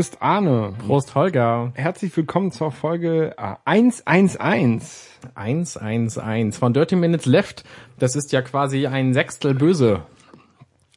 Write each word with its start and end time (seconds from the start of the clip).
Prost 0.00 0.22
Arne. 0.22 0.72
Prost 0.86 1.14
Holger. 1.14 1.72
Herzlich 1.74 2.16
willkommen 2.16 2.52
zur 2.52 2.72
Folge 2.72 3.34
äh, 3.36 3.56
111. 3.66 5.18
111 5.34 6.56
von 6.56 6.72
Dirty 6.72 6.96
Minutes 6.96 7.26
Left. 7.26 7.64
Das 7.98 8.16
ist 8.16 8.32
ja 8.32 8.40
quasi 8.40 8.86
ein 8.86 9.12
Sechstel 9.12 9.52
böse. 9.52 10.00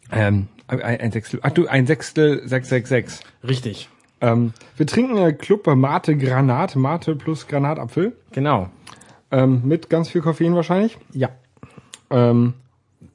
Ähm, 0.10 0.48
ein, 0.68 1.12
Sechstel, 1.12 1.42
ach 1.44 1.52
du, 1.52 1.68
ein 1.68 1.86
Sechstel 1.86 2.48
666. 2.48 3.28
Richtig. 3.46 3.90
Ähm, 4.22 4.54
wir 4.78 4.88
trinken 4.88 5.38
Club 5.38 5.68
Mate 5.68 6.16
Granat, 6.16 6.78
Mate 6.78 7.18
plus 7.18 7.50
Granatapfel. 7.50 8.16
Genau. 8.32 8.70
Ähm, 9.32 9.64
mit 9.66 9.90
ganz 9.90 10.08
viel 10.08 10.22
Koffein 10.22 10.56
wahrscheinlich. 10.56 10.98
Ja. 11.12 11.28
Ähm, 12.10 12.54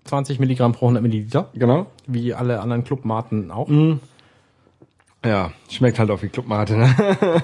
20 0.05 0.39
Milligramm 0.39 0.73
pro 0.73 0.85
100 0.85 1.03
Milliliter. 1.03 1.49
genau. 1.55 1.87
Wie 2.07 2.35
alle 2.35 2.61
anderen 2.61 2.85
Clubmaten 2.85 3.51
auch. 3.51 3.71
Ja, 5.25 5.51
schmeckt 5.69 5.99
halt 5.99 6.11
auch 6.11 6.23
wie 6.23 6.29
Club 6.29 6.47
Mate, 6.47 6.77
ne? 6.77 6.95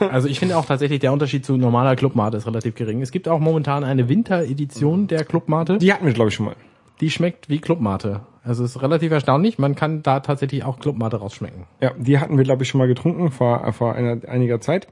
Also 0.13 0.29
ich 0.29 0.39
finde 0.39 0.57
auch 0.57 0.65
tatsächlich, 0.65 1.01
der 1.01 1.13
Unterschied 1.13 1.45
zu 1.45 1.57
normaler 1.57 1.97
Clubmate 1.97 2.37
ist 2.37 2.47
relativ 2.47 2.77
gering. 2.77 3.03
Es 3.03 3.11
gibt 3.11 3.27
auch 3.27 3.41
momentan 3.41 3.83
eine 3.83 4.09
Winteredition 4.09 5.09
der 5.09 5.25
Clubmate. 5.25 5.79
Die 5.79 5.93
hatten 5.93 6.07
wir, 6.07 6.13
glaube 6.13 6.29
ich, 6.29 6.37
schon 6.37 6.47
mal. 6.47 6.57
Die 7.01 7.11
schmeckt 7.11 7.49
wie 7.49 7.59
Clubmate. 7.59 8.21
Also 8.45 8.63
es 8.63 8.77
ist 8.77 8.83
relativ 8.83 9.11
erstaunlich. 9.11 9.59
Man 9.59 9.75
kann 9.75 10.03
da 10.03 10.21
tatsächlich 10.21 10.63
auch 10.65 10.79
Clubmate 10.79 11.17
rausschmecken. 11.17 11.65
Ja, 11.81 11.93
die 11.97 12.19
hatten 12.19 12.37
wir, 12.37 12.45
glaube 12.45 12.63
ich, 12.63 12.69
schon 12.69 12.79
mal 12.79 12.87
getrunken 12.87 13.33
vor, 13.33 13.73
vor 13.73 13.95
einer, 13.95 14.19
einiger 14.29 14.61
Zeit. 14.61 14.87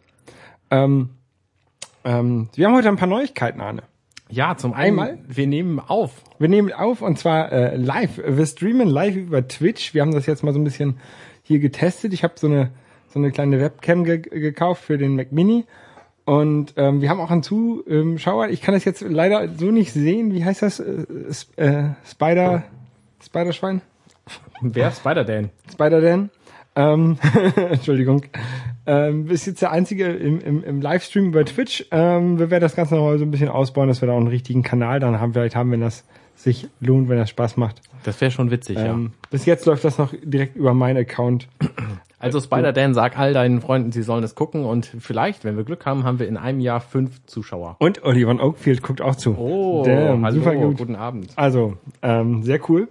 Ähm, 0.70 1.10
ähm, 2.04 2.48
wir 2.54 2.66
haben 2.66 2.74
heute 2.74 2.88
ein 2.88 2.96
paar 2.96 3.08
Neuigkeiten, 3.08 3.60
Arne. 3.60 3.84
Ja, 4.28 4.56
zum 4.56 4.72
einen, 4.72 4.98
Einmal? 4.98 5.18
wir 5.28 5.46
nehmen 5.46 5.78
auf. 5.78 6.22
Wir 6.38 6.48
nehmen 6.48 6.72
auf 6.72 7.02
und 7.02 7.18
zwar 7.18 7.52
äh, 7.52 7.76
live. 7.76 8.20
Wir 8.26 8.46
streamen 8.46 8.88
live 8.88 9.14
über 9.14 9.46
Twitch. 9.46 9.92
Wir 9.92 10.00
haben 10.00 10.12
das 10.12 10.26
jetzt 10.26 10.42
mal 10.42 10.54
so 10.54 10.58
ein 10.58 10.64
bisschen 10.64 10.98
hier 11.42 11.58
getestet. 11.58 12.14
Ich 12.14 12.24
habe 12.24 12.34
so 12.36 12.46
eine 12.46 12.70
so 13.12 13.18
eine 13.18 13.30
kleine 13.30 13.60
Webcam 13.60 14.04
ge 14.04 14.18
gekauft 14.18 14.84
für 14.84 14.98
den 14.98 15.16
Mac 15.16 15.32
Mini 15.32 15.64
und 16.24 16.74
ähm, 16.76 17.00
wir 17.00 17.10
haben 17.10 17.20
auch 17.20 17.30
einen 17.30 17.42
Zuschauer. 17.42 18.48
Ich 18.48 18.62
kann 18.62 18.74
das 18.74 18.84
jetzt 18.84 19.02
leider 19.02 19.48
so 19.56 19.66
nicht 19.66 19.92
sehen. 19.92 20.32
Wie 20.32 20.44
heißt 20.44 20.62
das? 20.62 20.78
Äh, 20.78 21.04
äh, 21.56 21.84
Spider 22.08 22.64
Spiderschwein? 23.24 23.82
Wer 24.60 24.88
ist 24.88 24.98
Spider 24.98 25.24
Dan? 25.24 25.50
Spider 25.70 26.00
Dan. 26.00 26.30
Ähm, 26.74 27.18
Entschuldigung. 27.70 28.22
Ähm, 28.86 29.28
ist 29.30 29.46
jetzt 29.46 29.62
der 29.62 29.72
einzige 29.72 30.06
im, 30.06 30.40
im, 30.40 30.64
im 30.64 30.80
Livestream 30.80 31.26
über 31.26 31.44
Twitch. 31.44 31.86
Ähm, 31.90 32.38
wir 32.38 32.50
werden 32.50 32.62
das 32.62 32.76
Ganze 32.76 32.94
noch 32.94 33.02
mal 33.02 33.18
so 33.18 33.24
ein 33.24 33.30
bisschen 33.30 33.48
ausbauen, 33.48 33.88
dass 33.88 34.00
wir 34.00 34.06
da 34.06 34.14
auch 34.14 34.18
einen 34.18 34.28
richtigen 34.28 34.62
Kanal 34.62 35.00
dann 35.00 35.20
haben. 35.20 35.32
Vielleicht 35.34 35.56
haben, 35.56 35.70
wenn 35.70 35.80
das 35.80 36.04
sich 36.34 36.68
lohnt, 36.80 37.08
wenn 37.08 37.18
das 37.18 37.30
Spaß 37.30 37.56
macht. 37.56 37.82
Das 38.04 38.20
wäre 38.20 38.30
schon 38.30 38.50
witzig, 38.50 38.78
Ähm, 38.78 39.12
bis 39.30 39.44
jetzt 39.44 39.66
läuft 39.66 39.84
das 39.84 39.98
noch 39.98 40.14
direkt 40.22 40.56
über 40.56 40.72
meinen 40.72 40.96
Account. 40.96 41.46
Also 42.22 42.40
Spider-Dan, 42.40 42.94
sag 42.94 43.18
all 43.18 43.34
deinen 43.34 43.60
Freunden, 43.60 43.90
sie 43.90 44.02
sollen 44.02 44.22
es 44.22 44.34
gucken 44.34 44.64
und 44.64 44.86
vielleicht, 44.86 45.44
wenn 45.44 45.56
wir 45.56 45.64
Glück 45.64 45.84
haben, 45.86 46.04
haben 46.04 46.18
wir 46.20 46.28
in 46.28 46.36
einem 46.36 46.60
Jahr 46.60 46.80
fünf 46.80 47.26
Zuschauer. 47.26 47.76
Und 47.80 48.04
Oliver 48.04 48.32
Oakfield 48.40 48.82
guckt 48.82 49.00
auch 49.00 49.16
zu. 49.16 49.36
Oh, 49.36 49.82
Damn, 49.84 50.24
hallo, 50.24 50.36
super 50.36 50.54
gut. 50.54 50.78
guten 50.78 50.94
Abend. 50.94 51.32
Also, 51.36 51.74
ähm, 52.00 52.44
sehr 52.44 52.60
cool. 52.70 52.88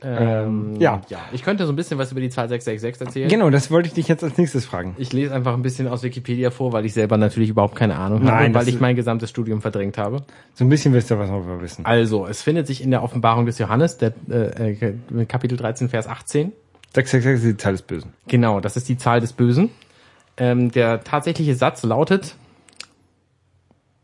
Ähm, 0.00 0.76
ja. 0.78 1.02
ja. 1.08 1.18
Ich 1.32 1.42
könnte 1.42 1.66
so 1.66 1.72
ein 1.72 1.76
bisschen 1.76 1.98
was 1.98 2.12
über 2.12 2.20
die 2.20 2.28
Zahl 2.28 2.48
666 2.48 3.04
erzählen. 3.04 3.28
Genau, 3.28 3.50
das 3.50 3.72
wollte 3.72 3.88
ich 3.88 3.94
dich 3.94 4.06
jetzt 4.06 4.22
als 4.22 4.38
nächstes 4.38 4.64
fragen. 4.64 4.94
Ich 4.96 5.12
lese 5.12 5.34
einfach 5.34 5.54
ein 5.54 5.62
bisschen 5.62 5.88
aus 5.88 6.04
Wikipedia 6.04 6.50
vor, 6.50 6.72
weil 6.72 6.84
ich 6.86 6.94
selber 6.94 7.16
natürlich 7.16 7.50
überhaupt 7.50 7.74
keine 7.74 7.96
Ahnung 7.96 8.20
habe, 8.20 8.30
Nein, 8.30 8.52
das 8.52 8.62
weil 8.62 8.72
ich 8.72 8.80
mein 8.80 8.94
gesamtes 8.94 9.28
Studium 9.30 9.60
verdrängt 9.60 9.98
habe. 9.98 10.22
So 10.54 10.64
ein 10.64 10.68
bisschen 10.68 10.94
wisst 10.94 11.10
ihr, 11.10 11.18
was 11.18 11.28
wir 11.30 11.60
wissen. 11.60 11.84
Also, 11.84 12.26
es 12.26 12.42
findet 12.42 12.68
sich 12.68 12.82
in 12.82 12.92
der 12.92 13.02
Offenbarung 13.02 13.46
des 13.46 13.58
Johannes, 13.58 13.98
der 13.98 14.12
äh, 14.30 14.70
äh, 14.70 15.24
Kapitel 15.26 15.58
13, 15.58 15.88
Vers 15.88 16.06
18. 16.06 16.52
666 16.94 17.34
ist 17.34 17.44
die 17.44 17.56
Zahl 17.56 17.72
des 17.72 17.82
Bösen. 17.82 18.12
Genau, 18.26 18.60
das 18.60 18.76
ist 18.76 18.88
die 18.88 18.96
Zahl 18.96 19.20
des 19.20 19.32
Bösen. 19.32 19.70
Ähm, 20.36 20.70
der 20.70 21.02
tatsächliche 21.04 21.54
Satz 21.54 21.82
lautet, 21.82 22.36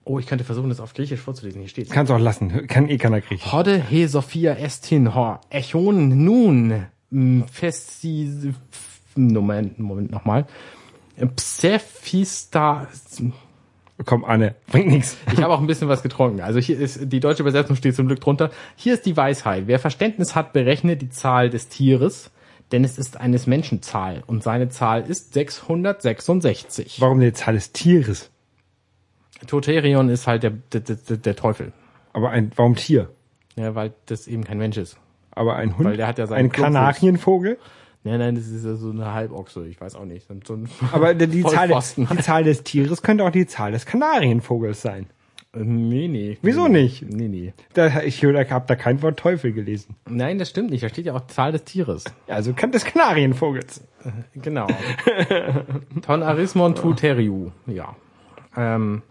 oh, 0.05 0.19
ich 0.19 0.27
könnte 0.27 0.45
versuchen, 0.45 0.69
das 0.69 0.81
auf 0.81 0.95
Griechisch 0.95 1.21
vorzulesen, 1.21 1.61
hier 1.61 1.69
steht's. 1.69 1.91
Kannst 1.91 2.13
auch 2.13 2.19
lassen. 2.19 2.67
Kann 2.67 2.89
eh 2.89 2.99
keiner 2.99 3.21
kriechen. 3.21 3.53
Hode 3.53 3.83
he 3.89 4.07
Sophia 4.07 4.55
estin 4.55 5.15
ho 5.15 5.39
echon 5.51 6.25
nun 6.25 6.87
m, 7.11 7.45
festi 7.51 8.55
Moment 9.17 9.79
Moment 9.79 10.11
nochmal 10.11 10.47
Psephista 11.37 12.89
Komm, 14.05 14.25
Anne, 14.25 14.57
bringt 14.67 14.89
nichts. 14.89 15.17
ich 15.33 15.41
habe 15.41 15.55
auch 15.55 15.61
ein 15.61 15.69
bisschen 15.69 15.87
was 15.89 16.03
getrunken. 16.03 16.41
Also 16.41 16.59
hier 16.59 16.77
ist 16.79 17.13
die 17.13 17.21
deutsche 17.21 17.43
Übersetzung 17.43 17.77
steht 17.77 17.95
zum 17.95 18.09
Glück 18.09 18.21
drunter. 18.21 18.51
Hier 18.75 18.95
ist 18.95 19.07
die 19.07 19.17
Weisheit. 19.17 19.69
Wer 19.69 19.79
Verständnis 19.79 20.35
hat, 20.35 20.53
berechne 20.53 20.97
die 20.97 21.11
Zahl 21.11 21.49
des 21.49 21.69
Tieres, 21.69 22.33
denn 22.75 22.83
es 22.83 22.99
ist 22.99 23.21
eines 23.21 23.47
Menschen 23.47 23.83
Zahl 23.83 24.25
und 24.27 24.43
seine 24.43 24.69
Zahl 24.69 25.09
ist 25.09 25.33
666. 25.33 27.01
Warum 27.01 27.21
die 27.21 27.33
Zahl 27.33 27.55
des 27.55 27.71
Tieres? 27.71 28.31
Toterion 29.47 30.09
ist 30.09 30.27
halt 30.27 30.43
der, 30.43 30.51
der, 30.51 30.81
der, 30.81 31.17
der 31.17 31.37
Teufel. 31.37 31.73
Aber 32.13 32.31
ein, 32.31 32.51
warum 32.57 32.75
Tier? 32.75 33.11
Ja, 33.55 33.77
weil 33.77 33.93
das 34.07 34.27
eben 34.27 34.43
kein 34.43 34.59
Mensch 34.59 34.77
ist. 34.77 34.99
Aber 35.31 35.55
ein 35.55 35.79
Hund? 35.79 35.89
Weil 35.89 35.97
der 35.97 36.09
hat 36.09 36.19
ja 36.19 36.27
seinen 36.27 36.47
Ein 36.47 36.51
Klumpfuß. 36.51 36.75
Kanarienvogel? 36.75 37.59
Nein, 38.03 38.19
nein, 38.19 38.35
das 38.35 38.49
ist 38.49 38.65
ja 38.65 38.75
so 38.75 38.91
eine 38.91 39.13
Halbochse. 39.13 39.69
Ich 39.69 39.81
weiß 39.81 39.95
auch 39.95 40.05
nicht. 40.05 40.27
So 40.45 40.55
ein 40.55 40.69
Aber 40.91 41.15
die, 41.15 41.43
Zahl, 41.45 41.69
die 41.69 42.19
Zahl 42.19 42.43
des 42.43 42.65
Tieres 42.65 43.03
könnte 43.03 43.25
auch 43.25 43.31
die 43.31 43.47
Zahl 43.47 43.71
des 43.71 43.87
Kanarienvogels 43.87 44.83
sein. 44.83 45.07
Äh, 45.55 45.65
Nee, 45.65 46.09
nee. 46.09 46.39
Wieso 46.43 46.69
nicht? 46.69 47.03
Nee, 47.09 47.29
nee. 47.29 47.53
Da, 47.75 48.03
ich 48.03 48.25
habe 48.25 48.65
da 48.67 48.77
kein 48.77 49.03
Wort 49.03 49.19
Teufel 49.19 49.53
gelesen. 49.53 49.97
Nein, 50.09 50.39
das 50.39 50.51
stimmt 50.51 50.71
nicht. 50.71 50.83
Da 50.83 50.89
steht 50.89 51.07
ja 51.07 51.15
auch 51.15 51.27
Zahl 51.27 51.53
des 51.53 51.65
Tieres. 51.65 52.05
Also 52.27 52.53
kann 52.53 52.73
des 52.73 52.85
Kanarienvogels. 52.85 53.83
Genau. 54.35 54.67
Ton 56.03 56.23
arismon 56.23 56.75
tu 56.75 56.93
teriu. 56.95 57.51
Ja. 57.67 57.97
Ähm, 58.57 59.03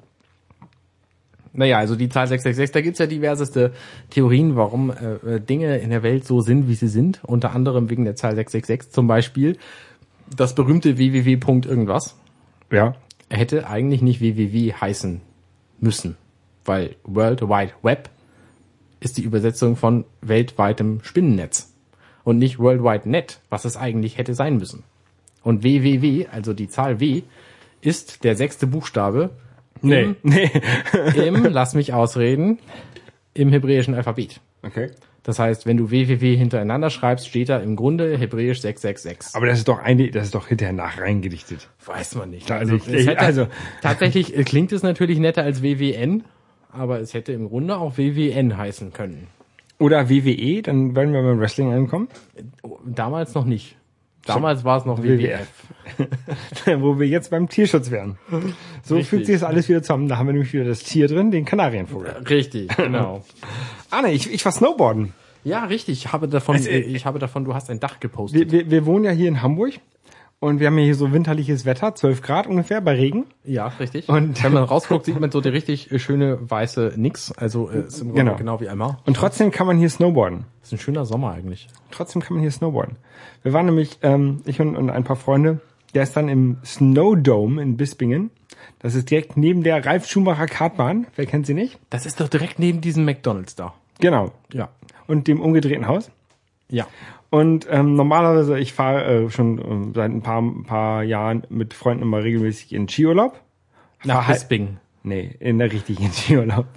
naja, 1.54 1.78
also 1.78 1.96
die 1.96 2.10
Zahl 2.10 2.28
666, 2.28 2.74
da 2.74 2.82
gibt's 2.82 3.00
ja 3.00 3.06
diverseste 3.06 3.74
Theorien, 4.10 4.56
warum 4.56 4.92
äh, 4.92 5.36
äh, 5.36 5.40
Dinge 5.40 5.78
in 5.78 5.92
der 5.92 6.02
Welt 6.02 6.26
so 6.26 6.42
sind, 6.42 6.68
wie 6.68 6.76
sie 6.76 6.88
sind. 6.88 7.22
Unter 7.24 7.54
anderem 7.54 7.90
wegen 7.90 8.06
der 8.06 8.16
Zahl 8.16 8.36
666 8.36 8.92
zum 8.92 9.08
Beispiel. 9.08 9.58
Das 10.36 10.56
berühmte 10.56 10.98
www. 10.98 11.38
irgendwas 11.68 12.16
Ja. 12.72 12.96
hätte 13.30 13.68
eigentlich 13.68 14.02
nicht 14.02 14.20
www 14.20 14.74
heißen 14.74 15.22
müssen. 15.80 16.18
Weil 16.66 16.96
World 17.04 17.42
Wide 17.42 17.74
Web 17.82 18.10
ist 19.00 19.18
die 19.18 19.24
Übersetzung 19.24 19.76
von 19.76 20.06
weltweitem 20.22 21.02
Spinnennetz. 21.04 21.74
Und 22.24 22.38
nicht 22.38 22.60
World 22.60 22.84
Wide 22.84 23.10
Net, 23.10 23.42
was 23.50 23.66
es 23.66 23.76
eigentlich 23.76 24.18
hätte 24.18 24.34
sein 24.34 24.58
müssen. 24.58 24.84
Und 25.44 25.64
www, 25.64 26.28
also 26.32 26.54
die 26.54 26.70
Zahl 26.70 27.00
W, 27.00 27.24
ist 27.82 28.24
der 28.24 28.38
sechste 28.38 28.66
Buchstabe 28.66 29.32
Nee. 29.84 30.16
Nee. 30.24 30.50
im, 31.16 31.44
lass 31.46 31.76
mich 31.76 31.94
ausreden, 31.94 32.60
im 33.34 33.50
hebräischen 33.50 33.94
Alphabet. 33.94 34.40
Okay. 34.64 34.92
Das 35.24 35.40
heißt, 35.40 35.66
wenn 35.66 35.78
du 35.78 35.90
www 35.90 36.36
hintereinander 36.36 36.90
schreibst, 36.90 37.28
steht 37.28 37.50
da 37.50 37.60
im 37.60 37.76
Grunde 37.76 38.18
hebräisch 38.18 38.62
666. 38.62 39.36
Aber 39.36 39.46
das 39.46 39.60
ist 39.60 39.68
doch 39.68 39.80
eine, 39.80 40.10
das 40.10 40.26
ist 40.26 40.36
doch 40.36 40.48
hinterher 40.48 40.74
nach 40.74 41.00
reingedichtet. 41.00 41.70
Weiß 41.86 42.16
man 42.16 42.30
nicht. 42.30 42.52
Also, 42.52 42.76
es 42.76 42.88
ich, 42.88 43.20
also 43.20 43.48
Tatsächlich 43.82 44.34
klingt 44.46 44.72
es 44.72 44.84
natürlich 44.84 45.20
netter 45.20 45.44
als 45.44 45.62
WWN, 45.64 46.24
aber 46.74 47.00
es 47.00 47.14
hätte 47.14 47.32
im 47.34 47.48
Grunde 47.50 47.78
auch 47.78 47.98
WWN 47.98 48.58
heißen 48.58 48.94
können. 48.94 49.28
oder 49.80 50.10
WWE, 50.10 50.62
dann 50.62 50.96
werden 50.96 51.14
wir 51.14 51.22
beim 51.22 51.40
Wrestling 51.40 51.72
ankommen, 51.74 52.08
Oh, 52.64 52.78
Damals 52.86 53.34
noch 53.36 53.46
nicht. 53.46 53.76
Damals 54.26 54.64
war 54.64 54.78
es 54.78 54.86
noch 54.86 55.04
WWF. 55.04 55.48
WWF. 55.98 56.82
wo 56.82 56.98
wir 56.98 57.08
jetzt 57.08 57.30
beim 57.32 57.50
Tierschutz 57.50 57.92
wären. 57.92 58.18
So 58.82 58.96
Richtig. 58.96 59.10
fügt 59.10 59.26
sich 59.26 59.36
das 59.36 59.44
alles 59.44 59.68
wieder 59.68 59.82
zusammen. 59.82 60.08
Da 60.08 60.18
haben 60.18 60.28
wir 60.28 60.34
nämlich 60.34 60.54
wieder 60.54 60.64
das 60.64 60.82
Tier 60.84 61.08
drin, 61.10 61.30
den 61.30 61.44
Kanarienvogel. 61.44 62.10
Richtig, 62.30 62.70
genau. 62.78 63.24
Anne, 63.90 64.14
ich, 64.14 64.32
ich 64.34 64.46
war 64.46 64.54
Snowboarden. 64.54 65.12
Ja, 65.44 65.66
richtig. 65.66 66.06
Ich 66.06 66.14
habe 66.14 66.30
davon, 66.30 66.56
äh, 66.56 66.80
ich 66.80 67.06
habe 67.06 67.20
davon, 67.20 67.44
du 67.44 67.54
hast 67.54 67.70
ein 67.70 67.82
Dach 67.82 68.00
gepostet. 68.00 68.50
Wir, 68.50 68.62
wir, 68.62 68.72
wir 68.72 68.86
wohnen 68.86 69.04
ja 69.04 69.12
hier 69.12 69.28
in 69.28 69.42
Hamburg 69.42 69.74
und 70.44 70.60
wir 70.60 70.68
haben 70.68 70.78
hier 70.78 70.94
so 70.96 71.12
winterliches 71.12 71.66
Wetter, 71.66 71.96
12 71.96 72.22
Grad 72.22 72.48
ungefähr 72.48 72.82
bei 72.82 72.94
Regen. 72.96 73.26
ja, 73.44 73.68
richtig. 73.68 74.10
Und- 74.10 74.44
wenn 74.44 74.54
man 74.54 74.64
rausguckt, 74.64 75.06
sieht 75.06 75.20
man 75.20 75.32
so 75.32 75.42
die 75.42 75.50
richtig 75.50 75.90
schöne 76.02 76.38
weiße 76.42 76.94
Nix. 76.98 77.32
Also 77.32 77.70
äh, 77.70 77.80
ist 77.88 78.00
im 78.02 78.08
Grunde 78.10 78.24
Genau. 78.24 78.36
genau, 78.38 78.62
wie 78.62 78.70
einmal. 78.70 78.98
Und 79.06 79.16
trotzdem 79.16 79.52
kann 79.52 79.68
man 79.68 79.78
hier 79.78 79.90
snowboarden. 79.90 80.46
Ist 80.62 80.72
ein 80.74 80.78
schöner 80.80 81.06
Sommer 81.06 81.32
eigentlich. 81.34 81.68
Trotzdem 81.92 82.22
kann 82.22 82.34
man 82.36 82.42
hier 82.42 82.52
snowboarden. 82.52 82.98
Wir 83.42 83.54
waren 83.54 83.66
nämlich, 83.66 84.00
ähm, 84.02 84.42
ich 84.46 84.60
und, 84.62 84.76
und 84.76 84.90
ein 84.90 85.04
paar 85.04 85.16
Freunde, 85.16 85.60
der 85.94 86.04
ist 86.04 86.16
dann 86.18 86.30
im 86.30 86.58
Snowdome 86.66 87.62
in 87.62 87.78
Bispingen. 87.78 88.30
Das 88.80 88.96
ist 88.96 89.10
direkt 89.10 89.38
neben 89.38 89.64
der 89.64 89.86
Ralf 89.86 90.08
Schumacher 90.08 90.46
Kartbahn. 90.48 91.08
Wer 91.16 91.26
kennt 91.26 91.46
sie 91.46 91.54
nicht? 91.54 91.80
Das 91.90 92.06
ist 92.06 92.20
doch 92.20 92.28
direkt 92.30 92.60
neben 92.60 92.82
diesem 92.82 93.06
McDonalds 93.06 93.56
da. 93.56 93.74
Genau. 94.00 94.32
Ja. 94.52 94.70
Und 95.08 95.28
dem 95.28 95.40
umgedrehten 95.42 95.88
Haus. 95.88 96.10
Ja. 96.70 96.88
Und 97.34 97.66
ähm, 97.68 97.96
normalerweise, 97.96 98.60
ich 98.60 98.74
fahre 98.74 99.06
äh, 99.06 99.30
schon 99.32 99.58
ähm, 99.58 99.92
seit 99.96 100.12
ein 100.12 100.22
paar, 100.22 100.40
ein 100.40 100.66
paar 100.66 101.02
Jahren 101.02 101.48
mit 101.50 101.74
Freunden 101.74 102.04
immer 102.04 102.24
regelmäßig 102.24 102.74
in 102.74 102.88
Skiurlaub. 102.88 103.42
Nach 104.04 104.18
Fahr 104.18 104.28
halt-. 104.28 104.42
Nee, 105.02 105.36
in 105.40 105.58
der 105.58 105.72
richtigen 105.72 106.12
Skiurlaub. 106.12 106.68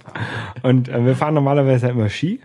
Und 0.63 0.89
äh, 0.89 1.05
wir 1.05 1.15
fahren 1.15 1.35
normalerweise 1.35 1.89
immer 1.89 2.09
Ski. 2.09 2.39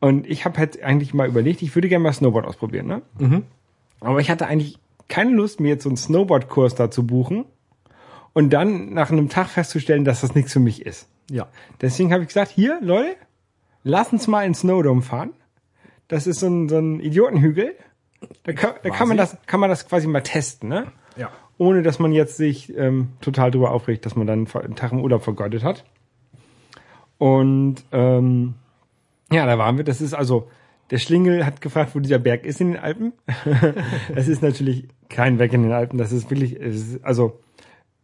Und 0.00 0.26
ich 0.26 0.44
habe 0.44 0.58
halt 0.58 0.82
eigentlich 0.82 1.14
mal 1.14 1.26
überlegt, 1.26 1.62
ich 1.62 1.74
würde 1.74 1.88
gerne 1.88 2.02
mal 2.02 2.12
Snowboard 2.12 2.44
ausprobieren. 2.44 2.88
Ne? 2.88 3.00
Aber 4.00 4.20
ich 4.20 4.28
hatte 4.28 4.46
eigentlich 4.46 4.78
keine 5.08 5.30
Lust, 5.30 5.58
mir 5.58 5.68
jetzt 5.68 5.84
so 5.84 5.88
einen 5.88 5.96
Snowboard-Kurs 5.96 6.74
da 6.74 6.90
zu 6.90 7.06
buchen 7.06 7.46
und 8.34 8.50
dann 8.50 8.92
nach 8.92 9.10
einem 9.10 9.30
Tag 9.30 9.48
festzustellen, 9.48 10.04
dass 10.04 10.20
das 10.20 10.34
nichts 10.34 10.52
für 10.52 10.60
mich 10.60 10.84
ist. 10.84 11.08
Ja. 11.30 11.48
Deswegen 11.80 12.12
habe 12.12 12.20
ich 12.20 12.28
gesagt, 12.28 12.50
hier, 12.50 12.78
Leute, 12.82 13.16
lass 13.82 14.12
uns 14.12 14.26
mal 14.26 14.44
in 14.44 14.52
Snowdome 14.52 15.00
fahren. 15.00 15.30
Das 16.08 16.26
ist 16.26 16.40
so 16.40 16.46
ein, 16.46 16.68
so 16.68 16.78
ein 16.78 17.00
Idiotenhügel. 17.00 17.74
Da, 18.44 18.52
kann, 18.52 18.74
da 18.82 18.90
kann 18.90 19.08
man 19.08 19.16
das, 19.16 19.36
kann 19.46 19.60
man 19.60 19.70
das 19.70 19.88
quasi 19.88 20.06
mal 20.06 20.22
testen, 20.22 20.68
ne? 20.68 20.86
Ja. 21.16 21.30
Ohne 21.58 21.82
dass 21.82 21.98
man 21.98 22.12
jetzt 22.12 22.36
sich 22.36 22.76
ähm, 22.76 23.08
total 23.20 23.50
drüber 23.50 23.70
aufregt, 23.70 24.04
dass 24.06 24.16
man 24.16 24.26
dann 24.26 24.46
einen 24.46 24.76
Tag 24.76 24.92
im 24.92 25.00
Urlaub 25.00 25.22
vergeudet 25.22 25.64
hat. 25.64 25.84
Und 27.18 27.76
ähm, 27.92 28.54
ja, 29.32 29.46
da 29.46 29.58
waren 29.58 29.76
wir. 29.76 29.84
Das 29.84 30.00
ist 30.00 30.14
also, 30.14 30.48
der 30.90 30.98
Schlingel 30.98 31.46
hat 31.46 31.60
gefragt, 31.60 31.94
wo 31.94 32.00
dieser 32.00 32.18
Berg 32.18 32.44
ist 32.44 32.60
in 32.60 32.72
den 32.72 32.78
Alpen. 32.78 33.12
Es 34.14 34.28
ist 34.28 34.42
natürlich 34.42 34.88
kein 35.08 35.38
Weg 35.38 35.52
in 35.52 35.62
den 35.62 35.72
Alpen. 35.72 35.98
Das 35.98 36.12
ist 36.12 36.30
wirklich, 36.30 36.56
ist, 36.56 37.02
also 37.04 37.40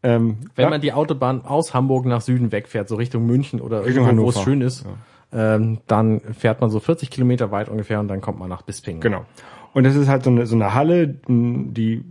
ähm, 0.03 0.39
Wenn 0.57 0.65
ja, 0.65 0.71
man 0.71 0.81
die 0.81 0.93
Autobahn 0.93 1.43
aus 1.43 1.75
Hamburg 1.75 2.07
nach 2.07 2.21
Süden 2.21 2.51
wegfährt, 2.51 2.89
so 2.89 2.97
Richtung 2.97 3.25
München 3.25 3.61
oder 3.61 3.85
Richtung 3.85 4.07
irgendwo, 4.07 4.25
wo 4.25 4.31
es 4.31 4.43
schön 4.43 4.61
ist, 4.61 4.85
ähm, 5.33 5.79
dann 5.87 6.21
fährt 6.21 6.61
man 6.61 6.71
so 6.71 6.81
40 6.81 7.11
Kilometer 7.11 7.51
weit 7.51 7.69
ungefähr 7.69 8.01
und 8.01 8.09
dann 8.09 8.21
kommt 8.21 8.39
man 8.39 8.49
nach 8.49 8.63
Bisping. 8.63 9.01
Genau. 9.01 9.25
Und 9.73 9.85
das 9.85 9.97
ist 9.97 10.09
halt 10.09 10.25
so 10.25 10.31
eine, 10.31 10.47
so 10.47 10.55
eine 10.55 10.75
Halle, 10.75 11.09
die 11.09 12.05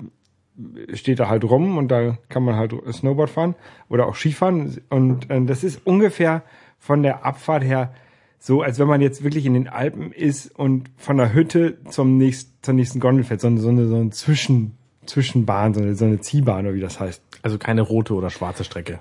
steht 0.94 1.19
da 1.19 1.29
halt 1.29 1.44
rum 1.44 1.77
und 1.77 1.89
da 1.89 2.18
kann 2.29 2.44
man 2.44 2.56
halt 2.56 2.73
Snowboard 2.91 3.29
fahren 3.29 3.56
oder 3.89 4.07
auch 4.07 4.15
Skifahren. 4.15 4.81
Und 4.89 5.29
äh, 5.29 5.44
das 5.45 5.63
ist 5.63 5.85
ungefähr 5.85 6.44
von 6.79 7.03
der 7.03 7.25
Abfahrt 7.25 7.63
her 7.63 7.94
so, 8.39 8.63
als 8.63 8.79
wenn 8.79 8.88
man 8.88 9.01
jetzt 9.01 9.23
wirklich 9.23 9.45
in 9.45 9.53
den 9.53 9.68
Alpen 9.68 10.12
ist 10.12 10.47
und 10.57 10.89
von 10.97 11.18
der 11.18 11.31
Hütte 11.31 11.77
zum 11.89 12.18
nächsten, 12.18 12.51
zur 12.63 12.73
nächsten 12.73 13.00
Gondel 13.00 13.23
fährt. 13.23 13.39
So 13.39 13.47
eine, 13.47 13.59
so 13.59 13.69
eine, 13.69 13.88
so 13.88 13.95
eine 13.95 14.09
Zwischen, 14.09 14.77
Zwischenbahn, 15.06 15.75
so 15.75 15.81
eine, 15.81 15.94
so 15.94 16.06
eine 16.06 16.21
Ziehbahn 16.21 16.65
oder 16.65 16.73
wie 16.73 16.81
das 16.81 17.00
heißt. 17.00 17.21
Also 17.44 17.59
keine 17.59 17.81
rote 17.81 18.15
oder 18.15 18.31
schwarze 18.31 18.63
Strecke. 18.63 19.00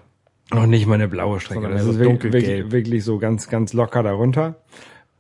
Noch 0.53 0.67
nicht 0.67 0.87
mal 0.87 0.95
eine 0.95 1.09
blaue 1.09 1.41
Strecke. 1.41 1.63
Sondern 1.63 1.79
Das 1.79 1.85
mehr 1.85 2.01
ist 2.01 2.05
dunkelgelb. 2.05 2.45
wirklich, 2.45 2.73
wirklich 2.73 3.05
so 3.05 3.19
ganz, 3.19 3.49
ganz 3.49 3.73
locker 3.73 4.03
darunter. 4.03 4.57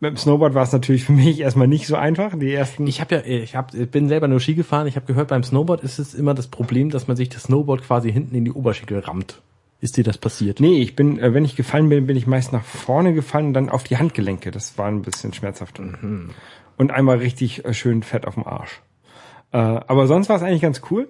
Mit 0.02 0.12
dem 0.12 0.16
Snowboard 0.16 0.54
war 0.54 0.62
es 0.62 0.72
natürlich 0.72 1.04
für 1.04 1.12
mich 1.12 1.40
erstmal 1.40 1.68
nicht 1.68 1.86
so 1.86 1.94
einfach. 1.94 2.36
Die 2.38 2.52
ersten. 2.52 2.86
Ich 2.86 3.00
habe 3.00 3.16
ja, 3.16 3.22
ich 3.22 3.54
hab, 3.54 3.74
ich 3.74 3.90
bin 3.90 4.08
selber 4.08 4.28
nur 4.28 4.40
Ski 4.40 4.54
gefahren. 4.54 4.86
Ich 4.86 4.96
habe 4.96 5.06
gehört, 5.06 5.28
beim 5.28 5.42
Snowboard 5.42 5.82
ist 5.82 5.98
es 5.98 6.14
immer 6.14 6.32
das 6.34 6.48
Problem, 6.48 6.88
dass 6.90 7.06
man 7.06 7.16
sich 7.16 7.28
das 7.28 7.44
Snowboard 7.44 7.82
quasi 7.82 8.10
hinten 8.10 8.34
in 8.34 8.44
die 8.46 8.52
Oberschenkel 8.52 9.00
rammt. 9.00 9.42
Ist 9.82 9.96
dir 9.96 10.04
das 10.04 10.18
passiert? 10.18 10.60
Nee, 10.60 10.80
ich 10.80 10.96
bin, 10.96 11.18
äh, 11.18 11.32
wenn 11.34 11.44
ich 11.44 11.54
gefallen 11.54 11.88
bin, 11.88 12.06
bin 12.06 12.16
ich 12.16 12.26
meist 12.26 12.52
nach 12.52 12.64
vorne 12.64 13.12
gefallen 13.14 13.48
und 13.48 13.54
dann 13.54 13.68
auf 13.68 13.84
die 13.84 13.98
Handgelenke. 13.98 14.50
Das 14.50 14.78
war 14.78 14.88
ein 14.88 15.02
bisschen 15.02 15.32
schmerzhaft. 15.32 15.80
Und 15.80 16.90
einmal 16.90 17.18
richtig 17.18 17.64
äh, 17.64 17.74
schön 17.74 18.02
fett 18.02 18.26
auf 18.26 18.34
dem 18.34 18.46
Arsch. 18.46 18.80
Äh, 19.52 19.58
aber 19.58 20.06
sonst 20.06 20.28
war 20.28 20.36
es 20.36 20.42
eigentlich 20.42 20.62
ganz 20.62 20.80
cool. 20.90 21.08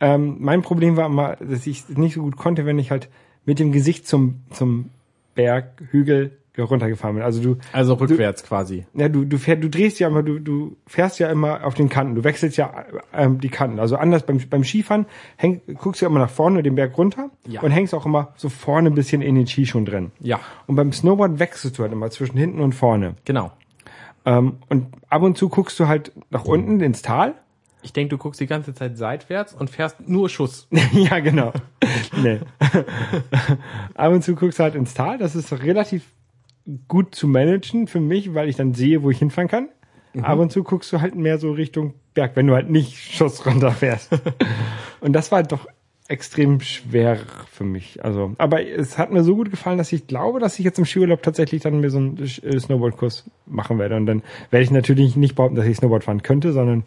Ähm, 0.00 0.36
mein 0.38 0.62
Problem 0.62 0.96
war 0.96 1.06
immer, 1.06 1.36
dass 1.36 1.66
ich 1.66 1.80
es 1.80 1.96
nicht 1.96 2.14
so 2.14 2.22
gut 2.22 2.36
konnte, 2.36 2.64
wenn 2.64 2.78
ich 2.78 2.90
halt 2.90 3.08
mit 3.50 3.58
dem 3.58 3.72
Gesicht 3.72 4.06
zum, 4.06 4.36
zum 4.52 4.90
Berg, 5.34 5.72
Hügel 5.90 6.30
runtergefahren 6.56 7.16
bin. 7.16 7.24
Also 7.24 7.42
du, 7.42 7.56
Also 7.72 7.94
rückwärts 7.94 8.44
quasi. 8.44 8.84
ja, 8.94 9.08
du, 9.08 9.24
du 9.24 9.38
fährst, 9.38 9.64
du 9.64 9.68
drehst 9.70 9.98
ja 9.98 10.06
immer, 10.08 10.22
du, 10.22 10.38
du 10.38 10.76
fährst 10.86 11.18
ja 11.18 11.28
immer 11.30 11.64
auf 11.66 11.74
den 11.74 11.88
Kanten, 11.88 12.14
du 12.14 12.22
wechselst 12.22 12.56
ja 12.58 12.84
ähm, 13.12 13.40
die 13.40 13.48
Kanten. 13.48 13.80
Also 13.80 13.96
anders 13.96 14.24
beim, 14.24 14.38
beim 14.48 14.62
Skifahren 14.62 15.06
häng, 15.36 15.62
guckst 15.78 16.00
du 16.00 16.04
ja 16.04 16.10
immer 16.10 16.20
nach 16.20 16.30
vorne 16.30 16.62
den 16.62 16.76
Berg 16.76 16.96
runter 16.96 17.30
Ja. 17.48 17.62
und 17.62 17.72
hängst 17.72 17.92
auch 17.94 18.06
immer 18.06 18.34
so 18.36 18.48
vorne 18.50 18.90
ein 18.90 18.94
bisschen 18.94 19.20
in 19.22 19.34
den 19.34 19.46
Ski 19.48 19.64
schon 19.66 19.84
drin. 19.84 20.12
Ja, 20.20 20.38
Und 20.68 20.76
beim 20.76 20.92
Snowboard 20.92 21.38
wechselst 21.40 21.76
du 21.78 21.82
halt 21.82 21.92
immer 21.92 22.08
zwischen 22.10 22.36
hinten 22.36 22.60
und 22.60 22.72
vorne. 22.74 23.14
genau. 23.24 23.50
Ähm, 24.26 24.58
und 24.68 24.86
ab 25.08 25.22
und 25.22 25.38
zu 25.38 25.48
guckst 25.48 25.80
du 25.80 25.88
halt 25.88 26.12
nach 26.30 26.44
unten 26.44 26.80
ins 26.80 27.00
Tal. 27.02 27.34
Ich 27.82 27.92
denke, 27.92 28.10
du 28.10 28.18
guckst 28.18 28.40
die 28.40 28.46
ganze 28.46 28.74
Zeit 28.74 28.96
seitwärts 28.98 29.54
und 29.54 29.70
fährst 29.70 30.08
nur 30.08 30.28
Schuss. 30.28 30.68
ja, 30.92 31.20
genau. 31.20 31.52
nee. 32.22 32.40
ab 33.94 34.12
und 34.12 34.22
zu 34.22 34.34
guckst 34.34 34.58
du 34.58 34.62
halt 34.62 34.74
ins 34.74 34.94
Tal. 34.94 35.18
Das 35.18 35.34
ist 35.34 35.52
relativ 35.52 36.04
gut 36.88 37.14
zu 37.14 37.26
managen 37.26 37.86
für 37.86 38.00
mich, 38.00 38.34
weil 38.34 38.48
ich 38.48 38.56
dann 38.56 38.74
sehe, 38.74 39.02
wo 39.02 39.10
ich 39.10 39.18
hinfahren 39.18 39.48
kann. 39.48 39.68
Ab 40.22 40.38
und 40.38 40.50
zu 40.50 40.64
guckst 40.64 40.92
du 40.92 41.00
halt 41.00 41.14
mehr 41.14 41.38
so 41.38 41.52
Richtung 41.52 41.94
Berg, 42.14 42.32
wenn 42.34 42.46
du 42.46 42.54
halt 42.54 42.68
nicht 42.68 42.98
Schuss 42.98 43.46
runterfährst. 43.46 44.10
und 45.00 45.12
das 45.12 45.30
war 45.30 45.36
halt 45.36 45.52
doch 45.52 45.68
extrem 46.08 46.60
schwer 46.60 47.18
für 47.52 47.62
mich. 47.62 48.04
Also, 48.04 48.34
aber 48.38 48.66
es 48.66 48.98
hat 48.98 49.12
mir 49.12 49.22
so 49.22 49.36
gut 49.36 49.52
gefallen, 49.52 49.78
dass 49.78 49.92
ich 49.92 50.08
glaube, 50.08 50.40
dass 50.40 50.58
ich 50.58 50.64
jetzt 50.64 50.78
im 50.80 50.84
Skiurlaub 50.84 51.22
tatsächlich 51.22 51.62
dann 51.62 51.78
mir 51.78 51.90
so 51.90 51.98
einen 51.98 52.18
äh, 52.18 52.58
Snowboardkurs 52.58 53.30
machen 53.46 53.78
werde. 53.78 53.94
Und 53.94 54.06
dann 54.06 54.22
werde 54.50 54.64
ich 54.64 54.72
natürlich 54.72 55.14
nicht 55.14 55.36
behaupten, 55.36 55.54
dass 55.54 55.66
ich 55.66 55.76
Snowboard 55.76 56.02
fahren 56.02 56.22
könnte, 56.22 56.52
sondern 56.52 56.82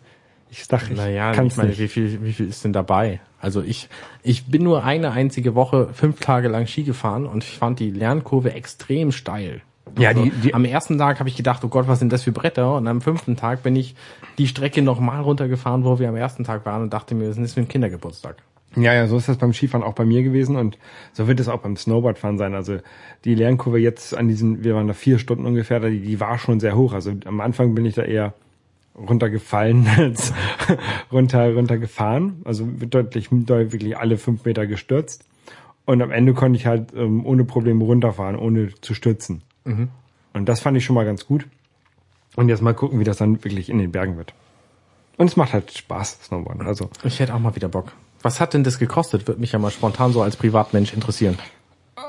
ich 0.61 0.67
dachte, 0.67 0.91
ich 0.94 0.97
Naja, 0.97 1.31
kann 1.33 1.47
ich 1.47 1.53
es 1.53 1.57
meine, 1.57 1.69
nicht. 1.69 1.79
wie 1.79 1.88
viel, 1.88 2.23
wie 2.23 2.33
viel 2.33 2.47
ist 2.47 2.63
denn 2.63 2.73
dabei? 2.73 3.19
Also 3.39 3.61
ich, 3.61 3.89
ich 4.23 4.45
bin 4.45 4.63
nur 4.63 4.83
eine 4.83 5.11
einzige 5.11 5.55
Woche 5.55 5.89
fünf 5.94 6.19
Tage 6.19 6.47
lang 6.47 6.67
Ski 6.67 6.83
gefahren 6.83 7.25
und 7.25 7.44
ich 7.44 7.57
fand 7.57 7.79
die 7.79 7.91
Lernkurve 7.91 8.53
extrem 8.53 9.11
steil. 9.11 9.61
Ja, 10.00 10.09
Also 10.09 10.23
die- 10.23 10.29
die- 10.31 10.53
am 10.53 10.63
ersten 10.65 10.97
Tag 10.97 11.19
habe 11.19 11.27
ich 11.29 11.35
gedacht, 11.35 11.63
oh 11.63 11.67
Gott, 11.67 11.88
was 11.88 12.00
sind 12.00 12.11
das 12.13 12.23
für 12.23 12.31
Bretter? 12.31 12.75
Und 12.75 12.88
am 12.88 13.01
fünften 13.01 13.35
Tag 13.35 13.63
bin 13.63 13.75
ich 13.75 13.95
die 14.38 14.47
Strecke 14.47 14.81
nochmal 14.81 15.21
runtergefahren, 15.21 15.83
wo 15.83 16.00
wir 16.00 16.07
am 16.09 16.15
ersten 16.15 16.44
Tag 16.45 16.65
waren 16.65 16.81
und 16.83 16.94
dachte 16.94 17.15
mir, 17.15 17.29
was 17.29 17.38
ist 17.38 17.44
das 17.44 17.53
für 17.53 17.59
ein 17.61 17.67
Kindergeburtstag? 17.67 18.38
Ja, 18.75 18.91
ja, 18.94 19.05
so 19.05 19.17
ist 19.17 19.29
das 19.29 19.38
beim 19.38 19.53
Skifahren 19.53 19.83
auch 19.85 19.94
bei 19.94 20.03
mir 20.05 20.23
gewesen 20.23 20.55
und 20.55 20.79
so 21.11 21.27
wird 21.27 21.39
es 21.39 21.47
auch 21.47 21.59
beim 21.59 21.75
Snowboardfahren 21.77 22.39
sein. 22.39 22.55
Also 22.55 22.77
die 23.23 23.35
Lernkurve 23.35 23.77
jetzt 23.77 24.17
an 24.17 24.27
diesen, 24.27 24.63
wir 24.63 24.73
waren 24.73 24.88
da 24.88 24.94
vier 24.94 25.19
Stunden 25.19 25.45
ungefähr, 25.45 25.79
die, 25.81 26.00
die 26.00 26.19
war 26.19 26.39
schon 26.39 26.59
sehr 26.59 26.75
hoch. 26.75 26.94
Also 26.94 27.11
am 27.25 27.39
Anfang 27.39 27.75
bin 27.75 27.85
ich 27.85 27.94
da 27.94 28.01
eher 28.01 28.33
runtergefallen 28.95 29.87
als 29.97 30.33
runter 31.11 31.53
runtergefahren. 31.53 32.41
Also 32.45 32.65
deutlich, 32.65 33.29
deutlich 33.31 33.71
wirklich 33.71 33.97
alle 33.97 34.17
fünf 34.17 34.45
Meter 34.45 34.67
gestürzt. 34.67 35.25
Und 35.85 36.01
am 36.01 36.11
Ende 36.11 36.33
konnte 36.33 36.57
ich 36.57 36.65
halt 36.65 36.93
ähm, 36.95 37.25
ohne 37.25 37.43
Probleme 37.43 37.83
runterfahren, 37.83 38.37
ohne 38.37 38.69
zu 38.81 38.93
stürzen. 38.93 39.41
Und 40.33 40.49
das 40.49 40.61
fand 40.61 40.77
ich 40.77 40.85
schon 40.85 40.95
mal 40.95 41.05
ganz 41.05 41.25
gut. 41.25 41.45
Und 42.35 42.49
jetzt 42.49 42.61
mal 42.61 42.73
gucken, 42.73 42.99
wie 42.99 43.03
das 43.03 43.17
dann 43.17 43.43
wirklich 43.43 43.69
in 43.69 43.77
den 43.77 43.91
Bergen 43.91 44.17
wird. 44.17 44.33
Und 45.17 45.27
es 45.27 45.35
macht 45.35 45.53
halt 45.53 45.71
Spaß, 45.71 46.23
Snowboarden. 46.23 46.65
Also 46.65 46.89
Ich 47.03 47.19
hätte 47.19 47.35
auch 47.35 47.39
mal 47.39 47.55
wieder 47.55 47.67
Bock. 47.67 47.91
Was 48.21 48.39
hat 48.39 48.53
denn 48.53 48.63
das 48.63 48.79
gekostet? 48.79 49.27
Würde 49.27 49.41
mich 49.41 49.51
ja 49.51 49.59
mal 49.59 49.69
spontan 49.71 50.13
so 50.13 50.21
als 50.21 50.38
Privatmensch 50.38 50.93
interessieren. 50.93 51.38
Äh, 51.97 52.00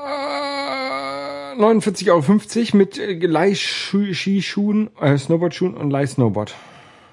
49,50 1.61 2.09
Euro 2.09 2.77
mit 2.77 2.97
äh, 2.97 3.13
Leih-Skischuhen, 3.13 4.89
äh, 4.99 5.17
Snowboardschuhen 5.17 5.75
und 5.75 5.91
Leih-Snowboard. 5.91 6.55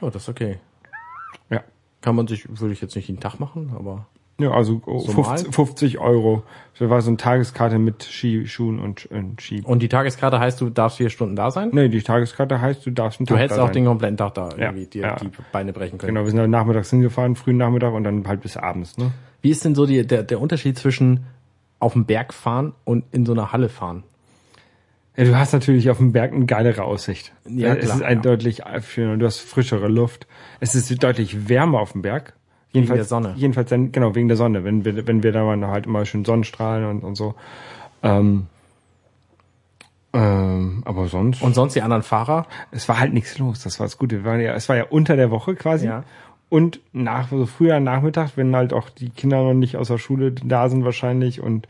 Oh, 0.03 0.11
das 0.11 0.23
ist 0.25 0.29
okay. 0.29 0.59
Ja. 1.51 1.63
Kann 2.03 2.17
man 2.17 2.27
sich, 2.27 2.47
würde 2.49 2.73
ich 2.75 2.81
jetzt 2.83 2.95
nicht 2.97 3.09
jeden 3.09 3.21
Tag 3.21 3.39
machen, 3.41 3.73
aber 3.77 4.07
Ja, 4.39 4.51
also 4.51 4.83
oh, 4.87 4.99
So 4.99 5.23
50, 5.23 5.55
50 5.55 5.99
Euro. 5.99 6.43
Das 6.79 6.91
war 6.91 7.01
so 7.01 7.11
eine 7.11 7.17
Tageskarte 7.17 7.79
mit 7.79 8.03
Skischuhen 8.03 8.81
und, 8.81 9.07
und 9.07 9.41
Ski. 9.41 9.63
Und 9.65 9.81
die 9.83 9.89
Tageskarte 9.89 10.41
heißt, 10.41 10.61
du 10.61 10.69
darfst 10.71 10.99
vier 10.99 11.11
Stunden 11.11 11.37
da 11.37 11.51
sein? 11.51 11.71
Nee, 11.73 11.89
die 11.89 12.03
Tageskarte 12.03 12.61
heißt, 12.61 12.85
du 12.85 12.91
darfst 12.91 13.21
einen 13.21 13.27
Du 13.27 13.35
Tag 13.35 13.43
hättest 13.45 13.59
da 13.59 13.63
auch 13.63 13.69
sein. 13.69 13.75
den 13.75 13.85
kompletten 13.87 14.17
Tag 14.17 14.35
da 14.35 14.49
Ja, 14.51 14.57
irgendwie 14.67 14.87
dir 14.87 15.03
ja. 15.03 15.17
die 15.17 15.31
Beine 15.53 15.73
brechen 15.73 15.99
können. 15.99 16.15
Genau, 16.15 16.25
wir 16.25 16.31
sind 16.31 16.39
dann 16.41 16.51
nachmittags 16.51 16.91
hingefahren, 16.91 17.37
frühen 17.37 17.57
Nachmittag 17.57 17.93
und 17.95 18.05
dann 18.05 18.27
halt 18.27 18.41
bis 18.41 18.57
abends, 18.57 18.99
ne? 18.99 19.13
Wie 19.41 19.51
ist 19.51 19.65
denn 19.65 19.75
so 19.75 19.87
die, 19.87 20.07
der, 20.07 20.23
der 20.25 20.41
Unterschied 20.41 20.77
zwischen 20.79 21.25
auf 21.79 21.93
dem 21.95 22.05
Berg 22.07 22.33
fahren 22.35 22.75
und 22.85 23.05
in 23.13 23.25
so 23.27 23.33
einer 23.33 23.53
Halle 23.53 23.69
fahren? 23.69 24.03
Ja, 25.16 25.25
du 25.25 25.37
hast 25.37 25.52
natürlich 25.52 25.90
auf 25.90 25.99
dem 25.99 26.12
Berg 26.12 26.33
eine 26.33 26.47
geilere 26.47 26.85
Aussicht. 26.85 27.33
Ja, 27.47 27.75
es 27.75 27.85
klar, 27.85 27.97
ist 27.97 28.02
ein 28.02 28.19
ja. 28.19 28.23
deutlich 28.23 28.62
schöner, 28.88 29.16
du 29.19 29.26
hast 29.26 29.40
frischere 29.40 29.88
Luft. 29.88 30.26
Es 30.61 30.75
ist 30.75 31.02
deutlich 31.02 31.49
wärmer 31.49 31.81
auf 31.81 31.92
dem 31.92 32.02
Berg. 32.02 32.35
Jedenfalls, 32.73 33.00
der 33.00 33.04
Sonne. 33.04 33.35
Jedenfalls 33.37 33.69
dann, 33.69 33.92
genau, 33.92 34.14
wegen 34.14 34.28
der 34.28 34.38
Sonne. 34.38 34.64
Wenn 34.64 34.85
wir, 34.85 35.07
wenn 35.07 35.23
wir 35.23 35.33
da 35.33 35.45
waren, 35.45 35.66
halt 35.66 35.87
immer 35.87 36.07
schön 36.07 36.25
Sonnenstrahlen 36.25 36.87
und, 36.87 37.04
und 37.04 37.16
so. 37.16 37.35
Ähm, 38.02 38.47
ähm, 40.14 40.83
aber 40.87 41.09
sonst. 41.09 41.42
Und 41.42 41.54
sonst 41.54 41.75
die 41.75 41.83
anderen 41.83 42.02
Fahrer? 42.02 42.47
es 42.71 42.88
war 42.88 42.99
halt 42.99 43.12
nichts 43.12 43.38
los. 43.38 43.62
Das 43.62 43.78
war 43.78 43.87
das 43.87 43.99
Gute. 43.99 44.25
Wir 44.25 44.31
waren 44.31 44.40
ja, 44.40 44.54
es 44.54 44.69
war 44.71 44.76
ja 44.76 44.85
unter 44.85 45.16
der 45.16 45.31
Woche 45.31 45.54
quasi. 45.54 45.87
Ja. 45.87 46.04
Und 46.49 46.81
nach, 46.92 47.28
so 47.28 47.47
früher 47.47 47.81
Nachmittag, 47.81 48.33
wenn 48.37 48.54
halt 48.54 48.73
auch 48.73 48.90
die 48.90 49.11
Kinder 49.11 49.42
noch 49.42 49.54
nicht 49.54 49.76
aus 49.76 49.88
der 49.88 49.99
Schule 49.99 50.33
da 50.33 50.69
sind 50.69 50.85
wahrscheinlich 50.85 51.40
und 51.40 51.66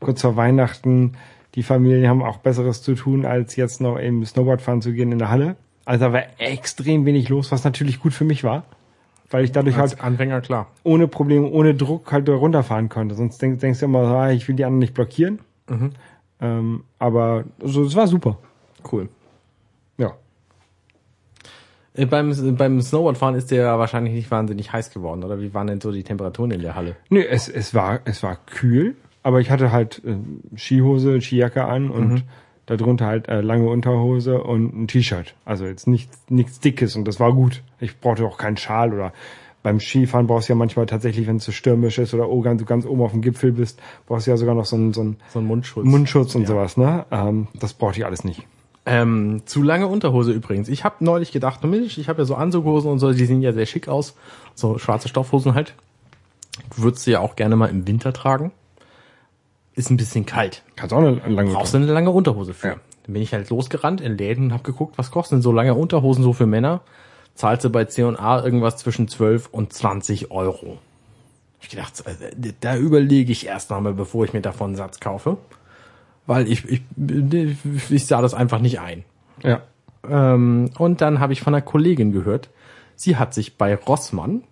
kurz 0.00 0.20
vor 0.22 0.36
Weihnachten, 0.36 1.14
die 1.58 1.64
Familien 1.64 2.08
haben 2.08 2.22
auch 2.22 2.36
Besseres 2.36 2.82
zu 2.82 2.94
tun, 2.94 3.26
als 3.26 3.56
jetzt 3.56 3.80
noch 3.80 3.98
eben 3.98 4.24
Snowboard 4.24 4.62
fahren 4.62 4.80
zu 4.80 4.92
gehen 4.92 5.10
in 5.10 5.18
der 5.18 5.28
Halle. 5.28 5.56
Also 5.84 6.04
da 6.04 6.12
war 6.12 6.22
extrem 6.38 7.04
wenig 7.04 7.28
los, 7.28 7.50
was 7.50 7.64
natürlich 7.64 7.98
gut 7.98 8.14
für 8.14 8.24
mich 8.24 8.44
war. 8.44 8.62
Weil 9.28 9.42
ich 9.42 9.50
dadurch 9.50 9.76
Als 9.76 9.94
halt 9.96 10.04
Anfänger, 10.04 10.40
klar. 10.40 10.68
ohne 10.84 11.08
Probleme, 11.08 11.48
ohne 11.48 11.74
Druck 11.74 12.12
halt 12.12 12.28
runterfahren 12.28 12.88
konnte. 12.88 13.16
Sonst 13.16 13.42
denk, 13.42 13.58
denkst 13.58 13.80
du 13.80 13.86
immer, 13.86 14.02
ah, 14.06 14.30
ich 14.30 14.46
will 14.46 14.54
die 14.54 14.64
anderen 14.64 14.78
nicht 14.78 14.94
blockieren. 14.94 15.40
Ähm, 16.40 16.84
aber 17.00 17.42
so, 17.60 17.82
es 17.82 17.96
war 17.96 18.06
super. 18.06 18.38
Cool. 18.92 19.08
Ja. 19.96 20.12
Äh, 21.94 22.06
Beim, 22.06 22.56
beim 22.56 22.80
Snowboardfahren 22.80 23.34
ist 23.34 23.50
der 23.50 23.62
ja 23.64 23.78
wahrscheinlich 23.80 24.14
nicht 24.14 24.30
wahnsinnig 24.30 24.72
heiß 24.72 24.90
geworden, 24.92 25.24
oder? 25.24 25.40
Wie 25.40 25.52
waren 25.54 25.66
denn 25.66 25.80
so 25.80 25.90
die 25.90 26.04
Temperaturen 26.04 26.52
in 26.52 26.62
der 26.62 26.76
Halle? 26.76 26.94
Nö, 27.10 27.20
es, 27.20 27.48
es 27.48 27.74
war, 27.74 27.98
es 28.04 28.22
war 28.22 28.36
kühl, 28.46 28.94
aber 29.28 29.40
ich 29.40 29.50
hatte 29.50 29.72
halt 29.72 30.00
äh, 30.06 30.16
Skihose, 30.56 31.20
Skijacke 31.20 31.66
an 31.66 31.90
und 31.90 32.24
darunter 32.64 33.04
halt 33.04 33.28
äh, 33.28 33.42
lange 33.42 33.68
Unterhose 33.68 34.42
und 34.42 34.74
ein 34.74 34.88
T-Shirt. 34.88 35.34
Also 35.44 35.66
jetzt 35.66 35.86
nichts, 35.86 36.18
nichts 36.30 36.60
Dickes 36.60 36.96
und 36.96 37.06
das 37.06 37.20
war 37.20 37.34
gut. 37.34 37.62
Ich 37.78 38.00
brauchte 38.00 38.24
auch 38.24 38.38
keinen 38.38 38.56
Schal 38.56 38.94
oder 38.94 39.12
beim 39.62 39.80
Skifahren 39.80 40.26
brauchst 40.26 40.48
du 40.48 40.54
ja 40.54 40.56
manchmal 40.56 40.86
tatsächlich, 40.86 41.26
wenn 41.26 41.36
es 41.36 41.44
so 41.44 41.52
stürmisch 41.52 41.98
ist 41.98 42.14
oder 42.14 42.30
oh, 42.30 42.40
ganz, 42.40 42.58
du 42.58 42.64
ganz 42.64 42.86
oben 42.86 43.02
auf 43.02 43.12
dem 43.12 43.20
Gipfel 43.20 43.52
bist, 43.52 43.82
brauchst 44.06 44.26
du 44.26 44.30
ja 44.30 44.38
sogar 44.38 44.54
noch 44.54 44.64
so 44.64 44.76
einen, 44.76 44.94
so 44.94 45.02
einen 45.02 45.18
So 45.30 45.40
ein 45.40 45.44
Mundschutz. 45.44 45.84
Mundschutz 45.84 46.34
und 46.34 46.46
sowas, 46.46 46.78
ne? 46.78 47.04
Ähm, 47.10 47.48
das 47.52 47.74
braucht 47.74 47.98
ich 47.98 48.06
alles 48.06 48.24
nicht. 48.24 48.46
Ähm, 48.86 49.42
zu 49.44 49.62
lange 49.62 49.88
Unterhose 49.88 50.32
übrigens. 50.32 50.70
Ich 50.70 50.84
habe 50.84 51.04
neulich 51.04 51.32
gedacht, 51.32 51.62
Mensch, 51.64 51.98
ich 51.98 52.08
habe 52.08 52.22
ja 52.22 52.24
so 52.24 52.34
Anzughosen 52.34 52.90
und 52.90 52.98
so, 52.98 53.12
die 53.12 53.26
sehen 53.26 53.42
ja 53.42 53.52
sehr 53.52 53.66
schick 53.66 53.88
aus. 53.88 54.16
So 54.54 54.78
schwarze 54.78 55.08
Stoffhosen 55.08 55.52
halt. 55.52 55.74
Würdest 56.74 57.06
du 57.06 57.10
ja 57.10 57.20
auch 57.20 57.36
gerne 57.36 57.56
mal 57.56 57.66
im 57.66 57.86
Winter 57.86 58.14
tragen. 58.14 58.52
Ist 59.78 59.90
ein 59.90 59.96
bisschen 59.96 60.26
kalt. 60.26 60.64
Kannst 60.74 60.92
auch 60.92 60.98
eine 60.98 61.20
lange 61.28 61.52
Brauchst 61.52 61.72
du 61.72 61.78
eine 61.78 61.86
lange 61.86 62.10
Unterhose 62.10 62.52
für. 62.52 62.66
Ja. 62.66 62.74
Dann 63.04 63.12
bin 63.12 63.22
ich 63.22 63.32
halt 63.32 63.48
losgerannt 63.48 64.00
in 64.00 64.18
Läden 64.18 64.46
und 64.46 64.52
habe 64.52 64.64
geguckt, 64.64 64.98
was 64.98 65.12
kosten 65.12 65.36
denn 65.36 65.42
so 65.42 65.52
lange 65.52 65.76
Unterhosen 65.76 66.24
so 66.24 66.32
für 66.32 66.46
Männer. 66.46 66.80
Zahlst 67.36 67.64
du 67.64 67.70
bei 67.70 67.84
C&A 67.84 68.44
irgendwas 68.44 68.76
zwischen 68.78 69.06
12 69.06 69.46
und 69.52 69.72
20 69.72 70.32
Euro. 70.32 70.78
Ich 71.60 71.68
gedacht, 71.68 71.92
äh, 72.06 72.52
da 72.60 72.76
überlege 72.76 73.30
ich 73.30 73.46
erst 73.46 73.70
einmal, 73.70 73.94
bevor 73.94 74.24
ich 74.24 74.32
mir 74.32 74.40
davon 74.40 74.70
einen 74.70 74.76
Satz 74.76 74.98
kaufe. 74.98 75.36
Weil 76.26 76.50
ich, 76.50 76.64
ich, 76.68 76.82
ich 77.88 78.06
sah 78.06 78.20
das 78.20 78.34
einfach 78.34 78.58
nicht 78.58 78.80
ein. 78.80 79.04
Ja. 79.44 79.62
Ähm, 80.10 80.70
und 80.76 81.00
dann 81.00 81.20
habe 81.20 81.32
ich 81.32 81.40
von 81.40 81.54
einer 81.54 81.62
Kollegin 81.62 82.10
gehört, 82.10 82.50
sie 82.96 83.16
hat 83.16 83.32
sich 83.32 83.56
bei 83.56 83.76
Rossmann 83.76 84.42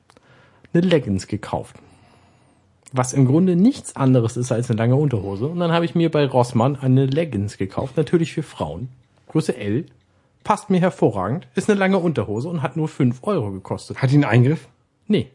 eine 0.73 0.87
Leggings 0.87 1.27
gekauft. 1.27 1.75
Was 2.93 3.13
im 3.13 3.27
Grunde 3.27 3.57
nichts 3.57 3.97
anderes 3.97 4.37
ist 4.37 4.53
als 4.53 4.71
eine 4.71 4.79
lange 4.79 4.97
Unterhose. 4.97 5.47
Und 5.47 5.59
dann 5.59 5.73
habe 5.73 5.85
ich 5.85 5.95
mir 5.95 6.11
bei 6.11 6.25
Rossmann 6.27 6.77
eine 6.77 7.07
Leggings 7.07 7.59
gekauft, 7.59 7.97
natürlich 7.97 8.33
für 8.33 8.43
Frauen. 8.43 8.89
Größe 9.29 9.57
L. 9.57 9.87
Passt 10.45 10.71
mir 10.71 10.81
hervorragend. 10.81 11.49
Ist 11.57 11.69
eine 11.69 11.79
lange 11.79 11.99
Unterhose 11.99 12.49
und 12.49 12.63
hat 12.63 12.77
nur 12.77 12.89
5 12.89 13.19
Euro 13.23 13.51
gekostet. 13.51 14.01
Hat 14.01 14.11
die 14.11 14.15
einen 14.15 14.25
Eingriff? 14.25 14.69
Nee, 15.09 15.29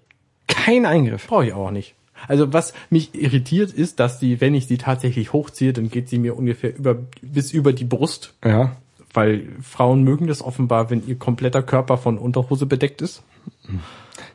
Kein 0.47 0.85
Eingriff. 0.85 1.27
brauche 1.27 1.45
ich 1.47 1.53
auch 1.53 1.71
nicht. 1.71 1.95
Also 2.27 2.53
was 2.53 2.73
mich 2.89 3.13
irritiert 3.15 3.71
ist, 3.71 3.99
dass 3.99 4.19
die, 4.19 4.39
wenn 4.41 4.53
ich 4.53 4.67
sie 4.67 4.77
tatsächlich 4.77 5.33
hochziehe, 5.33 5.73
dann 5.73 5.89
geht 5.89 6.07
sie 6.07 6.19
mir 6.19 6.37
ungefähr 6.37 6.75
über, 6.77 6.95
bis 7.21 7.51
über 7.51 7.73
die 7.73 7.83
Brust. 7.83 8.33
Ja. 8.45 8.75
Weil 9.13 9.47
Frauen 9.61 10.03
mögen 10.03 10.27
das 10.27 10.41
offenbar, 10.41 10.89
wenn 10.89 11.05
ihr 11.05 11.17
kompletter 11.17 11.63
Körper 11.63 11.97
von 11.97 12.17
Unterhose 12.17 12.65
bedeckt 12.65 13.01
ist. 13.01 13.23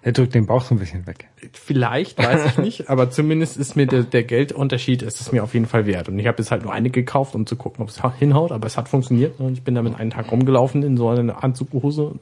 Der 0.06 0.12
drückt 0.12 0.36
den 0.36 0.46
Bauch 0.46 0.62
so 0.62 0.72
ein 0.72 0.78
bisschen 0.78 1.04
weg. 1.08 1.26
Vielleicht, 1.52 2.16
weiß 2.16 2.46
ich 2.46 2.58
nicht, 2.58 2.88
aber 2.88 3.10
zumindest 3.10 3.56
ist 3.56 3.74
mir 3.74 3.86
der, 3.86 4.04
der 4.04 4.22
Geldunterschied, 4.22 5.02
ist 5.02 5.20
es 5.20 5.32
mir 5.32 5.42
auf 5.42 5.52
jeden 5.52 5.66
Fall 5.66 5.84
wert. 5.84 6.08
Und 6.08 6.16
ich 6.20 6.28
habe 6.28 6.38
jetzt 6.38 6.52
halt 6.52 6.62
nur 6.62 6.72
eine 6.72 6.90
gekauft, 6.90 7.34
um 7.34 7.44
zu 7.44 7.56
gucken, 7.56 7.82
ob 7.82 7.88
es 7.88 8.00
hinhaut, 8.20 8.52
aber 8.52 8.68
es 8.68 8.76
hat 8.76 8.88
funktioniert. 8.88 9.40
Und 9.40 9.54
ich 9.54 9.64
bin 9.64 9.74
damit 9.74 9.98
einen 9.98 10.10
Tag 10.10 10.30
rumgelaufen 10.30 10.84
in 10.84 10.96
so 10.96 11.08
einer 11.08 11.42
Anzughose. 11.42 12.20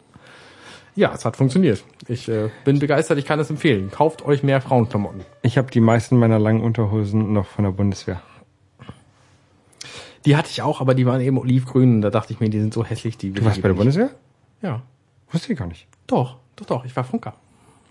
Ja, 0.96 1.12
es 1.12 1.26
hat 1.26 1.36
funktioniert. 1.36 1.84
Ich 2.08 2.26
äh, 2.26 2.48
bin 2.64 2.78
begeistert, 2.78 3.18
ich 3.18 3.26
kann 3.26 3.38
es 3.38 3.50
empfehlen. 3.50 3.90
Kauft 3.90 4.24
euch 4.24 4.42
mehr 4.42 4.62
Frauenklamotten. 4.62 5.20
Ich 5.42 5.58
habe 5.58 5.70
die 5.70 5.80
meisten 5.80 6.16
meiner 6.16 6.38
langen 6.38 6.62
Unterhosen 6.62 7.34
noch 7.34 7.44
von 7.44 7.64
der 7.64 7.72
Bundeswehr. 7.72 8.22
Die 10.24 10.36
hatte 10.36 10.48
ich 10.50 10.62
auch, 10.62 10.80
aber 10.80 10.94
die 10.94 11.04
waren 11.04 11.20
eben 11.20 11.36
olivgrün 11.36 11.96
und 11.96 12.00
da 12.00 12.08
dachte 12.08 12.32
ich 12.32 12.40
mir, 12.40 12.48
die 12.48 12.60
sind 12.60 12.72
so 12.72 12.82
hässlich, 12.82 13.18
die 13.18 13.34
will 13.34 13.40
Du 13.40 13.44
warst 13.44 13.60
bei 13.60 13.68
der 13.68 13.72
nicht. 13.72 13.78
Bundeswehr? 13.78 14.10
Ja. 14.62 14.80
Wusste 15.30 15.52
ich 15.52 15.58
gar 15.58 15.66
nicht. 15.66 15.86
Doch, 16.06 16.38
doch, 16.56 16.64
doch, 16.64 16.84
ich 16.86 16.96
war 16.96 17.04
Funker. 17.04 17.34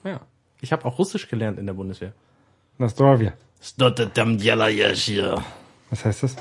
Ja. 0.03 0.21
Ich 0.61 0.71
habe 0.71 0.85
auch 0.85 0.97
Russisch 0.97 1.27
gelernt 1.27 1.59
in 1.59 1.65
der 1.65 1.73
Bundeswehr. 1.73 2.13
Hier. 4.93 5.43
Was 5.89 6.05
heißt 6.05 6.23
das? 6.23 6.35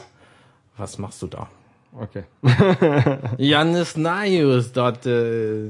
Was 0.77 0.99
machst 0.99 1.21
du 1.23 1.27
da? 1.27 1.49
Okay. 1.95 2.25
Janis 3.37 3.97
Naius 3.97 4.73
dort, 4.73 5.05
äh, 5.07 5.69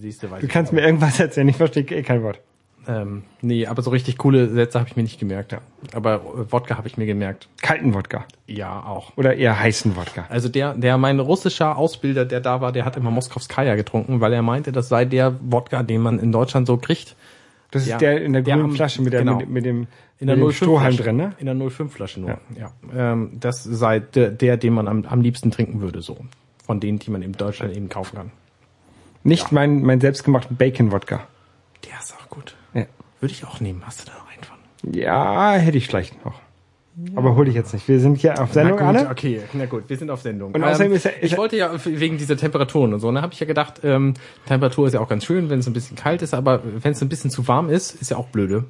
siehst 0.00 0.22
du, 0.22 0.30
weiß 0.30 0.40
Du 0.40 0.48
kannst 0.48 0.72
mir 0.72 0.80
irgendwas 0.80 1.20
erzählen, 1.20 1.48
ich 1.48 1.56
verstehe 1.56 1.84
eh 1.84 2.02
kein 2.02 2.22
Wort. 2.22 2.40
Ähm, 2.88 3.22
nee, 3.40 3.66
aber 3.66 3.82
so 3.82 3.90
richtig 3.90 4.18
coole 4.18 4.48
Sätze 4.48 4.78
habe 4.80 4.88
ich 4.88 4.96
mir 4.96 5.02
nicht 5.04 5.20
gemerkt. 5.20 5.52
Ja. 5.52 5.58
Aber 5.94 6.14
äh, 6.16 6.52
Wodka 6.52 6.76
habe 6.76 6.88
ich 6.88 6.96
mir 6.96 7.06
gemerkt. 7.06 7.48
Kalten 7.60 7.94
Wodka. 7.94 8.24
Ja, 8.46 8.82
auch. 8.84 9.16
Oder 9.16 9.36
eher 9.36 9.58
heißen 9.58 9.94
Wodka. 9.96 10.26
Also 10.28 10.48
der, 10.48 10.74
der 10.74 10.98
mein 10.98 11.20
russischer 11.20 11.76
Ausbilder, 11.76 12.24
der 12.24 12.40
da 12.40 12.60
war, 12.60 12.72
der 12.72 12.84
hat 12.84 12.96
immer 12.96 13.10
Moskowskaja 13.12 13.76
getrunken, 13.76 14.20
weil 14.20 14.32
er 14.32 14.42
meinte, 14.42 14.72
das 14.72 14.88
sei 14.88 15.04
der 15.04 15.34
Wodka, 15.42 15.82
den 15.84 16.00
man 16.00 16.18
in 16.18 16.32
Deutschland 16.32 16.66
so 16.66 16.76
kriegt. 16.76 17.14
Das 17.70 17.86
Ja. 17.86 17.94
ist 17.96 18.00
der 18.02 18.22
in 18.22 18.32
der 18.32 18.42
Der 18.42 18.54
grünen 18.56 18.70
am- 18.70 18.74
Flasche 18.76 19.00
mit, 19.00 19.12
der, 19.12 19.20
genau. 19.20 19.36
mit, 19.38 19.48
mit 19.48 19.64
dem, 19.64 19.86
In 20.18 20.26
der 20.26 20.36
mit 20.36 20.44
dem 20.44 20.50
05 20.50 20.56
Strohhalm 20.56 20.96
drin, 20.96 21.16
ne? 21.16 21.32
In 21.38 21.46
der 21.46 21.70
05 21.70 21.92
Flasche 21.92 22.20
nur. 22.20 22.38
Ja. 22.58 22.72
Ähm, 22.94 23.30
das 23.40 23.62
sei 23.62 24.00
der, 24.00 24.30
der, 24.30 24.56
den 24.56 24.74
man 24.74 24.88
am, 24.88 25.04
am 25.06 25.20
liebsten 25.22 25.50
trinken 25.50 25.80
würde, 25.80 26.02
so. 26.02 26.18
Von 26.66 26.80
denen, 26.80 26.98
die 26.98 27.10
man 27.10 27.22
in 27.22 27.32
Deutschland 27.32 27.76
eben 27.76 27.88
kaufen 27.88 28.16
kann. 28.16 28.30
Nicht 29.24 29.52
mein, 29.52 29.82
mein 29.82 30.00
selbstgemachten 30.00 30.56
Bacon-Wodka. 30.56 31.20
Der 31.84 31.98
ist 32.00 32.12
auch. 32.14 32.18
Ja. 32.18 32.21
Würde 33.22 33.32
ich 33.32 33.44
auch 33.46 33.60
nehmen. 33.60 33.82
Hast 33.86 34.02
du 34.02 34.06
da 34.06 34.12
noch 34.18 34.28
einen 34.30 34.42
von? 34.44 34.92
ja, 34.92 35.52
hätte 35.52 35.78
ich 35.78 35.86
vielleicht 35.86 36.22
noch. 36.24 36.40
Aber 37.16 37.36
hol 37.36 37.48
ich 37.48 37.54
jetzt 37.54 37.72
nicht. 37.72 37.88
Wir 37.88 37.98
sind 38.00 38.18
hier 38.18 38.38
auf 38.38 38.52
Sendung, 38.52 38.76
na 38.78 38.90
gut, 38.92 39.00
Anne. 39.00 39.10
okay, 39.10 39.40
na 39.54 39.64
gut, 39.64 39.84
wir 39.88 39.96
sind 39.96 40.10
auf 40.10 40.20
Sendung. 40.20 40.52
Und 40.52 40.62
außerdem 40.62 40.92
ist 40.92 41.06
er- 41.06 41.22
ist 41.22 41.32
ich 41.32 41.38
wollte 41.38 41.56
ja 41.56 41.70
wegen 41.86 42.18
dieser 42.18 42.36
Temperaturen 42.36 42.92
und 42.92 43.00
so, 43.00 43.10
ne, 43.10 43.22
habe 43.22 43.32
ich 43.32 43.40
ja 43.40 43.46
gedacht, 43.46 43.80
ähm, 43.82 44.12
Temperatur 44.44 44.88
ist 44.88 44.92
ja 44.92 45.00
auch 45.00 45.08
ganz 45.08 45.24
schön, 45.24 45.48
wenn 45.48 45.60
es 45.60 45.66
ein 45.66 45.72
bisschen 45.72 45.96
kalt 45.96 46.20
ist, 46.20 46.34
aber 46.34 46.60
wenn 46.64 46.92
es 46.92 47.00
ein 47.00 47.08
bisschen 47.08 47.30
zu 47.30 47.48
warm 47.48 47.70
ist, 47.70 47.94
ist 48.02 48.10
ja 48.10 48.18
auch 48.18 48.26
blöde. 48.26 48.64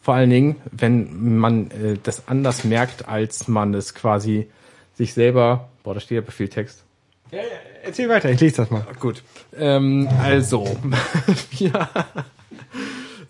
Vor 0.00 0.14
allen 0.14 0.30
Dingen, 0.30 0.56
wenn 0.72 1.36
man 1.36 1.70
äh, 1.72 1.98
das 2.02 2.28
anders 2.28 2.64
merkt, 2.64 3.08
als 3.08 3.46
man 3.46 3.74
es 3.74 3.92
quasi 3.94 4.48
sich 4.94 5.12
selber. 5.12 5.68
Boah, 5.82 5.92
da 5.92 6.00
steht 6.00 6.24
ja 6.24 6.30
viel 6.32 6.48
Text. 6.48 6.82
Erzähl 7.82 8.08
weiter, 8.08 8.30
ich 8.30 8.40
lese 8.40 8.56
das 8.56 8.70
mal. 8.70 8.86
Gut. 9.00 9.22
Ähm, 9.58 10.08
also, 10.22 10.66
ja. 11.50 11.90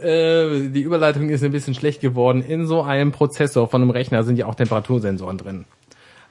Äh, 0.03 0.69
die 0.69 0.83
Überleitung 0.83 1.29
ist 1.29 1.45
ein 1.45 1.53
bisschen 1.53 1.75
schlecht 1.75 2.01
geworden. 2.01 2.43
In 2.43 2.67
so 2.67 2.83
einem 2.83 3.13
Prozessor 3.13 3.69
von 3.69 3.83
einem 3.83 3.91
Rechner 3.91 4.23
sind 4.25 4.37
ja 4.37 4.47
auch 4.47 4.55
Temperatursensoren 4.55 5.39
drin. 5.39 5.65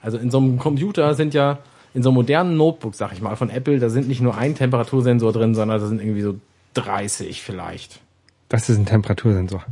Also 0.01 0.17
in 0.17 0.31
so 0.31 0.37
einem 0.37 0.57
Computer 0.57 1.13
sind 1.13 1.33
ja, 1.33 1.59
in 1.93 2.03
so 2.03 2.09
einem 2.09 2.15
modernen 2.15 2.57
Notebook, 2.57 2.95
sag 2.95 3.13
ich 3.13 3.21
mal, 3.21 3.35
von 3.35 3.49
Apple, 3.49 3.79
da 3.79 3.89
sind 3.89 4.07
nicht 4.07 4.21
nur 4.21 4.37
ein 4.37 4.55
Temperatursensor 4.55 5.33
drin, 5.33 5.55
sondern 5.55 5.79
da 5.79 5.85
sind 5.85 6.01
irgendwie 6.01 6.21
so 6.21 6.35
30 6.75 7.41
vielleicht. 7.41 7.99
Das 8.47 8.69
ist 8.69 8.77
ein 8.77 8.85
Temperatursensor. 8.85 9.63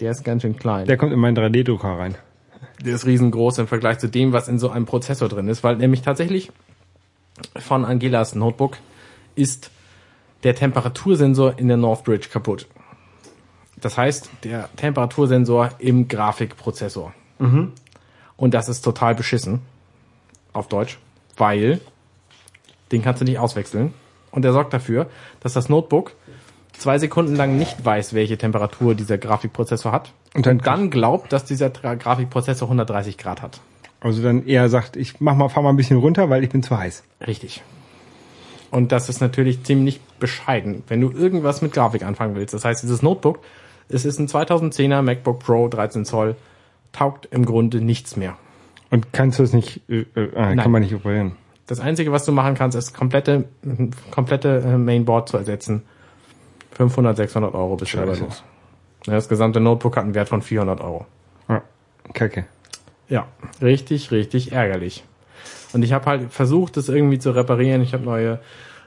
Der 0.00 0.10
ist 0.10 0.24
ganz 0.24 0.42
schön 0.42 0.56
klein. 0.56 0.86
Der 0.86 0.96
kommt 0.96 1.12
in 1.12 1.18
meinen 1.18 1.36
3D-Drucker 1.36 1.98
rein. 1.98 2.14
Der 2.84 2.94
ist 2.94 3.06
riesengroß 3.06 3.58
im 3.58 3.66
Vergleich 3.66 3.98
zu 3.98 4.08
dem, 4.08 4.32
was 4.32 4.48
in 4.48 4.58
so 4.58 4.70
einem 4.70 4.86
Prozessor 4.86 5.28
drin 5.28 5.48
ist, 5.48 5.62
weil 5.62 5.76
nämlich 5.76 6.02
tatsächlich 6.02 6.50
von 7.56 7.84
Angelas 7.84 8.34
Notebook 8.34 8.78
ist 9.34 9.70
der 10.42 10.54
Temperatursensor 10.54 11.58
in 11.58 11.68
der 11.68 11.76
Northbridge 11.76 12.28
kaputt. 12.30 12.66
Das 13.80 13.96
heißt, 13.96 14.30
der 14.44 14.68
Temperatursensor 14.76 15.70
im 15.78 16.08
Grafikprozessor. 16.08 17.12
Und 17.38 18.54
das 18.54 18.68
ist 18.68 18.82
total 18.82 19.14
beschissen. 19.14 19.60
Auf 20.52 20.68
Deutsch. 20.68 20.98
Weil 21.36 21.80
den 22.92 23.02
kannst 23.02 23.20
du 23.20 23.24
nicht 23.24 23.38
auswechseln. 23.38 23.94
Und 24.30 24.42
der 24.42 24.52
sorgt 24.52 24.72
dafür, 24.74 25.08
dass 25.40 25.52
das 25.54 25.68
Notebook 25.68 26.12
zwei 26.76 26.98
Sekunden 26.98 27.34
lang 27.36 27.56
nicht 27.58 27.84
weiß, 27.84 28.14
welche 28.14 28.36
Temperatur 28.38 28.94
dieser 28.94 29.18
Grafikprozessor 29.18 29.92
hat. 29.92 30.12
Und 30.34 30.46
dann- 30.46 30.58
dann 30.58 30.90
glaubt, 30.90 31.32
dass 31.32 31.44
dieser 31.44 31.70
Grafikprozessor 31.70 32.68
130 32.68 33.16
Grad 33.18 33.42
hat. 33.42 33.60
Also 34.00 34.22
dann 34.22 34.46
eher 34.46 34.68
sagt, 34.68 34.96
ich 34.96 35.20
mach 35.20 35.34
mal, 35.36 35.48
fahr 35.48 35.62
mal 35.62 35.70
ein 35.70 35.76
bisschen 35.76 35.98
runter, 35.98 36.30
weil 36.30 36.42
ich 36.44 36.50
bin 36.50 36.62
zu 36.62 36.76
heiß. 36.78 37.02
Richtig. 37.26 37.62
Und 38.70 38.92
das 38.92 39.08
ist 39.08 39.20
natürlich 39.20 39.64
ziemlich 39.64 40.00
bescheiden, 40.20 40.84
wenn 40.88 41.00
du 41.00 41.10
irgendwas 41.10 41.60
mit 41.60 41.72
Grafik 41.72 42.02
anfangen 42.04 42.34
willst. 42.36 42.54
Das 42.54 42.64
heißt, 42.64 42.82
dieses 42.82 43.02
Notebook, 43.02 43.40
es 43.90 44.04
ist 44.04 44.18
ein 44.18 44.28
2010er 44.28 45.02
MacBook 45.02 45.40
Pro 45.40 45.68
13 45.68 46.04
Zoll, 46.04 46.36
taugt 46.92 47.26
im 47.30 47.44
Grunde 47.44 47.80
nichts 47.80 48.16
mehr. 48.16 48.36
Und 48.90 49.12
kannst 49.12 49.38
du 49.38 49.42
es 49.42 49.52
nicht, 49.52 49.82
äh, 49.88 50.00
äh, 50.14 50.28
Nein. 50.34 50.58
kann 50.58 50.70
man 50.70 50.82
nicht 50.82 50.94
operieren. 50.94 51.32
Das 51.66 51.78
Einzige, 51.78 52.10
was 52.10 52.24
du 52.24 52.32
machen 52.32 52.54
kannst, 52.54 52.76
ist 52.76 52.94
komplette, 52.94 53.44
komplette 54.10 54.58
äh, 54.58 54.76
Mainboard 54.76 55.28
zu 55.28 55.36
ersetzen. 55.36 55.82
500, 56.72 57.16
600 57.16 57.54
Euro 57.54 57.76
bist 57.76 57.94
du 57.94 58.04
los. 58.04 58.42
Das 59.04 59.28
gesamte 59.28 59.60
Notebook 59.60 59.96
hat 59.96 60.04
einen 60.04 60.14
Wert 60.14 60.28
von 60.28 60.42
400 60.42 60.80
Euro. 60.80 61.06
Ja, 61.48 61.62
kacke. 62.12 62.46
Ja, 63.08 63.26
richtig, 63.62 64.10
richtig 64.10 64.52
ärgerlich. 64.52 65.04
Und 65.72 65.82
ich 65.82 65.92
habe 65.92 66.06
halt 66.06 66.32
versucht, 66.32 66.76
das 66.76 66.88
irgendwie 66.88 67.18
zu 67.18 67.30
reparieren. 67.30 67.82
Ich 67.82 67.92
habe 67.92 68.04
neue 68.04 68.40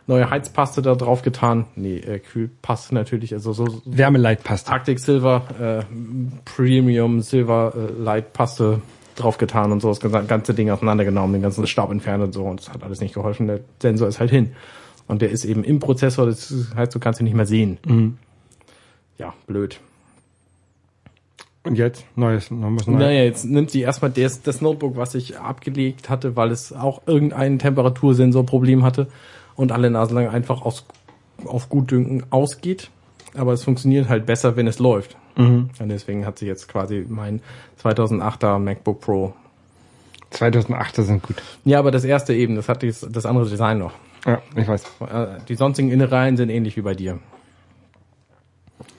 neue 0.07 0.29
Heizpaste 0.29 0.81
da 0.81 0.95
drauf 0.95 1.21
getan. 1.21 1.65
Nee, 1.75 1.97
äh, 1.97 2.19
Kühlpaste 2.19 2.93
natürlich, 2.93 3.33
also 3.33 3.53
so 3.53 3.81
Wärmeleitpaste. 3.85 4.71
Arctic 4.71 4.99
Silver 4.99 5.43
äh, 5.59 5.83
Premium 6.45 7.21
Silver 7.21 7.73
äh, 7.75 8.01
Light 8.01 8.33
Paste 8.33 8.81
drauf 9.15 9.37
getan 9.37 9.71
und 9.71 9.81
so 9.81 9.93
das 9.93 9.99
ganze- 10.27 10.53
Ding 10.53 10.69
auseinandergenommen, 10.71 11.33
den 11.33 11.41
ganzen 11.43 11.67
Staub 11.67 11.91
entfernt 11.91 12.23
und 12.23 12.33
so 12.33 12.43
und 12.45 12.61
es 12.61 12.69
hat 12.69 12.83
alles 12.83 12.99
nicht 12.99 13.13
geholfen. 13.13 13.47
Der 13.47 13.59
Sensor 13.81 14.07
ist 14.07 14.19
halt 14.19 14.31
hin. 14.31 14.53
Und 15.07 15.21
der 15.21 15.29
ist 15.31 15.45
eben 15.45 15.63
im 15.63 15.79
Prozessor, 15.79 16.25
das 16.25 16.53
heißt, 16.75 16.95
du 16.95 16.99
kannst 16.99 17.19
ihn 17.19 17.25
nicht 17.25 17.35
mehr 17.35 17.45
sehen. 17.45 18.17
Ja, 19.17 19.33
blöd. 19.47 19.79
Und 21.63 21.77
jetzt? 21.77 22.05
Neues, 22.15 22.51
noch 22.51 22.71
was 22.75 22.87
Neues. 22.87 22.99
Naja, 22.99 23.23
jetzt 23.23 23.45
nimmt 23.45 23.71
sie 23.71 23.81
erstmal 23.81 24.11
das, 24.11 24.41
das 24.41 24.61
Notebook, 24.61 24.97
was 24.97 25.15
ich 25.15 25.37
abgelegt 25.37 26.09
hatte, 26.09 26.35
weil 26.35 26.51
es 26.51 26.73
auch 26.73 27.01
irgendein 27.05 27.59
Temperatursensorproblem 27.59 28.83
hatte 28.83 29.07
und 29.55 29.71
alle 29.71 29.89
Nase 29.89 30.13
lang 30.15 30.27
einfach 30.27 30.61
aus, 30.63 30.85
auf 31.45 31.69
Gutdünken 31.69 32.23
ausgeht. 32.29 32.89
aber 33.35 33.53
es 33.53 33.63
funktioniert 33.63 34.09
halt 34.09 34.25
besser, 34.25 34.55
wenn 34.55 34.67
es 34.67 34.79
läuft. 34.79 35.17
Mhm. 35.35 35.69
Und 35.79 35.89
deswegen 35.89 36.25
hat 36.25 36.37
sich 36.39 36.47
jetzt 36.47 36.67
quasi 36.67 37.05
mein 37.07 37.41
2008er 37.83 38.59
MacBook 38.59 39.01
Pro. 39.01 39.33
2008er 40.31 41.01
sind 41.03 41.23
gut. 41.23 41.35
Ja, 41.65 41.79
aber 41.79 41.91
das 41.91 42.03
erste 42.03 42.33
eben, 42.33 42.55
das 42.55 42.69
hat 42.69 42.81
dies, 42.81 43.05
das 43.09 43.25
andere 43.25 43.47
Design 43.49 43.79
noch. 43.79 43.93
Ja, 44.25 44.41
ich 44.55 44.67
weiß. 44.67 44.83
Äh, 45.01 45.25
Die 45.47 45.55
sonstigen 45.55 45.91
Innereien 45.91 46.37
sind 46.37 46.49
ähnlich 46.49 46.77
wie 46.77 46.81
bei 46.81 46.93
dir. 46.93 47.19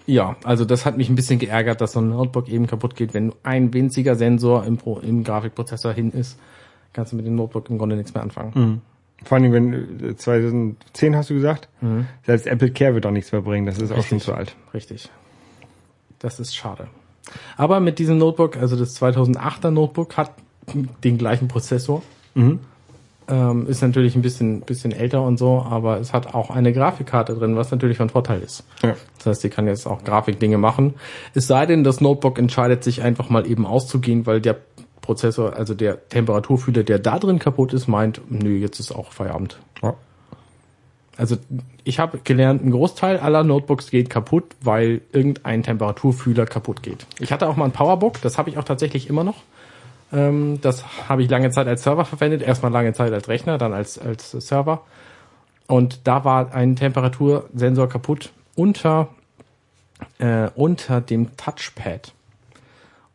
Ja, 0.06 0.36
also 0.44 0.64
das 0.64 0.84
hat 0.84 0.96
mich 0.98 1.08
ein 1.08 1.14
bisschen 1.14 1.38
geärgert, 1.38 1.80
dass 1.80 1.92
so 1.92 2.00
ein 2.00 2.10
Notebook 2.10 2.48
eben 2.48 2.66
kaputt 2.66 2.94
geht, 2.94 3.14
wenn 3.14 3.32
ein 3.42 3.72
winziger 3.72 4.16
Sensor 4.16 4.64
im, 4.66 4.76
Pro, 4.76 4.98
im 4.98 5.24
Grafikprozessor 5.24 5.92
hin 5.92 6.10
ist, 6.12 6.38
kannst 6.92 7.12
du 7.12 7.16
mit 7.16 7.26
dem 7.26 7.36
Notebook 7.36 7.70
im 7.70 7.78
Grunde 7.78 7.96
nichts 7.96 8.12
mehr 8.12 8.22
anfangen. 8.22 8.82
Vor 9.24 9.38
allem, 9.38 9.52
wenn 9.52 10.10
äh, 10.10 10.16
2010 10.16 11.16
hast 11.16 11.30
du 11.30 11.34
gesagt, 11.34 11.68
Mhm. 11.80 12.06
selbst 12.24 12.46
Apple 12.46 12.70
Care 12.70 12.94
wird 12.94 13.06
auch 13.06 13.10
nichts 13.10 13.32
mehr 13.32 13.40
bringen. 13.42 13.66
Das 13.66 13.78
ist 13.78 13.90
auch 13.90 13.96
schon 13.96 14.18
Richtig. 14.18 14.22
zu 14.24 14.34
alt. 14.34 14.56
Richtig. 14.72 15.08
Das 16.18 16.38
ist 16.40 16.54
schade. 16.54 16.86
Aber 17.56 17.80
mit 17.80 17.98
diesem 17.98 18.18
Notebook, 18.18 18.56
also 18.56 18.76
das 18.76 19.00
2008er 19.00 19.70
Notebook 19.70 20.16
hat 20.16 20.32
den 21.02 21.18
gleichen 21.18 21.48
Prozessor. 21.48 22.02
Ähm, 23.26 23.66
ist 23.68 23.80
natürlich 23.80 24.16
ein 24.16 24.22
bisschen, 24.22 24.60
bisschen 24.60 24.92
älter 24.92 25.22
und 25.22 25.38
so, 25.38 25.62
aber 25.66 25.98
es 25.98 26.12
hat 26.12 26.34
auch 26.34 26.50
eine 26.50 26.74
Grafikkarte 26.74 27.34
drin, 27.34 27.56
was 27.56 27.70
natürlich 27.70 27.96
von 27.96 28.10
Vorteil 28.10 28.40
ist. 28.42 28.64
Ja. 28.82 28.94
Das 29.16 29.26
heißt, 29.26 29.40
sie 29.40 29.48
kann 29.48 29.66
jetzt 29.66 29.86
auch 29.86 30.04
Grafikdinge 30.04 30.58
machen. 30.58 30.92
Es 31.32 31.46
sei 31.46 31.64
denn, 31.64 31.84
das 31.84 32.02
Notebook 32.02 32.38
entscheidet 32.38 32.84
sich 32.84 33.00
einfach 33.02 33.30
mal 33.30 33.46
eben 33.50 33.64
auszugehen, 33.64 34.26
weil 34.26 34.42
der 34.42 34.56
Prozessor, 35.04 35.54
also 35.54 35.74
der 35.74 36.08
Temperaturfühler, 36.08 36.82
der 36.82 36.98
da 36.98 37.18
drin 37.18 37.38
kaputt 37.38 37.74
ist, 37.74 37.88
meint, 37.88 38.22
nö, 38.30 38.56
jetzt 38.56 38.80
ist 38.80 38.90
auch 38.90 39.12
Feierabend. 39.12 39.58
Ja. 39.82 39.94
Also 41.16 41.36
ich 41.84 41.98
habe 41.98 42.18
gelernt, 42.24 42.64
ein 42.64 42.70
Großteil 42.70 43.18
aller 43.18 43.44
Notebooks 43.44 43.90
geht 43.90 44.08
kaputt, 44.10 44.44
weil 44.62 45.02
irgendein 45.12 45.62
Temperaturfühler 45.62 46.46
kaputt 46.46 46.82
geht. 46.82 47.06
Ich 47.20 47.32
hatte 47.32 47.48
auch 47.48 47.56
mal 47.56 47.66
ein 47.66 47.72
Powerbook, 47.72 48.20
das 48.22 48.38
habe 48.38 48.50
ich 48.50 48.58
auch 48.58 48.64
tatsächlich 48.64 49.08
immer 49.08 49.22
noch. 49.22 49.42
Ähm, 50.12 50.58
das 50.62 50.84
habe 51.08 51.22
ich 51.22 51.30
lange 51.30 51.50
Zeit 51.50 51.68
als 51.68 51.82
Server 51.82 52.04
verwendet, 52.04 52.42
erstmal 52.42 52.72
lange 52.72 52.94
Zeit 52.94 53.12
als 53.12 53.28
Rechner, 53.28 53.58
dann 53.58 53.72
als, 53.72 53.98
als 53.98 54.30
Server. 54.30 54.80
Und 55.66 56.06
da 56.06 56.24
war 56.24 56.54
ein 56.54 56.76
Temperatursensor 56.76 57.88
kaputt 57.88 58.32
unter, 58.56 59.08
äh, 60.18 60.48
unter 60.54 61.00
dem 61.00 61.36
Touchpad. 61.36 62.12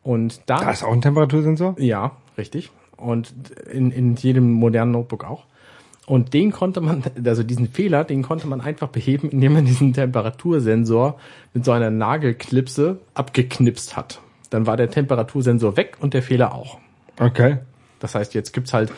Und 0.02 0.40
da, 0.46 0.60
Da 0.60 0.70
ist 0.70 0.82
auch 0.82 0.92
ein 0.92 1.02
Temperatursensor. 1.02 1.76
ja, 1.78 2.12
richtig. 2.38 2.70
Und 2.96 3.32
in, 3.72 3.90
in 3.90 4.16
jedem 4.16 4.52
modernen 4.52 4.92
Notebook 4.92 5.24
auch. 5.24 5.44
Und 6.06 6.34
den 6.34 6.50
konnte 6.50 6.80
man, 6.80 7.04
also 7.24 7.42
diesen 7.42 7.68
Fehler, 7.68 8.04
den 8.04 8.22
konnte 8.22 8.46
man 8.48 8.60
einfach 8.60 8.88
beheben, 8.88 9.30
indem 9.30 9.52
man 9.54 9.64
diesen 9.64 9.92
Temperatursensor 9.92 11.18
mit 11.54 11.64
so 11.64 11.72
einer 11.72 11.90
Nagelklipse 11.90 12.98
abgeknipst 13.14 13.96
hat. 13.96 14.20
Dann 14.50 14.66
war 14.66 14.76
der 14.76 14.90
Temperatursensor 14.90 15.76
weg 15.76 15.96
und 16.00 16.12
der 16.12 16.22
Fehler 16.22 16.54
auch. 16.54 16.78
Okay. 17.18 17.58
Das 18.00 18.14
heißt, 18.14 18.34
jetzt 18.34 18.52
gibt's 18.52 18.72
halt 18.72 18.90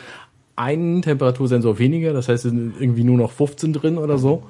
einen 0.55 1.01
Temperatursensor 1.01 1.77
weniger, 1.79 2.13
das 2.13 2.29
heißt, 2.29 2.45
es 2.45 2.51
sind 2.51 2.73
irgendwie 2.79 3.03
nur 3.03 3.17
noch 3.17 3.31
15 3.31 3.73
drin 3.73 3.97
oder 3.97 4.17
so. 4.17 4.43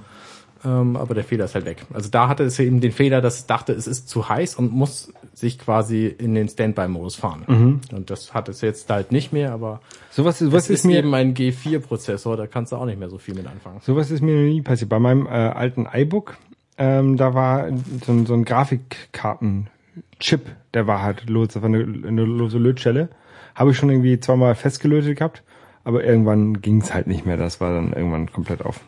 Ähm, 0.65 0.95
aber 0.95 1.13
der 1.13 1.23
Fehler 1.23 1.45
ist 1.45 1.55
halt 1.55 1.65
weg. 1.65 1.85
Also 1.93 2.09
da 2.09 2.29
hatte 2.29 2.43
es 2.43 2.57
eben 2.59 2.79
den 2.79 2.91
Fehler, 2.91 3.21
dass 3.21 3.39
es 3.39 3.45
dachte, 3.47 3.73
es 3.73 3.85
ist 3.87 4.07
zu 4.07 4.29
heiß 4.29 4.55
und 4.55 4.71
muss 4.71 5.11
sich 5.33 5.59
quasi 5.59 6.07
in 6.07 6.35
den 6.35 6.47
Standby-Modus 6.47 7.15
fahren. 7.15 7.81
Und 7.91 8.09
das 8.09 8.33
hat 8.33 8.47
es 8.49 8.61
jetzt 8.61 8.89
halt 8.89 9.11
nicht 9.11 9.33
mehr, 9.33 9.51
aber 9.51 9.81
Sowas, 10.11 10.39
sowas 10.39 10.69
ist, 10.69 10.79
ist 10.79 10.85
mir, 10.85 10.99
eben 10.99 11.13
ein 11.13 11.33
G4-Prozessor, 11.33 12.37
da 12.37 12.47
kannst 12.47 12.71
du 12.71 12.75
auch 12.77 12.85
nicht 12.85 12.99
mehr 12.99 13.09
so 13.09 13.17
viel 13.17 13.33
mit 13.33 13.47
anfangen. 13.47 13.79
sowas 13.81 14.11
ist 14.11 14.21
mir 14.21 14.35
noch 14.35 14.43
nie 14.43 14.61
passiert. 14.61 14.89
Bei 14.89 14.99
meinem 14.99 15.25
äh, 15.25 15.29
alten 15.29 15.87
iBook, 15.91 16.37
ähm, 16.77 17.17
da 17.17 17.33
war 17.33 17.67
so 18.05 18.11
ein, 18.11 18.25
so 18.25 18.33
ein 18.33 18.45
Grafikkarten-Chip, 18.45 20.41
der 20.73 20.87
war 20.87 21.01
halt 21.01 21.29
los, 21.29 21.49
das 21.49 21.61
war 21.61 21.69
eine, 21.69 21.79
eine 21.79 22.23
lose 22.23 22.57
Lötstelle. 22.57 23.09
Habe 23.55 23.71
ich 23.71 23.77
schon 23.77 23.89
irgendwie 23.89 24.19
zweimal 24.19 24.55
festgelötet 24.55 25.17
gehabt, 25.17 25.43
aber 25.83 26.03
irgendwann 26.03 26.61
ging's 26.61 26.93
halt 26.93 27.07
nicht 27.07 27.25
mehr. 27.25 27.37
Das 27.37 27.59
war 27.59 27.73
dann 27.73 27.93
irgendwann 27.93 28.31
komplett 28.31 28.63
auf. 28.63 28.81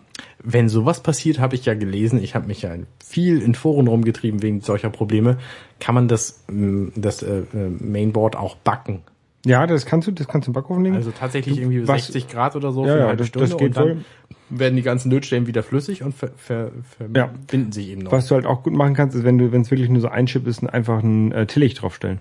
Wenn 0.48 0.70
sowas 0.70 1.02
passiert, 1.02 1.40
habe 1.40 1.56
ich 1.56 1.66
ja 1.66 1.74
gelesen, 1.74 2.22
ich 2.22 2.36
habe 2.36 2.46
mich 2.48 2.62
ja 2.62 2.72
viel 3.04 3.42
in 3.42 3.56
Foren 3.56 3.88
rumgetrieben 3.88 4.44
wegen 4.44 4.62
solcher 4.62 4.92
Probleme, 4.92 5.38
kann 5.80 5.96
man 5.96 6.08
das, 6.08 6.44
ähm, 6.50 6.92
das 6.96 7.24
äh, 7.24 7.40
äh, 7.40 7.70
Mainboard 7.80 8.36
auch 8.36 8.56
backen. 8.56 9.02
Ja, 9.44 9.66
das 9.68 9.86
kannst 9.88 10.08
du, 10.08 10.12
das 10.12 10.28
kannst 10.28 10.48
du 10.48 10.50
im 10.50 10.54
Backofen 10.54 10.84
legen. 10.84 10.96
Also 10.96 11.12
tatsächlich 11.12 11.58
irgendwie 11.60 11.88
was- 11.88 12.08
60 12.08 12.28
Grad 12.28 12.56
oder 12.56 12.72
so 12.72 12.82
Ja, 12.82 12.88
für 12.88 12.92
eine 12.94 13.02
ja, 13.02 13.08
halbe 13.08 13.18
das- 13.20 13.28
Stunde 13.28 13.48
das 13.50 13.58
geht 13.58 13.68
und 13.70 13.78
dann 13.78 13.88
wohl. 13.98 14.06
werden 14.50 14.76
die 14.76 14.82
ganzen 14.84 15.10
Lötstellen 15.12 15.48
wieder 15.48 15.64
flüssig 15.64 16.04
und 16.04 16.14
ver, 16.14 16.30
ver, 16.38 16.72
Ja. 17.16 17.28
verbinden 17.30 17.72
sich 17.72 17.90
eben 17.90 18.02
noch. 18.04 18.12
Was 18.12 18.28
du 18.28 18.36
halt 18.36 18.46
auch 18.46 18.62
gut 18.64 18.74
machen 18.74 18.94
kannst, 18.94 19.16
ist, 19.16 19.24
wenn 19.24 19.38
du, 19.40 19.52
wenn 19.52 19.62
es 19.62 19.72
wirklich 19.72 19.90
nur 19.90 20.02
so 20.02 20.08
ein 20.10 20.26
Chip 20.28 20.46
ist, 20.48 20.64
einfach 20.64 21.02
ein 21.04 21.32
äh, 21.32 21.46
Teelicht 21.48 21.82
draufstellen. 21.82 22.20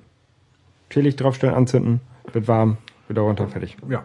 Teelicht 0.91 1.21
draufstellen, 1.21 1.55
anzünden, 1.55 2.01
wird 2.33 2.47
warm, 2.49 2.77
wieder 3.09 3.23
runter, 3.23 3.49
fertig. 3.49 3.77
Ja, 3.89 4.05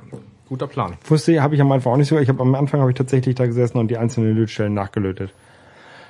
guter 0.49 0.67
Plan. 0.67 0.97
Wusste, 1.05 1.41
habe 1.41 1.55
ich 1.55 1.61
am 1.61 1.71
Anfang 1.71 1.93
auch 1.93 1.97
nicht 1.97 2.09
so. 2.09 2.19
Ich 2.19 2.27
habe 2.27 2.41
am 2.41 2.53
Anfang 2.55 2.81
habe 2.81 2.91
ich 2.91 2.97
tatsächlich 2.97 3.35
da 3.35 3.45
gesessen 3.45 3.77
und 3.77 3.89
die 3.89 3.97
einzelnen 3.97 4.35
Lötstellen 4.35 4.73
nachgelötet. 4.73 5.33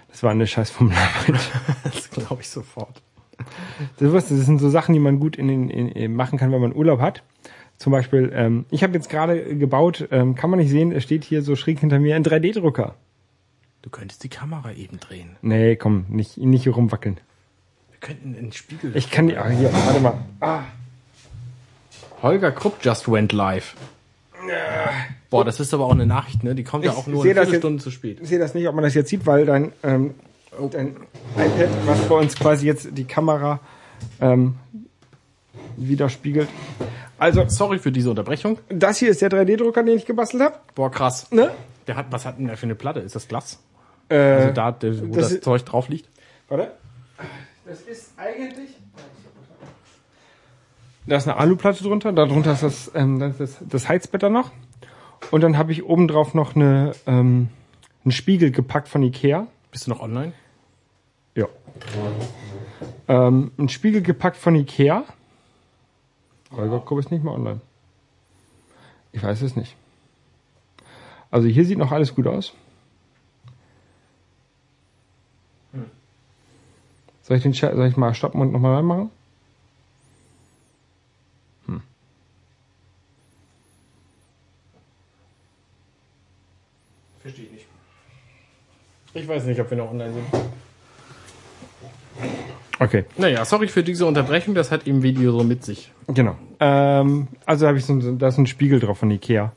Das 0.09 0.23
war 0.23 0.31
eine 0.31 0.47
scheiß 0.47 0.71
Formulararbeit. 0.71 1.39
Das 1.83 2.09
glaube 2.09 2.41
ich 2.41 2.49
sofort. 2.49 3.01
Das, 3.99 4.11
das 4.11 4.27
sind 4.27 4.59
so 4.59 4.69
Sachen, 4.69 4.93
die 4.93 4.99
man 4.99 5.19
gut 5.19 5.35
in, 5.35 5.47
den 5.47 5.69
in, 5.69 5.89
in 5.89 6.13
machen 6.15 6.39
kann, 6.39 6.51
wenn 6.51 6.61
man 6.61 6.75
Urlaub 6.75 6.99
hat. 6.99 7.23
Zum 7.77 7.91
Beispiel, 7.91 8.31
ähm, 8.33 8.65
ich 8.71 8.83
habe 8.83 8.93
jetzt 8.93 9.09
gerade 9.09 9.55
gebaut, 9.55 10.07
ähm, 10.11 10.35
kann 10.35 10.49
man 10.49 10.59
nicht 10.59 10.69
sehen, 10.69 10.91
es 10.91 11.03
steht 11.03 11.23
hier 11.23 11.41
so 11.41 11.55
schräg 11.55 11.79
hinter 11.79 11.99
mir 11.99 12.15
ein 12.15 12.25
3D-Drucker. 12.25 12.95
Du 13.81 13.89
könntest 13.89 14.23
die 14.23 14.29
Kamera 14.29 14.73
eben 14.73 14.99
drehen. 14.99 15.37
Nee, 15.41 15.77
komm, 15.77 16.05
nicht, 16.09 16.37
nicht 16.37 16.63
hier 16.63 16.73
rumwackeln. 16.73 17.19
Wir 17.91 17.99
könnten 18.01 18.33
in 18.35 18.45
den 18.45 18.51
Spiegel. 18.51 18.95
Ich 18.97 19.09
kann 19.09 19.27
die, 19.27 19.37
ah, 19.37 19.47
hier, 19.47 19.71
warte 19.71 19.99
mal. 20.01 20.17
Ah, 20.41 20.63
Holger 22.21 22.51
Krupp 22.51 22.83
just 22.83 23.09
went 23.09 23.31
live. 23.31 23.75
Boah, 25.29 25.45
das 25.45 25.59
ist 25.59 25.73
aber 25.73 25.85
auch 25.85 25.91
eine 25.93 26.05
Nachricht, 26.05 26.43
ne? 26.43 26.55
Die 26.55 26.63
kommt 26.63 26.83
ja 26.85 26.91
Ich 26.91 26.97
auch 26.97 27.07
nur 27.07 27.23
eine 27.23 27.33
Viertelstunde 27.33 27.81
zu 27.83 27.91
spät. 27.91 28.19
ich 28.21 28.29
sehe 28.29 28.39
das 28.39 28.53
nicht, 28.53 28.67
ob 28.67 28.75
man 28.75 28.83
das 28.83 28.93
jetzt 28.95 29.09
sieht, 29.09 29.25
weil 29.25 29.45
dein, 29.45 29.71
ähm, 29.83 30.15
dein 30.71 30.95
iPad, 31.35 31.69
was 31.85 31.99
bei 32.07 32.15
uns 32.15 32.35
quasi 32.35 32.65
jetzt 32.65 32.89
die 32.97 33.05
Kamera 33.05 33.59
ähm, 34.21 34.55
widerspiegelt. 35.77 36.47
Also, 37.17 37.45
Sorry 37.47 37.79
für 37.79 37.91
diese 37.91 38.09
Unterbrechung. 38.09 38.59
das 38.69 38.97
hier 38.97 39.09
ist 39.09 39.21
der 39.21 39.29
3D-Drucker, 39.29 39.83
den 39.83 39.97
ich 39.97 40.05
gebastelt 40.05 40.41
habe. 40.41 40.55
Boah, 40.73 40.89
krass. 40.89 41.29
Ne? 41.31 41.51
Der 41.87 41.95
hat, 41.97 42.07
was 42.11 42.25
hat 42.25 42.39
denn 42.39 42.47
der 42.47 42.55
für 42.57 42.63
eine 42.65 42.75
Platte? 42.75 42.99
Ist 43.01 43.15
das 43.15 43.27
Glas? 43.27 43.59
Äh, 44.09 44.15
Also 44.17 44.53
da, 44.53 44.75
wo 44.81 45.15
das 45.15 45.29
das, 45.33 45.41
Zeug 45.41 45.65
drauf 45.65 45.89
liegt? 45.89 46.07
Warte. 46.47 46.71
Das 47.65 47.81
ist 47.81 48.13
eigentlich. 48.17 48.69
Da 51.05 51.15
ist 51.15 51.27
eine 51.27 51.37
Aluplatte 51.37 51.83
drunter, 51.83 52.11
darunter 52.11 52.53
ist 52.53 52.63
das, 52.63 52.91
ähm, 52.93 53.19
das, 53.19 53.39
ist 53.39 53.59
das 53.67 53.89
Heizbett 53.89 54.23
da 54.23 54.29
noch. 54.29 54.51
Und 55.31 55.41
dann 55.41 55.57
habe 55.57 55.71
ich 55.71 55.83
oben 55.83 56.07
drauf 56.07 56.33
noch 56.33 56.55
eine, 56.55 56.93
ähm, 57.07 57.49
einen 58.03 58.11
Spiegel 58.11 58.51
gepackt 58.51 58.87
von 58.87 59.03
Ikea. 59.03 59.47
Bist 59.71 59.87
du 59.87 59.91
noch 59.91 60.01
online? 60.01 60.33
Ja. 61.35 61.47
Ähm, 63.07 63.51
einen 63.57 63.69
Spiegel 63.69 64.01
gepackt 64.01 64.37
von 64.37 64.55
Ikea. 64.55 65.03
Holger 66.51 66.79
Krupp 66.79 66.99
ist 66.99 67.11
nicht 67.11 67.23
mehr 67.23 67.33
online. 67.33 67.61
Ich 69.11 69.21
weiß 69.21 69.41
es 69.41 69.55
nicht. 69.55 69.75
Also 71.31 71.47
hier 71.47 71.65
sieht 71.65 71.77
noch 71.77 71.91
alles 71.91 72.15
gut 72.15 72.27
aus. 72.27 72.53
Soll 77.21 77.37
ich 77.37 77.43
den 77.43 77.53
soll 77.53 77.87
ich 77.87 77.97
mal 77.97 78.15
stoppen 78.15 78.41
und 78.41 78.51
nochmal 78.51 78.75
reinmachen? 78.77 79.11
Verstehe 87.19 87.45
ich 87.45 87.51
nicht. 87.51 87.65
Ich 89.13 89.27
weiß 89.27 89.45
nicht, 89.45 89.59
ob 89.59 89.69
wir 89.69 89.77
noch 89.77 89.91
online 89.91 90.13
sind. 90.13 90.25
Okay. 92.79 93.05
Naja, 93.17 93.43
sorry 93.43 93.67
für 93.67 93.83
diese 93.83 94.05
Unterbrechung, 94.05 94.55
das 94.55 94.71
hat 94.71 94.87
im 94.87 95.03
Video 95.03 95.31
so 95.37 95.43
mit 95.43 95.65
sich. 95.65 95.91
Genau. 96.07 96.35
Ähm, 96.59 97.27
also 97.45 97.67
habe 97.67 97.77
ich 97.77 97.85
so, 97.85 97.93
ein- 97.93 98.17
da 98.19 98.27
ist 98.29 98.37
ein 98.37 98.47
Spiegel 98.47 98.79
drauf 98.79 98.99
von 98.99 99.11
Ikea. 99.11 99.51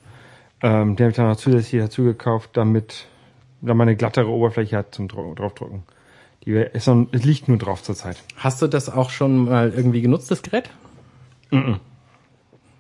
Ähm, 0.62 0.96
den 0.96 1.04
habe 1.04 1.10
ich 1.10 1.16
dann 1.16 1.28
noch 1.28 1.36
zusätzlich 1.36 1.80
dazu 1.82 2.02
gekauft, 2.04 2.50
damit, 2.54 3.06
damit 3.60 3.76
man 3.78 3.88
eine 3.88 3.96
glattere 3.96 4.28
Oberfläche 4.28 4.76
hat 4.76 4.94
zum 4.94 5.08
draufdrucken. 5.08 5.82
Die 6.44 6.50
ist 6.52 6.88
noch, 6.88 7.06
es 7.12 7.22
liegt 7.24 7.46
nur 7.46 7.58
drauf 7.58 7.82
zurzeit. 7.82 8.16
Hast 8.36 8.60
du 8.62 8.66
das 8.66 8.88
auch 8.88 9.10
schon 9.10 9.44
mal 9.44 9.72
irgendwie 9.74 10.02
genutzt, 10.02 10.30
das 10.30 10.42
Gerät? 10.42 10.70
Ähm, 11.52 11.78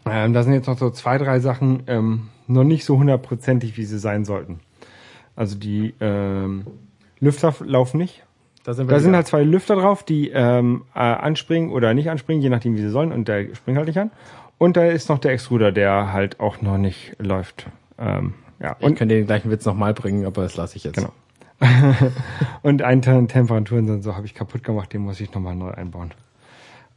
da 0.04 0.42
sind 0.42 0.52
jetzt 0.54 0.66
noch 0.66 0.78
so 0.78 0.90
zwei, 0.90 1.18
drei 1.18 1.38
Sachen 1.38 1.84
ähm, 1.86 2.28
noch 2.48 2.64
nicht 2.64 2.84
so 2.84 2.98
hundertprozentig, 2.98 3.76
wie 3.76 3.84
sie 3.84 3.98
sein 4.00 4.24
sollten. 4.24 4.58
Also 5.36 5.56
die 5.56 5.94
ähm, 6.00 6.66
Lüfter 7.20 7.54
laufen 7.64 7.98
nicht. 7.98 8.24
Da 8.64 8.74
sind 8.74 8.90
Da 8.90 9.00
sind 9.00 9.16
halt 9.16 9.26
zwei 9.26 9.42
Lüfter 9.42 9.76
drauf, 9.76 10.04
die 10.04 10.30
ähm, 10.30 10.84
äh, 10.94 10.98
anspringen 10.98 11.70
oder 11.70 11.94
nicht 11.94 12.10
anspringen, 12.10 12.42
je 12.42 12.48
nachdem, 12.48 12.76
wie 12.76 12.80
sie 12.80 12.90
sollen. 12.90 13.12
Und 13.12 13.28
der 13.28 13.54
springt 13.54 13.78
halt 13.78 13.88
nicht 13.88 13.98
an. 13.98 14.10
Und 14.58 14.76
da 14.76 14.84
ist 14.84 15.08
noch 15.08 15.18
der 15.18 15.32
Extruder, 15.32 15.72
der 15.72 16.12
halt 16.12 16.38
auch 16.38 16.62
noch 16.62 16.78
nicht 16.78 17.16
läuft. 17.18 17.66
Ähm, 17.98 18.34
ja, 18.60 18.76
ich 18.78 18.86
und 18.86 18.96
könnte 18.96 19.16
den 19.16 19.26
gleichen 19.26 19.50
Witz 19.50 19.64
nochmal 19.64 19.94
bringen, 19.94 20.24
aber 20.24 20.42
das 20.42 20.56
lasse 20.56 20.76
ich 20.76 20.84
jetzt. 20.84 20.96
genau. 20.96 21.12
und 22.62 22.82
einen 22.82 23.02
Temperatурensensor 23.28 24.16
habe 24.16 24.26
ich 24.26 24.34
kaputt 24.34 24.64
gemacht, 24.64 24.92
den 24.92 25.02
muss 25.02 25.20
ich 25.20 25.32
nochmal 25.32 25.54
neu 25.54 25.70
einbauen. 25.70 26.12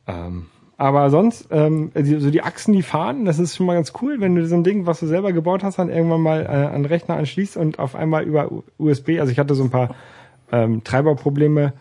Ähm, 0.08 0.48
aber 0.77 1.09
sonst, 1.09 1.47
ähm, 1.51 1.91
die, 1.95 2.19
so 2.19 2.29
die 2.29 2.41
Achsen, 2.41 2.73
die 2.73 2.81
fahren, 2.81 3.25
das 3.25 3.39
ist 3.39 3.55
schon 3.55 3.65
mal 3.65 3.75
ganz 3.75 3.93
cool, 4.01 4.19
wenn 4.19 4.35
du 4.35 4.45
so 4.45 4.55
ein 4.55 4.63
Ding, 4.63 4.85
was 4.85 4.99
du 4.99 5.07
selber 5.07 5.31
gebaut 5.31 5.63
hast, 5.63 5.79
dann 5.79 5.89
irgendwann 5.89 6.21
mal 6.21 6.43
äh, 6.43 6.47
an 6.47 6.83
den 6.83 6.85
Rechner 6.85 7.15
anschließt 7.15 7.55
und 7.55 7.79
auf 7.79 7.95
einmal 7.95 8.23
über 8.23 8.51
USB, 8.77 9.19
also 9.19 9.31
ich 9.31 9.39
hatte 9.39 9.55
so 9.55 9.63
ein 9.63 9.69
paar 9.69 9.95
ähm, 10.51 10.83
Treiberprobleme, 10.83 11.73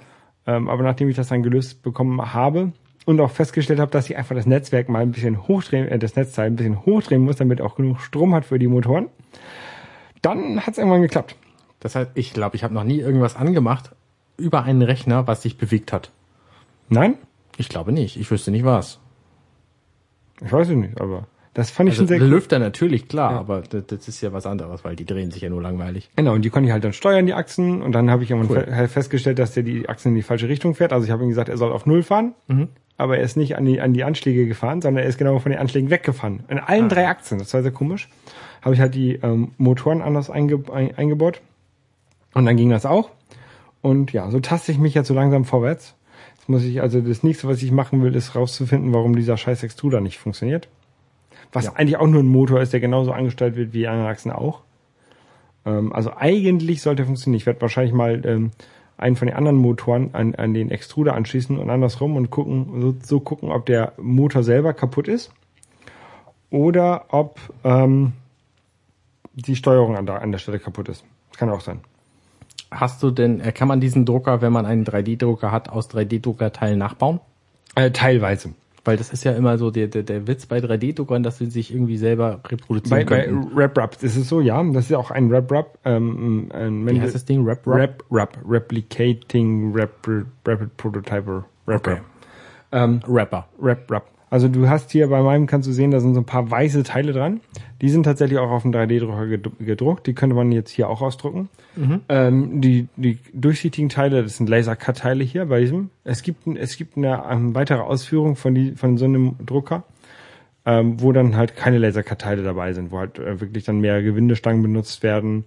ähm, 0.47 0.69
aber 0.69 0.85
nachdem 0.85 1.09
ich 1.09 1.17
das 1.17 1.29
dann 1.29 1.43
gelöst 1.43 1.83
bekommen 1.83 2.35
habe 2.35 2.73
und 3.05 3.21
auch 3.21 3.31
festgestellt 3.31 3.81
habe, 3.81 3.91
dass 3.91 4.09
ich 4.09 4.17
einfach 4.17 4.37
das 4.37 4.47
Netzwerk 4.47 4.89
mal 4.89 5.03
ein 5.03 5.11
bisschen 5.11 5.49
hochdrehen, 5.49 5.89
äh, 5.89 5.99
das 5.99 6.15
Netzteil 6.15 6.47
ein 6.47 6.57
bisschen 6.57 6.87
hochdrehen 6.87 7.23
muss, 7.23 7.37
damit 7.37 7.61
auch 7.61 7.75
genug 7.75 8.01
Strom 8.01 8.33
hat 8.33 8.45
für 8.45 8.61
die 8.61 8.69
Motoren, 8.69 9.09
dann 10.23 10.61
hat 10.61 10.73
es 10.73 10.79
irgendwann 10.79 11.03
geklappt. 11.03 11.35
Das 11.81 11.97
heißt, 11.97 12.13
ich 12.15 12.33
glaube, 12.33 12.55
ich 12.57 12.63
habe 12.63 12.73
noch 12.73 12.85
nie 12.85 13.01
irgendwas 13.01 13.35
angemacht 13.37 13.91
über 14.37 14.63
einen 14.63 14.83
Rechner, 14.83 15.27
was 15.27 15.43
sich 15.43 15.59
bewegt 15.59 15.93
hat. 15.93 16.11
Nein? 16.89 17.17
Ich 17.57 17.69
glaube 17.69 17.93
nicht. 17.93 18.17
Ich 18.17 18.31
wüsste 18.31 18.51
nicht 18.51 18.65
was. 18.65 18.99
Ich 20.45 20.53
weiß 20.53 20.69
es 20.69 20.77
nicht, 20.77 21.01
aber 21.01 21.27
das 21.55 21.71
fand 21.71 21.89
ich 21.89 21.93
Also 21.99 22.03
schon 22.03 22.09
sehr. 22.09 22.19
Lüfter 22.19 22.59
natürlich, 22.59 23.07
klar, 23.07 23.33
Ja. 23.33 23.39
aber 23.39 23.63
das, 23.63 23.87
das 23.87 24.09
ist 24.09 24.21
ja 24.21 24.33
was 24.33 24.45
anderes, 24.47 24.85
weil 24.85 24.97
die 24.97 25.05
drehen 25.05 25.31
sich 25.31 25.43
ja 25.43 25.49
nur 25.51 25.63
langweilig. 25.63 26.11
Genau, 26.17 26.33
und 26.35 26.43
die 26.43 26.51
konnte 26.51 26.67
ich 26.67 26.73
halt 26.73 26.83
dann 26.83 26.93
steuern, 26.93 27.27
die 27.27 27.35
Achsen. 27.35 27.81
Und 27.83 27.93
dann 27.93 28.11
habe 28.11 28.25
ich 28.25 28.33
Cool. 28.33 28.47
fe 28.49 28.89
festgestellt, 28.89 29.39
dass 29.39 29.53
der 29.55 29.63
die 29.63 29.89
Achsen 29.89 30.09
in 30.09 30.15
die 30.17 30.23
falsche 30.23 30.49
Richtung 30.49 30.75
fährt. 30.75 30.93
Also 30.93 31.05
ich 31.07 31.13
habe 31.13 31.23
ihm 31.23 31.29
gesagt, 31.29 31.49
er 31.49 31.57
soll 31.57 31.73
auf 31.73 31.87
Null 31.87 32.03
fahren. 32.03 32.35
Aber 32.97 33.19
er 33.19 33.25
ist 33.25 33.37
nicht 33.37 33.57
an 33.57 33.65
die, 33.65 33.81
an 33.81 33.93
die 33.93 34.05
Anschläge 34.05 34.47
gefahren, 34.47 34.81
sondern 34.81 35.03
er 35.05 35.09
ist 35.09 35.19
genau 35.19 35.39
von 35.41 35.51
den 35.53 35.61
Anschlägen 35.61 35.91
weggefahren. 35.91 36.45
In 36.49 36.59
allen 36.59 36.89
drei 36.89 37.09
Achsen, 37.09 37.39
das 37.39 37.53
war 37.55 37.63
sehr 37.63 37.73
komisch. 37.73 38.09
Habe 38.63 38.75
ich 38.75 38.81
halt 38.81 38.95
die 38.95 39.15
ähm, 39.17 39.51
Motoren 39.59 40.01
anders 40.03 40.31
einge 40.31 40.63
ein, 40.73 40.97
eingebaut. 40.97 41.41
Und 42.35 42.47
dann 42.47 42.57
ging 42.57 42.71
das 42.71 42.87
auch. 42.87 43.11
Und 43.83 44.13
ja, 44.13 44.31
so 44.31 44.41
taste 44.41 44.73
ich 44.73 44.79
mich 44.79 44.95
jetzt 44.95 45.09
so 45.09 45.15
langsam 45.15 45.45
vorwärts. 45.45 45.95
Jetzt 46.45 46.51
muss 46.51 46.65
ich, 46.65 46.83
also 46.83 47.01
das 47.01 47.23
nächste, 47.23 47.49
was 47.49 47.63
ich 47.63 47.73
machen 47.73 48.03
will, 48.03 48.15
ist 48.15 48.35
rauszufinden, 48.37 48.93
warum 48.93 49.17
dieser 49.17 49.39
scheiß 49.39 49.63
Extruder 49.63 50.03
nicht 50.03 50.19
funktioniert. 50.19 50.69
Was 51.55 51.65
Ja. 51.65 51.73
eigentlich 51.73 51.97
auch 51.97 52.07
nur 52.07 52.23
ein 52.23 52.29
Motor 52.29 52.61
ist, 52.61 52.75
der 52.75 52.81
genauso 52.81 53.13
angestellt 53.13 53.57
wird 53.57 53.73
wie 53.73 53.79
die 53.79 53.89
anderen 53.89 54.11
Achsen 54.11 54.31
auch. 54.31 54.61
Ähm, 55.65 55.95
also 55.95 56.15
eigentlich 56.15 56.83
sollte 56.83 57.05
er 57.05 57.07
funktionieren. 57.07 57.39
Ich 57.39 57.47
werde 57.47 57.63
wahrscheinlich 57.63 57.95
mal 57.95 58.21
ähm, 58.27 58.51
einen 58.99 59.17
von 59.17 59.27
den 59.27 59.39
anderen 59.39 59.57
Motoren 59.57 60.11
an, 60.13 60.35
an 60.35 60.53
den 60.53 60.71
Extruder 60.71 61.15
anschließen 61.15 61.57
und 61.57 61.71
andersrum 61.71 62.15
und 62.15 62.29
gucken, 62.31 62.83
so, 62.83 62.95
so 63.03 63.21
gucken, 63.21 63.51
ob 63.51 63.65
der 63.65 63.95
Motor 63.97 64.43
selber 64.43 64.75
kaputt 64.75 65.09
ist 65.09 65.33
oder 66.51 67.07
ob 67.09 67.41
ähm, 67.65 68.13
die 69.33 69.57
Steuerung 69.57 69.97
an 69.97 70.05
der, 70.05 70.21
an 70.21 70.31
der 70.31 70.39
Stelle 70.39 70.59
kaputt 70.59 70.91
ist. 70.91 71.07
Kann 71.39 71.49
auch 71.49 71.63
sein. 71.63 71.81
Hast 72.71 73.03
du 73.03 73.11
denn, 73.11 73.41
äh, 73.41 73.53
kann 73.53 73.69
man 73.69 73.81
diesen 73.81 74.05
Drucker, 74.05 74.43
wenn 74.43 74.53
man 74.53 74.67
einen 74.67 74.85
3D-Drucker 74.85 75.53
hat, 75.53 75.69
aus 75.69 75.91
3D-Druckerteilen 75.91 76.79
nachbauen? 76.79 77.21
Äh, 77.75 77.91
teilweise. 77.91 78.55
Weil 78.85 78.99
das 78.99 79.13
ist 79.13 79.25
ja 79.25 79.33
immer 79.33 79.57
so 79.57 79.71
der, 79.71 79.89
der, 79.89 80.03
der 80.03 80.27
Witz 80.27 80.45
bei 80.47 80.59
3D-Druckern, 80.59 81.23
dass 81.23 81.39
sie 81.39 81.47
sich 81.47 81.73
irgendwie 81.73 81.97
selber 81.97 82.41
reproduzieren 82.47 83.07
Bei, 83.07 83.17
bei 83.19 83.25
können. 83.25 83.51
RepRap 83.57 84.03
ist 84.03 84.17
es 84.17 84.29
so, 84.29 84.41
ja. 84.41 84.63
Das 84.63 84.85
ist 84.85 84.91
ja 84.91 84.99
auch 84.99 85.11
ein 85.11 85.31
RepRap. 85.31 85.79
Ähm, 85.85 86.51
ähm, 86.53 86.87
Wie 86.87 87.01
heißt 87.01 87.15
das 87.15 87.25
Ding? 87.25 87.45
Rap 87.45 87.67
Rap? 87.67 88.03
RepRap. 88.11 88.39
Replicating 88.47 89.73
Rap, 89.73 90.07
Rapid 90.47 90.77
Prototyper. 90.77 91.45
RepRap. 91.67 92.01
Ähm, 92.73 93.01
Rapper. 93.09 93.49
Rap, 93.63 93.91
Rap. 93.91 94.14
Also 94.35 94.49
du 94.49 94.69
hast 94.69 94.91
hier 94.91 95.07
bei 95.11 95.23
meinem, 95.23 95.47
kannst 95.47 95.69
du 95.69 95.73
sehen, 95.73 95.93
da 95.93 96.01
sind 96.01 96.15
so 96.15 96.21
ein 96.21 96.25
paar 96.27 96.51
weiße 96.51 96.83
Teile 96.83 97.13
dran. 97.13 97.41
Die 97.81 97.89
sind 97.89 98.03
tatsächlich 98.03 98.41
auch 98.41 98.51
auf 98.51 98.63
dem 98.63 98.73
3D-Drucker 98.73 99.23
ged- 99.27 99.65
gedruckt. 99.65 100.09
Die 100.09 100.13
könnte 100.13 100.35
man 100.35 100.51
jetzt 100.51 100.71
hier 100.71 100.89
auch 100.89 101.03
ausdrucken. 101.03 101.49
Ähm, 102.09 102.61
die, 102.61 102.89
die 102.97 103.21
durchsichtigen 103.33 103.91
Teile, 103.91 104.25
das 104.25 104.39
sind 104.39 104.49
Laser-Cut-Teile 104.49 105.23
hier 105.23 105.47
bei 105.47 105.61
diesem. 105.61 105.91
Es 106.03 106.23
gibt, 106.25 106.49
es 106.49 106.77
gibt 106.77 106.97
eine 106.97 107.23
ähm, 107.31 107.55
weitere 107.55 107.79
Ausführung 107.79 108.35
von, 108.35 108.57
die, 108.57 108.73
von 108.73 108.97
so 108.99 109.05
einem 109.05 109.37
Drucker, 109.47 109.85
ähm, 110.67 111.01
wo 111.01 111.13
dann 111.13 111.37
halt 111.37 111.55
keine 111.55 111.79
Laser-Cut-Teile 111.79 112.43
dabei 112.43 112.73
sind, 112.73 112.91
wo 112.91 112.99
halt 112.99 113.21
äh, 113.21 113.41
wirklich 113.41 113.63
dann 113.63 113.79
mehr 113.79 114.03
Gewindestangen 114.03 114.63
benutzt 114.63 115.05
werden. 115.05 115.45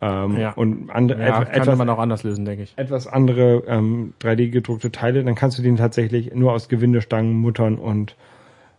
Ähm, 0.00 0.36
Ja. 0.38 0.52
Und 0.52 0.90
andere, 0.90 1.20
Ja, 1.26 1.42
et- 1.42 1.48
etwas, 1.54 1.78
man 1.78 1.88
auch 1.88 1.98
anders 1.98 2.22
lösen, 2.22 2.44
denke 2.44 2.64
ich. 2.64 2.74
etwas 2.76 3.06
andere 3.06 3.62
ähm, 3.66 4.12
3D 4.20 4.50
gedruckte 4.50 4.92
Teile, 4.92 5.24
dann 5.24 5.34
kannst 5.34 5.58
du 5.58 5.62
den 5.62 5.76
tatsächlich 5.76 6.34
nur 6.34 6.52
aus 6.52 6.68
Gewindestangen, 6.68 7.32
Muttern 7.34 7.76
und 7.76 8.14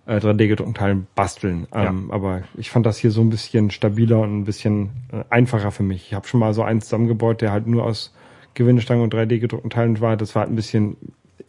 äh, 0.06 0.18
3D 0.18 0.48
gedruckten 0.48 0.76
Teilen 0.76 1.08
basteln. 1.16 1.66
Ähm, 1.74 2.12
Aber 2.12 2.44
ich 2.56 2.70
fand 2.70 2.86
das 2.86 2.98
hier 2.98 3.12
so 3.12 3.22
ein 3.22 3.30
bisschen 3.32 3.72
stabiler 3.72 4.20
und 4.20 4.38
ein 4.40 4.44
bisschen 4.46 4.90
äh, 5.12 5.24
einfacher 5.30 5.72
für 5.72 5.84
mich. 5.84 6.08
Ich 6.08 6.14
habe 6.14 6.28
schon 6.28 6.40
mal 6.40 6.54
so 6.54 6.62
eins 6.64 6.86
zusammengebaut, 6.86 7.42
der 7.42 7.52
halt 7.52 7.66
nur 7.68 7.84
aus 7.84 8.14
Gewindestangen 8.54 9.04
und 9.04 9.14
3D 9.14 9.40
gedruckten 9.40 9.70
Teilen 9.72 10.00
war. 10.00 10.18
Das 10.18 10.36
war 10.36 10.42
halt 10.44 10.52
ein 10.52 10.56
bisschen 10.56 10.98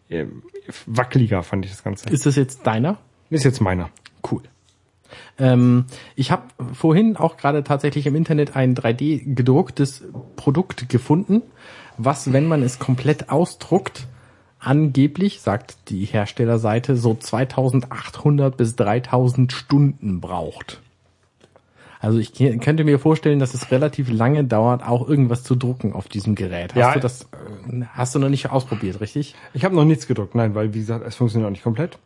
äh, 0.08 0.24
wackeliger, 0.86 1.42
fand 1.42 1.66
ich 1.66 1.70
das 1.70 1.84
Ganze. 1.84 2.08
Ist 2.08 2.26
das 2.26 2.36
jetzt 2.36 2.66
deiner? 2.66 2.98
Ist 3.30 3.44
jetzt 3.44 3.60
meiner. 3.60 3.90
Cool. 4.30 4.42
Ähm, 5.38 5.84
ich 6.16 6.30
habe 6.30 6.42
vorhin 6.72 7.16
auch 7.16 7.36
gerade 7.36 7.64
tatsächlich 7.64 8.06
im 8.06 8.14
Internet 8.14 8.56
ein 8.56 8.74
3D 8.74 9.34
gedrucktes 9.34 10.04
Produkt 10.36 10.88
gefunden, 10.88 11.42
was, 11.96 12.32
wenn 12.32 12.46
man 12.46 12.62
es 12.62 12.78
komplett 12.78 13.30
ausdruckt, 13.30 14.06
angeblich, 14.60 15.40
sagt 15.40 15.76
die 15.88 16.04
Herstellerseite, 16.04 16.96
so 16.96 17.14
2800 17.14 18.56
bis 18.56 18.76
3000 18.76 19.52
Stunden 19.52 20.20
braucht. 20.20 20.80
Also 22.00 22.18
ich 22.18 22.32
könnte 22.34 22.84
mir 22.84 22.98
vorstellen, 23.00 23.40
dass 23.40 23.54
es 23.54 23.72
relativ 23.72 24.08
lange 24.10 24.44
dauert, 24.44 24.86
auch 24.86 25.08
irgendwas 25.08 25.42
zu 25.42 25.56
drucken 25.56 25.92
auf 25.92 26.06
diesem 26.08 26.36
Gerät. 26.36 26.74
Hast 26.74 26.78
Ja. 26.80 26.94
du 26.94 27.00
das, 27.00 27.22
äh, 27.22 27.84
hast 27.92 28.14
du 28.14 28.20
noch 28.20 28.28
nicht 28.28 28.50
ausprobiert, 28.50 29.00
richtig? 29.00 29.34
Ich 29.52 29.64
habe 29.64 29.74
noch 29.74 29.84
nichts 29.84 30.06
gedruckt, 30.06 30.34
nein, 30.36 30.54
weil 30.54 30.74
wie 30.74 30.78
gesagt, 30.78 31.04
es 31.06 31.16
funktioniert 31.16 31.46
noch 31.46 31.52
nicht 31.52 31.64
komplett. 31.64 31.98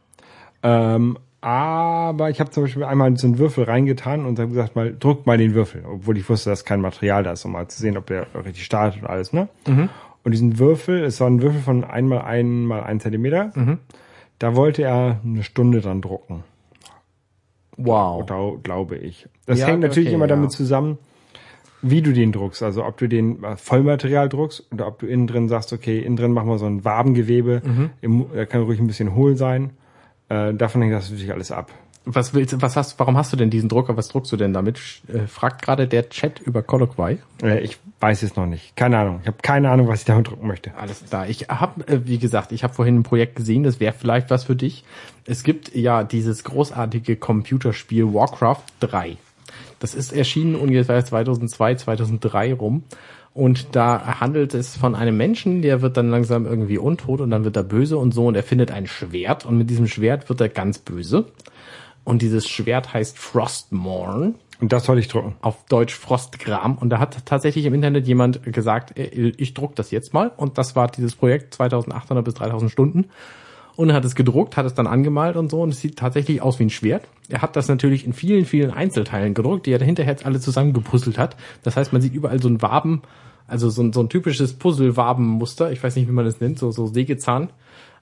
Ähm, 0.63 1.19
aber 1.43 2.31
ich 2.31 2.41
habe 2.41 2.51
zum 2.51 2.63
Beispiel 2.63 2.85
einmal 2.85 3.15
so 3.17 3.27
einen 3.27 3.39
Würfel 3.39 3.65
reingetan 3.65 4.25
und 4.25 4.39
habe 4.39 4.49
gesagt, 4.51 4.77
mal 4.77 4.97
druck 4.99 5.27
mal 5.27 5.37
den 5.37 5.55
Würfel, 5.55 5.85
obwohl 5.85 6.17
ich 6.17 6.29
wusste, 6.29 6.51
dass 6.51 6.65
kein 6.65 6.81
Material 6.81 7.23
da 7.25 7.33
ist, 7.33 7.45
um 7.45 7.53
mal 7.53 7.67
zu 7.69 7.79
sehen, 7.81 7.97
ob 7.97 8.07
der 8.07 8.27
richtig 8.45 8.65
startet 8.65 9.03
und 9.03 9.09
alles, 9.09 9.33
ne? 9.33 9.49
Und 10.25 10.31
diesen 10.33 10.59
Würfel, 10.61 11.03
es 11.03 11.21
war 11.21 11.29
ein 11.29 11.43
Würfel 11.43 11.61
von 11.61 11.83
einmal 11.85 12.23
ein 12.23 12.65
mal 12.65 12.85
ein 12.85 13.01
Zentimeter. 13.01 13.51
Da 14.39 14.55
wollte 14.57 14.83
er 14.83 15.21
eine 15.25 15.43
Stunde 15.43 15.81
dran 15.81 16.01
drucken, 16.01 16.45
Wow. 17.77 18.25
glau- 18.27 18.59
glaube 18.63 18.97
ich. 18.97 19.29
Das 19.47 19.59
Ja, 19.61 19.67
hängt 19.67 19.81
natürlich 19.81 20.09
okay, 20.11 20.15
immer 20.15 20.27
damit 20.29 20.51
ja. 20.53 20.57
zusammen, 20.57 20.99
wie 21.81 22.03
du 22.03 22.13
den 22.13 22.31
druckst. 22.31 22.63
Also 22.63 22.85
ob 22.85 22.97
du 22.99 23.09
den 23.09 23.39
Vollmaterial 23.57 24.29
druckst 24.29 24.69
oder 24.73 24.87
ob 24.87 24.99
du 25.01 25.07
innen 25.07 25.27
drin 25.27 25.49
sagst, 25.49 25.73
okay, 25.73 25.99
innen 25.99 26.17
drin 26.17 26.33
machen 26.33 26.49
wir 26.49 26.59
so 26.59 26.67
ein 26.67 26.85
Wabengewebe, 26.85 27.63
Mhm. 27.65 27.91
Im, 28.01 28.27
der 28.33 28.47
kann 28.47 28.63
ruhig 28.63 28.79
ein 28.79 28.87
bisschen 28.87 29.15
hohl 29.17 29.37
sein. 29.37 29.71
Äh, 30.33 30.55
davon 30.55 30.81
hängt 30.83 30.95
das 30.95 31.11
natürlich 31.11 31.33
alles 31.33 31.51
ab. 31.51 31.71
Was 32.05 32.35
willst, 32.35 32.61
was 32.61 32.75
hast, 32.75 32.99
warum 32.99 33.17
hast 33.17 33.33
du 33.33 33.37
denn 33.37 33.51
diesen 33.51 33.69
Drucker? 33.69 33.97
Was 33.97 34.09
druckst 34.09 34.33
du 34.33 34.37
denn 34.37 34.53
damit? 34.53 34.81
Äh, 35.07 35.27
fragt 35.29 35.63
gerade 35.63 35.87
der 35.87 36.09
Chat 36.09 36.41
über 36.41 36.63
Colloquy. 36.63 37.19
Äh, 37.43 37.61
ich 37.61 37.79
weiß 38.01 38.25
es 38.25 38.35
noch 38.35 38.47
nicht. 38.47 38.75
Keine 38.75 38.99
Ahnung. 38.99 39.21
Ich 39.23 39.29
habe 39.29 39.37
keine 39.41 39.71
Ahnung, 39.71 39.87
was 39.87 40.01
ich 40.01 40.07
damit 40.07 40.29
drucken 40.29 40.49
möchte. 40.49 40.75
Alles 40.75 41.05
klar. 41.05 41.29
Ich 41.29 41.49
habe, 41.49 41.87
äh, 41.87 42.01
wie 42.07 42.19
gesagt, 42.19 42.51
ich 42.51 42.65
habe 42.65 42.75
vorhin 42.75 42.97
ein 42.97 43.03
Projekt 43.05 43.37
gesehen, 43.37 43.63
das 43.63 43.79
wäre 43.79 43.93
vielleicht 43.93 44.31
was 44.31 44.45
für 44.45 44.57
dich. 44.57 44.85
Es 45.27 45.45
gibt 45.45 45.75
ja 45.77 46.03
dieses 46.03 46.43
großartige 46.43 47.15
Computerspiel 47.17 48.13
Warcraft 48.13 48.65
3. 48.81 49.17
Das 49.79 49.95
ist 49.95 50.13
erschienen 50.13 50.57
ungefähr 50.57 51.05
2002, 51.05 51.77
2003 51.77 52.55
rum. 52.55 52.83
Und 53.35 53.75
da 53.75 54.21
handelt 54.21 54.53
es 54.53 54.77
von 54.77 54.95
einem 54.95 55.17
Menschen, 55.17 55.63
der 55.63 55.81
wird 55.81 55.97
dann 55.97 56.11
langsam 56.11 56.45
irgendwie 56.45 56.77
untot 56.77 57.21
und 57.21 57.31
dann 57.31 57.45
wird 57.45 57.57
er 57.57 57.65
böse 57.65 57.97
und 57.97 58.13
so 58.13 58.27
und 58.27 58.35
er 58.35 58.43
findet 58.43 58.71
ein 58.71 58.87
Schwert 58.87 59.47
und 59.47 59.57
mit 59.57 59.71
diesem 59.71 59.87
Schwert 59.87 60.29
wird 60.29 60.41
er 60.41 60.51
ganz 60.51 60.79
böse. 60.79 61.27
Und 62.05 62.21
dieses 62.21 62.49
Schwert 62.49 62.93
heißt 62.93 63.17
Frostmorn 63.17 64.35
Und 64.61 64.73
das 64.73 64.85
soll 64.85 64.99
ich 64.99 65.09
drucken. 65.09 65.37
auf 65.41 65.65
Deutsch 65.67 65.95
Frostgram. 65.95 66.77
Und 66.77 66.91
da 66.91 66.99
hat 66.99 67.25
tatsächlich 67.25 67.65
im 67.65 67.75
Internet 67.75 68.07
jemand 68.07 68.43
gesagt, 68.53 68.99
äh, 68.99 69.33
ich 69.37 69.55
druck 69.55 69.77
das 69.77 69.91
jetzt 69.93 70.13
mal. 70.13 70.33
Und 70.37 70.59
das 70.59 70.77
war 70.77 70.89
dieses 70.89 71.15
Projekt 71.15 71.55
2800 71.55 72.25
bis 72.25 72.35
3000 72.35 72.71
Stunden. 72.71 73.07
Und 73.83 73.93
hat 73.93 74.05
es 74.05 74.15
gedruckt, 74.15 74.57
hat 74.57 74.65
es 74.65 74.75
dann 74.75 74.87
angemalt 74.87 75.35
und 75.35 75.51
so. 75.51 75.61
Und 75.61 75.71
es 75.71 75.81
sieht 75.81 75.99
tatsächlich 75.99 76.41
aus 76.41 76.61
wie 76.61 76.67
ein 76.67 76.71
Schwert. 76.71 77.03
Er 77.29 77.43
hat 77.43 77.57
das 77.57 77.67
natürlich 77.67 78.07
in 78.07 78.13
vielen, 78.13 78.45
vielen 78.45 78.71
Einzelteilen 78.71 79.35
gedruckt, 79.35 79.67
die 79.67 79.73
er 79.73 79.83
hinterher 79.83 80.13
jetzt 80.13 80.25
alle 80.25 80.39
zusammengepuzzelt 80.39 81.19
hat. 81.19 81.37
Das 81.65 81.77
heißt, 81.77 81.93
man 81.93 82.01
sieht 82.01 82.15
überall 82.15 82.41
so 82.41 82.49
ein 82.49 82.63
Waben, 82.63 83.03
also 83.49 83.71
so 83.71 83.83
ein, 83.83 83.93
so 83.93 83.99
ein 83.99 84.09
typisches 84.09 84.53
Puzzle-Wabenmuster. 84.53 85.73
Ich 85.73 85.83
weiß 85.83 85.97
nicht, 85.97 86.07
wie 86.07 86.13
man 86.13 86.25
das 86.25 86.41
nennt, 86.41 86.61
so, 86.61 86.71
so 86.71 86.87
Sägezahn. 86.87 87.49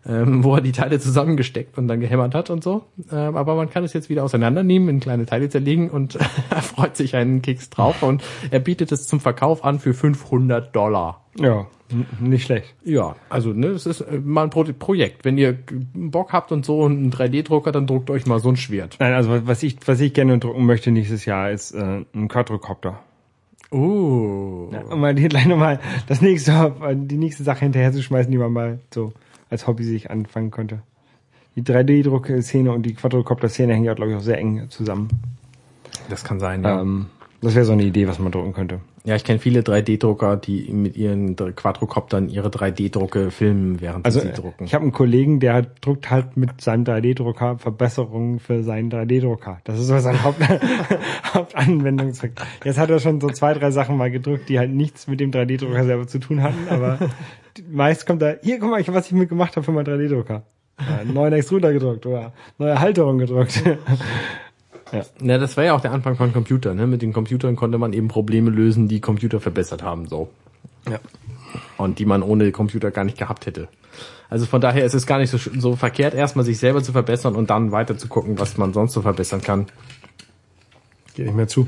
Ähm, 0.06 0.42
wo 0.44 0.54
er 0.54 0.62
die 0.62 0.72
Teile 0.72 0.98
zusammengesteckt 0.98 1.76
und 1.76 1.86
dann 1.86 2.00
gehämmert 2.00 2.34
hat 2.34 2.48
und 2.48 2.64
so. 2.64 2.84
Ähm, 3.12 3.36
aber 3.36 3.54
man 3.54 3.68
kann 3.68 3.84
es 3.84 3.92
jetzt 3.92 4.08
wieder 4.08 4.24
auseinandernehmen, 4.24 4.88
in 4.88 5.00
kleine 5.00 5.26
Teile 5.26 5.50
zerlegen 5.50 5.90
und 5.90 6.14
er 6.50 6.62
freut 6.62 6.96
sich 6.96 7.16
einen 7.16 7.42
Keks 7.42 7.68
drauf 7.68 8.02
und 8.02 8.24
er 8.50 8.60
bietet 8.60 8.92
es 8.92 9.06
zum 9.06 9.20
Verkauf 9.20 9.62
an 9.62 9.78
für 9.78 9.92
500 9.92 10.74
Dollar. 10.74 11.24
Ja, 11.38 11.66
nicht 12.18 12.44
schlecht. 12.44 12.74
Ja, 12.82 13.16
also 13.28 13.52
ne, 13.52 13.68
es 13.68 13.84
ist 13.84 14.00
äh, 14.00 14.18
mal 14.18 14.44
ein 14.44 14.50
Pro 14.50 14.64
Projekt. 14.64 15.24
Wenn 15.24 15.36
ihr 15.36 15.58
Bock 15.94 16.32
habt 16.32 16.50
und 16.50 16.64
so 16.64 16.84
einen 16.84 17.12
3D-Drucker, 17.12 17.72
dann 17.72 17.86
druckt 17.86 18.10
euch 18.10 18.26
mal 18.26 18.38
so 18.38 18.48
ein 18.48 18.56
Schwert. 18.56 18.96
Nein, 19.00 19.12
also 19.12 19.46
was 19.46 19.62
ich, 19.62 19.76
was 19.86 20.00
ich 20.00 20.14
gerne 20.14 20.38
drucken 20.38 20.64
möchte 20.64 20.90
nächstes 20.90 21.24
Jahr 21.24 21.50
ist 21.50 21.72
äh, 21.72 22.04
ein 22.14 22.28
Quadrocopter. 22.28 23.00
Uh. 23.72 24.70
Ja, 24.72 24.82
um 24.82 25.00
mal 25.00 25.14
die 25.14 25.22
gleich 25.28 25.46
nochmal 25.46 25.80
das 26.06 26.20
nächste, 26.20 26.74
die 26.94 27.18
nächste 27.18 27.42
Sache 27.42 27.60
hinterher 27.60 27.92
zu 27.92 28.02
schmeißen, 28.02 28.30
die 28.30 28.38
man 28.38 28.52
mal 28.52 28.80
so 28.92 29.12
als 29.50 29.66
Hobby 29.66 29.84
sich 29.84 30.10
anfangen 30.10 30.50
konnte. 30.50 30.80
Die 31.56 31.62
3D-Druck-Szene 31.62 32.72
und 32.72 32.84
die 32.84 32.94
Quadrocopter-Szene 32.94 33.74
hängen 33.74 33.84
ja, 33.84 33.94
glaube 33.94 34.12
ich, 34.12 34.16
auch 34.16 34.22
sehr 34.22 34.38
eng 34.38 34.70
zusammen. 34.70 35.08
Das 36.08 36.24
kann 36.24 36.40
sein, 36.40 36.62
ja. 36.62 36.80
Ähm, 36.80 37.06
das 37.42 37.54
wäre 37.54 37.64
so 37.64 37.72
eine 37.72 37.82
Idee, 37.82 38.06
was 38.06 38.18
man 38.18 38.32
drucken 38.32 38.52
könnte. 38.52 38.80
Ja, 39.04 39.16
ich 39.16 39.24
kenne 39.24 39.38
viele 39.38 39.60
3D-Drucker, 39.60 40.36
die 40.36 40.70
mit 40.72 40.96
ihren 40.96 41.34
Quadrocoptern 41.34 42.28
ihre 42.28 42.48
3D-Drucke 42.48 43.30
filmen, 43.30 43.80
während 43.80 44.04
Also 44.04 44.20
sie 44.20 44.30
drucken. 44.32 44.64
ich 44.64 44.74
habe 44.74 44.82
einen 44.82 44.92
Kollegen, 44.92 45.40
der 45.40 45.62
druckt 45.62 46.10
halt 46.10 46.36
mit 46.36 46.60
seinem 46.60 46.84
3D-Drucker 46.84 47.58
Verbesserungen 47.58 48.40
für 48.40 48.62
seinen 48.62 48.90
3D-Drucker. 48.90 49.60
Das 49.64 49.78
ist 49.78 49.86
so 49.86 49.98
sein 49.98 50.22
Haupt 50.22 50.40
Hauptanwendungszweck. 51.34 52.32
Jetzt 52.62 52.78
hat 52.78 52.90
er 52.90 52.98
schon 52.98 53.20
so 53.20 53.28
zwei, 53.28 53.54
drei 53.54 53.70
Sachen 53.70 53.96
mal 53.96 54.10
gedruckt, 54.10 54.48
die 54.50 54.58
halt 54.58 54.70
nichts 54.70 55.06
mit 55.06 55.20
dem 55.20 55.30
3D-Drucker 55.30 55.84
selber 55.84 56.06
zu 56.06 56.18
tun 56.18 56.42
hatten, 56.42 56.68
aber 56.68 56.98
meist 57.70 58.06
kommt 58.06 58.20
da, 58.20 58.34
hier, 58.42 58.58
guck 58.58 58.70
mal, 58.70 58.86
was 58.88 59.06
ich 59.06 59.12
mitgemacht 59.12 59.56
habe 59.56 59.64
für 59.64 59.72
meinen 59.72 59.86
3D-Drucker. 59.86 60.42
Ja, 60.78 60.98
einen 60.98 61.14
neuen 61.14 61.32
Extruder 61.32 61.72
gedruckt 61.72 62.06
oder 62.06 62.32
neue 62.58 62.78
Halterung 62.78 63.18
gedruckt. 63.18 63.62
Na, 65.20 65.38
das 65.38 65.56
war 65.56 65.64
ja 65.64 65.74
auch 65.74 65.80
der 65.80 65.92
Anfang 65.92 66.16
von 66.16 66.32
Computern. 66.32 66.76
Ne? 66.76 66.86
Mit 66.86 67.02
den 67.02 67.12
Computern 67.12 67.56
konnte 67.56 67.78
man 67.78 67.92
eben 67.92 68.08
Probleme 68.08 68.50
lösen, 68.50 68.88
die 68.88 69.00
Computer 69.00 69.40
verbessert 69.40 69.82
haben. 69.82 70.06
So. 70.06 70.30
Ja. 70.88 70.98
Und 71.76 71.98
die 71.98 72.06
man 72.06 72.22
ohne 72.22 72.50
Computer 72.52 72.90
gar 72.90 73.04
nicht 73.04 73.18
gehabt 73.18 73.46
hätte. 73.46 73.68
Also 74.28 74.46
von 74.46 74.60
daher 74.60 74.84
ist 74.84 74.94
es 74.94 75.06
gar 75.06 75.18
nicht 75.18 75.30
so, 75.30 75.38
so 75.38 75.74
verkehrt, 75.74 76.14
erstmal 76.14 76.44
sich 76.44 76.58
selber 76.58 76.82
zu 76.82 76.92
verbessern 76.92 77.34
und 77.34 77.50
dann 77.50 77.72
weiter 77.72 77.98
zu 77.98 78.06
gucken, 78.06 78.38
was 78.38 78.56
man 78.56 78.72
sonst 78.72 78.92
so 78.92 79.02
verbessern 79.02 79.42
kann. 79.42 79.66
Geht 81.14 81.26
nicht 81.26 81.34
mehr 81.34 81.48
zu. 81.48 81.66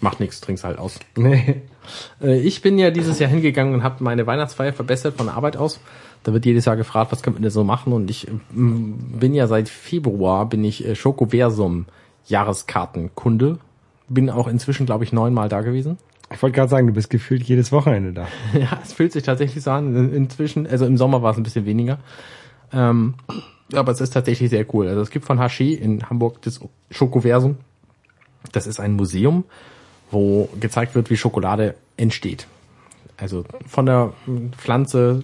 Macht 0.00 0.20
nichts, 0.20 0.40
trink's 0.40 0.64
halt 0.64 0.78
aus. 0.78 0.98
Nee. 1.16 1.62
Äh, 2.20 2.38
Ich 2.38 2.62
bin 2.62 2.78
ja 2.78 2.92
dieses 2.92 3.18
Jahr 3.18 3.28
hingegangen 3.28 3.74
und 3.74 3.82
habe 3.82 4.04
meine 4.04 4.24
Weihnachtsfeier 4.24 4.72
verbessert 4.72 5.16
von 5.16 5.26
der 5.26 5.34
Arbeit 5.34 5.56
aus. 5.56 5.80
Da 6.22 6.32
wird 6.32 6.46
jedes 6.46 6.64
Jahr 6.66 6.76
gefragt, 6.76 7.10
was 7.10 7.24
könnte 7.24 7.38
man 7.38 7.42
denn 7.42 7.50
so 7.50 7.64
machen? 7.64 7.92
Und 7.92 8.08
ich 8.08 8.28
ähm, 8.28 9.18
bin 9.18 9.34
ja 9.34 9.48
seit 9.48 9.68
Februar 9.68 10.48
bin 10.48 10.62
ich 10.62 10.86
äh, 10.86 10.94
Schokoversum 10.94 11.86
Jahreskartenkunde. 12.26 13.58
Bin 14.08 14.30
auch 14.30 14.48
inzwischen, 14.48 14.86
glaube 14.86 15.04
ich, 15.04 15.12
neunmal 15.12 15.48
da 15.48 15.60
gewesen. 15.60 15.98
Ich 16.32 16.42
wollte 16.42 16.56
gerade 16.56 16.68
sagen, 16.68 16.86
du 16.86 16.92
bist 16.92 17.10
gefühlt 17.10 17.42
jedes 17.42 17.72
Wochenende 17.72 18.12
da. 18.12 18.26
Ja, 18.58 18.78
es 18.82 18.92
fühlt 18.92 19.12
sich 19.12 19.22
tatsächlich 19.22 19.62
so 19.62 19.70
an. 19.70 20.12
Inzwischen, 20.12 20.66
also 20.66 20.86
im 20.86 20.96
Sommer 20.96 21.22
war 21.22 21.32
es 21.32 21.36
ein 21.36 21.42
bisschen 21.42 21.66
weniger. 21.66 21.98
Ähm, 22.72 23.14
aber 23.72 23.92
es 23.92 24.00
ist 24.00 24.10
tatsächlich 24.10 24.50
sehr 24.50 24.66
cool. 24.74 24.88
Also 24.88 25.00
es 25.00 25.10
gibt 25.10 25.24
von 25.24 25.38
Hashi 25.38 25.74
in 25.74 26.08
Hamburg 26.08 26.42
das 26.42 26.60
Schokoversum. 26.90 27.56
Das 28.52 28.66
ist 28.66 28.80
ein 28.80 28.92
Museum, 28.92 29.44
wo 30.10 30.48
gezeigt 30.58 30.94
wird, 30.94 31.10
wie 31.10 31.16
Schokolade 31.16 31.74
entsteht. 31.96 32.46
Also 33.16 33.44
von 33.66 33.86
der 33.86 34.12
Pflanze 34.56 35.22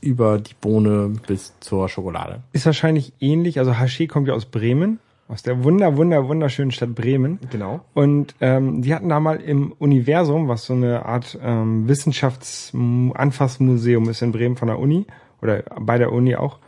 über 0.00 0.38
die 0.38 0.54
Bohne 0.60 1.12
bis 1.26 1.54
zur 1.60 1.88
Schokolade. 1.88 2.42
Ist 2.52 2.66
wahrscheinlich 2.66 3.12
ähnlich, 3.20 3.58
also 3.58 3.72
Haché 3.72 4.06
kommt 4.06 4.28
ja 4.28 4.34
aus 4.34 4.44
Bremen, 4.44 4.98
aus 5.34 5.42
der 5.42 5.62
wunder, 5.64 5.96
wunder, 5.96 6.28
wunderschönen 6.28 6.70
Stadt 6.70 6.94
Bremen. 6.94 7.40
Genau. 7.50 7.80
Und 7.92 8.36
ähm, 8.40 8.82
die 8.82 8.94
hatten 8.94 9.08
da 9.08 9.18
mal 9.18 9.40
im 9.40 9.72
Universum, 9.72 10.46
was 10.46 10.64
so 10.64 10.74
eine 10.74 11.04
Art 11.04 11.36
ähm, 11.42 11.88
Wissenschafts-Anfassmuseum 11.88 14.08
ist 14.08 14.22
in 14.22 14.30
Bremen 14.30 14.56
von 14.56 14.68
der 14.68 14.78
Uni 14.78 15.06
oder 15.42 15.64
bei 15.80 15.98
der 15.98 16.12
Uni 16.12 16.36
auch. 16.36 16.60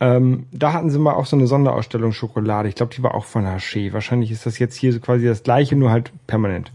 Ähm, 0.00 0.46
da 0.52 0.72
hatten 0.72 0.90
sie 0.90 0.98
mal 0.98 1.14
auch 1.14 1.26
so 1.26 1.36
eine 1.36 1.46
Sonderausstellung 1.46 2.10
Schokolade. 2.12 2.68
Ich 2.68 2.74
glaube, 2.74 2.92
die 2.94 3.04
war 3.04 3.14
auch 3.14 3.24
von 3.24 3.46
Haché. 3.46 3.92
Wahrscheinlich 3.92 4.32
ist 4.32 4.46
das 4.46 4.58
jetzt 4.58 4.74
hier 4.74 4.92
so 4.92 4.98
quasi 5.00 5.26
das 5.26 5.44
gleiche, 5.44 5.76
nur 5.76 5.92
halt 5.92 6.10
permanent. 6.26 6.72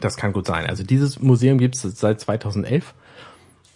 Das 0.00 0.18
kann 0.18 0.34
gut 0.34 0.46
sein. 0.46 0.66
Also 0.66 0.84
dieses 0.84 1.18
Museum 1.20 1.56
gibt 1.58 1.76
es 1.76 1.82
seit 1.82 2.20
2011 2.20 2.94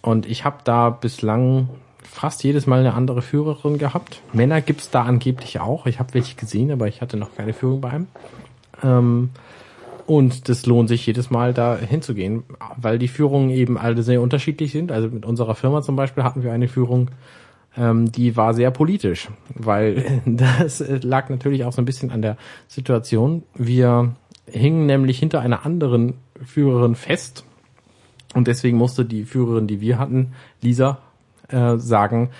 und 0.03 0.27
ich 0.27 0.45
habe 0.45 0.59
da 0.65 0.91
bislang 0.91 1.71
fast 2.03 2.45
jedes 2.45 2.67
Mal 2.67 2.81
eine 2.81 2.95
andere 2.95 3.23
Führerin 3.23 3.79
gehabt. 3.79 4.21
Männer 4.33 4.61
gibt's 4.61 4.91
da 4.91 5.03
angeblich 5.03 5.61
auch. 5.61 5.87
Ich 5.87 5.99
habe 5.99 6.15
welche 6.15 6.37
gesehen, 6.37 6.71
aber 6.71 6.89
ich 6.89 7.01
hatte 7.01 7.17
noch 7.17 7.35
keine 7.35 7.53
Führung 7.53 7.81
bei 7.81 7.91
einem. 7.91 8.07
Ähm, 8.83 9.31
und 10.07 10.49
das 10.49 10.67
lohnt 10.67 10.89
sich 10.89 11.07
jedes 11.07 11.31
Mal 11.31 11.55
da 11.55 11.77
hinzugehen, 11.77 12.43
weil 12.77 12.99
die 12.99 13.09
Führungen 13.09 13.51
eben 13.51 13.79
alle 13.79 14.03
sehr 14.03 14.21
unterschiedlich 14.21 14.73
sind. 14.73 14.91
Also 14.93 15.09
mit 15.09 15.25
unserer 15.25 15.55
Firma 15.55 15.83
zum 15.83 15.97
Beispiel 15.97 16.25
hatten 16.25 16.43
wir 16.43 16.53
eine 16.53 16.69
Führung, 16.69 17.11
ähm, 17.77 18.11
die 18.11 18.37
war 18.37 18.55
sehr 18.55 18.71
politisch, 18.71 19.29
weil 19.55 20.23
das 20.27 20.85
lag 21.03 21.29
natürlich 21.29 21.65
auch 21.65 21.73
so 21.73 21.81
ein 21.81 21.87
bisschen 21.87 22.11
an 22.11 22.23
der 22.23 22.37
Situation. 22.69 23.45
Wir 23.55 24.15
hingen 24.47 24.87
nämlich 24.87 25.19
hinter 25.19 25.41
einer 25.41 25.65
anderen 25.65 26.15
Führerin 26.45 26.95
fest 26.95 27.45
und 28.35 28.49
deswegen 28.49 28.77
musste 28.77 29.05
die 29.05 29.25
Führerin, 29.25 29.67
die 29.67 29.81
wir 29.81 29.99
hatten, 29.99 30.33
Lisa, 30.61 30.99
äh, 31.53 31.79
sagen, 31.79 32.31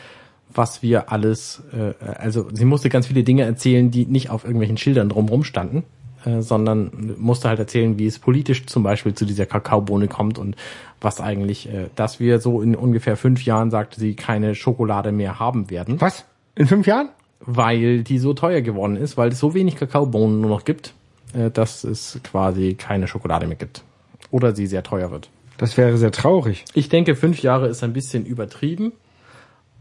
was 0.55 0.83
wir 0.83 1.11
alles, 1.13 1.63
äh, 1.73 1.95
also 2.05 2.49
sie 2.53 2.65
musste 2.65 2.89
ganz 2.89 3.07
viele 3.07 3.23
Dinge 3.23 3.45
erzählen, 3.45 3.91
die 3.91 4.07
nicht 4.07 4.31
auf 4.31 4.45
irgendwelchen 4.45 4.77
Schildern 4.77 5.09
drumherum 5.09 5.45
standen, 5.45 5.85
äh, 6.25 6.41
sondern 6.41 7.15
musste 7.19 7.49
halt 7.49 7.59
erzählen, 7.59 7.99
wie 7.99 8.07
es 8.07 8.19
politisch 8.19 8.67
zum 8.67 8.83
Beispiel 8.83 9.15
zu 9.15 9.25
dieser 9.25 9.47
Kakaobohne 9.47 10.09
kommt 10.09 10.39
und 10.39 10.57
was 11.01 11.21
eigentlich, 11.21 11.69
äh, 11.69 11.89
dass 11.97 12.21
wir 12.21 12.41
so 12.41 12.61
in 12.61 12.75
ungefähr 12.75 13.17
fünf 13.17 13.45
Jahren, 13.45 13.71
sagte 13.71 14.01
sie, 14.01 14.15
keine 14.15 14.55
Schokolade 14.55 15.13
mehr 15.13 15.39
haben 15.39 15.71
werden, 15.71 16.01
Was? 16.01 16.25
In 16.55 16.67
fünf 16.67 16.87
Jahren? 16.87 17.09
weil 17.45 18.03
die 18.03 18.19
so 18.19 18.35
teuer 18.35 18.61
geworden 18.61 18.97
ist, 18.97 19.17
weil 19.17 19.31
es 19.31 19.39
so 19.39 19.55
wenig 19.55 19.77
Kakaobohnen 19.77 20.41
nur 20.41 20.51
noch 20.51 20.65
gibt, 20.65 20.95
äh, 21.35 21.51
dass 21.51 21.85
es 21.85 22.21
quasi 22.23 22.75
keine 22.75 23.09
Schokolade 23.09 23.47
mehr 23.47 23.57
gibt. 23.57 23.83
Oder 24.31 24.55
sie 24.55 24.67
sehr 24.67 24.83
teuer 24.83 25.11
wird. 25.11 25.29
Das 25.59 25.77
wäre 25.77 25.97
sehr 25.97 26.13
traurig. 26.13 26.65
Ich 26.75 26.89
denke, 26.89 27.15
fünf 27.15 27.43
Jahre 27.43 27.69
ist 27.69 27.83
ein 27.83 27.93
bisschen 27.93 28.27
übertrieben. 28.27 28.93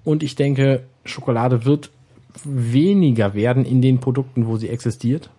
Und 0.03 0.23
ich 0.23 0.36
denke, 0.36 0.84
Schokolade 1.05 1.65
wird 1.65 1.91
weniger 2.43 3.34
werden 3.34 3.65
in 3.65 3.81
den 3.81 3.99
Produkten, 3.99 4.47
wo 4.47 4.57
sie 4.57 4.69
existiert. 4.69 5.29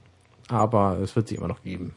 Aber 0.49 0.99
es 1.03 1.17
wird 1.17 1.29
sie 1.29 1.37
immer 1.37 1.49
noch 1.49 1.63
geben. 1.63 1.95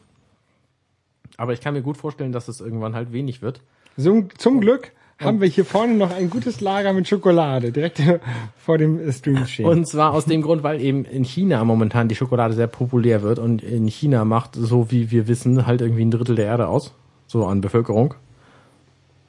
Aber 1.36 1.52
ich 1.52 1.60
kann 1.60 1.74
mir 1.74 1.82
gut 1.82 1.96
vorstellen, 1.96 2.32
dass 2.32 2.48
es 2.48 2.60
irgendwann 2.60 2.94
halt 2.94 3.12
wenig 3.12 3.42
wird. 3.42 3.60
Zum, 3.98 4.28
zum 4.38 4.60
Glück 4.60 4.92
haben 5.18 5.40
wir 5.40 5.48
hier 5.48 5.64
vorne 5.64 5.94
noch 5.94 6.10
ein 6.10 6.28
gutes 6.28 6.60
Lager 6.60 6.92
mit 6.92 7.08
Schokolade, 7.08 7.72
direkt 7.72 8.02
vor 8.56 8.78
dem 8.78 9.10
Stream 9.12 9.46
stehen. 9.46 9.66
Und 9.66 9.86
zwar 9.86 10.12
aus 10.12 10.26
dem 10.26 10.42
Grund, 10.42 10.62
weil 10.62 10.80
eben 10.80 11.04
in 11.04 11.24
China 11.24 11.64
momentan 11.64 12.08
die 12.08 12.14
Schokolade 12.14 12.54
sehr 12.54 12.66
populär 12.66 13.22
wird. 13.22 13.38
Und 13.38 13.62
in 13.62 13.86
China 13.86 14.24
macht, 14.24 14.54
so 14.54 14.90
wie 14.90 15.10
wir 15.10 15.26
wissen, 15.28 15.66
halt 15.66 15.80
irgendwie 15.80 16.04
ein 16.04 16.10
Drittel 16.10 16.36
der 16.36 16.46
Erde 16.46 16.68
aus. 16.68 16.94
So 17.26 17.46
an 17.46 17.60
Bevölkerung. 17.60 18.14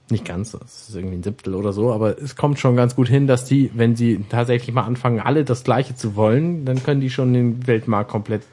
Nicht 0.10 0.26
ganz, 0.26 0.52
das 0.52 0.90
ist 0.90 0.96
irgendwie 0.96 1.18
ein 1.18 1.24
Siebtel 1.24 1.54
oder 1.54 1.74
so, 1.74 1.92
aber 1.92 2.18
es 2.22 2.38
kommt 2.38 2.60
schon 2.60 2.78
ganz 2.78 2.96
gut 2.96 3.10
hin, 3.10 3.28
dass 3.28 3.44
die, 3.44 3.72
wenn 3.74 3.96
sie 3.98 4.24
tatsächlich 4.30 4.74
mal 4.74 4.84
anfangen, 4.84 5.20
alle 5.20 5.44
das 5.44 5.66
Gleiche 5.66 5.96
zu 5.96 6.16
wollen, 6.16 6.64
dann 6.64 6.82
können 6.82 7.02
die 7.02 7.10
schon 7.10 7.34
den 7.34 7.68
Weltmarkt 7.68 8.10
komplett 8.10 8.44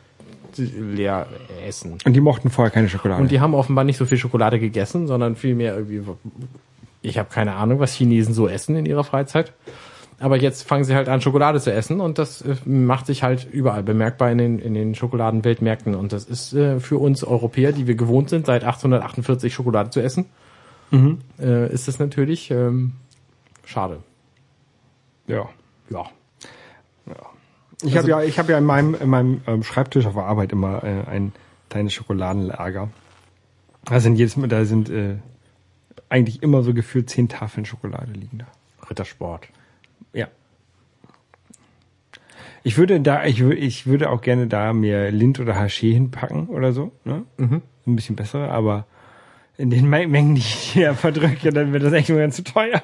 leer 0.57 1.27
essen. 1.67 1.99
Und 2.05 2.15
die 2.15 2.21
mochten 2.21 2.51
vorher 2.51 2.73
keine 2.73 2.89
Schokolade. 2.89 3.23
Und 3.23 3.31
die 3.31 3.41
haben 3.41 3.55
offenbar 3.55 3.85
nicht 3.85 3.97
so 3.97 4.07
viel 4.07 4.19
Schokolade 4.19 4.59
gegessen, 4.59 5.07
sondern 5.07 5.37
vielmehr 5.37 5.75
irgendwie, 5.75 6.03
ich 7.03 7.19
habe 7.19 7.29
keine 7.33 7.55
Ahnung, 7.55 7.79
was 7.79 7.95
Chinesen 7.95 8.35
so 8.35 8.49
essen 8.49 8.77
in 8.77 8.87
ihrer 8.87 9.05
Freizeit. 9.05 9.53
Aber 10.21 10.37
jetzt 10.37 10.67
fangen 10.67 10.85
sie 10.85 10.95
halt 10.95 11.09
an, 11.09 11.21
Schokolade 11.21 11.61
zu 11.61 11.73
essen 11.73 12.01
und 12.01 12.19
das 12.19 12.41
äh, 12.43 12.55
macht 12.65 13.07
sich 13.07 13.23
halt 13.23 13.49
überall 13.51 13.83
bemerkbar 13.83 14.31
in 14.31 14.39
den, 14.39 14.59
in 14.59 14.75
den 14.75 14.95
Schokoladenweltmärkten. 14.95 15.95
Und 15.95 16.13
das 16.13 16.25
ist 16.25 16.53
äh, 16.55 16.79
für 16.79 16.99
uns 16.99 17.25
Europäer, 17.25 17.73
die 17.73 17.87
wir 17.87 17.95
gewohnt 17.95 18.31
sind, 18.31 18.47
seit 18.47 18.63
1848 18.63 19.53
Schokolade 19.53 19.91
zu 19.91 20.01
essen, 20.01 20.27
äh, 21.41 21.73
ist 21.73 21.89
das 21.89 21.99
natürlich 21.99 22.51
ähm, 22.51 22.93
schade. 23.65 24.03
ja. 25.91 26.05
Ja. 27.07 27.15
Ich 27.83 27.97
habe 27.97 28.09
ja, 28.09 28.23
ich 28.23 28.39
habe 28.39 28.53
ja 28.53 28.59
in 28.59 28.65
meinem, 28.65 28.95
in 28.95 29.09
meinem 29.09 29.41
ähm, 29.47 29.63
Schreibtisch 29.63 30.07
auf 30.07 30.15
der 30.15 30.25
Arbeit 30.25 30.53
immer 30.53 30.83
äh, 30.85 31.05
ein 31.07 31.33
kleines 31.69 31.93
Schokoladenlager. 31.93 32.91
Da 33.85 34.01
sind 34.01 34.17
jedes 34.17 34.37
Mal, 34.37 34.49
da 34.49 34.65
sind 34.65 34.89
äh, 34.89 35.17
eigentlich 36.09 36.43
immer 36.43 36.63
so 36.63 36.73
gefühlt 36.73 37.11
zehn 37.11 37.29
Tafeln 37.29 37.67
Schokolade 37.67 38.13
liegen 38.13 38.39
da. 38.39 38.47
Rittersport. 38.89 39.49
Ja. 40.13 40.29
Ich 42.63 42.79
würde 42.79 43.01
da, 43.01 43.25
ich, 43.25 43.41
ich 43.41 43.87
würde 43.87 44.09
auch 44.09 44.23
gerne 44.23 44.47
da 44.47 44.73
mir 44.73 45.11
Lind 45.11 45.39
oder 45.41 45.55
Haché 45.55 45.93
hinpacken 45.93 46.49
oder 46.49 46.73
so, 46.73 46.93
ne? 47.05 47.25
Mhm. 47.37 47.61
Ein 47.87 47.97
bisschen 47.97 48.17
bessere, 48.17 48.49
aber 48.51 48.87
in 49.57 49.71
den 49.71 49.89
Me- 49.89 50.07
Mengen, 50.09 50.35
die 50.35 50.41
ich 50.41 50.55
hier 50.55 50.95
verdrücke, 50.95 51.51
dann 51.51 51.73
wird 51.73 51.83
das 51.83 51.93
echt 51.93 52.09
nur 52.09 52.19
ganz 52.19 52.37
zu 52.37 52.45
teuer. 52.45 52.81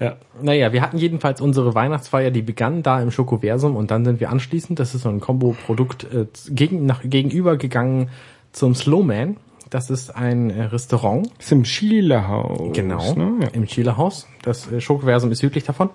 ja. 0.00 0.16
Naja, 0.40 0.72
wir 0.72 0.82
hatten 0.82 0.98
jedenfalls 0.98 1.40
unsere 1.40 1.74
Weihnachtsfeier, 1.74 2.30
die 2.30 2.42
begann 2.42 2.82
da 2.82 3.00
im 3.00 3.10
Schokoversum 3.10 3.76
und 3.76 3.90
dann 3.90 4.04
sind 4.04 4.20
wir 4.20 4.30
anschließend, 4.30 4.78
das 4.78 4.94
ist 4.94 5.02
so 5.02 5.08
ein 5.08 5.20
Kombo-Produkt, 5.20 6.04
äh, 6.12 6.26
gegen, 6.50 6.86
nach, 6.86 7.02
gegenüber 7.04 7.56
gegangen 7.56 8.08
zum 8.52 8.74
Slowman. 8.74 9.36
Das 9.70 9.88
ist 9.88 10.10
ein 10.14 10.50
äh, 10.50 10.64
Restaurant, 10.64 11.28
Ist 11.38 11.52
im 11.52 11.62
Chile-Haus. 11.62 12.72
genau, 12.74 13.14
Ne? 13.14 13.32
Ja. 13.44 13.48
im 13.52 13.64
Chilehaus. 13.66 14.26
Das 14.42 14.70
äh, 14.70 14.80
Schokoversum 14.80 15.30
ist 15.32 15.38
südlich 15.38 15.64
davon. 15.64 15.88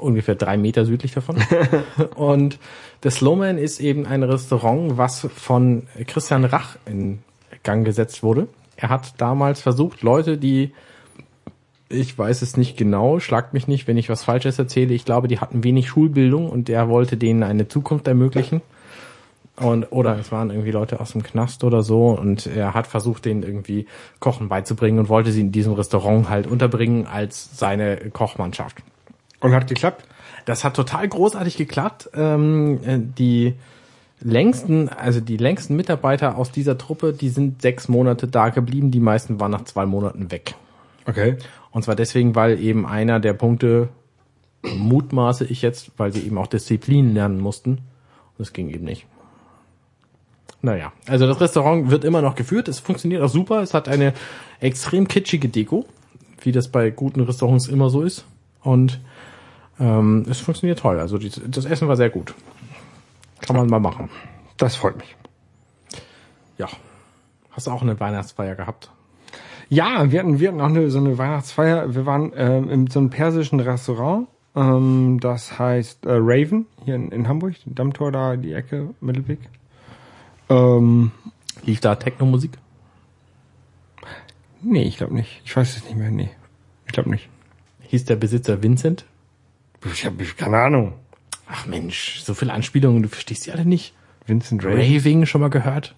Ungefähr 0.00 0.34
drei 0.34 0.56
Meter 0.56 0.84
südlich 0.84 1.12
davon. 1.12 1.36
und 2.14 2.58
das 3.00 3.16
Slowman 3.16 3.58
ist 3.58 3.80
eben 3.80 4.06
ein 4.06 4.22
Restaurant, 4.22 4.96
was 4.96 5.28
von 5.34 5.84
Christian 6.06 6.44
Rach 6.44 6.76
in 6.86 7.20
Gang 7.62 7.84
gesetzt 7.84 8.22
wurde. 8.22 8.48
Er 8.76 8.90
hat 8.90 9.20
damals 9.20 9.60
versucht, 9.60 10.02
Leute, 10.02 10.38
die 10.38 10.72
ich 11.90 12.18
weiß 12.18 12.42
es 12.42 12.56
nicht 12.56 12.76
genau, 12.76 13.18
schlagt 13.18 13.54
mich 13.54 13.66
nicht, 13.66 13.88
wenn 13.88 13.96
ich 13.96 14.08
was 14.08 14.24
Falsches 14.24 14.58
erzähle. 14.58 14.92
Ich 14.94 15.04
glaube, 15.04 15.28
die 15.28 15.40
hatten 15.40 15.64
wenig 15.64 15.88
Schulbildung 15.88 16.50
und 16.50 16.68
er 16.68 16.88
wollte 16.88 17.16
denen 17.16 17.42
eine 17.42 17.68
Zukunft 17.68 18.06
ermöglichen. 18.06 18.60
Und, 19.56 19.90
oder 19.90 20.16
es 20.18 20.30
waren 20.30 20.50
irgendwie 20.50 20.70
Leute 20.70 21.00
aus 21.00 21.12
dem 21.12 21.22
Knast 21.22 21.64
oder 21.64 21.82
so 21.82 22.10
und 22.10 22.46
er 22.46 22.74
hat 22.74 22.86
versucht, 22.86 23.24
denen 23.24 23.42
irgendwie 23.42 23.86
Kochen 24.20 24.48
beizubringen 24.48 25.00
und 25.00 25.08
wollte 25.08 25.32
sie 25.32 25.40
in 25.40 25.50
diesem 25.50 25.72
Restaurant 25.72 26.28
halt 26.28 26.46
unterbringen 26.46 27.06
als 27.06 27.58
seine 27.58 27.96
Kochmannschaft. 28.12 28.82
Und 29.40 29.54
hat 29.54 29.68
geklappt? 29.68 30.04
Das 30.44 30.64
hat 30.64 30.74
total 30.74 31.06
großartig 31.08 31.56
geklappt. 31.56 32.10
Ähm, 32.14 32.80
äh, 32.84 32.98
die 32.98 33.54
längsten, 34.20 34.88
also 34.88 35.20
die 35.20 35.36
längsten 35.36 35.76
Mitarbeiter 35.76 36.36
aus 36.36 36.50
dieser 36.50 36.78
Truppe, 36.78 37.12
die 37.12 37.28
sind 37.28 37.62
sechs 37.62 37.88
Monate 37.88 38.26
da 38.26 38.48
geblieben. 38.48 38.90
Die 38.90 39.00
meisten 39.00 39.40
waren 39.40 39.50
nach 39.50 39.64
zwei 39.64 39.86
Monaten 39.86 40.30
weg. 40.30 40.54
Okay. 41.06 41.36
Und 41.70 41.82
zwar 41.82 41.94
deswegen, 41.94 42.34
weil 42.34 42.60
eben 42.60 42.86
einer 42.86 43.20
der 43.20 43.32
Punkte, 43.32 43.88
mutmaße 44.62 45.44
ich 45.44 45.62
jetzt, 45.62 45.92
weil 45.96 46.12
sie 46.12 46.20
eben 46.20 46.38
auch 46.38 46.46
Disziplin 46.46 47.14
lernen 47.14 47.40
mussten. 47.40 47.70
Und 47.72 48.38
das 48.38 48.52
ging 48.52 48.68
eben 48.70 48.84
nicht. 48.84 49.06
Naja, 50.60 50.92
also 51.06 51.26
das 51.26 51.40
Restaurant 51.40 51.90
wird 51.90 52.04
immer 52.04 52.20
noch 52.20 52.34
geführt. 52.34 52.66
Es 52.68 52.80
funktioniert 52.80 53.22
auch 53.22 53.28
super. 53.28 53.62
Es 53.62 53.74
hat 53.74 53.88
eine 53.88 54.12
extrem 54.60 55.06
kitschige 55.06 55.48
Deko, 55.48 55.86
wie 56.42 56.50
das 56.50 56.68
bei 56.68 56.90
guten 56.90 57.20
Restaurants 57.20 57.68
immer 57.68 57.90
so 57.90 58.02
ist. 58.02 58.24
Und 58.62 59.00
ähm, 59.78 60.24
es 60.28 60.40
funktioniert 60.40 60.78
toll. 60.78 60.98
Also 61.00 61.18
die, 61.18 61.30
das 61.46 61.64
Essen 61.64 61.88
war 61.88 61.96
sehr 61.96 62.10
gut. 62.10 62.34
Kann 63.40 63.56
man 63.56 63.68
mal 63.68 63.80
machen. 63.80 64.10
Das 64.56 64.76
freut 64.76 64.96
mich. 64.96 65.16
Ja. 66.58 66.68
Hast 67.50 67.66
du 67.66 67.70
auch 67.70 67.82
eine 67.82 67.98
Weihnachtsfeier 67.98 68.54
gehabt? 68.54 68.90
Ja, 69.68 70.10
wir 70.10 70.20
hatten, 70.20 70.40
wir 70.40 70.48
hatten 70.48 70.60
auch 70.60 70.68
eine, 70.68 70.90
so 70.90 70.98
eine 70.98 71.18
Weihnachtsfeier. 71.18 71.94
Wir 71.94 72.06
waren 72.06 72.32
ähm, 72.34 72.70
in 72.70 72.86
so 72.86 72.98
einem 72.98 73.10
persischen 73.10 73.60
Restaurant. 73.60 74.28
Ähm, 74.56 75.18
das 75.20 75.58
heißt 75.58 76.06
äh, 76.06 76.12
Raven, 76.12 76.66
hier 76.84 76.94
in, 76.94 77.12
in 77.12 77.28
Hamburg, 77.28 77.54
Dammtor 77.66 78.10
da, 78.10 78.36
die 78.36 78.52
Ecke, 78.52 78.94
Mittelweg. 79.00 79.40
Ähm, 80.48 81.12
Lief 81.64 81.80
da 81.80 81.94
Techno-Musik? 81.94 82.52
nee, 84.62 84.82
ich 84.82 84.96
glaube 84.96 85.14
nicht. 85.14 85.42
Ich 85.44 85.56
weiß 85.56 85.76
es 85.76 85.84
nicht 85.84 85.96
mehr. 85.96 86.10
Nee, 86.10 86.30
ich 86.86 86.92
glaube 86.92 87.10
nicht. 87.10 87.28
Hieß 87.82 88.04
der 88.06 88.16
Besitzer 88.16 88.62
Vincent? 88.62 89.04
Ich 89.92 90.04
habe 90.04 90.24
keine 90.24 90.58
Ahnung. 90.58 90.94
Ach 91.50 91.66
Mensch, 91.66 92.20
so 92.20 92.34
viele 92.34 92.52
Anspielungen, 92.52 93.02
du 93.02 93.08
verstehst 93.08 93.46
die 93.46 93.52
alle 93.52 93.64
nicht. 93.64 93.94
Vincent 94.26 94.64
Ray? 94.64 94.96
Raving 94.98 95.26
schon 95.26 95.40
mal 95.40 95.48
gehört? 95.48 95.94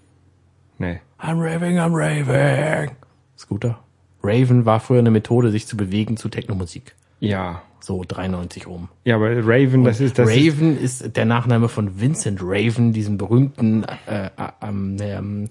Nee. 0.78 1.00
I'm 1.18 1.40
raving, 1.40 1.78
I'm 1.78 1.94
raving. 1.94 2.92
Scooter. 3.36 3.78
Raven 4.22 4.64
war 4.64 4.80
früher 4.80 5.00
eine 5.00 5.10
Methode, 5.10 5.50
sich 5.50 5.66
zu 5.66 5.76
bewegen 5.76 6.16
zu 6.16 6.28
Technomusik. 6.28 6.94
Ja. 7.20 7.62
So 7.80 8.04
93 8.06 8.66
oben. 8.66 8.90
Ja, 9.04 9.16
aber 9.16 9.30
Raven, 9.46 9.84
das 9.84 10.00
ist 10.00 10.18
das. 10.18 10.30
ist, 10.30 10.36
Raven 10.36 10.78
ist, 10.78 11.16
der 11.16 11.24
Nachname 11.24 11.68
von 11.68 12.00
Vincent 12.00 12.40
Raven, 12.42 12.92
diesem 12.92 13.16
berühmten, 13.16 13.84
äh, 14.06 14.26
äh, 14.26 14.30
ähm, 14.62 14.96
ähm, 15.00 15.48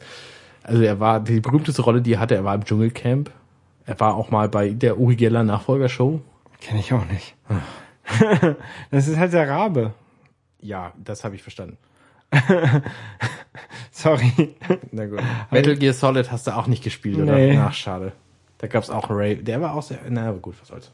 also 0.63 0.84
er 0.84 0.99
war, 0.99 1.19
die 1.19 1.39
berühmteste 1.39 1.82
Rolle, 1.82 2.02
die 2.02 2.13
er 2.13 2.19
hatte, 2.19 2.36
er 2.36 2.43
war 2.43 2.54
im 2.54 2.63
Dschungelcamp. 2.63 3.32
Er 3.86 3.99
war 3.99 4.13
auch 4.13 4.30
mal 4.30 4.47
bei 4.47 4.69
der 4.69 4.99
Uri 4.99 5.15
Geller 5.15 5.43
Nachfolgershow. 5.43 6.21
Kenn 6.62 6.78
ich 6.78 6.93
auch 6.93 7.06
nicht. 7.08 7.36
das 8.91 9.08
ist 9.08 9.17
halt 9.17 9.34
der 9.34 9.48
Rabe. 9.50 9.93
Ja, 10.62 10.93
das 11.04 11.24
habe 11.24 11.36
ich 11.36 11.43
verstanden. 11.43 11.78
Sorry. 13.91 14.56
Na 14.91 15.06
gut. 15.06 15.19
Metal 15.52 15.76
Gear 15.76 15.93
Solid 15.93 16.32
hast 16.32 16.48
du 16.48 16.56
auch 16.56 16.67
nicht 16.67 16.84
gespielt, 16.84 17.17
oder? 17.17 17.36
Nee. 17.36 17.58
Ach, 17.58 17.74
schade. 17.74 18.13
Da 18.58 18.67
gab's 18.67 18.89
auch 18.89 19.10
einen 19.10 19.19
Raven. 19.19 19.45
Der 19.45 19.62
war 19.62 19.74
auch 19.74 19.84
sehr, 19.84 20.00
na 20.10 20.30
aber 20.30 20.39
gut, 20.39 20.56
was 20.60 20.67
soll's. 20.67 20.91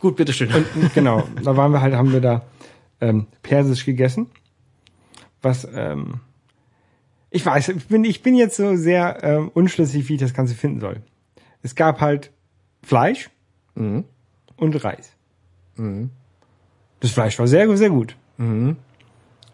Gut, 0.00 0.16
bitteschön. 0.16 0.64
genau, 0.94 1.26
da 1.42 1.56
waren 1.56 1.72
wir 1.72 1.80
halt, 1.80 1.94
haben 1.94 2.12
wir 2.12 2.20
da 2.20 2.42
ähm, 3.00 3.26
Persisch 3.42 3.84
gegessen. 3.84 4.30
Was, 5.42 5.66
ähm, 5.72 6.20
ich 7.30 7.44
weiß, 7.44 7.68
ich 7.70 7.86
bin, 7.88 8.04
ich 8.04 8.22
bin 8.22 8.34
jetzt 8.34 8.56
so 8.56 8.76
sehr 8.76 9.22
ähm, 9.24 9.48
unschlüssig, 9.52 10.08
wie 10.08 10.14
ich 10.14 10.20
das 10.20 10.34
Ganze 10.34 10.54
finden 10.54 10.80
soll. 10.80 11.02
Es 11.62 11.74
gab 11.74 12.00
halt 12.00 12.30
Fleisch 12.82 13.30
Mhm. 13.74 14.04
und 14.56 14.82
Reis. 14.84 15.12
Das 17.00 17.10
Fleisch 17.10 17.38
war 17.38 17.46
sehr, 17.46 17.76
sehr 17.76 17.90
gut. 17.90 18.16
Mhm. 18.36 18.76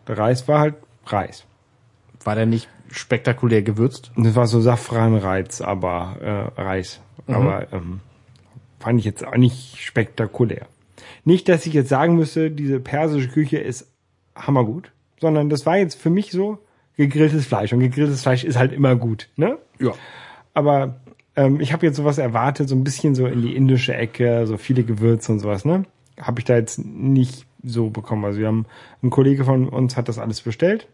Der 0.09 0.19
Reis 0.19 0.47
war 0.49 0.61
halt 0.61 0.75
Reis. 1.07 1.45
War 2.25 2.35
der 2.35 2.47
nicht 2.47 2.69
spektakulär 2.91 3.63
gewürzt? 3.63 4.13
Das 4.17 4.35
war 4.35 4.47
so 4.47 4.61
Safranreiz, 4.61 5.61
aber 5.61 6.53
äh, 6.57 6.61
Reis. 6.61 7.01
Aber 7.27 7.73
ähm, 7.73 8.01
fand 8.79 8.99
ich 8.99 9.05
jetzt 9.05 9.27
auch 9.27 9.37
nicht 9.37 9.79
spektakulär. 9.79 10.67
Nicht, 11.25 11.49
dass 11.49 11.67
ich 11.67 11.73
jetzt 11.73 11.89
sagen 11.89 12.17
müsste, 12.17 12.51
diese 12.51 12.81
persische 12.81 13.29
Küche 13.29 13.59
ist 13.59 13.91
hammergut, 14.35 14.93
sondern 15.21 15.49
das 15.49 15.65
war 15.65 15.79
jetzt 15.79 16.01
für 16.01 16.11
mich 16.11 16.31
so 16.31 16.59
gegrilltes 16.97 17.47
Fleisch. 17.47 17.73
Und 17.73 17.81
gegrilltes 17.81 18.23
Fleisch 18.23 18.45
ist 18.45 18.59
halt 18.59 18.73
immer 18.73 18.95
gut, 18.97 19.29
ne? 19.37 19.59
Ja. 19.79 19.93
Aber 20.53 21.01
ähm, 21.37 21.61
ich 21.61 21.73
habe 21.73 21.87
jetzt 21.87 21.97
sowas 21.97 22.19
erwartet, 22.19 22.69
so 22.69 22.77
ein 22.77 22.85
bisschen 22.85 23.15
so 23.15 23.27
in 23.27 23.43
die 23.43 23.57
indische 23.57 23.95
Ecke, 23.95 24.47
so 24.47 24.57
viele 24.57 24.85
Gewürze 24.85 25.33
und 25.33 25.41
sowas, 25.41 25.65
ne? 25.65 25.85
Habe 26.21 26.41
ich 26.41 26.45
da 26.45 26.57
jetzt 26.57 26.79
nicht 26.85 27.47
so 27.63 27.91
bekommen. 27.91 28.25
Also 28.25 28.39
wir 28.41 28.47
haben, 28.47 28.67
ein 29.03 29.11
Kollege 29.11 29.45
von 29.45 29.69
uns 29.69 29.97
hat 29.97 30.09
das 30.09 30.19
alles 30.19 30.41
bestellt. 30.43 30.87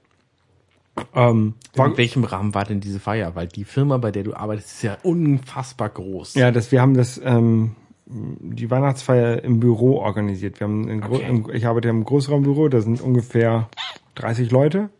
Ähm, 1.14 1.54
In 1.92 1.96
welchem 1.96 2.24
Rahmen 2.24 2.54
war 2.54 2.64
denn 2.64 2.80
diese 2.80 3.00
Feier? 3.00 3.34
Weil 3.34 3.46
die 3.48 3.64
Firma, 3.64 3.96
bei 3.98 4.10
der 4.10 4.22
du 4.22 4.34
arbeitest, 4.34 4.68
ist 4.72 4.82
ja 4.82 4.98
unfassbar 5.02 5.88
groß. 5.88 6.34
Ja, 6.34 6.50
das, 6.50 6.72
wir 6.72 6.80
haben 6.80 6.94
das, 6.94 7.20
ähm, 7.24 7.76
die 8.06 8.70
Weihnachtsfeier 8.70 9.42
im 9.44 9.60
Büro 9.60 9.98
organisiert. 9.98 10.60
Wir 10.60 10.66
haben 10.66 10.88
ein, 10.88 11.02
Okay. 11.02 11.42
ich 11.52 11.66
arbeite 11.66 11.88
im 11.88 12.04
Großraumbüro, 12.04 12.68
da 12.68 12.80
sind 12.80 13.00
ungefähr 13.00 13.68
30 14.16 14.50
Leute. 14.50 14.90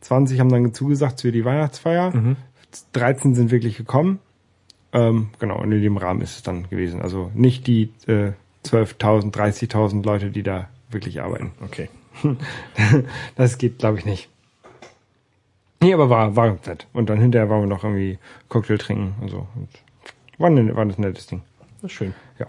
20 0.00 0.40
haben 0.40 0.48
dann 0.48 0.72
zugesagt 0.74 1.20
für 1.20 1.32
die 1.32 1.44
Weihnachtsfeier. 1.44 2.12
13 2.92 3.34
sind 3.34 3.50
wirklich 3.50 3.76
gekommen. 3.76 4.18
Ähm, 4.92 5.28
genau, 5.38 5.60
und 5.60 5.72
in 5.72 5.82
dem 5.82 5.96
Rahmen 5.96 6.20
ist 6.22 6.36
es 6.36 6.42
dann 6.42 6.68
gewesen. 6.70 7.02
Also 7.02 7.30
nicht 7.34 7.66
die 7.66 7.90
äh, 8.06 8.32
12.000, 8.72 9.32
30.000 9.32 10.04
Leute, 10.04 10.30
die 10.30 10.42
da 10.42 10.68
wirklich 10.90 11.20
arbeiten. 11.20 11.52
Okay. 11.64 11.88
Das 13.36 13.58
geht, 13.58 13.78
glaube 13.78 13.98
ich, 13.98 14.06
nicht. 14.06 14.28
Nee, 15.82 15.92
aber 15.92 16.08
war, 16.08 16.36
war 16.36 16.56
nett. 16.66 16.86
Und 16.92 17.10
dann 17.10 17.20
hinterher 17.20 17.50
waren 17.50 17.60
wir 17.60 17.66
noch 17.66 17.84
irgendwie 17.84 18.18
Cocktail 18.48 18.78
trinken 18.78 19.14
und 19.20 19.28
so. 19.28 19.46
Und 19.54 19.68
war, 20.38 20.50
ne, 20.50 20.74
war 20.74 20.86
das 20.86 20.98
ein 20.98 21.02
nettes 21.02 21.26
Ding. 21.26 21.42
Das 21.82 21.90
ist 21.90 21.96
schön. 21.96 22.14
Ja. 22.38 22.46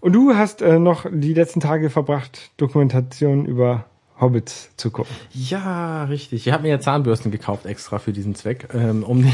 Und 0.00 0.12
du 0.12 0.34
hast 0.34 0.62
äh, 0.62 0.78
noch 0.78 1.06
die 1.10 1.34
letzten 1.34 1.60
Tage 1.60 1.90
verbracht, 1.90 2.50
Dokumentationen 2.56 3.46
über 3.46 3.84
Hobbits 4.20 4.70
zu 4.76 4.90
gucken. 4.90 5.14
Ja, 5.32 6.04
richtig. 6.04 6.46
Ich 6.46 6.52
habe 6.52 6.64
mir 6.64 6.70
ja 6.70 6.80
Zahnbürsten 6.80 7.30
gekauft 7.30 7.66
extra 7.66 7.98
für 7.98 8.12
diesen 8.12 8.34
Zweck, 8.34 8.68
ähm, 8.74 9.02
um 9.02 9.30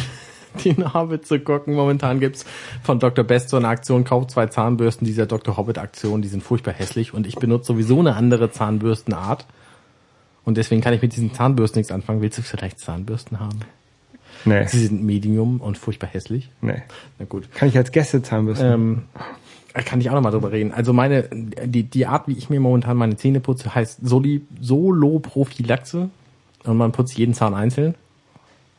die, 0.64 0.76
Hobbit 0.76 1.26
zu 1.26 1.40
gucken. 1.40 1.74
Momentan 1.74 2.20
gibt's 2.20 2.44
von 2.82 2.98
Dr. 2.98 3.24
Best 3.24 3.50
so 3.50 3.56
eine 3.56 3.68
Aktion, 3.68 4.04
kauft 4.04 4.30
zwei 4.30 4.46
Zahnbürsten 4.46 5.06
dieser 5.06 5.26
Dr. 5.26 5.56
Hobbit-Aktion, 5.56 6.22
die 6.22 6.28
sind 6.28 6.42
furchtbar 6.42 6.74
hässlich 6.74 7.14
und 7.14 7.26
ich 7.26 7.36
benutze 7.36 7.68
sowieso 7.68 8.00
eine 8.00 8.16
andere 8.16 8.50
Zahnbürstenart. 8.50 9.46
Und 10.44 10.56
deswegen 10.56 10.80
kann 10.80 10.94
ich 10.94 11.02
mit 11.02 11.14
diesen 11.14 11.34
Zahnbürsten 11.34 11.80
nichts 11.80 11.92
anfangen. 11.92 12.20
Willst 12.20 12.38
du 12.38 12.42
vielleicht 12.42 12.78
Zahnbürsten 12.78 13.40
haben? 13.40 13.60
Nee, 14.44 14.66
Sie 14.68 14.86
sind 14.86 15.02
Medium 15.02 15.60
und 15.60 15.76
furchtbar 15.76 16.08
hässlich. 16.08 16.50
nee. 16.60 16.82
Na 17.18 17.24
gut. 17.24 17.52
Kann 17.52 17.68
ich 17.68 17.76
als 17.76 17.90
Gäste 17.90 18.22
Zahnbürsten? 18.22 18.72
Ähm, 18.72 19.02
kann 19.84 20.00
ich 20.00 20.08
auch 20.08 20.14
noch 20.14 20.22
mal 20.22 20.30
drüber 20.30 20.52
reden. 20.52 20.72
Also 20.72 20.92
meine, 20.92 21.28
die, 21.32 21.82
die 21.82 22.06
Art, 22.06 22.28
wie 22.28 22.32
ich 22.32 22.48
mir 22.48 22.60
momentan 22.60 22.96
meine 22.96 23.16
Zähne 23.16 23.40
putze, 23.40 23.74
heißt 23.74 24.06
Soli, 24.06 24.46
Soloprophylaxe. 24.60 26.10
Und 26.64 26.76
man 26.76 26.92
putzt 26.92 27.16
jeden 27.18 27.34
Zahn 27.34 27.54
einzeln. 27.54 27.94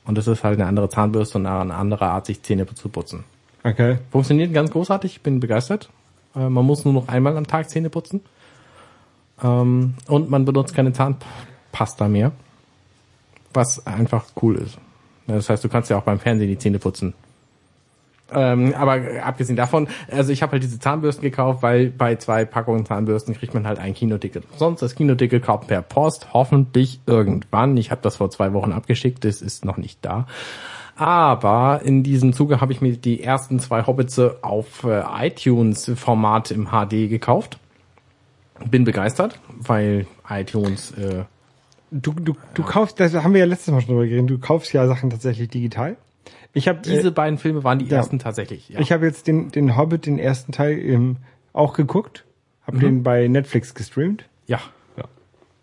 Und 0.08 0.18
das 0.18 0.28
ist 0.28 0.44
halt 0.44 0.60
eine 0.60 0.68
andere 0.68 0.90
Zahnbürste 0.90 1.38
und 1.38 1.46
eine 1.46 1.76
andere 1.76 2.08
Art, 2.08 2.26
sich 2.26 2.42
Zähne 2.42 2.66
zu 2.66 2.90
putzen. 2.90 3.26
Okay. 3.64 3.98
Funktioniert 4.10 4.54
ganz 4.54 4.72
großartig, 4.72 5.18
ich 5.18 5.22
bin 5.22 5.40
begeistert. 5.42 5.90
Äh, 6.36 6.50
man 6.50 6.66
muss 6.66 6.86
nur 6.86 6.94
noch 6.94 7.10
einmal 7.10 7.38
am 7.38 7.46
Tag 7.46 7.70
Zähne 7.70 7.90
putzen. 7.90 8.22
Ähm, 9.44 9.96
und 10.08 10.30
man 10.30 10.46
benutzt 10.46 10.74
keine 10.74 10.94
Zahnpasta 10.94 12.08
mehr. 12.08 12.32
Was 13.54 13.86
einfach 13.86 14.26
cool 14.42 14.56
ist. 14.56 14.78
Das 15.28 15.50
heißt, 15.50 15.64
du 15.64 15.70
kannst 15.70 15.90
ja 15.90 15.98
auch 15.98 16.04
beim 16.04 16.20
Fernsehen 16.20 16.50
die 16.50 16.58
Zähne 16.58 16.80
putzen. 16.80 17.14
Ähm, 18.34 18.74
aber 18.76 19.02
abgesehen 19.24 19.56
davon, 19.56 19.88
also 20.12 20.32
ich 20.32 20.42
habe 20.42 20.54
halt 20.54 20.64
diese 20.64 20.80
Zahnbürsten 20.80 21.24
gekauft, 21.24 21.64
weil 21.64 21.90
bei 21.90 22.16
zwei 22.16 22.46
Packungen 22.46 22.86
Zahnbürsten 22.86 23.34
kriegt 23.34 23.54
man 23.54 23.68
halt 23.68 23.80
ein 23.80 23.94
Kinoticket. 23.94 24.44
Sonst 24.58 24.82
das 24.82 24.96
Kinoticket 24.96 25.44
kauft 25.44 25.68
per 25.68 25.82
Post, 25.82 26.34
hoffentlich 26.34 27.00
irgendwann. 27.06 27.78
Ich 27.78 27.92
habe 27.92 28.02
das 28.02 28.18
vor 28.18 28.30
zwei 28.30 28.54
Wochen 28.54 28.72
abgeschickt, 28.72 29.24
das 29.24 29.42
ist 29.42 29.66
noch 29.66 29.78
nicht 29.78 30.04
da. 30.04 30.28
Aber 30.96 31.82
in 31.84 32.04
diesem 32.04 32.34
Zuge 32.34 32.60
habe 32.60 32.74
ich 32.74 32.82
mir 32.82 32.98
die 32.98 33.24
ersten 33.24 33.60
zwei 33.60 33.86
Hobbits 33.86 34.20
auf 34.20 34.84
äh, 34.84 35.04
iTunes-Format 35.28 36.52
im 36.52 36.70
HD 36.70 37.10
gekauft. 37.10 37.60
Bin 38.70 38.84
begeistert, 38.84 39.40
weil 39.60 40.08
iTunes 40.28 40.92
äh, 40.92 41.26
du, 41.92 42.14
du, 42.14 42.36
du 42.54 42.64
kaufst, 42.64 43.00
das 43.00 43.14
haben 43.14 43.34
wir 43.34 43.40
ja 43.40 43.46
letztes 43.46 43.74
Mal 43.74 43.82
schon 43.82 43.90
drüber 43.90 44.06
geredet, 44.06 44.30
du 44.30 44.40
kaufst 44.40 44.74
ja 44.74 44.88
Sachen 44.88 45.10
tatsächlich 45.10 45.50
digital. 45.50 45.98
Ich 46.54 46.68
habe 46.68 46.80
Diese 46.82 47.12
beiden 47.12 47.38
Filme 47.38 47.64
waren 47.64 47.80
die 47.80 47.86
ja. 47.86 47.98
ersten 47.98 48.20
tatsächlich. 48.20 48.70
Ja. 48.70 48.80
Ich 48.80 48.92
habe 48.92 49.06
jetzt 49.06 49.28
den, 49.28 49.50
den 49.50 49.78
Hobbit, 49.78 50.06
den 50.06 50.18
ersten 50.18 50.52
Teil, 50.52 50.80
ähm, 50.80 51.18
auch 51.54 51.74
geguckt. 51.74 52.26
Hab 52.66 52.80
den 52.80 53.02
bei 53.02 53.28
Netflix 53.28 53.74
gestreamt. 53.74 54.26
ja. 54.48 54.60
Ja. 54.98 55.06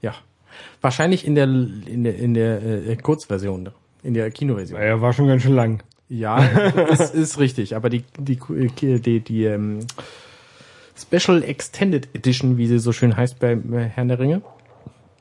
Ja. 0.01 0.14
Wahrscheinlich 0.80 1.26
in 1.26 1.35
der 1.35 1.45
in 1.45 2.05
der 2.05 2.16
in 2.16 2.35
der 2.35 2.62
äh, 2.62 2.97
Kurzversion, 2.97 3.70
in 4.03 4.14
der 4.14 4.30
Kinoversion. 4.30 4.80
Er 4.80 5.01
war 5.01 5.12
schon 5.12 5.26
ganz 5.26 5.43
schön 5.43 5.55
lang. 5.55 5.82
Ja, 6.09 6.39
ist, 6.91 7.14
ist 7.14 7.39
richtig. 7.39 7.76
Aber 7.76 7.91
die 7.91 8.05
die 8.18 8.39
die, 8.80 9.01
die, 9.01 9.20
die 9.20 9.45
ähm, 9.45 9.80
Special 10.97 11.43
Extended 11.43 12.09
Edition, 12.14 12.57
wie 12.57 12.66
sie 12.66 12.78
so 12.78 12.93
schön 12.93 13.16
heißt 13.16 13.39
bei 13.39 13.53
äh, 13.53 13.89
Herrn 13.89 14.09
der 14.09 14.18
Ringe 14.18 14.43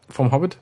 vom 0.10 0.32
Hobbit, 0.32 0.58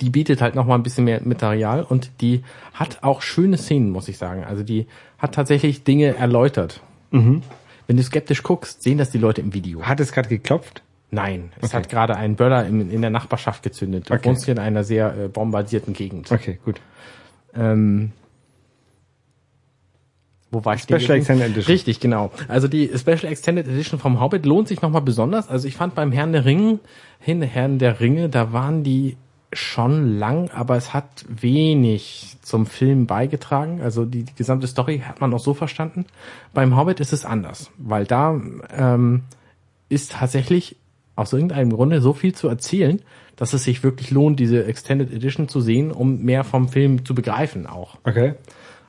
die 0.00 0.10
bietet 0.10 0.40
halt 0.42 0.54
noch 0.54 0.66
mal 0.66 0.74
ein 0.74 0.82
bisschen 0.82 1.04
mehr 1.04 1.20
Material 1.24 1.82
und 1.82 2.10
die 2.20 2.42
hat 2.74 3.02
auch 3.02 3.22
schöne 3.22 3.56
Szenen, 3.56 3.90
muss 3.90 4.08
ich 4.08 4.18
sagen. 4.18 4.44
Also 4.44 4.62
die 4.62 4.86
hat 5.18 5.34
tatsächlich 5.34 5.84
Dinge 5.84 6.16
erläutert. 6.16 6.80
Wenn 7.10 7.42
du 7.96 8.02
skeptisch 8.02 8.42
guckst, 8.42 8.82
sehen 8.82 8.98
das 8.98 9.10
die 9.10 9.18
Leute 9.18 9.40
im 9.40 9.54
Video. 9.54 9.82
Hat 9.82 10.00
es 10.00 10.12
gerade 10.12 10.28
geklopft? 10.28 10.82
Nein, 11.10 11.50
es 11.60 11.68
Okay. 11.68 11.76
hat 11.76 11.88
gerade 11.88 12.16
einen 12.16 12.34
Böller 12.36 12.66
in, 12.66 12.90
in 12.90 13.00
der 13.00 13.10
Nachbarschaft 13.10 13.62
gezündet. 13.62 14.10
Du 14.10 14.14
Okay. 14.14 14.28
wohnst 14.28 14.44
hier 14.44 14.52
in 14.52 14.58
einer 14.60 14.82
sehr 14.84 15.16
äh, 15.16 15.28
bombardierten 15.28 15.94
Gegend. 15.94 16.30
Okay, 16.32 16.58
gut. 16.64 16.80
Ähm, 17.54 18.10
wo 20.50 20.64
war 20.64 20.74
ich 20.74 20.82
Special? 20.82 21.10
Extended 21.16 21.46
Edition. 21.50 21.72
Richtig, 21.72 22.00
genau. 22.00 22.30
Also 22.48 22.68
die 22.68 22.90
Special 22.96 23.24
Extended 23.26 23.66
Edition 23.66 23.98
vom 23.98 24.20
Hobbit 24.20 24.46
lohnt 24.46 24.68
sich 24.68 24.80
nochmal 24.82 25.02
besonders. 25.02 25.48
Also 25.48 25.66
ich 25.68 25.76
fand 25.76 25.94
beim 25.94 26.12
Herrn 26.12 26.32
der 26.32 26.44
Ringe, 26.44 26.78
hin 27.20 27.42
Herrn 27.42 27.78
der 27.78 28.00
Ringe, 28.00 28.28
da 28.28 28.52
waren 28.52 28.82
die 28.84 29.16
schon 29.56 30.18
lang, 30.18 30.50
aber 30.50 30.76
es 30.76 30.92
hat 30.94 31.24
wenig 31.28 32.36
zum 32.42 32.66
Film 32.66 33.06
beigetragen. 33.06 33.80
Also 33.80 34.04
die, 34.04 34.22
die 34.22 34.34
gesamte 34.34 34.66
Story 34.66 35.02
hat 35.06 35.20
man 35.20 35.32
auch 35.34 35.40
so 35.40 35.54
verstanden. 35.54 36.06
Beim 36.54 36.76
Hobbit 36.76 37.00
ist 37.00 37.12
es 37.12 37.24
anders, 37.24 37.70
weil 37.78 38.04
da 38.04 38.40
ähm, 38.76 39.22
ist 39.88 40.12
tatsächlich 40.12 40.76
aus 41.16 41.32
irgendeinem 41.32 41.70
Grunde 41.70 42.00
so 42.00 42.12
viel 42.12 42.34
zu 42.34 42.48
erzählen, 42.48 43.00
dass 43.36 43.52
es 43.52 43.64
sich 43.64 43.82
wirklich 43.82 44.10
lohnt, 44.10 44.40
diese 44.40 44.64
Extended 44.64 45.12
Edition 45.12 45.48
zu 45.48 45.60
sehen, 45.60 45.92
um 45.92 46.22
mehr 46.22 46.44
vom 46.44 46.68
Film 46.68 47.04
zu 47.04 47.14
begreifen 47.14 47.66
auch. 47.66 47.96
Okay. 48.04 48.34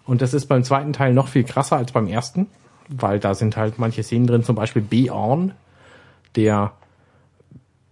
Und 0.05 0.21
das 0.21 0.33
ist 0.33 0.47
beim 0.47 0.63
zweiten 0.63 0.93
Teil 0.93 1.13
noch 1.13 1.27
viel 1.27 1.43
krasser 1.43 1.77
als 1.77 1.91
beim 1.91 2.07
ersten, 2.07 2.47
weil 2.87 3.19
da 3.19 3.33
sind 3.33 3.57
halt 3.57 3.77
manche 3.77 4.03
Szenen 4.03 4.27
drin, 4.27 4.43
zum 4.43 4.55
Beispiel 4.55 4.81
Beorn, 4.81 5.53
der 6.35 6.71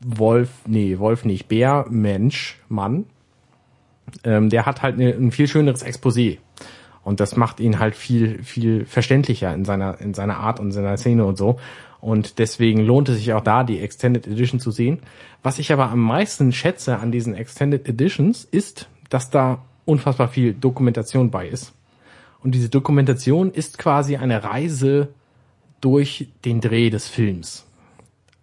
Wolf, 0.06 0.49
nee, 0.68 0.99
Wolf 0.99 1.26
nicht, 1.26 1.47
Bär, 1.47 1.86
Mensch, 1.89 2.60
Mann, 2.70 3.06
ähm, 4.24 4.49
der 4.49 4.66
hat 4.66 4.84
halt 4.84 4.95
eine, 4.95 5.10
ein 5.10 5.32
viel 5.32 5.47
schöneres 5.47 5.84
Exposé. 5.86 6.38
Und 7.03 7.20
das 7.20 7.36
macht 7.36 7.60
ihn 7.60 7.80
halt 7.80 7.95
viel, 7.95 8.43
viel 8.43 8.86
verständlicher 8.86 9.53
in 9.53 9.66
seiner, 9.66 9.99
in 9.99 10.14
seiner 10.14 10.38
Art 10.38 10.60
und 10.60 10.72
seiner 10.72 10.97
Szene 10.97 11.26
und 11.26 11.38
so. 11.38 11.60
Und 12.01 12.38
deswegen 12.38 12.82
lohnt 12.82 13.10
es 13.10 13.18
sich 13.18 13.34
auch 13.34 13.43
da, 13.43 13.64
die 13.64 13.80
Extended 13.80 14.28
Edition 14.28 14.60
zu 14.60 14.70
sehen. 14.70 14.99
Was 15.41 15.58
ich 15.60 15.72
aber 15.72 15.89
am 15.89 15.99
meisten 15.99 16.51
schätze 16.51 16.99
an 16.99 17.12
diesen 17.12 17.34
Extended 17.34 17.88
Editions 17.88 18.43
ist, 18.43 18.89
dass 19.10 19.32
da 19.32 19.64
unfassbar 19.86 20.28
viel 20.28 20.53
Dokumentation 20.53 21.32
bei 21.32 21.47
ist. 21.47 21.74
Und 22.43 22.53
diese 22.53 22.70
Dokumentation 22.70 23.51
ist 23.51 23.80
quasi 23.80 24.18
eine 24.18 24.43
Reise 24.43 25.10
durch 25.82 26.28
den 26.43 26.62
Dreh 26.62 26.91
des 26.91 27.08
Films. 27.08 27.66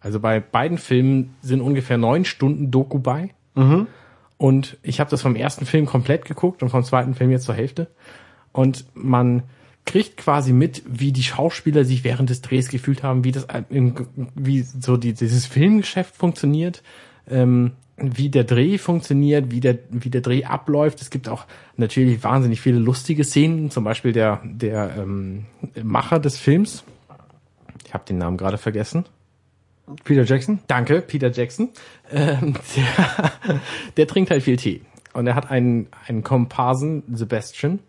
Also 0.03 0.21
bei 0.21 0.41
beiden 0.41 0.79
Filmen 0.79 1.35
sind 1.43 1.61
ungefähr 1.61 1.99
neun 1.99 2.25
Stunden 2.25 2.71
Doku 2.71 2.99
bei. 2.99 3.31
Und 4.37 4.77
ich 4.83 4.99
habe 4.99 5.11
das 5.11 5.23
vom 5.23 5.37
ersten 5.37 5.67
Film 5.67 5.87
komplett 5.87 6.25
geguckt 6.25 6.63
und 6.63 6.71
vom 6.71 6.83
zweiten 6.83 7.15
Film 7.15 7.31
jetzt 7.31 7.45
zur 7.45 7.55
Hälfte. 7.55 7.89
Und 8.51 8.85
man 8.95 9.45
kriegt 9.85 10.17
quasi 10.17 10.53
mit, 10.53 10.83
wie 10.87 11.13
die 11.13 11.23
Schauspieler 11.23 11.85
sich 11.85 12.05
während 12.05 12.31
des 12.31 12.43
Drehs 12.43 12.69
gefühlt 12.69 13.03
haben, 13.03 13.25
wie 13.25 13.33
das 13.33 13.47
wie 14.35 14.63
so 14.63 14.97
die, 14.97 15.13
dieses 15.13 15.47
Filmgeschäft 15.47 16.17
funktioniert, 16.17 16.83
ähm, 17.29 17.73
wie 17.97 18.31
der 18.31 18.45
Dreh 18.45 18.79
funktioniert, 18.79 19.51
wie 19.51 19.61
der 19.61 19.79
wie 19.91 20.11
der 20.11 20.21
Dreh 20.21 20.45
abläuft. 20.45 21.01
Es 21.03 21.11
gibt 21.11 21.29
auch 21.29 21.47
natürlich 21.77 22.23
wahnsinnig 22.23 22.61
viele 22.61 22.79
lustige 22.79 23.25
Szenen, 23.25 23.71
zum 23.71 23.85
Beispiel 23.85 24.13
der 24.13 24.41
der 24.45 24.97
ähm, 24.97 25.47
Macher 25.83 26.19
des 26.19 26.39
Films. 26.39 26.85
Ich 27.87 27.95
habe 27.95 28.05
den 28.05 28.19
Namen 28.19 28.37
gerade 28.37 28.59
vergessen. 28.59 29.05
Peter 30.05 30.25
Jackson? 30.25 30.61
Danke, 30.69 31.03
Peter 31.03 31.31
Jackson. 31.31 31.71
Ähm, 32.11 32.55
der, 32.77 33.61
der 33.97 34.07
trinkt 34.07 34.31
halt 34.31 34.43
viel 34.43 34.57
Tee. 34.57 34.83
Und 35.13 35.27
er 35.27 35.35
hat 35.35 35.51
einen, 35.51 35.89
einen 36.07 36.23
Komparsen, 36.23 37.03
Sebastian. 37.13 37.81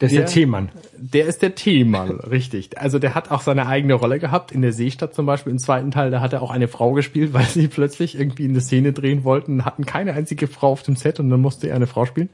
Der 0.00 0.06
ist 0.06 0.12
Ja. 0.14 0.20
der 0.20 0.28
Teemann. 0.30 0.70
Der 0.96 1.26
ist 1.26 1.42
der 1.42 1.54
Teemann, 1.54 2.20
richtig. 2.30 2.78
Also 2.78 2.98
der 2.98 3.14
hat 3.14 3.30
auch 3.30 3.42
seine 3.42 3.66
eigene 3.66 3.94
Rolle 3.94 4.18
gehabt. 4.18 4.50
In 4.52 4.62
der 4.62 4.72
Seestadt 4.72 5.14
zum 5.14 5.26
Beispiel 5.26 5.50
im 5.52 5.58
zweiten 5.58 5.90
Teil, 5.90 6.10
da 6.10 6.20
hat 6.20 6.32
er 6.32 6.40
auch 6.42 6.50
eine 6.50 6.68
Frau 6.68 6.92
gespielt, 6.92 7.32
weil 7.34 7.44
sie 7.44 7.68
plötzlich 7.68 8.18
irgendwie 8.18 8.44
eine 8.44 8.60
Szene 8.60 8.92
drehen 8.92 9.24
wollten, 9.24 9.64
hatten 9.64 9.84
keine 9.84 10.12
einzige 10.14 10.46
Frau 10.46 10.70
auf 10.72 10.82
dem 10.82 10.96
Set 10.96 11.20
und 11.20 11.28
dann 11.30 11.40
musste 11.40 11.68
er 11.68 11.76
eine 11.76 11.86
Frau 11.86 12.06
spielen. 12.06 12.30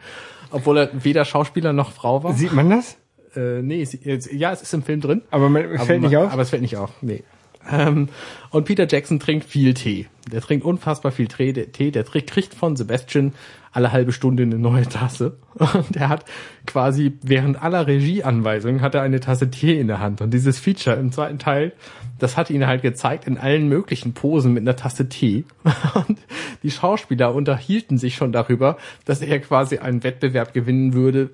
Obwohl 0.51 0.79
er 0.79 0.91
weder 1.05 1.25
Schauspieler 1.25 1.73
noch 1.73 1.91
Frau 1.93 2.23
war. 2.23 2.35
Sieht 2.35 2.53
man 2.53 2.71
das? 2.71 2.97
Äh, 3.35 3.63
nee, 3.63 3.83
jetzt- 3.83 4.33
ja, 4.33 4.53
es 4.53 4.63
ist 4.63 4.73
im 4.75 4.83
Film 4.85 5.01
drin. 5.01 5.23
Aber 5.31 5.49
man, 5.49 5.65
es 5.65 5.83
fällt 5.85 5.99
aber, 6.01 6.09
nicht 6.09 6.17
auf? 6.17 6.33
Aber 6.33 6.43
es 6.43 6.51
fällt 6.51 6.63
nicht 6.63 6.77
auf, 6.77 6.91
nee. 7.03 7.25
Ähm, 7.71 8.09
und 8.51 8.65
Peter 8.65 8.87
Jackson 8.89 9.21
trinkt 9.21 9.47
viel 9.47 9.75
Tee. 9.75 10.07
Der 10.33 10.41
trinkt 10.41 10.65
unfassbar 10.65 11.13
viel 11.13 11.29
Tee. 11.29 11.53
Der, 11.53 11.73
Tee, 11.73 11.91
der 11.91 12.05
kriegt 12.05 12.55
von 12.55 12.77
Sebastian 12.77 13.33
alle 13.77 13.93
halbe 13.93 14.13
Stunde 14.13 14.43
eine 14.43 14.59
neue 14.59 14.89
Tasse. 14.89 15.37
Und 15.75 15.97
er 15.97 16.09
hat 16.09 16.25
quasi 16.67 17.19
während 17.23 17.63
aller 17.63 17.87
Regieanweisungen 17.87 18.81
hat 18.81 18.95
er 18.95 19.03
eine 19.03 19.21
Tasse 19.21 19.51
Tee 19.51 19.79
in 19.79 19.87
der 19.87 20.01
Hand. 20.01 20.23
Und 20.23 20.33
dieses 20.33 20.59
Feature 20.59 20.97
im 20.97 21.13
zweiten 21.13 21.39
Teil, 21.39 21.73
das 22.19 22.39
hat 22.39 22.49
ihn 22.49 22.67
halt 22.67 22.81
gezeigt 22.81 23.27
in 23.27 23.37
allen 23.37 23.69
möglichen 23.69 24.15
Posen 24.15 24.55
mit 24.55 24.63
einer 24.63 24.77
Tasse 24.77 25.11
Tee. 25.11 25.45
Und 26.09 26.19
die 26.63 26.71
Schauspieler 26.71 27.35
unterhielten 27.35 27.99
sich 27.99 28.15
schon 28.15 28.33
darüber, 28.33 28.79
dass 29.05 29.21
er 29.21 29.39
quasi 29.41 29.79
einen 29.79 30.03
Wettbewerb 30.03 30.55
gewinnen 30.55 30.95
würde, 30.95 31.31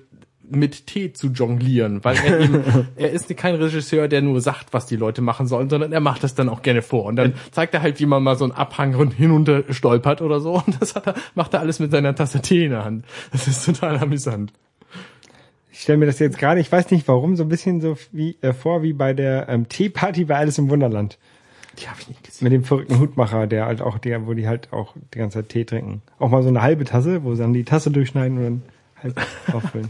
mit 0.49 0.87
Tee 0.87 1.13
zu 1.13 1.27
jonglieren, 1.27 2.03
weil 2.03 2.17
er 2.17 2.39
eben, 2.39 2.63
er 2.95 3.11
ist 3.11 3.35
kein 3.37 3.55
Regisseur, 3.55 4.07
der 4.07 4.21
nur 4.21 4.41
sagt, 4.41 4.73
was 4.73 4.85
die 4.85 4.95
Leute 4.95 5.21
machen 5.21 5.47
sollen, 5.47 5.69
sondern 5.69 5.91
er 5.91 5.99
macht 5.99 6.23
das 6.23 6.35
dann 6.35 6.49
auch 6.49 6.61
gerne 6.61 6.81
vor. 6.81 7.05
Und 7.05 7.15
dann 7.15 7.33
zeigt 7.51 7.73
er 7.73 7.81
halt, 7.81 7.99
wie 7.99 8.05
man 8.05 8.23
mal 8.23 8.35
so 8.35 8.43
einen 8.43 8.53
Abhang 8.53 9.11
hinunter 9.11 9.63
stolpert 9.69 10.21
oder 10.21 10.39
so. 10.39 10.55
Und 10.65 10.81
das 10.81 10.95
hat 10.95 11.07
er, 11.07 11.15
macht 11.35 11.53
er 11.53 11.61
alles 11.61 11.79
mit 11.79 11.91
seiner 11.91 12.15
Tasse 12.15 12.41
Tee 12.41 12.65
in 12.65 12.71
der 12.71 12.85
Hand. 12.85 13.05
Das 13.31 13.47
ist 13.47 13.65
total 13.65 13.97
amüsant. 13.97 14.51
Ich 15.71 15.81
stelle 15.81 15.97
mir 15.97 16.05
das 16.05 16.19
jetzt 16.19 16.37
gerade, 16.37 16.61
ich 16.61 16.71
weiß 16.71 16.91
nicht 16.91 17.07
warum, 17.07 17.35
so 17.35 17.43
ein 17.43 17.49
bisschen 17.49 17.81
so 17.81 17.97
wie 18.11 18.37
äh, 18.41 18.53
vor 18.53 18.83
wie 18.83 18.93
bei 18.93 19.13
der 19.13 19.49
ähm, 19.49 19.67
Teeparty 19.67 20.25
bei 20.25 20.35
Alice 20.35 20.59
im 20.59 20.69
Wunderland. 20.69 21.17
Die 21.79 21.87
habe 21.87 21.97
ich 21.99 22.07
nicht 22.07 22.23
gesehen. 22.23 22.43
Mit 22.43 22.53
dem 22.53 22.63
verrückten 22.63 22.99
Hutmacher, 22.99 23.47
der 23.47 23.65
halt 23.65 23.81
auch, 23.81 23.97
der, 23.97 24.27
wo 24.27 24.33
die 24.33 24.47
halt 24.47 24.71
auch 24.71 24.93
die 25.13 25.17
ganze 25.17 25.39
Zeit 25.39 25.49
Tee 25.49 25.65
trinken. 25.65 26.03
Auch 26.19 26.29
mal 26.29 26.43
so 26.43 26.49
eine 26.49 26.61
halbe 26.61 26.83
Tasse, 26.83 27.23
wo 27.23 27.33
sie 27.33 27.41
dann 27.41 27.53
die 27.53 27.63
Tasse 27.63 27.89
durchschneiden 27.89 28.37
und 28.37 28.43
dann 28.43 28.61
halb 29.01 29.27
auffüllen. 29.53 29.89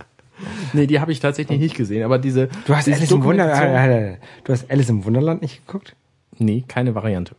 Nee, 0.73 0.87
die 0.87 0.99
habe 0.99 1.11
ich 1.11 1.19
tatsächlich 1.19 1.59
nicht 1.59 1.75
gesehen. 1.75 2.03
Aber 2.03 2.19
diese, 2.19 2.47
Du 2.65 2.75
hast 2.75 2.85
diese 2.87 2.97
Alice 2.97 3.11
im 3.11 3.23
Wunderland, 3.23 3.53
Dokumentation- 3.61 4.17
du 4.43 4.53
hast 4.53 4.71
Alice 4.71 4.89
im 4.89 5.05
Wunderland 5.05 5.41
nicht 5.41 5.65
geguckt? 5.65 5.95
Nee, 6.37 6.63
keine 6.67 6.95
Variante. 6.95 7.35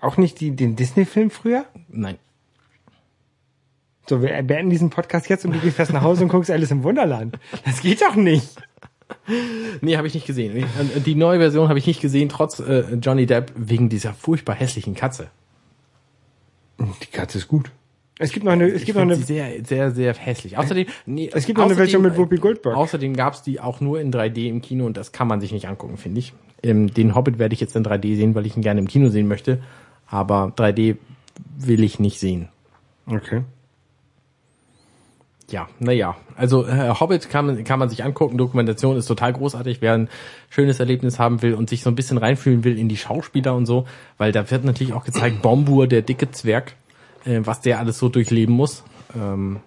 Auch 0.00 0.16
nicht 0.16 0.40
die, 0.40 0.50
den 0.50 0.76
Disney-Film 0.76 1.30
früher? 1.30 1.64
Nein. 1.88 2.16
So, 4.08 4.20
wir 4.20 4.42
beenden 4.42 4.70
diesen 4.70 4.90
Podcast 4.90 5.28
jetzt 5.28 5.44
und 5.44 5.52
du 5.54 5.60
gehst 5.60 5.76
fest 5.76 5.92
nach 5.92 6.02
Hause 6.02 6.24
und 6.24 6.28
guckst 6.30 6.50
Alice 6.50 6.70
im 6.72 6.82
Wunderland. 6.82 7.38
Das 7.64 7.80
geht 7.82 8.02
doch 8.02 8.14
nicht. 8.16 8.56
Nee, 9.82 9.98
habe 9.98 10.06
ich 10.06 10.14
nicht 10.14 10.26
gesehen. 10.26 10.56
Äh, 10.56 11.00
Die 11.04 11.14
neue 11.14 11.38
Version 11.38 11.68
habe 11.68 11.78
ich 11.78 11.86
nicht 11.86 12.00
gesehen, 12.00 12.30
trotz 12.30 12.60
äh, 12.60 12.94
Johnny 12.94 13.26
Depp 13.26 13.52
wegen 13.54 13.90
dieser 13.90 14.14
furchtbar 14.14 14.54
hässlichen 14.56 14.94
Katze. 14.94 15.28
Die 16.80 17.06
Katze 17.12 17.36
ist 17.36 17.46
gut. 17.46 17.70
Es 18.22 18.32
gibt 18.32 18.44
noch 18.44 18.52
eine, 18.52 18.68
es 18.68 18.80
Ich 18.80 18.86
gibt 18.86 18.96
noch 18.96 19.02
eine, 19.02 19.16
sehr, 19.16 19.64
sehr, 19.64 19.90
sehr 19.90 20.14
hässlich. 20.14 20.56
Außerdem, 20.56 20.86
nee, 21.06 21.30
es 21.32 21.44
gibt 21.44 21.58
noch 21.58 21.66
eine 21.66 21.74
Version 21.74 22.02
mit 22.02 22.16
Whoopi 22.16 22.36
Goldberg. 22.36 22.76
Außerdem 22.76 23.14
gab's 23.16 23.42
die 23.42 23.60
auch 23.60 23.80
nur 23.80 24.00
in 24.00 24.12
3D 24.12 24.48
im 24.48 24.62
Kino 24.62 24.86
und 24.86 24.96
das 24.96 25.12
kann 25.12 25.26
man 25.26 25.40
sich 25.40 25.52
nicht 25.52 25.66
angucken, 25.66 25.96
finde 25.96 26.20
ich. 26.20 26.32
Ähm, 26.62 26.94
den 26.94 27.14
Hobbit 27.14 27.38
werde 27.38 27.54
ich 27.54 27.60
jetzt 27.60 27.74
in 27.74 27.84
3D 27.84 28.16
sehen, 28.16 28.34
weil 28.34 28.46
ich 28.46 28.56
ihn 28.56 28.62
gerne 28.62 28.80
im 28.80 28.86
Kino 28.86 29.08
sehen 29.08 29.26
möchte. 29.26 29.60
Aber 30.06 30.52
3D 30.56 30.96
will 31.58 31.82
ich 31.82 31.98
nicht 31.98 32.20
sehen. 32.20 32.48
Okay. 33.06 33.42
Ja, 35.50 35.68
naja. 35.78 36.16
Also 36.34 36.66
äh, 36.66 36.88
Hobbit 36.98 37.28
kann 37.28 37.46
man, 37.46 37.64
kann 37.64 37.78
man 37.78 37.90
sich 37.90 38.04
angucken. 38.04 38.38
Dokumentation 38.38 38.96
ist 38.96 39.06
total 39.06 39.32
großartig. 39.32 39.82
Wer 39.82 39.94
ein 39.94 40.08
schönes 40.48 40.80
Erlebnis 40.80 41.18
haben 41.18 41.42
will 41.42 41.54
und 41.54 41.68
sich 41.68 41.82
so 41.82 41.90
ein 41.90 41.94
bisschen 41.94 42.18
reinfühlen 42.18 42.64
will 42.64 42.78
in 42.78 42.88
die 42.88 42.96
Schauspieler 42.96 43.54
und 43.54 43.66
so, 43.66 43.86
weil 44.16 44.32
da 44.32 44.50
wird 44.50 44.64
natürlich 44.64 44.94
auch 44.94 45.04
gezeigt, 45.04 45.42
Bombur, 45.42 45.86
der 45.86 46.02
dicke 46.02 46.30
Zwerg, 46.30 46.74
äh, 47.24 47.40
was 47.44 47.60
der 47.60 47.78
alles 47.78 47.98
so 47.98 48.08
durchleben 48.08 48.54
muss. 48.54 48.84
Ähm, 49.16 49.60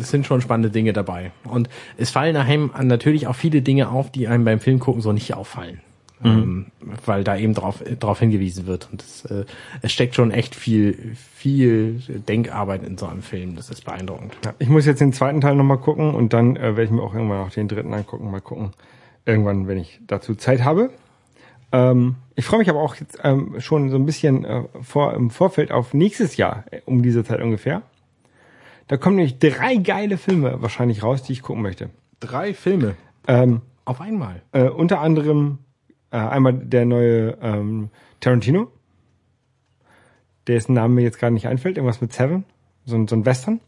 es 0.00 0.10
sind 0.10 0.26
schon 0.26 0.40
spannende 0.40 0.70
Dinge 0.70 0.92
dabei. 0.92 1.32
Und 1.44 1.68
es 1.96 2.10
fallen 2.10 2.36
einem 2.36 2.70
natürlich 2.82 3.26
auch 3.26 3.36
viele 3.36 3.62
Dinge 3.62 3.88
auf, 3.88 4.10
die 4.10 4.26
einem 4.26 4.44
beim 4.44 4.60
Film 4.60 4.78
gucken 4.78 5.00
so 5.00 5.12
nicht 5.12 5.34
auffallen. 5.34 5.80
ähm, 6.24 6.66
weil 7.06 7.24
da 7.24 7.36
eben 7.36 7.54
drauf, 7.54 7.82
drauf 7.98 8.18
hingewiesen 8.18 8.66
wird. 8.66 8.88
Und 8.90 9.02
das, 9.02 9.24
äh, 9.24 9.44
es 9.80 9.92
steckt 9.92 10.14
schon 10.14 10.30
echt 10.30 10.54
viel, 10.54 11.16
viel 11.34 12.00
Denkarbeit 12.28 12.82
in 12.82 12.98
so 12.98 13.06
einem 13.06 13.22
Film. 13.22 13.56
Das 13.56 13.70
ist 13.70 13.84
beeindruckend. 13.84 14.36
Ja, 14.44 14.52
ich 14.58 14.68
muss 14.68 14.84
jetzt 14.84 15.00
den 15.00 15.12
zweiten 15.12 15.40
Teil 15.40 15.54
nochmal 15.54 15.78
gucken 15.78 16.14
und 16.14 16.32
dann 16.32 16.56
äh, 16.56 16.76
werde 16.76 16.84
ich 16.84 16.90
mir 16.90 17.02
auch 17.02 17.14
irgendwann 17.14 17.38
noch 17.38 17.50
den 17.50 17.68
dritten 17.68 17.94
angucken. 17.94 18.30
Mal 18.30 18.40
gucken. 18.40 18.72
Irgendwann, 19.24 19.66
wenn 19.66 19.78
ich 19.78 20.00
dazu 20.06 20.34
Zeit 20.34 20.64
habe. 20.64 20.90
Ähm, 21.72 22.16
ich 22.40 22.46
freue 22.46 22.58
mich 22.60 22.70
aber 22.70 22.80
auch 22.80 22.94
jetzt 22.96 23.18
ähm, 23.22 23.60
schon 23.60 23.90
so 23.90 23.96
ein 23.96 24.06
bisschen 24.06 24.44
äh, 24.46 24.62
vor, 24.80 25.12
im 25.14 25.28
Vorfeld 25.30 25.70
auf 25.72 25.92
nächstes 25.94 26.36
Jahr, 26.38 26.64
äh, 26.70 26.80
um 26.86 27.02
diese 27.02 27.22
Zeit 27.22 27.40
ungefähr. 27.42 27.82
Da 28.88 28.96
kommen 28.96 29.16
nämlich 29.16 29.38
drei 29.38 29.76
geile 29.76 30.16
Filme 30.16 30.60
wahrscheinlich 30.62 31.02
raus, 31.02 31.22
die 31.22 31.32
ich 31.34 31.42
gucken 31.42 31.62
möchte. 31.62 31.90
Drei 32.18 32.54
Filme 32.54 32.96
Ähm, 33.28 33.60
auf 33.84 34.00
einmal. 34.00 34.42
äh, 34.52 34.68
unter 34.68 35.00
anderem 35.00 35.58
äh, 36.10 36.16
einmal 36.16 36.54
der 36.54 36.86
neue 36.86 37.36
ähm, 37.42 37.90
Tarantino, 38.20 38.68
dessen 40.46 40.72
Name 40.74 40.94
mir 40.94 41.02
jetzt 41.02 41.18
gerade 41.18 41.34
nicht 41.34 41.46
einfällt, 41.46 41.76
irgendwas 41.76 42.00
mit 42.00 42.12
Seven, 42.12 42.44
so, 42.86 42.96
ein- 42.96 43.06
so 43.06 43.14
ein 43.16 43.24
Western. 43.26 43.60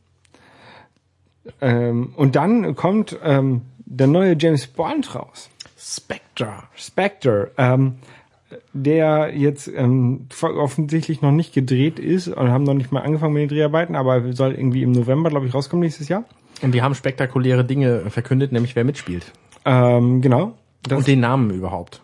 Ähm, 1.60 2.12
und 2.16 2.36
dann 2.36 2.74
kommt 2.76 3.18
ähm, 3.22 3.62
der 3.84 4.06
neue 4.06 4.36
James 4.38 4.66
Bond 4.66 5.14
raus. 5.14 5.50
Spectre. 5.76 6.64
Spectre, 6.74 7.50
ähm, 7.58 7.96
der 8.72 9.32
jetzt 9.34 9.68
ähm, 9.68 10.26
offensichtlich 10.42 11.22
noch 11.22 11.32
nicht 11.32 11.52
gedreht 11.52 11.98
ist 11.98 12.28
und 12.28 12.50
haben 12.50 12.64
noch 12.64 12.74
nicht 12.74 12.92
mal 12.92 13.00
angefangen 13.00 13.34
mit 13.34 13.42
den 13.42 13.56
Dreharbeiten, 13.56 13.96
aber 13.96 14.32
soll 14.32 14.52
irgendwie 14.52 14.82
im 14.82 14.92
November, 14.92 15.30
glaube 15.30 15.46
ich, 15.46 15.54
rauskommen 15.54 15.82
nächstes 15.82 16.08
Jahr. 16.08 16.24
Und 16.62 16.72
die 16.72 16.82
haben 16.82 16.94
spektakuläre 16.94 17.64
Dinge 17.64 18.10
verkündet, 18.10 18.52
nämlich 18.52 18.76
wer 18.76 18.84
mitspielt. 18.84 19.32
Ähm, 19.64 20.20
genau. 20.20 20.56
Und 20.90 21.06
den 21.06 21.20
Namen 21.20 21.50
überhaupt. 21.50 22.02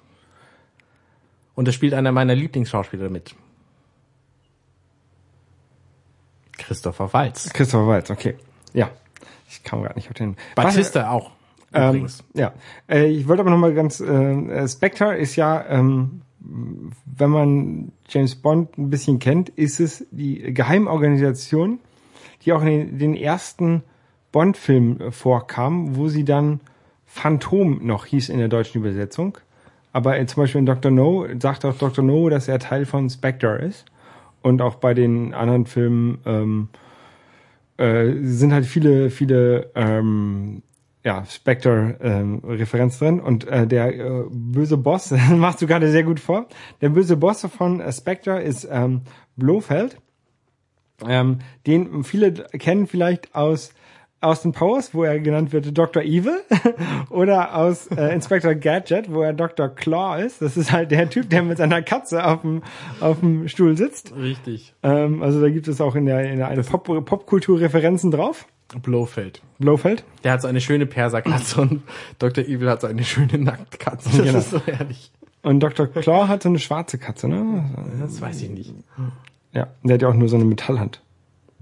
Und 1.54 1.66
da 1.66 1.72
spielt 1.72 1.94
einer 1.94 2.12
meiner 2.12 2.34
Lieblingsschauspieler 2.34 3.08
mit. 3.08 3.34
Christopher 6.56 7.12
Waltz. 7.12 7.52
Christopher 7.52 7.86
Waltz, 7.86 8.10
okay. 8.10 8.36
Ja. 8.74 8.90
Ich 9.48 9.64
kam 9.64 9.82
gerade 9.82 9.94
nicht 9.96 10.08
auf 10.08 10.14
den. 10.14 10.36
Batista 10.54 11.10
auch. 11.10 11.32
Ähm, 11.72 11.88
Übrigens. 11.88 12.24
ja, 12.34 12.52
äh, 12.88 13.06
ich 13.06 13.28
wollte 13.28 13.40
aber 13.40 13.50
noch 13.50 13.58
mal 13.58 13.74
ganz, 13.74 14.00
äh, 14.00 14.68
Spectre 14.68 15.16
ist 15.16 15.36
ja, 15.36 15.64
ähm, 15.68 16.22
wenn 16.40 17.30
man 17.30 17.92
James 18.08 18.36
Bond 18.36 18.78
ein 18.78 18.90
bisschen 18.90 19.18
kennt, 19.18 19.48
ist 19.50 19.80
es 19.80 20.06
die 20.10 20.54
Geheimorganisation, 20.54 21.80
die 22.42 22.52
auch 22.52 22.62
in 22.62 22.98
den, 22.98 23.14
ersten 23.14 23.82
Bond-Filmen 24.30 25.10
vorkam, 25.10 25.96
wo 25.96 26.08
sie 26.08 26.24
dann 26.24 26.60
Phantom 27.06 27.84
noch 27.84 28.06
hieß 28.06 28.28
in 28.28 28.38
der 28.38 28.48
deutschen 28.48 28.78
Übersetzung. 28.78 29.38
Aber 29.92 30.18
äh, 30.18 30.26
zum 30.26 30.42
Beispiel 30.42 30.60
in 30.60 30.66
Dr. 30.66 30.90
No 30.90 31.26
sagt 31.40 31.64
auch 31.64 31.76
Dr. 31.76 32.04
No, 32.04 32.28
dass 32.28 32.46
er 32.46 32.58
Teil 32.58 32.84
von 32.84 33.08
Spectre 33.08 33.58
ist. 33.58 33.86
Und 34.42 34.62
auch 34.62 34.76
bei 34.76 34.94
den 34.94 35.34
anderen 35.34 35.66
Filmen 35.66 36.18
ähm, 36.24 36.68
äh, 37.78 38.12
sind 38.22 38.52
halt 38.52 38.66
viele, 38.66 39.10
viele 39.10 39.70
ähm, 39.74 40.62
ja, 41.04 41.24
Spectre-Referenz 41.24 42.98
drin 42.98 43.20
und 43.20 43.46
äh, 43.46 43.66
der 43.66 43.94
äh, 43.94 44.24
böse 44.30 44.76
Boss, 44.76 45.14
machst 45.30 45.62
du 45.62 45.66
gerade 45.66 45.90
sehr 45.90 46.02
gut 46.02 46.20
vor, 46.20 46.46
der 46.80 46.90
böse 46.90 47.16
Boss 47.16 47.46
von 47.56 47.80
äh, 47.80 47.92
Spectre 47.92 48.42
ist 48.42 48.68
ähm, 48.70 49.02
Blofeld, 49.36 49.98
ähm, 51.06 51.38
den 51.66 52.02
viele 52.04 52.32
kennen 52.32 52.86
vielleicht 52.86 53.34
aus 53.34 53.72
Austin 54.20 54.50
Powers, 54.50 54.94
wo 54.94 55.04
er 55.04 55.20
genannt 55.20 55.52
wird 55.52 55.78
Dr. 55.78 56.02
Evil, 56.02 56.40
oder 57.10 57.54
aus 57.54 57.86
äh, 57.86 58.12
Inspector 58.12 58.54
Gadget, 58.54 59.12
wo 59.12 59.22
er 59.22 59.32
Dr. 59.32 59.68
Claw 59.68 60.20
ist. 60.20 60.42
Das 60.42 60.56
ist 60.56 60.72
halt 60.72 60.90
der 60.90 61.08
Typ, 61.08 61.30
der 61.30 61.42
mit 61.44 61.58
seiner 61.58 61.82
Katze 61.82 62.26
auf 62.26 62.40
dem, 62.40 62.62
auf 63.00 63.20
dem 63.20 63.46
Stuhl 63.46 63.76
sitzt. 63.76 64.14
Richtig. 64.16 64.74
Ähm, 64.82 65.22
also 65.22 65.40
da 65.40 65.48
gibt 65.48 65.68
es 65.68 65.80
auch 65.80 65.94
in 65.94 66.06
der, 66.06 66.30
in 66.32 66.38
der 66.38 66.48
eine 66.48 66.62
Pop 66.62 67.04
Popkultur-Referenzen 67.04 68.10
drauf. 68.10 68.46
Blofeld. 68.82 69.40
Blofeld. 69.58 70.04
Der 70.24 70.32
hat 70.32 70.42
so 70.42 70.48
eine 70.48 70.60
schöne 70.60 70.86
Perserkatze 70.86 71.60
und 71.60 71.82
Dr. 72.18 72.44
Evil 72.44 72.68
hat 72.68 72.82
so 72.82 72.86
eine 72.86 73.04
schöne 73.04 73.38
Nacktkatze. 73.38 74.08
Das 74.10 74.18
Genau. 74.26 74.38
ist 74.38 74.50
so 74.50 74.60
herrlich. 74.66 75.10
Und 75.42 75.60
Dr. 75.60 75.86
Claw 75.86 76.28
hat 76.28 76.42
so 76.42 76.48
eine 76.48 76.58
schwarze 76.58 76.98
Katze, 76.98 77.28
ne? 77.28 77.64
Das 78.00 78.20
weiß 78.20 78.42
ich 78.42 78.50
nicht. 78.50 78.74
Ja, 79.52 79.68
der 79.82 79.94
hat 79.94 80.02
ja 80.02 80.08
auch 80.08 80.14
nur 80.14 80.28
so 80.28 80.36
eine 80.36 80.44
Metallhand. 80.44 81.00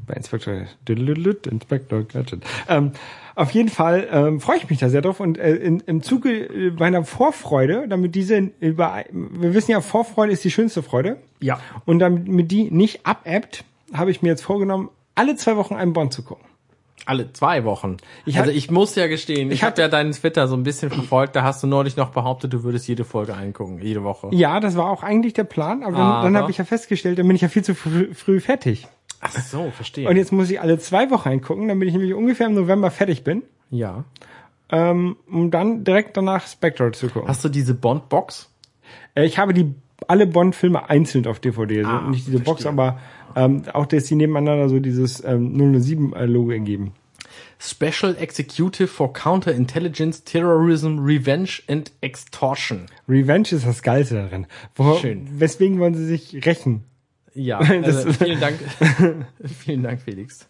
Bei 0.06 0.14
Inspector, 0.14 0.62
Inspector 0.88 2.02
Gadget. 2.04 2.42
Ähm, 2.68 2.92
auf 3.34 3.50
jeden 3.50 3.68
Fall 3.68 4.08
ähm, 4.10 4.40
freue 4.40 4.56
ich 4.58 4.70
mich 4.70 4.78
da 4.78 4.88
sehr 4.88 5.02
drauf 5.02 5.20
und 5.20 5.36
äh, 5.36 5.54
in, 5.56 5.80
im 5.80 6.02
Zuge 6.02 6.30
äh, 6.30 6.70
meiner 6.70 7.04
Vorfreude, 7.04 7.86
damit 7.88 8.14
diese 8.14 8.50
über, 8.60 9.04
wir 9.10 9.52
wissen 9.52 9.72
ja, 9.72 9.80
Vorfreude 9.80 10.32
ist 10.32 10.44
die 10.44 10.50
schönste 10.50 10.82
Freude. 10.82 11.18
Ja. 11.40 11.60
Und 11.84 11.98
damit 11.98 12.50
die 12.50 12.70
nicht 12.70 13.04
abebbt, 13.04 13.64
habe 13.92 14.10
ich 14.10 14.22
mir 14.22 14.28
jetzt 14.30 14.42
vorgenommen, 14.42 14.90
alle 15.16 15.36
zwei 15.36 15.56
Wochen 15.56 15.74
einen 15.74 15.92
Bond 15.92 16.12
zu 16.12 16.22
gucken. 16.22 16.44
Alle 17.06 17.32
zwei 17.32 17.64
Wochen. 17.64 17.96
Ich 18.26 18.38
also 18.38 18.50
ich 18.50 18.70
muss 18.70 18.94
ja 18.96 19.06
gestehen, 19.06 19.48
ich, 19.50 19.54
Ich 19.58 19.62
habe 19.64 19.80
ja 19.80 19.88
deinen 19.88 20.12
Twitter 20.12 20.48
so 20.48 20.56
ein 20.56 20.62
bisschen 20.64 20.90
verfolgt, 20.90 21.34
da 21.36 21.42
hast 21.44 21.62
du 21.62 21.66
neulich 21.66 21.96
noch 21.96 22.10
behauptet, 22.10 22.52
du 22.52 22.62
würdest 22.64 22.86
jede 22.88 23.04
Folge 23.04 23.34
eingucken, 23.34 23.80
jede 23.80 24.02
Woche. 24.04 24.28
Ja, 24.32 24.60
das 24.60 24.76
war 24.76 24.90
auch 24.90 25.02
eigentlich 25.02 25.32
der 25.32 25.44
Plan, 25.44 25.82
aber, 25.84 25.92
dann, 25.96 26.00
Aber- 26.02 26.22
dann 26.24 26.36
habe 26.36 26.50
ich 26.50 26.58
ja 26.58 26.64
festgestellt, 26.64 27.18
dann 27.18 27.26
bin 27.26 27.36
ich 27.36 27.42
ja 27.42 27.48
viel 27.48 27.62
zu 27.64 27.74
früh, 27.74 28.12
früh 28.12 28.40
fertig. 28.40 28.86
Ach 29.20 29.32
so, 29.32 29.70
verstehe. 29.70 30.08
Und 30.08 30.16
jetzt 30.16 30.30
muss 30.32 30.50
ich 30.50 30.60
alle 30.60 30.78
zwei 30.78 31.10
Wochen 31.10 31.28
eingucken, 31.30 31.68
damit 31.68 31.88
ich 31.88 31.94
nämlich 31.94 32.12
ungefähr 32.12 32.48
im 32.48 32.54
November 32.54 32.90
fertig 32.90 33.24
bin, 33.24 33.42
ja. 33.70 34.04
ähm, 34.70 35.16
um 35.30 35.50
dann 35.50 35.84
direkt 35.84 36.16
danach 36.16 36.46
Spectre 36.46 36.92
zu 36.92 37.08
gucken. 37.08 37.28
Hast 37.28 37.44
du 37.44 37.48
diese 37.48 37.74
Bond-Box? 37.74 38.50
Äh, 39.14 39.24
Ich 39.26 39.38
habe 39.38 39.54
die 39.54 39.74
alle 40.08 40.26
Bond-Filme 40.26 40.88
einzeln 40.90 41.26
auf 41.26 41.40
DVD, 41.40 41.78
also 41.84 41.90
Ah, 41.90 42.10
nicht 42.10 42.26
diese 42.26 42.40
Box, 42.40 42.62
verstehe. 42.62 42.70
aber 42.84 42.98
ähm, 43.34 43.62
auch, 43.72 43.86
dass 43.86 44.04
die 44.04 44.14
nebeneinander 44.14 44.68
so 44.68 44.78
dieses 44.80 45.22
ähm, 45.24 45.54
007-Logo 45.56 46.50
ergeben. 46.50 46.92
Special 47.58 48.14
Executive 48.18 48.86
for 48.86 49.12
Counterintelligence, 49.12 50.24
Terrorism, 50.24 50.98
Revenge 50.98 51.48
and 51.68 51.90
Extortion. 52.02 52.86
Revenge 53.08 53.48
ist 53.52 53.66
das 53.66 53.82
Geilste 53.82 54.14
darin. 54.16 54.46
Wo, 54.74 54.96
Schön. 54.96 55.26
Weswegen 55.40 55.78
wollen 55.78 55.94
sie 55.94 56.04
sich 56.06 56.44
rächen? 56.46 56.84
Ja, 57.36 57.58
Das- 57.82 57.96
also, 58.06 58.12
vielen 58.12 58.40
Dank. 58.40 58.58
vielen 59.44 59.82
Dank, 59.82 60.00
Felix. 60.00 60.48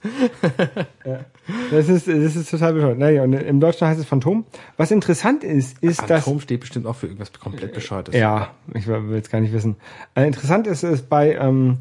Das 1.70 1.88
ist, 1.88 2.06
das 2.08 2.36
ist 2.36 2.50
total 2.50 2.72
bescheuert. 2.74 2.98
Naja, 2.98 3.22
und 3.22 3.32
im 3.32 3.60
Deutschen 3.60 3.86
heißt 3.88 4.00
es 4.00 4.06
Phantom. 4.06 4.44
Was 4.76 4.90
interessant 4.90 5.44
ist, 5.44 5.78
ist, 5.82 6.00
dass 6.08 6.24
Phantom 6.24 6.40
steht 6.40 6.60
bestimmt 6.60 6.86
auch 6.86 6.96
für 6.96 7.06
irgendwas 7.06 7.32
komplett 7.32 7.74
Bescheuertes. 7.74 8.14
Ja, 8.14 8.52
ich 8.74 8.86
will 8.86 9.14
es 9.16 9.30
gar 9.30 9.40
nicht 9.40 9.52
wissen. 9.52 9.76
Äh, 10.14 10.26
interessant 10.26 10.66
ist 10.66 10.82
es 10.84 11.02
bei 11.02 11.34
ähm, 11.34 11.78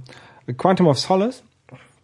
Quantum 0.57 0.87
of 0.87 0.99
Solace, 0.99 1.43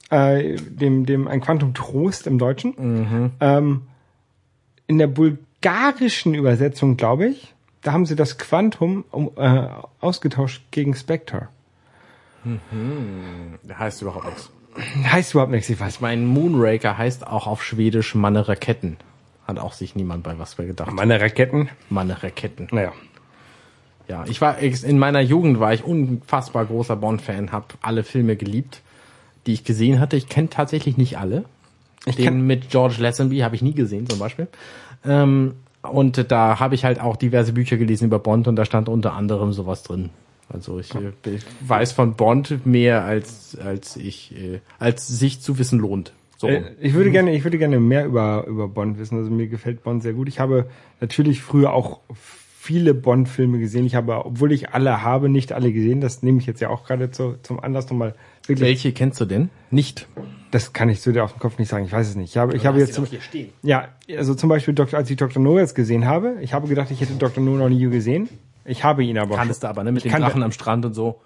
äh, 0.09 0.55
dem, 0.57 1.05
dem 1.05 1.27
ein 1.27 1.41
Quantum 1.41 1.73
Trost 1.73 2.27
im 2.27 2.37
Deutschen. 2.37 3.31
Ähm, 3.39 3.81
in 4.87 4.97
der 4.97 5.07
bulgarischen 5.07 6.33
Übersetzung, 6.33 6.97
glaube 6.97 7.27
ich, 7.27 7.53
da 7.81 7.93
haben 7.93 8.05
sie 8.05 8.15
das 8.15 8.37
Quantum 8.37 9.05
um, 9.11 9.31
äh, 9.37 9.67
ausgetauscht 10.01 10.63
gegen 10.71 10.93
Spectre. 10.95 11.47
Der 13.63 13.79
heißt 13.79 14.01
überhaupt 14.01 14.25
nichts. 14.25 14.49
Heißt 15.03 15.33
überhaupt 15.33 15.51
nichts, 15.51 15.69
ich 15.69 15.79
weiß. 15.79 15.95
Ich 15.95 16.01
meine, 16.01 16.21
Moonraker 16.25 16.97
heißt 16.97 17.27
auch 17.27 17.47
auf 17.47 17.63
Schwedisch 17.63 18.15
Manne 18.15 18.47
Raketten. 18.47 18.97
Hat 19.47 19.59
auch 19.59 19.73
sich 19.73 19.95
niemand 19.95 20.23
bei 20.23 20.37
was 20.39 20.57
mehr 20.57 20.67
gedacht. 20.67 20.91
Meine 20.91 21.19
Raketen. 21.19 21.69
Manne 21.89 22.23
Raketten. 22.23 22.67
Naja. 22.71 22.93
Ja, 24.07 24.25
ich 24.27 24.41
war 24.41 24.59
in 24.59 24.99
meiner 24.99 25.21
Jugend 25.21 25.59
war 25.59 25.73
ich 25.73 25.83
unfassbar 25.83 26.65
großer 26.65 26.95
Bond-Fan, 26.95 27.51
habe 27.51 27.65
alle 27.81 28.03
Filme 28.03 28.35
geliebt, 28.35 28.81
die 29.45 29.53
ich 29.53 29.63
gesehen 29.63 29.99
hatte. 29.99 30.17
Ich 30.17 30.27
kenne 30.27 30.49
tatsächlich 30.49 30.97
nicht 30.97 31.17
alle. 31.17 31.45
Ich 32.05 32.15
Den 32.15 32.45
mit 32.45 32.69
George 32.69 32.95
Lazenby 32.99 33.39
habe 33.39 33.55
ich 33.55 33.61
nie 33.61 33.73
gesehen, 33.73 34.09
zum 34.09 34.19
Beispiel. 34.19 34.47
Ähm, 35.05 35.55
und 35.81 36.31
da 36.31 36.59
habe 36.59 36.75
ich 36.75 36.83
halt 36.83 36.99
auch 36.99 37.15
diverse 37.15 37.53
Bücher 37.53 37.77
gelesen 37.77 38.05
über 38.05 38.19
Bond 38.19 38.47
und 38.47 38.55
da 38.55 38.65
stand 38.65 38.89
unter 38.89 39.13
anderem 39.13 39.53
sowas 39.53 39.83
drin. 39.83 40.09
Also 40.53 40.79
ich, 40.79 40.93
äh, 40.95 41.11
ich 41.25 41.43
weiß 41.67 41.91
von 41.91 42.15
Bond 42.15 42.65
mehr 42.65 43.03
als 43.03 43.57
als 43.57 43.95
ich 43.95 44.35
äh, 44.35 44.59
als 44.79 45.07
sich 45.07 45.41
zu 45.41 45.57
wissen 45.59 45.79
lohnt. 45.79 46.13
So. 46.37 46.47
Äh, 46.47 46.63
Ich 46.81 46.93
würde 46.93 47.11
gerne, 47.11 47.35
ich 47.35 47.43
würde 47.43 47.57
gerne 47.57 47.79
mehr 47.79 48.05
über, 48.05 48.45
über 48.47 48.67
Bond 48.67 48.97
wissen. 48.97 49.17
Also 49.17 49.29
mir 49.29 49.47
gefällt 49.47 49.83
Bond 49.83 50.01
sehr 50.03 50.13
gut. 50.13 50.27
Ich 50.27 50.39
habe 50.39 50.67
natürlich 50.99 51.41
früher 51.41 51.71
auch 51.73 51.99
viele 52.61 52.93
Bond-Filme 52.93 53.57
gesehen. 53.57 53.85
Ich 53.87 53.95
habe, 53.95 54.23
obwohl 54.25 54.51
ich 54.51 54.69
alle 54.69 55.01
habe, 55.01 55.29
nicht 55.29 55.51
alle 55.51 55.71
gesehen. 55.71 55.99
Das 55.99 56.21
nehme 56.21 56.39
ich 56.39 56.45
jetzt 56.45 56.61
ja 56.61 56.69
auch 56.69 56.83
gerade 56.85 57.09
zu, 57.09 57.35
zum 57.41 57.59
Anlass 57.59 57.89
nochmal 57.89 58.13
wirklich. 58.45 58.61
Welche 58.67 58.91
kennst 58.91 59.19
du 59.19 59.25
denn? 59.25 59.49
Nicht. 59.71 60.07
Das 60.51 60.73
kann 60.73 60.89
ich 60.89 61.01
zu 61.01 61.11
dir 61.11 61.23
auf 61.23 61.33
dem 61.33 61.39
Kopf 61.39 61.57
nicht 61.57 61.69
sagen. 61.69 61.85
Ich 61.85 61.91
weiß 61.91 62.07
es 62.09 62.15
nicht. 62.15 62.31
Ich 62.31 62.37
habe, 62.37 62.55
ich 62.55 62.65
habe 62.65 62.77
jetzt 62.79 62.93
zum, 62.93 63.05
stehen. 63.07 63.49
ja, 63.63 63.87
also 64.15 64.35
zum 64.35 64.49
Beispiel, 64.49 64.73
Dr., 64.73 64.99
als 64.99 65.09
ich 65.09 65.17
Dr. 65.17 65.41
No 65.41 65.57
jetzt 65.57 65.73
gesehen 65.75 66.05
habe, 66.05 66.37
ich 66.41 66.53
habe 66.53 66.67
gedacht, 66.67 66.91
ich 66.91 67.01
hätte 67.01 67.13
Dr. 67.13 67.43
No 67.43 67.55
noch 67.55 67.69
nie 67.69 67.87
gesehen. 67.87 68.29
Ich 68.65 68.83
habe 68.83 69.03
ihn 69.03 69.17
aber. 69.17 69.35
Kanntest 69.35 69.63
du 69.63 69.67
aber, 69.67 69.83
ne? 69.83 69.91
Mit 69.91 70.03
dem 70.05 70.11
kannte- 70.11 70.27
Drachen 70.27 70.43
am 70.43 70.51
Strand 70.51 70.85
und 70.85 70.93
so. 70.93 71.21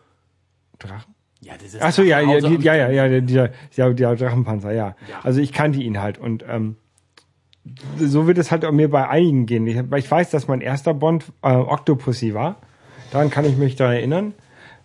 Drachen? 0.79 1.13
Ja, 1.41 1.53
das 1.53 1.73
ist 1.73 1.81
Ach 1.81 1.91
so, 1.91 2.01
ja, 2.01 2.19
ja, 2.21 2.37
ja, 2.39 2.73
ja, 2.75 2.89
ja, 2.89 3.07
der, 3.07 3.21
dieser, 3.21 3.49
der, 3.77 3.93
der 3.93 4.15
Drachenpanzer, 4.15 4.71
ja. 4.71 4.87
Ja. 5.09 5.19
Also 5.23 5.41
ich 5.41 5.53
kannte 5.53 5.79
ihn 5.79 6.01
halt 6.01 6.17
und 6.17 6.43
ähm, 6.47 6.77
so 7.97 8.25
wird 8.25 8.37
es 8.37 8.51
halt 8.51 8.65
auch 8.65 8.71
mir 8.71 8.89
bei 8.89 9.07
einigen 9.07 9.45
gehen. 9.45 9.67
Ich, 9.67 9.77
ich 9.77 10.11
weiß, 10.11 10.31
dass 10.31 10.47
mein 10.47 10.61
erster 10.61 10.93
Bond 10.93 11.25
äh, 11.43 11.53
Octopussy 11.53 12.33
war. 12.33 12.57
Daran 13.11 13.29
kann 13.29 13.45
ich 13.45 13.57
mich 13.57 13.75
da 13.75 13.93
erinnern. 13.93 14.33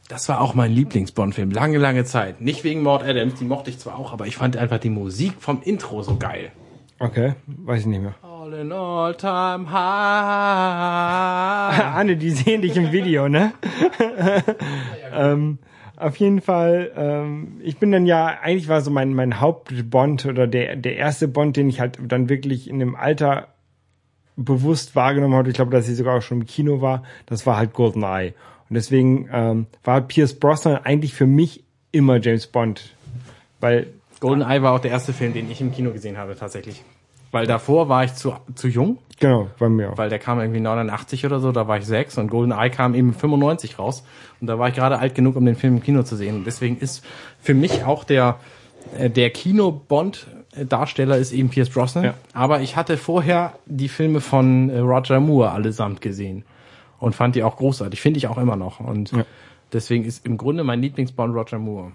Das 0.09 0.29
war 0.29 0.41
auch 0.41 0.55
mein 0.55 0.73
Lieblings-Bond-Film, 0.73 1.53
lange, 1.53 1.79
lange 1.79 2.05
Zeit. 2.05 2.41
Nicht 2.41 2.65
wegen 2.65 2.83
Maud 2.83 3.05
Adams, 3.05 3.35
die 3.39 3.45
mochte 3.45 3.71
ich 3.71 3.79
zwar 3.79 3.97
auch, 3.99 4.13
aber 4.13 4.27
ich 4.27 4.37
fand 4.37 4.57
einfach 4.57 4.79
die 4.79 4.91
Musik 4.91 5.35
vom 5.39 5.63
Intro 5.63 6.03
so 6.03 6.17
geil. 6.17 6.51
Okay, 6.99 7.35
weiß 7.47 7.81
ich 7.83 7.87
nicht 7.87 8.03
mehr. 8.03 8.15
All 8.51 8.59
in 8.59 8.73
all 8.73 9.15
time 9.15 9.71
high. 9.71 9.79
Anne, 11.95 12.17
die 12.17 12.31
sehen 12.31 12.63
dich 12.63 12.77
im 12.77 12.91
Video, 12.91 13.29
ne? 13.29 13.53
ähm, 15.13 15.59
auf 15.97 16.17
jeden 16.17 16.41
Fall, 16.41 16.91
ähm, 16.97 17.61
ich 17.63 17.79
bin 17.79 17.93
dann 17.93 18.07
ja, 18.07 18.27
eigentlich 18.27 18.67
war 18.67 18.81
so 18.81 18.91
mein, 18.91 19.15
mein 19.15 19.41
Hauptbond 19.41 20.27
oder 20.27 20.49
der, 20.49 20.75
der 20.75 20.97
erste 20.97 21.29
Bond, 21.29 21.57
den 21.57 21.69
ich 21.69 21.79
halt 21.79 21.99
dann 22.03 22.29
wirklich 22.29 22.69
in 22.69 22.81
dem 22.81 22.97
Alter 22.97 23.55
bewusst 24.35 24.97
wahrgenommen 24.97 25.35
habe. 25.35 25.49
Ich 25.51 25.55
glaube, 25.55 25.71
dass 25.71 25.89
ich 25.89 25.97
sogar 25.97 26.19
auch 26.19 26.23
schon 26.23 26.41
im 26.41 26.47
Kino 26.47 26.81
war. 26.81 27.05
Das 27.27 27.47
war 27.47 27.57
halt 27.57 27.73
GoldenEye. 27.73 28.35
Und 28.69 28.75
deswegen 28.75 29.29
ähm, 29.33 29.67
war 29.85 30.01
Pierce 30.01 30.35
Brosnan 30.35 30.79
eigentlich 30.83 31.15
für 31.15 31.29
mich 31.29 31.63
immer 31.93 32.19
James 32.21 32.49
Bond. 32.49 32.97
Weil 33.61 33.87
GoldenEye 34.19 34.61
war 34.63 34.73
auch 34.73 34.81
der 34.81 34.91
erste 34.91 35.13
Film, 35.13 35.35
den 35.35 35.49
ich 35.53 35.61
im 35.61 35.71
Kino 35.71 35.93
gesehen 35.93 36.19
habe, 36.19 36.35
tatsächlich. 36.35 36.83
Weil 37.33 37.47
davor 37.47 37.89
war 37.89 38.05
ich 38.05 38.15
zu, 38.15 38.35
zu 38.55 38.67
jung, 38.69 38.99
Genau, 39.21 39.49
bei 39.59 39.69
mir 39.69 39.93
auch. 39.93 39.99
weil 39.99 40.09
der 40.09 40.19
kam 40.19 40.41
irgendwie 40.41 40.61
89 40.61 41.27
oder 41.27 41.39
so, 41.41 41.53
da 41.53 41.69
war 41.69 41.79
ich 41.79 41.85
sechs 41.87 42.17
und 42.19 42.29
GoldenEye 42.29 42.71
kam 42.71 42.95
eben 42.95 43.13
95 43.13 43.79
raus 43.79 44.03
und 44.41 44.47
da 44.47 44.59
war 44.59 44.69
ich 44.69 44.75
gerade 44.75 44.99
alt 44.99 45.15
genug, 45.15 45.37
um 45.37 45.45
den 45.45 45.55
Film 45.57 45.77
im 45.77 45.83
Kino 45.83 46.03
zu 46.03 46.17
sehen. 46.17 46.37
Und 46.37 46.45
deswegen 46.47 46.79
ist 46.79 47.05
für 47.41 47.55
mich 47.55 47.85
auch 47.85 48.03
der, 48.05 48.37
äh, 48.99 49.11
der 49.11 49.31
Kino-Bond-Darsteller 49.31 51.17
ist 51.19 51.33
eben 51.33 51.49
Pierce 51.51 51.71
Brosnan. 51.71 52.05
Ja. 52.05 52.15
Aber 52.33 52.61
ich 52.61 52.77
hatte 52.77 52.97
vorher 52.97 53.53
die 53.67 53.89
Filme 53.89 54.21
von 54.21 54.71
äh, 54.71 54.79
Roger 54.79 55.21
Moore 55.21 55.51
allesamt 55.51 56.01
gesehen 56.01 56.45
und 56.99 57.15
fand 57.15 57.35
die 57.35 57.43
auch 57.43 57.57
großartig. 57.57 58.01
Finde 58.01 58.19
ich 58.19 58.27
auch 58.27 58.39
immer 58.39 58.57
noch. 58.57 58.81
Und 58.81 59.13
Ja. 59.13 59.25
deswegen 59.73 60.05
ist 60.05 60.25
im 60.27 60.37
Grunde 60.37 60.65
mein 60.65 60.81
Lieblingsbond 60.83 61.35
Roger 61.35 61.59
Moore. 61.59 61.93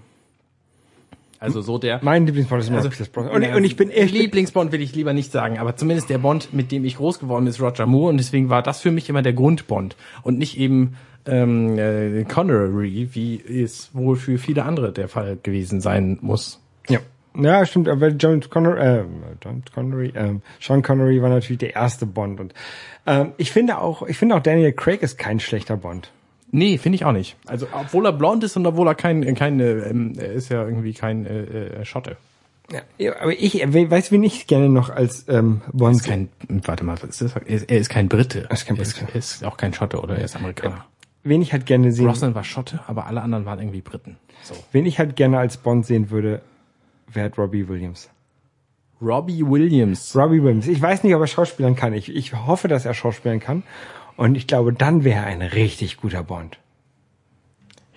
Also 1.45 1.61
so 1.61 1.77
der, 1.77 1.99
Mein 2.03 2.25
Lieblingsbond 2.25 2.61
ist 2.61 2.69
immer 2.69 2.77
also, 2.77 2.89
Pierce 2.89 3.09
Brosnan. 3.09 3.35
Und, 3.35 3.55
und 3.55 3.63
ich 3.63 3.75
bin 3.75 3.89
echt, 3.89 4.13
Lieblingsbond 4.13 4.71
will 4.71 4.81
ich 4.81 4.95
lieber 4.95 5.13
nicht 5.13 5.31
sagen, 5.31 5.57
aber 5.57 5.75
zumindest 5.75 6.09
der 6.09 6.17
Bond, 6.17 6.53
mit 6.53 6.71
dem 6.71 6.85
ich 6.85 6.97
groß 6.97 7.19
geworden 7.19 7.45
bin, 7.45 7.51
ist 7.51 7.61
Roger 7.61 7.85
Moore 7.85 8.09
und 8.09 8.17
deswegen 8.17 8.49
war 8.49 8.61
das 8.61 8.81
für 8.81 8.91
mich 8.91 9.09
immer 9.09 9.21
der 9.21 9.33
Grundbond 9.33 9.95
und 10.23 10.37
nicht 10.37 10.57
eben 10.57 10.95
ähm, 11.25 11.77
äh, 11.77 12.23
Connery, 12.25 13.09
wie 13.13 13.41
es 13.41 13.89
wohl 13.93 14.15
für 14.15 14.37
viele 14.37 14.63
andere 14.63 14.91
der 14.91 15.07
Fall 15.07 15.37
gewesen 15.41 15.81
sein 15.81 16.17
muss. 16.21 16.59
Ja. 16.87 16.99
Ja, 17.37 17.65
stimmt, 17.65 17.89
aber 17.89 18.07
John 18.09 18.39
Connery, 18.49 18.79
äh, 18.79 19.03
John 19.43 19.61
Connery, 19.73 20.13
ähm, 20.15 20.41
Sean 20.61 20.81
Connery 20.81 21.21
war 21.21 21.29
natürlich 21.29 21.59
der 21.59 21.75
erste 21.75 22.05
Bond 22.05 22.39
und 22.39 22.53
ähm, 23.05 23.33
ich 23.35 23.51
finde 23.51 23.79
auch, 23.79 24.03
ich 24.07 24.17
finde 24.17 24.35
auch 24.35 24.39
Daniel 24.39 24.71
Craig 24.71 25.01
ist 25.01 25.17
kein 25.17 25.41
schlechter 25.41 25.75
Bond. 25.75 26.11
Nee, 26.51 26.77
finde 26.77 26.95
ich 26.95 27.05
auch 27.05 27.11
nicht. 27.11 27.35
Also 27.45 27.67
obwohl 27.73 28.05
er 28.05 28.13
blond 28.13 28.43
ist 28.43 28.55
und 28.55 28.65
obwohl 28.65 28.87
er 28.87 28.95
kein, 28.95 29.35
kein 29.35 29.59
äh, 29.59 29.89
ähm, 29.89 30.13
er 30.17 30.31
ist 30.31 30.49
ja 30.49 30.63
irgendwie 30.63 30.93
kein 30.93 31.25
äh, 31.25 31.81
äh, 31.81 31.85
Schotte. 31.85 32.17
Ja, 32.71 32.81
aber 33.19 33.31
ich 33.31 33.53
weiß, 33.61 34.11
wen 34.11 34.23
ich 34.23 34.47
gerne 34.47 34.69
noch 34.69 34.89
als 34.89 35.27
ähm, 35.27 35.61
Bond. 35.71 35.97
Ist 35.97 36.05
kein, 36.05 36.29
warte 36.47 36.83
mal, 36.83 36.97
was 37.01 37.21
ist 37.21 37.21
das? 37.21 37.35
Er 37.35 37.47
ist, 37.47 37.69
er 37.69 37.77
ist 37.77 37.89
kein 37.89 38.09
Brite. 38.09 38.45
Er 38.49 38.51
ist 38.51 38.65
kein 38.65 38.75
Er 38.77 38.83
Brite. 38.83 39.07
Er 39.13 39.15
ist 39.15 39.43
auch 39.43 39.57
kein 39.57 39.73
Schotte 39.73 39.99
oder 39.99 40.17
er 40.17 40.25
ist 40.25 40.35
Amerikaner. 40.35 40.85
wen 41.23 41.41
ich 41.41 41.53
halt 41.53 41.65
gerne 41.67 41.91
sehen, 41.91 42.07
Brosnan 42.07 42.33
war 42.33 42.43
Schotte, 42.43 42.79
aber 42.87 43.05
alle 43.05 43.21
anderen 43.21 43.45
waren 43.45 43.59
irgendwie 43.59 43.81
Briten. 43.81 44.17
So. 44.41 44.55
wen 44.71 44.85
ich 44.85 44.97
halt 44.97 45.15
gerne 45.15 45.37
als 45.37 45.57
Bond 45.57 45.85
sehen 45.85 46.09
würde, 46.09 46.41
wäre 47.07 47.23
halt 47.23 47.37
Robbie 47.37 47.67
Williams. 47.67 48.09
Robbie 49.01 49.45
Williams. 49.45 50.15
Robbie 50.15 50.41
Williams. 50.41 50.67
Ich 50.67 50.81
weiß 50.81 51.03
nicht, 51.03 51.13
ob 51.15 51.21
er 51.21 51.27
Schauspielern 51.27 51.75
kann. 51.75 51.93
Ich, 51.93 52.15
ich 52.15 52.33
hoffe, 52.33 52.67
dass 52.67 52.85
er 52.85 52.93
Schauspielern 52.93 53.39
kann. 53.39 53.63
Und 54.17 54.35
ich 54.35 54.47
glaube, 54.47 54.73
dann 54.73 55.03
wäre 55.03 55.23
er 55.23 55.27
ein 55.27 55.41
richtig 55.41 55.97
guter 55.97 56.23
Bond. 56.23 56.57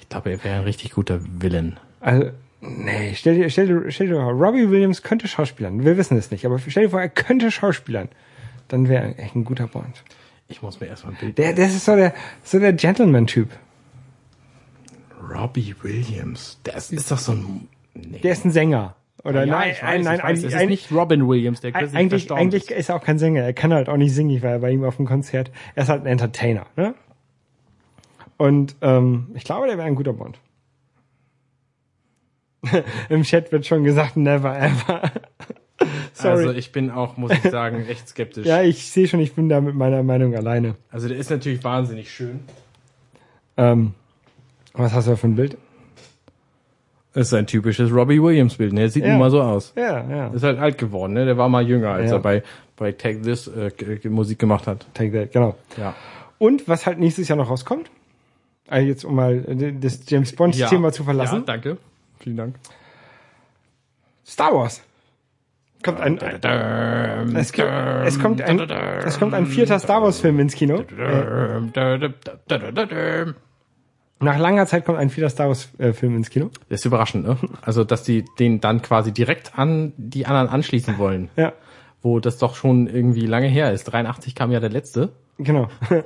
Ich 0.00 0.08
glaube, 0.08 0.30
er 0.30 0.42
wäre 0.42 0.56
ein 0.56 0.64
richtig 0.64 0.92
guter 0.92 1.20
Villain. 1.22 1.78
Also, 2.00 2.30
nee, 2.60 3.14
stell 3.14 3.36
dir, 3.36 3.50
stell 3.50 3.66
dir, 3.66 3.90
stell 3.90 4.08
dir 4.08 4.14
vor, 4.14 4.32
Robbie 4.32 4.70
Williams 4.70 5.02
könnte 5.02 5.28
Schauspielern. 5.28 5.84
Wir 5.84 5.96
wissen 5.96 6.16
es 6.16 6.30
nicht, 6.30 6.44
aber 6.44 6.58
stell 6.58 6.84
dir 6.84 6.90
vor, 6.90 7.00
er 7.00 7.08
könnte 7.08 7.50
Schauspielern. 7.50 8.08
Dann 8.68 8.88
wäre 8.88 9.14
er 9.14 9.24
echt 9.24 9.36
ein 9.36 9.44
guter 9.44 9.66
Bond. 9.66 10.02
Ich 10.48 10.62
muss 10.62 10.80
mir 10.80 10.86
erstmal 10.86 11.12
ein 11.12 11.18
Bild. 11.18 11.38
Der, 11.38 11.52
das 11.52 11.74
ist 11.74 11.84
so 11.84 11.94
der, 11.94 12.14
so 12.42 12.58
der 12.58 12.72
Gentleman-Typ. 12.72 13.50
Robbie 15.30 15.74
Williams. 15.82 16.58
Der 16.64 16.76
ist, 16.76 16.92
ist 16.92 17.10
doch 17.10 17.18
so 17.18 17.32
ein. 17.32 17.68
Nee. 17.94 18.20
Der 18.20 18.32
ist 18.32 18.44
ein 18.44 18.50
Sänger. 18.50 18.94
Oder 19.24 19.44
ja, 19.44 19.52
nein, 19.52 19.76
nein, 19.82 20.02
nein, 20.02 20.20
eigentlich, 20.20 20.54
ist 20.54 20.66
nicht 20.66 20.92
Robin 20.92 21.26
Williams, 21.28 21.60
der 21.60 21.72
kürzlich 21.72 21.98
eigentlich, 21.98 22.30
eigentlich 22.30 22.70
ist. 22.70 22.78
ist 22.78 22.88
er 22.88 22.96
auch 22.96 23.04
kein 23.04 23.18
Sänger. 23.18 23.42
Er 23.42 23.52
kann 23.52 23.72
halt 23.72 23.88
auch 23.88 23.96
nicht 23.96 24.14
singen. 24.14 24.30
Ich 24.30 24.42
war 24.42 24.50
ja 24.50 24.58
bei 24.58 24.70
ihm 24.70 24.84
auf 24.84 24.96
dem 24.96 25.06
Konzert. 25.06 25.50
Er 25.74 25.82
ist 25.82 25.88
halt 25.88 26.02
ein 26.02 26.06
Entertainer. 26.06 26.66
Ne? 26.76 26.94
Und 28.36 28.76
ähm, 28.80 29.32
ich 29.34 29.44
glaube, 29.44 29.66
der 29.66 29.76
wäre 29.76 29.86
ein 29.86 29.96
guter 29.96 30.12
Bond. 30.12 30.38
Im 33.08 33.22
Chat 33.24 33.50
wird 33.52 33.66
schon 33.66 33.84
gesagt, 33.84 34.16
never 34.16 34.56
ever. 34.56 35.10
Sorry. 36.12 36.46
Also 36.46 36.52
ich 36.52 36.72
bin 36.72 36.90
auch, 36.90 37.16
muss 37.16 37.32
ich 37.32 37.42
sagen, 37.50 37.86
echt 37.86 38.08
skeptisch. 38.08 38.46
ja, 38.46 38.62
ich 38.62 38.90
sehe 38.90 39.06
schon, 39.08 39.20
ich 39.20 39.34
bin 39.34 39.48
da 39.48 39.60
mit 39.60 39.74
meiner 39.74 40.02
Meinung 40.02 40.34
alleine. 40.34 40.76
Also 40.90 41.08
der 41.08 41.16
ist 41.16 41.30
natürlich 41.30 41.62
wahnsinnig 41.62 42.10
schön. 42.10 42.40
Ähm, 43.56 43.94
was 44.72 44.92
hast 44.92 45.06
du 45.06 45.12
da 45.12 45.16
für 45.16 45.28
ein 45.28 45.36
Bild? 45.36 45.56
Das 47.14 47.28
ist 47.28 47.34
ein 47.34 47.46
typisches 47.46 47.92
Robbie 47.92 48.22
Williams 48.22 48.56
Bild, 48.56 48.72
ne? 48.72 48.80
Der 48.80 48.88
sieht 48.90 49.02
Ja. 49.04 49.10
nun 49.10 49.18
mal 49.18 49.30
so 49.30 49.40
aus. 49.40 49.72
Ja, 49.76 50.08
ja. 50.08 50.28
Ist 50.28 50.42
halt 50.44 50.58
alt 50.58 50.78
geworden, 50.78 51.14
ne? 51.14 51.24
Der 51.24 51.36
war 51.38 51.48
mal 51.48 51.66
jünger, 51.66 51.90
als 51.90 52.10
Ja. 52.10 52.16
er 52.18 52.20
bei, 52.20 52.42
bei 52.76 52.92
Take 52.92 53.22
This 53.22 53.48
äh, 53.48 53.70
Musik 54.08 54.38
gemacht 54.38 54.66
hat. 54.66 54.86
Take 54.94 55.12
that, 55.12 55.32
genau. 55.32 55.56
Ja. 55.76 55.94
Und 56.38 56.68
was 56.68 56.86
halt 56.86 56.98
nächstes 56.98 57.26
Jahr 57.28 57.36
noch 57.36 57.50
rauskommt, 57.50 57.90
also 58.68 58.86
jetzt 58.86 59.04
um 59.04 59.14
mal 59.14 59.44
äh, 59.48 59.72
das 59.80 60.00
James 60.08 60.34
Bond 60.36 60.54
Thema 60.68 60.92
zu 60.92 61.02
verlassen, 61.02 61.36
Ja, 61.40 61.44
danke. 61.46 61.78
Vielen 62.20 62.36
Dank. 62.36 62.54
Star 64.26 64.54
Wars. 64.54 64.82
Kommt 65.82 66.00
ein, 66.00 66.18
ein 66.20 67.36
es, 67.36 67.52
gibt, 67.52 67.68
es 67.68 68.18
kommt 68.20 68.42
ein 68.42 68.58
es 68.58 69.18
kommt 69.18 69.32
ein 69.32 69.46
vierter 69.46 69.78
Star 69.78 70.02
Wars 70.02 70.20
Film 70.20 70.40
ins 70.40 70.54
Kino. 70.54 70.82
Nach 74.20 74.36
langer 74.38 74.66
Zeit 74.66 74.84
kommt 74.84 74.98
ein 74.98 75.10
vierter 75.10 75.30
Star 75.30 75.46
Wars 75.48 75.68
äh, 75.78 75.92
Film 75.92 76.16
ins 76.16 76.28
Kino. 76.30 76.50
Das 76.68 76.80
ist 76.80 76.84
überraschend, 76.86 77.24
ne? 77.26 77.36
Also, 77.62 77.84
dass 77.84 78.02
die 78.02 78.24
den 78.38 78.60
dann 78.60 78.82
quasi 78.82 79.12
direkt 79.12 79.56
an 79.58 79.92
die 79.96 80.26
anderen 80.26 80.48
anschließen 80.48 80.98
wollen. 80.98 81.28
Ja, 81.36 81.52
Wo 82.02 82.18
das 82.18 82.38
doch 82.38 82.56
schon 82.56 82.88
irgendwie 82.88 83.26
lange 83.26 83.46
her 83.46 83.72
ist. 83.72 83.84
83 83.84 84.34
kam 84.34 84.50
ja 84.50 84.58
der 84.60 84.70
letzte. 84.70 85.10
genau. 85.38 85.68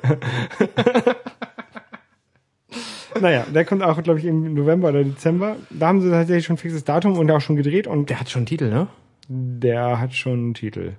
naja, 3.21 3.45
der 3.55 3.65
kommt 3.65 3.83
auch, 3.83 4.03
glaube 4.03 4.19
ich, 4.19 4.25
im 4.25 4.55
November 4.55 4.89
oder 4.91 5.05
Dezember. 5.05 5.57
Da 5.71 5.89
haben 5.89 6.01
sie 6.01 6.11
tatsächlich 6.11 6.45
schon 6.47 6.55
ein 6.55 6.59
fixes 6.59 6.85
Datum 6.85 7.19
und 7.19 7.31
auch 7.31 7.41
schon 7.41 7.57
gedreht 7.57 7.87
und 7.87 8.11
Der 8.11 8.21
hat 8.21 8.31
schon 8.31 8.41
einen 8.41 8.47
Titel, 8.47 8.71
ne? 8.71 8.89
der 9.29 10.01
hat 10.01 10.15
schon 10.15 10.33
einen 10.35 10.55
Titel. 10.55 10.93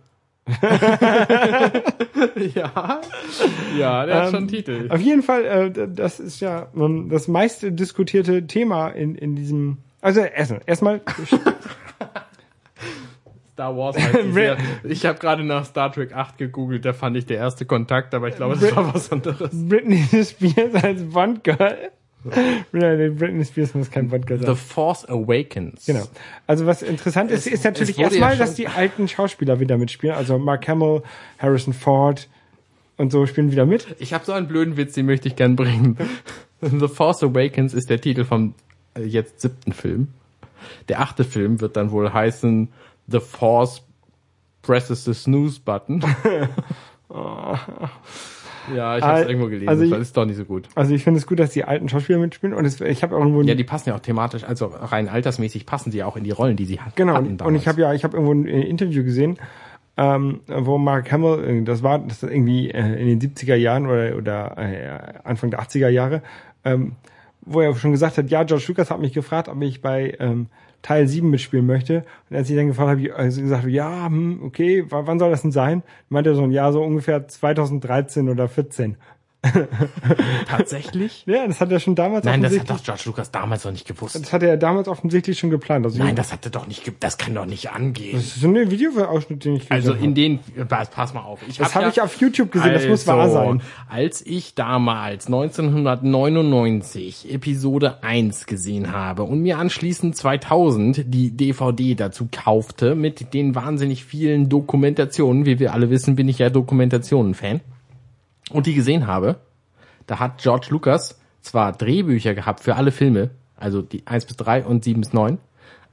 Ja. 2.55 3.01
Ja, 3.77 4.05
der 4.05 4.15
hat 4.15 4.25
schon 4.27 4.35
einen 4.35 4.47
Titel. 4.47 4.87
Auf 4.89 5.01
jeden 5.01 5.23
Fall, 5.23 5.45
äh, 5.45 5.87
das 5.87 6.19
ist 6.19 6.39
ja 6.39 6.67
ähm, 6.75 7.09
das 7.09 7.27
meiste 7.27 7.71
diskutierte 7.71 8.47
Thema 8.47 8.89
in, 8.89 9.15
in 9.15 9.35
diesem. 9.35 9.77
Also 10.01 10.21
erstmal, 10.21 10.61
erstmal 10.65 11.01
Star 13.53 13.77
Wars 13.77 13.95
die 13.95 14.01
Serie. 14.31 14.57
Ich 14.83 15.05
habe 15.05 15.19
gerade 15.19 15.43
nach 15.43 15.65
Star 15.65 15.91
Trek 15.91 16.13
8 16.13 16.37
gegoogelt, 16.37 16.85
da 16.85 16.93
fand 16.93 17.17
ich 17.17 17.25
der 17.25 17.37
erste 17.37 17.65
Kontakt, 17.65 18.13
aber 18.13 18.27
ich 18.27 18.35
glaube, 18.35 18.57
das 18.57 18.75
war 18.75 18.93
was 18.93 19.11
anderes. 19.11 19.49
Britney 19.53 20.03
Spears 20.23 20.83
als 20.83 21.03
Bond-Girl. 21.03 21.57
Nein, 21.59 21.89
Britney 22.71 23.45
Spears 23.45 23.73
muss 23.73 23.89
kein 23.91 24.09
The 24.09 24.45
sein. 24.45 24.55
Force 24.55 25.05
Awakens. 25.09 25.85
Genau. 25.85 26.03
Also 26.47 26.65
was 26.65 26.81
interessant 26.81 27.31
ist, 27.31 27.47
Es- 27.47 27.53
ist 27.53 27.63
natürlich 27.63 27.97
wurde 27.97 28.15
ja 28.17 28.27
erstmal, 28.29 28.31
schon- 28.31 28.39
dass 28.39 28.55
die 28.55 28.67
alten 28.67 29.07
Schauspieler 29.07 29.59
wieder 29.59 29.77
mitspielen. 29.77 30.15
Also 30.15 30.37
Mark 30.37 30.67
Hamill, 30.67 31.03
Harrison 31.39 31.73
Ford 31.73 32.27
und 32.97 33.11
so 33.11 33.25
spielen 33.25 33.51
wieder 33.51 33.65
mit. 33.65 33.87
Ich 33.99 34.13
habe 34.13 34.23
so 34.25 34.31
einen 34.33 34.47
blöden 34.47 34.77
Witz, 34.77 34.93
den 34.93 35.05
möchte 35.05 35.27
ich 35.27 35.35
gern 35.35 35.55
bringen. 35.55 35.97
The 36.61 36.87
Force 36.87 37.21
Awakens 37.23 37.73
ist 37.73 37.89
der 37.89 37.99
Titel 37.99 38.23
vom 38.23 38.53
äh, 38.95 39.01
jetzt 39.03 39.41
siebten 39.41 39.73
Film. 39.73 40.07
Der 40.87 41.01
achte 41.01 41.23
Film 41.25 41.59
wird 41.59 41.75
dann 41.75 41.91
wohl 41.91 42.13
heißen 42.13 42.69
The 43.07 43.19
Force 43.19 43.81
presses 44.61 45.03
the 45.03 45.13
snooze 45.13 45.59
button. 45.59 46.01
ja, 48.73 48.97
ich 48.97 49.03
habe 49.03 49.21
es 49.21 49.27
irgendwo 49.27 49.47
gelesen. 49.47 49.69
also 49.69 49.83
ich- 49.83 49.89
das 49.89 49.99
ist 50.01 50.17
doch 50.17 50.25
nicht 50.25 50.37
so 50.37 50.45
gut. 50.45 50.67
Also 50.75 50.93
ich 50.93 51.03
finde 51.03 51.17
es 51.19 51.27
gut, 51.27 51.39
dass 51.39 51.51
die 51.51 51.63
alten 51.63 51.89
Schauspieler 51.89 52.19
mitspielen. 52.19 52.55
Und 52.55 52.65
es, 52.65 52.79
ich 52.81 53.01
habe 53.03 53.15
irgendwo 53.15 53.41
Ja, 53.41 53.55
die 53.55 53.63
passen 53.63 53.89
ja 53.89 53.95
auch 53.95 53.99
thematisch, 53.99 54.43
also 54.43 54.67
rein 54.67 55.09
altersmäßig 55.09 55.65
passen 55.65 55.91
sie 55.91 55.97
ja 55.99 56.05
auch 56.05 56.15
in 56.17 56.23
die 56.23 56.31
Rollen, 56.31 56.55
die 56.55 56.65
sie 56.65 56.79
hat- 56.79 56.95
Genau, 56.95 57.13
hatten 57.15 57.27
und 57.27 57.37
damals. 57.41 57.61
ich 57.61 57.67
habe 57.67 57.81
ja, 57.81 57.93
ich 57.93 58.03
habe 58.03 58.17
irgendwo 58.17 58.33
ein 58.33 58.45
Interview 58.45 59.03
gesehen, 59.03 59.37
ähm, 59.97 60.39
wo 60.47 60.77
Mark 60.77 61.11
Hamill, 61.11 61.43
äh, 61.43 61.61
das 61.63 61.83
war 61.83 61.99
das 61.99 62.23
irgendwie 62.23 62.71
äh, 62.71 62.99
in 63.01 63.07
den 63.07 63.19
70er 63.19 63.55
Jahren 63.55 63.85
oder, 63.85 64.15
oder 64.17 64.57
äh, 64.57 65.19
Anfang 65.23 65.51
der 65.51 65.59
80er 65.61 65.89
Jahre, 65.89 66.21
ähm, 66.65 66.93
wo 67.45 67.61
er 67.61 67.75
schon 67.75 67.91
gesagt 67.91 68.17
hat, 68.17 68.29
ja, 68.29 68.43
George 68.43 68.65
Lucas 68.67 68.91
hat 68.91 68.99
mich 68.99 69.13
gefragt, 69.13 69.49
ob 69.49 69.61
ich 69.61 69.81
bei 69.81 70.15
ähm, 70.19 70.47
Teil 70.81 71.07
7 71.07 71.29
mitspielen 71.29 71.65
möchte. 71.65 72.05
Und 72.29 72.35
als 72.37 72.49
ich 72.49 72.55
dann 72.55 72.67
gefragt 72.67 72.89
habe, 72.89 73.15
also 73.15 73.41
gesagt, 73.41 73.65
ja, 73.67 74.05
hm, 74.05 74.41
okay, 74.43 74.85
wann 74.89 75.19
soll 75.19 75.31
das 75.31 75.41
denn 75.41 75.51
sein? 75.51 75.83
Meinte 76.09 76.31
er 76.31 76.35
so, 76.35 76.45
ja, 76.47 76.71
so 76.71 76.83
ungefähr 76.83 77.27
2013 77.27 78.29
oder 78.29 78.47
14. 78.47 78.97
Tatsächlich? 80.47 81.23
Ja, 81.25 81.47
das 81.47 81.59
hat 81.59 81.71
er 81.71 81.79
schon 81.79 81.95
damals 81.95 82.25
Nein, 82.25 82.41
das 82.41 82.57
hat 82.57 82.69
doch 82.69 82.81
George 82.83 83.03
Lucas 83.05 83.31
damals 83.31 83.65
noch 83.65 83.71
nicht 83.71 83.87
gewusst. 83.87 84.15
das 84.15 84.31
hat 84.33 84.43
er 84.43 84.49
ja 84.49 84.57
damals 84.57 84.87
offensichtlich 84.87 85.37
schon 85.37 85.49
geplant. 85.49 85.85
Also 85.85 85.99
Nein, 85.99 86.15
das 86.15 86.31
hat 86.31 86.45
er 86.45 86.51
doch 86.51 86.67
nicht, 86.67 86.83
ge- 86.85 86.93
das 86.99 87.17
kann 87.17 87.35
doch 87.35 87.45
nicht 87.45 87.71
angehen. 87.71 88.13
das 88.15 88.23
ist 88.25 88.41
so 88.41 88.47
ein 88.47 88.71
Videoausschnitt, 88.71 89.45
den 89.45 89.55
ich 89.55 89.61
gesehen 89.63 89.73
Also 89.75 89.93
habe. 89.95 90.03
in 90.05 90.15
den, 90.15 90.39
pass, 90.69 90.89
pass 90.89 91.13
mal 91.13 91.21
auf. 91.21 91.39
Ich 91.47 91.57
Das 91.57 91.75
hab 91.75 91.81
habe 91.83 91.91
ich 91.91 92.01
auf 92.01 92.15
YouTube 92.19 92.51
gesehen, 92.51 92.73
das 92.73 92.87
muss 92.87 93.07
Also, 93.07 93.35
wahr 93.35 93.45
sein. 93.47 93.61
Als 93.89 94.25
ich 94.25 94.55
damals 94.55 95.27
1999 95.27 97.33
Episode 97.33 98.03
1 98.03 98.45
gesehen 98.45 98.91
habe 98.91 99.23
und 99.23 99.41
mir 99.41 99.57
anschließend 99.57 100.15
2000 100.15 101.03
die 101.13 101.31
DVD 101.31 101.95
dazu 101.95 102.27
kaufte 102.31 102.95
mit 102.95 103.33
den 103.33 103.55
wahnsinnig 103.55 104.05
vielen 104.05 104.49
Dokumentationen, 104.49 105.45
wie 105.45 105.59
wir 105.59 105.73
alle 105.73 105.89
wissen, 105.89 106.15
bin 106.15 106.27
ich 106.29 106.39
ja 106.39 106.49
Dokumentationen-Fan, 106.49 107.61
und 108.51 108.65
die 108.67 108.73
gesehen 108.73 109.07
habe, 109.07 109.37
da 110.07 110.19
hat 110.19 110.39
George 110.41 110.67
Lucas 110.69 111.19
zwar 111.41 111.71
Drehbücher 111.73 112.33
gehabt 112.33 112.61
für 112.61 112.75
alle 112.75 112.91
Filme, 112.91 113.29
also 113.55 113.81
die 113.81 114.05
1 114.07 114.25
bis 114.25 114.37
3 114.37 114.65
und 114.65 114.83
7 114.83 115.01
bis 115.01 115.13
9, 115.13 115.37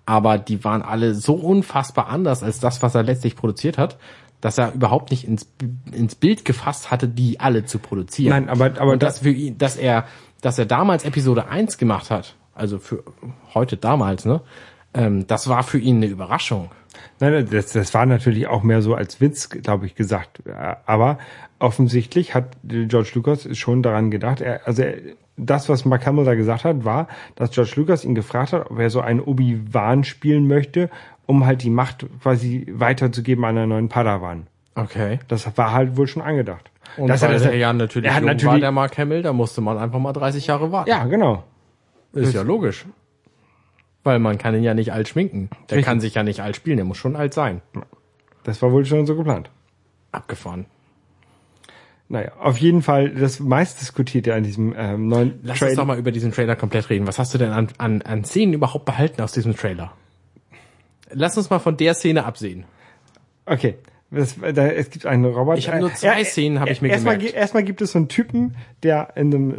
aber 0.07 0.39
die 0.39 0.65
waren 0.65 0.83
alle 0.83 1.15
so 1.15 1.35
unfassbar 1.35 2.09
anders 2.09 2.43
als 2.43 2.59
das, 2.61 2.83
was 2.83 2.95
er 2.95 3.03
letztlich 3.03 3.37
produziert 3.37 3.79
hat, 3.79 3.99
dass 4.41 4.59
er 4.59 4.73
überhaupt 4.73 5.11
nicht 5.11 5.27
ins, 5.29 5.47
ins 5.93 6.15
Bild 6.15 6.45
gefasst 6.45 6.91
hatte, 6.91 7.09
die 7.09 7.39
alle 7.41 7.65
zu 7.67 7.79
produzieren. 7.79 8.31
Nein, 8.31 8.49
aber- 8.49 8.81
aber 8.81 8.93
und 8.93 9.03
das 9.03 9.21
für 9.21 9.31
ihn, 9.31 9.59
dass 9.59 9.77
er, 9.77 10.07
dass 10.41 10.59
er 10.59 10.67
damals 10.67 11.05
Episode 11.05 11.49
1 11.49 11.79
gemacht 11.79 12.11
hat, 12.11 12.35
also 12.55 12.79
für 12.79 13.05
heute 13.55 13.77
damals, 13.77 14.25
ne, 14.25 14.41
ähm, 14.95 15.27
das 15.27 15.49
war 15.49 15.63
für 15.63 15.79
ihn 15.79 15.97
eine 15.97 16.07
Überraschung. 16.07 16.71
Nein, 17.21 17.47
das, 17.51 17.73
das 17.73 17.95
war 17.95 18.07
natürlich 18.07 18.49
auch 18.49 18.63
mehr 18.63 18.83
so 18.83 18.95
als 18.95 19.21
Witz, 19.21 19.49
glaube 19.51 19.87
ich, 19.87 19.95
gesagt. 19.95 20.43
Ja, 20.47 20.79
Aber 20.87 21.19
offensichtlich 21.61 22.35
hat 22.35 22.57
George 22.65 23.11
Lucas 23.15 23.49
schon 23.57 23.83
daran 23.83 24.11
gedacht. 24.11 24.41
Er, 24.41 24.67
also 24.67 24.83
er, 24.83 24.97
das, 25.37 25.69
was 25.69 25.85
Mark 25.85 26.05
Hamill 26.07 26.25
da 26.25 26.35
gesagt 26.35 26.65
hat, 26.65 26.85
war, 26.85 27.09
dass 27.37 27.53
George 27.53 27.73
Lucas 27.77 28.05
ihn 28.05 28.15
gefragt 28.15 28.53
hat, 28.53 28.71
ob 28.71 28.79
er 28.79 28.91
so 28.91 29.01
einen 29.01 29.21
Obi-Wan 29.21 30.05
spielen 30.05 30.47
möchte, 30.47 30.91
um 31.27 31.47
halt 31.47 31.63
die 31.63 31.71
Macht 31.71 32.07
quasi 32.23 32.67
weiterzugeben 32.71 33.45
an 33.45 33.57
einen 33.57 33.69
neuen 33.69 33.89
Padawan. 33.89 34.49
Okay. 34.75 35.19
Das 35.29 35.57
war 35.57 35.73
halt 35.73 35.97
wohl 35.97 36.09
schon 36.09 36.23
angedacht. 36.23 36.71
Und 36.97 37.09
das 37.09 37.23
weil 37.23 37.35
hat 37.35 37.43
er 37.43 37.55
ja 37.55 37.73
natürlich 37.73 38.09
er 38.09 38.15
hat 38.17 38.23
jung 38.23 38.29
war, 38.29 38.35
natürlich, 38.35 38.61
der 38.61 38.73
Mark 38.73 38.99
Hamill, 38.99 39.23
da 39.23 39.33
musste 39.33 39.61
man 39.61 39.79
einfach 39.79 39.99
mal 39.99 40.13
30 40.13 40.47
Jahre 40.47 40.73
warten. 40.73 40.91
ja, 40.91 41.05
genau. 41.05 41.45
Ist 42.13 42.35
ja 42.35 42.43
logisch. 42.43 42.87
Weil 44.03 44.19
man 44.19 44.39
kann 44.39 44.55
ihn 44.55 44.65
ja 44.65 44.75
nicht 44.75 44.93
alt 44.93 45.09
schminken. 45.09 45.51
Der 45.69 45.77
Richtig. 45.77 45.85
kann 45.85 46.01
sich 46.01 46.15
ja 46.15 46.23
nicht 46.23 46.41
alt 46.41 46.57
spielen, 46.57 46.77
der 46.77 46.87
muss 46.87 46.97
schon 46.97 47.15
alt 47.15 47.35
sein. 47.35 47.63
Das 48.43 48.61
war 48.63 48.73
wohl 48.73 48.85
schon 48.85 49.07
so 49.07 49.15
geplant. 49.15 49.51
Abgefahren. 50.11 50.67
Naja, 52.11 52.33
auf 52.41 52.59
jeden 52.59 52.83
Fall 52.83 53.11
das 53.11 53.39
meistdiskutierte 53.39 54.35
an 54.35 54.43
diesem 54.43 54.75
ähm, 54.77 55.07
neuen 55.07 55.39
Lass 55.45 55.61
Trailer. 55.61 55.71
uns 55.71 55.77
doch 55.79 55.87
mal 55.87 55.97
über 55.97 56.11
diesen 56.11 56.33
Trailer 56.33 56.57
komplett 56.57 56.91
reden. 56.91 57.07
Was 57.07 57.21
hast 57.21 57.33
du 57.33 57.39
denn 57.39 57.53
an, 57.53 57.69
an, 57.79 58.03
an 58.03 58.25
Szenen 58.25 58.53
überhaupt 58.53 58.85
behalten 58.85 59.23
aus 59.23 59.31
diesem 59.31 59.55
Trailer? 59.55 59.93
Lass 61.13 61.39
uns 61.39 61.51
mal 61.51 61.61
von 61.61 61.77
der 61.77 61.95
Szene 61.95 62.25
absehen. 62.25 62.65
Okay. 63.47 63.77
Das, 64.11 64.35
da, 64.41 64.67
es 64.67 64.91
gibt 64.91 65.07
einen 65.07 65.25
Roboter. 65.25 65.57
Ich 65.57 65.69
hab 65.69 65.79
nur 65.79 65.95
zwei 65.95 66.25
Szenen, 66.25 66.59
hab 66.59 66.69
ich 66.69 66.83
mir 66.83 66.89
erstmal, 66.89 67.17
gemerkt. 67.17 67.37
Erstmal 67.37 67.63
gibt 67.63 67.81
es 67.81 67.93
so 67.93 67.99
einen 67.99 68.09
Typen, 68.09 68.57
der 68.83 69.13
in 69.15 69.33
einem, 69.33 69.51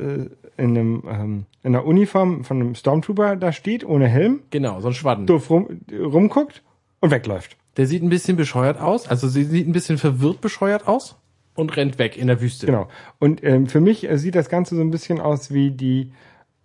äh, 0.58 0.62
in 0.62 0.78
einem, 0.78 1.04
ähm, 1.10 1.45
in 1.64 1.74
einer 1.74 1.86
Uniform 1.86 2.43
von 2.43 2.60
einem 2.60 2.76
Stormtrooper 2.76 3.38
da 3.38 3.54
steht, 3.54 3.86
ohne 3.86 4.10
Helm, 4.10 4.41
Genau, 4.49 4.82
so 4.82 4.89
ein 4.89 4.93
Schwadden. 4.93 5.26
doof 5.26 5.49
rum, 5.49 5.80
rumguckt 5.89 6.64
und 6.99 7.12
wegläuft. 7.12 7.56
Der 7.78 7.88
sieht 7.88 8.04
ein 8.04 8.10
bisschen 8.10 8.36
bescheuert 8.36 8.78
aus. 8.78 9.08
Also 9.08 9.30
sie 9.30 9.45
sieht 9.45 9.70
ein 9.70 9.72
bisschen 9.72 9.97
verwirrt 9.97 10.41
bescheuert 10.41 10.86
aus 10.86 11.16
und 11.56 11.76
rennt 11.76 11.99
weg 11.99 12.18
in 12.18 12.28
der 12.28 12.41
Wüste. 12.41 12.66
Genau. 12.66 12.88
Und 13.20 13.43
ähm, 13.43 13.68
für 13.68 13.82
mich 13.82 14.10
äh, 14.10 14.18
sieht 14.18 14.36
das 14.36 14.49
Ganze 14.49 14.76
so 14.76 14.82
ein 14.82 14.91
bisschen 14.91 15.20
aus 15.20 15.52
wie 15.52 15.72
die 15.72 16.12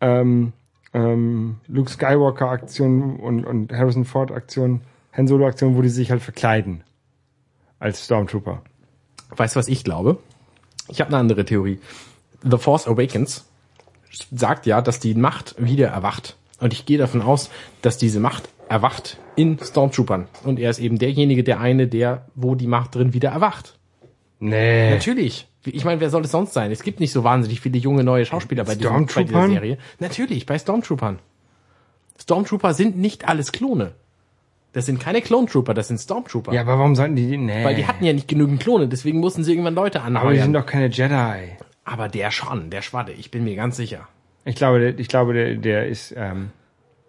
ähm, 0.00 0.52
ähm, 0.94 1.56
Luke 1.66 1.90
Skywalker 1.90 2.50
Aktion 2.50 3.16
und, 3.16 3.44
und 3.44 3.72
Harrison 3.72 4.04
Ford 4.04 4.30
Aktion, 4.30 4.82
Han 5.12 5.26
Solo 5.26 5.46
Aktion, 5.46 5.76
wo 5.76 5.82
die 5.82 5.88
sich 5.88 6.10
halt 6.10 6.22
verkleiden 6.22 6.82
als 7.78 8.04
Stormtrooper. 8.04 8.62
Weißt 9.30 9.56
du, 9.56 9.58
was 9.58 9.68
ich 9.68 9.84
glaube? 9.84 10.18
Ich 10.88 11.00
habe 11.00 11.08
eine 11.08 11.18
andere 11.18 11.44
Theorie. 11.44 11.80
The 12.42 12.58
Force 12.58 12.86
Awakens 12.86 13.44
sagt 14.30 14.66
ja, 14.66 14.80
dass 14.80 15.00
die 15.00 15.14
Macht 15.14 15.56
wieder 15.58 15.88
erwacht. 15.88 16.36
Und 16.60 16.72
ich 16.72 16.86
gehe 16.86 16.98
davon 16.98 17.22
aus, 17.22 17.50
dass 17.82 17.98
diese 17.98 18.20
Macht 18.20 18.48
erwacht 18.68 19.18
in 19.34 19.58
Stormtroopern. 19.58 20.28
Und 20.44 20.58
er 20.58 20.70
ist 20.70 20.78
eben 20.78 20.98
derjenige, 20.98 21.44
der 21.44 21.60
eine, 21.60 21.86
der, 21.86 22.26
wo 22.34 22.54
die 22.54 22.66
Macht 22.66 22.94
drin 22.94 23.12
wieder 23.12 23.30
erwacht. 23.30 23.75
Nee. 24.38 24.90
Natürlich. 24.90 25.48
Ich 25.64 25.84
meine, 25.84 26.00
wer 26.00 26.10
soll 26.10 26.24
es 26.24 26.30
sonst 26.30 26.52
sein? 26.52 26.70
Es 26.70 26.82
gibt 26.82 27.00
nicht 27.00 27.12
so 27.12 27.24
wahnsinnig 27.24 27.60
viele 27.60 27.78
junge 27.78 28.04
neue 28.04 28.24
Schauspieler 28.24 28.64
bei, 28.64 28.76
diesem, 28.76 29.06
bei 29.06 29.24
dieser? 29.24 29.48
Serie. 29.48 29.78
Natürlich, 29.98 30.46
bei 30.46 30.58
Stormtroopern. 30.58 31.18
Stormtrooper 32.20 32.72
sind 32.74 32.96
nicht 32.96 33.26
alles 33.28 33.52
Klone. 33.52 33.92
Das 34.72 34.84
sind 34.86 35.00
keine 35.00 35.22
Clone 35.22 35.46
Trooper, 35.46 35.72
das 35.72 35.88
sind 35.88 35.98
Stormtrooper. 35.98 36.52
Ja, 36.52 36.60
aber 36.60 36.78
warum 36.78 36.94
sollten 36.94 37.16
die, 37.16 37.36
nee. 37.38 37.64
Weil 37.64 37.74
die 37.76 37.86
hatten 37.86 38.04
ja 38.04 38.12
nicht 38.12 38.28
genügend 38.28 38.60
Klone, 38.60 38.88
deswegen 38.88 39.20
mussten 39.20 39.42
sie 39.42 39.52
irgendwann 39.52 39.74
Leute 39.74 40.02
aber 40.02 40.10
die 40.10 40.16
anheuern. 40.18 40.42
sind 40.42 40.52
doch 40.52 40.66
keine 40.66 40.88
Jedi. 40.88 41.56
Aber 41.84 42.08
der 42.08 42.30
schon, 42.30 42.68
der 42.68 42.82
Schwadde, 42.82 43.12
ich 43.12 43.30
bin 43.30 43.44
mir 43.44 43.56
ganz 43.56 43.76
sicher. 43.76 44.06
Ich 44.44 44.54
glaube, 44.54 44.78
der, 44.80 44.98
ich 44.98 45.08
glaube, 45.08 45.32
der, 45.32 45.54
der 45.54 45.86
ist, 45.86 46.12
ähm, 46.16 46.50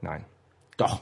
nein. 0.02 0.24
Doch, 0.78 1.02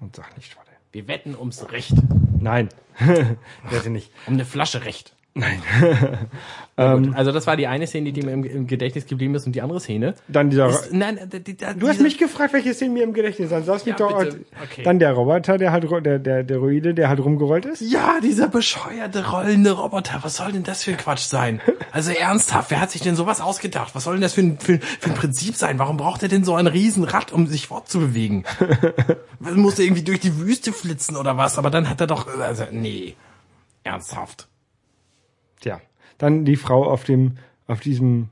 Und 0.00 0.14
sag 0.14 0.36
nicht, 0.36 0.56
warte. 0.56 0.70
wir 0.92 1.08
wetten 1.08 1.34
ums 1.36 1.72
Recht. 1.72 1.94
Nein. 2.38 2.68
Wette 3.68 3.90
nicht. 3.90 4.12
Um 4.26 4.34
eine 4.34 4.44
Flasche 4.44 4.84
Recht. 4.84 5.14
Nein. 5.34 5.62
gut, 6.76 7.14
also 7.14 7.32
das 7.32 7.46
war 7.46 7.56
die 7.56 7.66
eine 7.66 7.86
Szene, 7.86 8.12
die 8.12 8.20
mir 8.20 8.32
im, 8.32 8.44
im 8.44 8.66
Gedächtnis 8.66 9.06
geblieben 9.06 9.34
ist 9.34 9.46
und 9.46 9.54
die 9.54 9.62
andere 9.62 9.80
Szene. 9.80 10.14
Dann 10.28 10.50
dieser, 10.50 10.68
Ist, 10.68 10.92
nein, 10.92 11.18
die, 11.32 11.40
die, 11.40 11.56
die, 11.56 11.64
du 11.78 11.88
hast 11.88 12.02
mich 12.02 12.18
gefragt, 12.18 12.52
welche 12.52 12.74
Szene 12.74 12.92
mir 12.92 13.04
im 13.04 13.14
Gedächtnis 13.14 13.48
sind. 13.48 13.66
Lass 13.66 13.86
mich 13.86 13.98
Ja, 13.98 14.08
doch. 14.08 14.26
Okay. 14.62 14.82
dann 14.82 14.98
der 14.98 15.12
Roboter, 15.12 15.56
der 15.56 15.72
halt, 15.72 15.84
der, 16.04 16.18
der, 16.18 16.42
der 16.42 16.58
Ruide, 16.58 16.92
der 16.92 17.08
halt 17.08 17.20
rumgerollt 17.20 17.64
ist. 17.64 17.80
Ja, 17.80 18.20
dieser 18.22 18.48
bescheuerte 18.48 19.30
rollende 19.30 19.72
Roboter. 19.72 20.18
Was 20.22 20.36
soll 20.36 20.52
denn 20.52 20.64
das 20.64 20.84
für 20.84 20.90
ein 20.90 20.98
Quatsch 20.98 21.22
sein? 21.22 21.62
Also 21.92 22.10
ernsthaft, 22.10 22.70
wer 22.70 22.80
hat 22.80 22.90
sich 22.90 23.00
denn 23.00 23.16
sowas 23.16 23.40
ausgedacht? 23.40 23.94
Was 23.94 24.04
soll 24.04 24.14
denn 24.14 24.22
das 24.22 24.34
für 24.34 24.42
ein, 24.42 24.58
für, 24.58 24.78
für 24.78 25.10
ein 25.10 25.14
Prinzip 25.14 25.56
sein? 25.56 25.78
Warum 25.78 25.96
braucht 25.96 26.22
er 26.22 26.28
denn 26.28 26.44
so 26.44 26.54
ein 26.56 26.66
Riesenrad, 26.66 27.32
um 27.32 27.46
sich 27.46 27.68
fortzubewegen? 27.68 28.44
Muss 29.40 29.78
er 29.78 29.86
irgendwie 29.86 30.04
durch 30.04 30.20
die 30.20 30.36
Wüste 30.38 30.74
flitzen 30.74 31.16
oder 31.16 31.38
was? 31.38 31.56
Aber 31.56 31.70
dann 31.70 31.88
hat 31.88 32.02
er 32.02 32.06
doch, 32.06 32.26
also, 32.38 32.64
nee. 32.70 33.14
Ernsthaft. 33.84 34.48
Tja. 35.62 35.80
Dann 36.18 36.44
die 36.44 36.56
Frau 36.56 36.84
auf 36.84 37.04
dem, 37.04 37.38
auf 37.66 37.80
diesem 37.80 38.28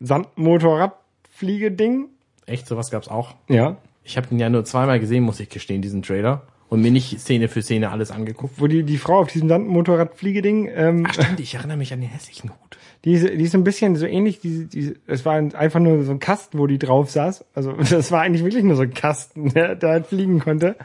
Sandmotorradfliegeding. 0.00 2.06
Echt, 2.46 2.68
sowas 2.68 2.90
gab's 2.90 3.08
auch. 3.08 3.34
Ja. 3.48 3.78
Ich 4.04 4.16
habe 4.16 4.28
ihn 4.30 4.38
ja 4.38 4.48
nur 4.48 4.64
zweimal 4.64 5.00
gesehen, 5.00 5.24
muss 5.24 5.40
ich 5.40 5.48
gestehen, 5.48 5.82
diesen 5.82 6.02
Trailer. 6.02 6.42
Und 6.68 6.82
mir 6.82 6.90
nicht 6.90 7.20
Szene 7.20 7.46
für 7.48 7.62
Szene 7.62 7.90
alles 7.90 8.10
angeguckt. 8.10 8.60
Wo 8.60 8.66
die, 8.66 8.82
die 8.82 8.98
Frau 8.98 9.20
auf 9.20 9.28
diesem 9.28 9.48
Sandmotorradfliegeding, 9.48 10.68
ähm, 10.74 11.06
Ach 11.08 11.14
stimmt, 11.14 11.40
ich 11.40 11.54
erinnere 11.54 11.76
mich 11.76 11.92
an 11.92 12.00
den 12.00 12.10
hässlichen 12.10 12.50
Hut. 12.50 12.78
Die 13.04 13.12
ist, 13.12 13.28
die 13.28 13.42
ist 13.42 13.54
ein 13.54 13.62
bisschen 13.62 13.94
so 13.94 14.06
ähnlich, 14.06 14.40
die, 14.40 14.66
die, 14.66 14.94
es 15.06 15.24
war 15.24 15.34
einfach 15.34 15.78
nur 15.78 16.02
so 16.02 16.10
ein 16.10 16.18
Kasten, 16.18 16.58
wo 16.58 16.66
die 16.66 16.78
drauf 16.78 17.10
saß. 17.10 17.44
Also 17.54 17.72
das 17.72 18.10
war 18.10 18.22
eigentlich 18.22 18.42
wirklich 18.42 18.64
nur 18.64 18.76
so 18.76 18.82
ein 18.82 18.94
Kasten, 18.94 19.48
der, 19.54 19.76
der 19.76 19.90
halt 19.90 20.06
fliegen 20.06 20.40
konnte. 20.40 20.76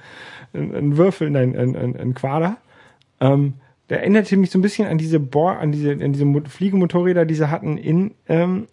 Ein, 0.53 0.75
ein 0.75 0.97
Würfel, 0.97 1.31
nein, 1.31 1.57
ein, 1.57 1.75
ein, 1.75 1.95
ein 1.95 2.13
Quader. 2.13 2.57
Ähm, 3.19 3.55
der 3.91 3.99
erinnerte 3.99 4.37
mich 4.37 4.51
so 4.51 4.57
ein 4.57 4.61
bisschen 4.61 4.87
an 4.87 4.97
diese 4.97 5.19
Bohr, 5.19 5.57
an 5.59 5.73
diese, 5.73 5.91
an 5.91 6.13
diese 6.13 6.23
Mo- 6.23 6.39
Fliegemotorräder, 6.47 7.25
die 7.25 7.35
sie 7.35 7.51
hatten 7.51 7.77
in 7.77 8.11
ähm, 8.29 8.67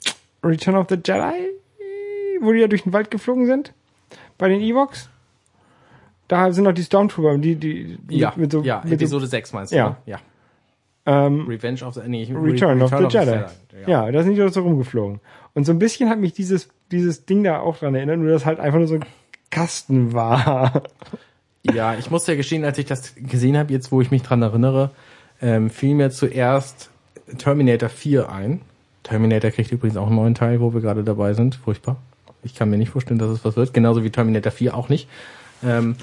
Return 0.45 0.77
of 0.77 0.87
the 0.89 0.95
Jedi, 0.95 1.35
wo 2.41 2.53
die 2.53 2.61
ja 2.61 2.69
durch 2.69 2.85
den 2.85 2.93
Wald 2.93 3.11
geflogen 3.11 3.47
sind. 3.47 3.75
Bei 4.39 4.49
den 4.49 4.61
Evox. 4.61 5.09
Da 6.29 6.53
sind 6.53 6.63
noch 6.63 6.73
die 6.73 6.85
Stormtrooper, 6.85 7.37
die, 7.37 7.57
die, 7.57 7.99
die 8.01 8.19
Ja, 8.19 8.33
mit 8.37 8.53
so, 8.53 8.63
ja, 8.63 8.77
mit 8.85 8.91
so 8.91 8.95
Episode 8.95 9.27
6 9.27 9.53
meinst 9.55 9.73
du? 9.73 9.77
Ja. 9.77 9.89
ne? 9.89 9.97
ja. 10.07 10.19
ähm, 11.07 11.47
Revenge 11.49 11.83
of 11.85 11.95
the, 11.95 12.03
nee, 12.07 12.33
Return, 12.33 12.81
of 12.81 12.91
the 12.91 13.05
Jedi. 13.09 13.33
Ja. 13.87 14.07
Ja, 14.07 14.13
da 14.13 14.23
sind 14.23 14.37
die 14.37 14.49
so 14.51 14.61
rumgeflogen. 14.61 15.19
Und 15.55 15.65
so 15.65 15.73
ein 15.73 15.81
bisschen 15.81 16.11
hat 16.11 16.21
mich 16.21 16.33
dieses, 16.33 16.69
dieses 16.93 17.27
Ding 17.27 17.43
da 17.43 17.59
auch 17.59 17.79
dran 17.79 17.97
erinnert, 17.97 18.19
nur 18.21 18.31
dass 18.31 18.47
halt 18.47 18.61
einfach 18.61 18.79
nur 18.79 18.87
so 18.87 18.95
ein 18.95 19.05
Kasten 19.51 20.13
war. 20.13 20.85
ja, 21.65 21.95
ich 21.95 22.09
muss 22.11 22.27
ja 22.29 22.37
gestehen, 22.37 22.65
als 22.65 22.79
ich 22.79 22.87
das 22.87 23.17
gesehen 23.17 23.57
habe, 23.59 23.73
jetzt 23.73 23.91
wo 23.91 24.01
ich 24.01 24.13
mich 24.13 24.23
dran 24.23 24.43
erinnere, 24.43 24.91
ähm, 25.41 25.71
fiel 25.71 25.95
mir 25.95 26.11
zuerst 26.11 26.91
Terminator 27.39 27.89
4 27.89 28.31
ein. 28.31 28.61
Terminator 29.03 29.51
kriegt 29.51 29.73
übrigens 29.73 29.97
auch 29.97 30.07
einen 30.07 30.17
neuen 30.17 30.35
Teil, 30.35 30.61
wo 30.61 30.75
wir 30.75 30.81
gerade 30.81 31.05
dabei 31.05 31.35
sind. 31.35 31.57
Furchtbar. 31.57 31.97
Ich 32.43 32.55
kann 32.55 32.71
mir 32.71 32.79
nicht 32.79 32.91
vorstellen, 32.91 33.19
dass 33.19 33.31
es 33.31 33.45
was 33.45 33.57
wird. 33.57 33.75
Genauso 33.75 34.05
wie 34.05 34.11
Terminator 34.11 34.53
4 34.53 34.77
auch 34.77 34.89
nicht. 34.89 35.09
Ähm, 35.65 35.97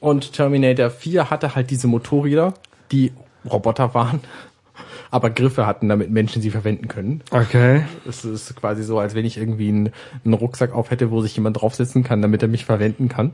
und 0.00 0.32
Terminator 0.32 0.90
4 0.90 1.30
hatte 1.30 1.54
halt 1.54 1.70
diese 1.70 1.86
Motorräder, 1.86 2.54
die 2.92 3.12
Roboter 3.50 3.94
waren, 3.94 4.20
aber 5.10 5.30
Griffe 5.30 5.66
hatten, 5.66 5.88
damit 5.88 6.10
Menschen 6.10 6.42
sie 6.42 6.50
verwenden 6.50 6.88
können. 6.88 7.22
Okay. 7.30 7.84
Es 8.08 8.24
ist 8.24 8.54
quasi 8.56 8.82
so, 8.82 8.98
als 8.98 9.14
wenn 9.14 9.24
ich 9.24 9.36
irgendwie 9.36 9.68
einen, 9.68 9.92
einen 10.24 10.34
Rucksack 10.34 10.74
auf 10.74 10.90
hätte, 10.90 11.10
wo 11.10 11.20
sich 11.20 11.36
jemand 11.36 11.60
draufsetzen 11.60 12.04
kann, 12.04 12.22
damit 12.22 12.42
er 12.42 12.48
mich 12.48 12.64
verwenden 12.64 13.08
kann. 13.08 13.32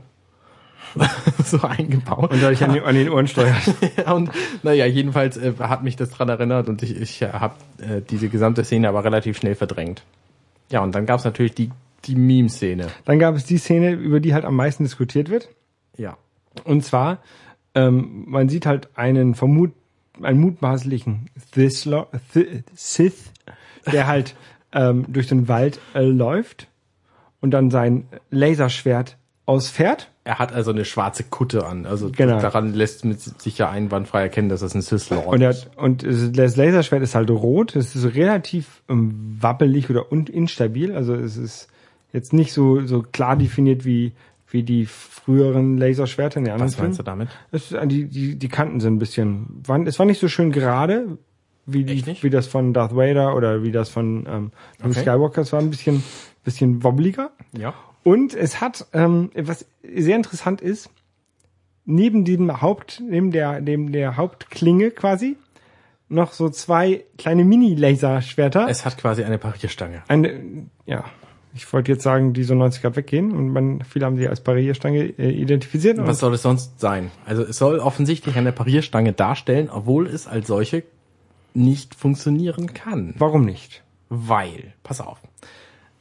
so 1.43 1.61
eingebaut. 1.61 2.31
Und 2.31 2.41
dadurch 2.41 2.63
an 2.63 2.73
den, 2.73 2.83
an 2.83 2.95
den 2.95 3.09
Ohren 3.09 3.27
steuert. 3.27 3.55
und 4.13 4.31
naja, 4.63 4.85
jedenfalls 4.85 5.37
äh, 5.37 5.53
hat 5.59 5.83
mich 5.83 5.95
das 5.95 6.09
dran 6.09 6.29
erinnert 6.29 6.69
und 6.69 6.83
ich, 6.83 6.99
ich 6.99 7.23
habe 7.23 7.55
äh, 7.79 8.01
diese 8.01 8.29
gesamte 8.29 8.63
Szene 8.63 8.89
aber 8.89 9.03
relativ 9.03 9.37
schnell 9.37 9.55
verdrängt. 9.55 10.03
Ja, 10.69 10.81
und 10.81 10.93
dann 10.95 11.05
gab's 11.05 11.23
natürlich 11.23 11.53
die, 11.53 11.71
die 12.05 12.15
Meme-Szene. 12.15 12.87
Dann 13.05 13.19
gab 13.19 13.35
es 13.35 13.45
die 13.45 13.57
Szene, 13.57 13.91
über 13.91 14.19
die 14.19 14.33
halt 14.33 14.45
am 14.45 14.55
meisten 14.55 14.83
diskutiert 14.83 15.29
wird. 15.29 15.49
Ja. 15.97 16.17
Und 16.63 16.83
zwar, 16.83 17.19
ähm, 17.75 18.25
man 18.27 18.49
sieht 18.49 18.65
halt 18.65 18.89
einen 18.95 19.35
vermut, 19.35 19.71
einen 20.21 20.39
mutmaßlichen 20.39 21.29
Thislo- 21.53 22.07
Th- 22.33 22.63
Sith, 22.73 23.31
der 23.91 24.07
halt 24.07 24.35
ähm, 24.73 25.05
durch 25.07 25.27
den 25.27 25.47
Wald 25.47 25.79
äh, 25.93 26.01
läuft 26.01 26.67
und 27.39 27.51
dann 27.51 27.69
sein 27.71 28.07
Laserschwert 28.29 29.17
ausfährt. 29.45 30.09
Er 30.27 30.39
hat 30.39 30.51
also 30.51 30.71
eine 30.71 30.83
schwarze 30.83 31.23
Kutte 31.23 31.65
an. 31.65 31.85
Also 31.85 32.11
Genau. 32.11 32.41
daran 32.41 32.73
lässt 32.73 33.05
mit 33.05 33.21
sicher 33.21 33.69
einwandfrei 33.69 34.23
erkennen, 34.23 34.49
dass 34.49 34.59
das 34.59 34.75
ein 34.75 34.81
Sith 34.81 35.09
Lord 35.09 35.25
Und, 35.27 35.41
ist. 35.41 35.69
und 35.77 36.03
das 36.37 36.57
Laserschwert 36.57 37.01
ist 37.01 37.15
halt 37.15 37.29
rot. 37.29 37.77
Es 37.77 37.95
ist 37.95 38.13
relativ 38.13 38.81
ähm, 38.89 39.37
wabbelig 39.39 39.89
oder 39.89 40.11
instabil. 40.11 40.93
Also 40.93 41.15
es 41.15 41.37
ist 41.37 41.69
jetzt 42.11 42.33
nicht 42.33 42.51
so, 42.51 42.85
so 42.85 43.03
klar 43.03 43.37
definiert 43.37 43.85
wie, 43.85 44.11
wie 44.49 44.63
die 44.63 44.85
früheren 44.85 45.77
Laserschwerter 45.77 46.39
in 46.39 46.43
den 46.43 46.53
anderen 46.55 46.73
Was 46.73 46.77
meinst 46.77 46.99
du 46.99 47.03
damit? 47.03 47.29
Es, 47.53 47.73
die, 47.85 48.05
die, 48.09 48.35
die 48.37 48.49
Kanten 48.49 48.81
sind 48.81 48.95
ein 48.95 48.99
bisschen, 48.99 49.61
waren, 49.65 49.87
es 49.87 49.97
war 49.97 50.05
nicht 50.05 50.19
so 50.19 50.27
schön 50.27 50.51
gerade, 50.51 51.17
wie, 51.65 51.85
die, 51.85 52.05
wie 52.21 52.29
das 52.29 52.47
von 52.47 52.73
Darth 52.73 52.93
Vader 52.95 53.33
oder 53.33 53.63
wie 53.63 53.71
das 53.71 53.87
von 53.87 54.25
ähm, 54.29 54.51
Okay. 54.83 54.99
Skywalker. 55.01 55.41
Es 55.43 55.53
war 55.53 55.61
ein 55.61 55.69
bisschen, 55.69 56.03
bisschen 56.43 56.83
wobbliger. 56.83 57.31
Ja. 57.57 57.73
Und 58.07 58.33
es 58.33 58.61
hat, 58.61 58.87
ähm, 58.93 59.31
was 59.35 59.65
sehr 59.83 60.15
interessant 60.15 60.61
ist, 60.61 60.89
neben 61.83 62.23
dem 62.23 62.61
Haupt, 62.61 63.03
neben 63.05 63.31
der, 63.31 63.59
neben 63.59 63.91
der 63.91 64.15
Hauptklinge 64.15 64.91
quasi, 64.91 65.35
noch 66.07 66.31
so 66.31 66.47
zwei 66.47 67.03
kleine 67.17 67.43
Mini-Laserschwerter. 67.43 68.69
Es 68.69 68.85
hat 68.85 68.97
quasi 68.97 69.25
eine 69.25 69.37
Parierstange. 69.37 70.03
Eine, 70.07 70.69
ja, 70.85 71.03
ich 71.53 71.73
wollte 71.73 71.91
jetzt 71.91 72.03
sagen, 72.03 72.31
die 72.31 72.45
so 72.45 72.55
90 72.55 72.81
Grad 72.81 72.95
weggehen 72.95 73.33
und 73.33 73.49
man, 73.49 73.81
viele 73.81 74.05
haben 74.05 74.15
sie 74.15 74.29
als 74.29 74.39
Parierstange 74.39 75.03
äh, 75.19 75.29
identifiziert. 75.29 75.97
Was 75.97 76.19
soll 76.19 76.33
es 76.33 76.43
sonst 76.43 76.79
sein? 76.79 77.11
Also 77.25 77.43
es 77.43 77.57
soll 77.57 77.79
offensichtlich 77.79 78.37
eine 78.37 78.53
Parierstange 78.53 79.11
darstellen, 79.11 79.69
obwohl 79.69 80.07
es 80.07 80.27
als 80.27 80.47
solche 80.47 80.83
nicht 81.53 81.93
funktionieren 81.93 82.73
kann. 82.73 83.15
warum 83.17 83.43
nicht? 83.43 83.83
Weil, 84.07 84.75
pass 84.83 85.01
auf. 85.01 85.19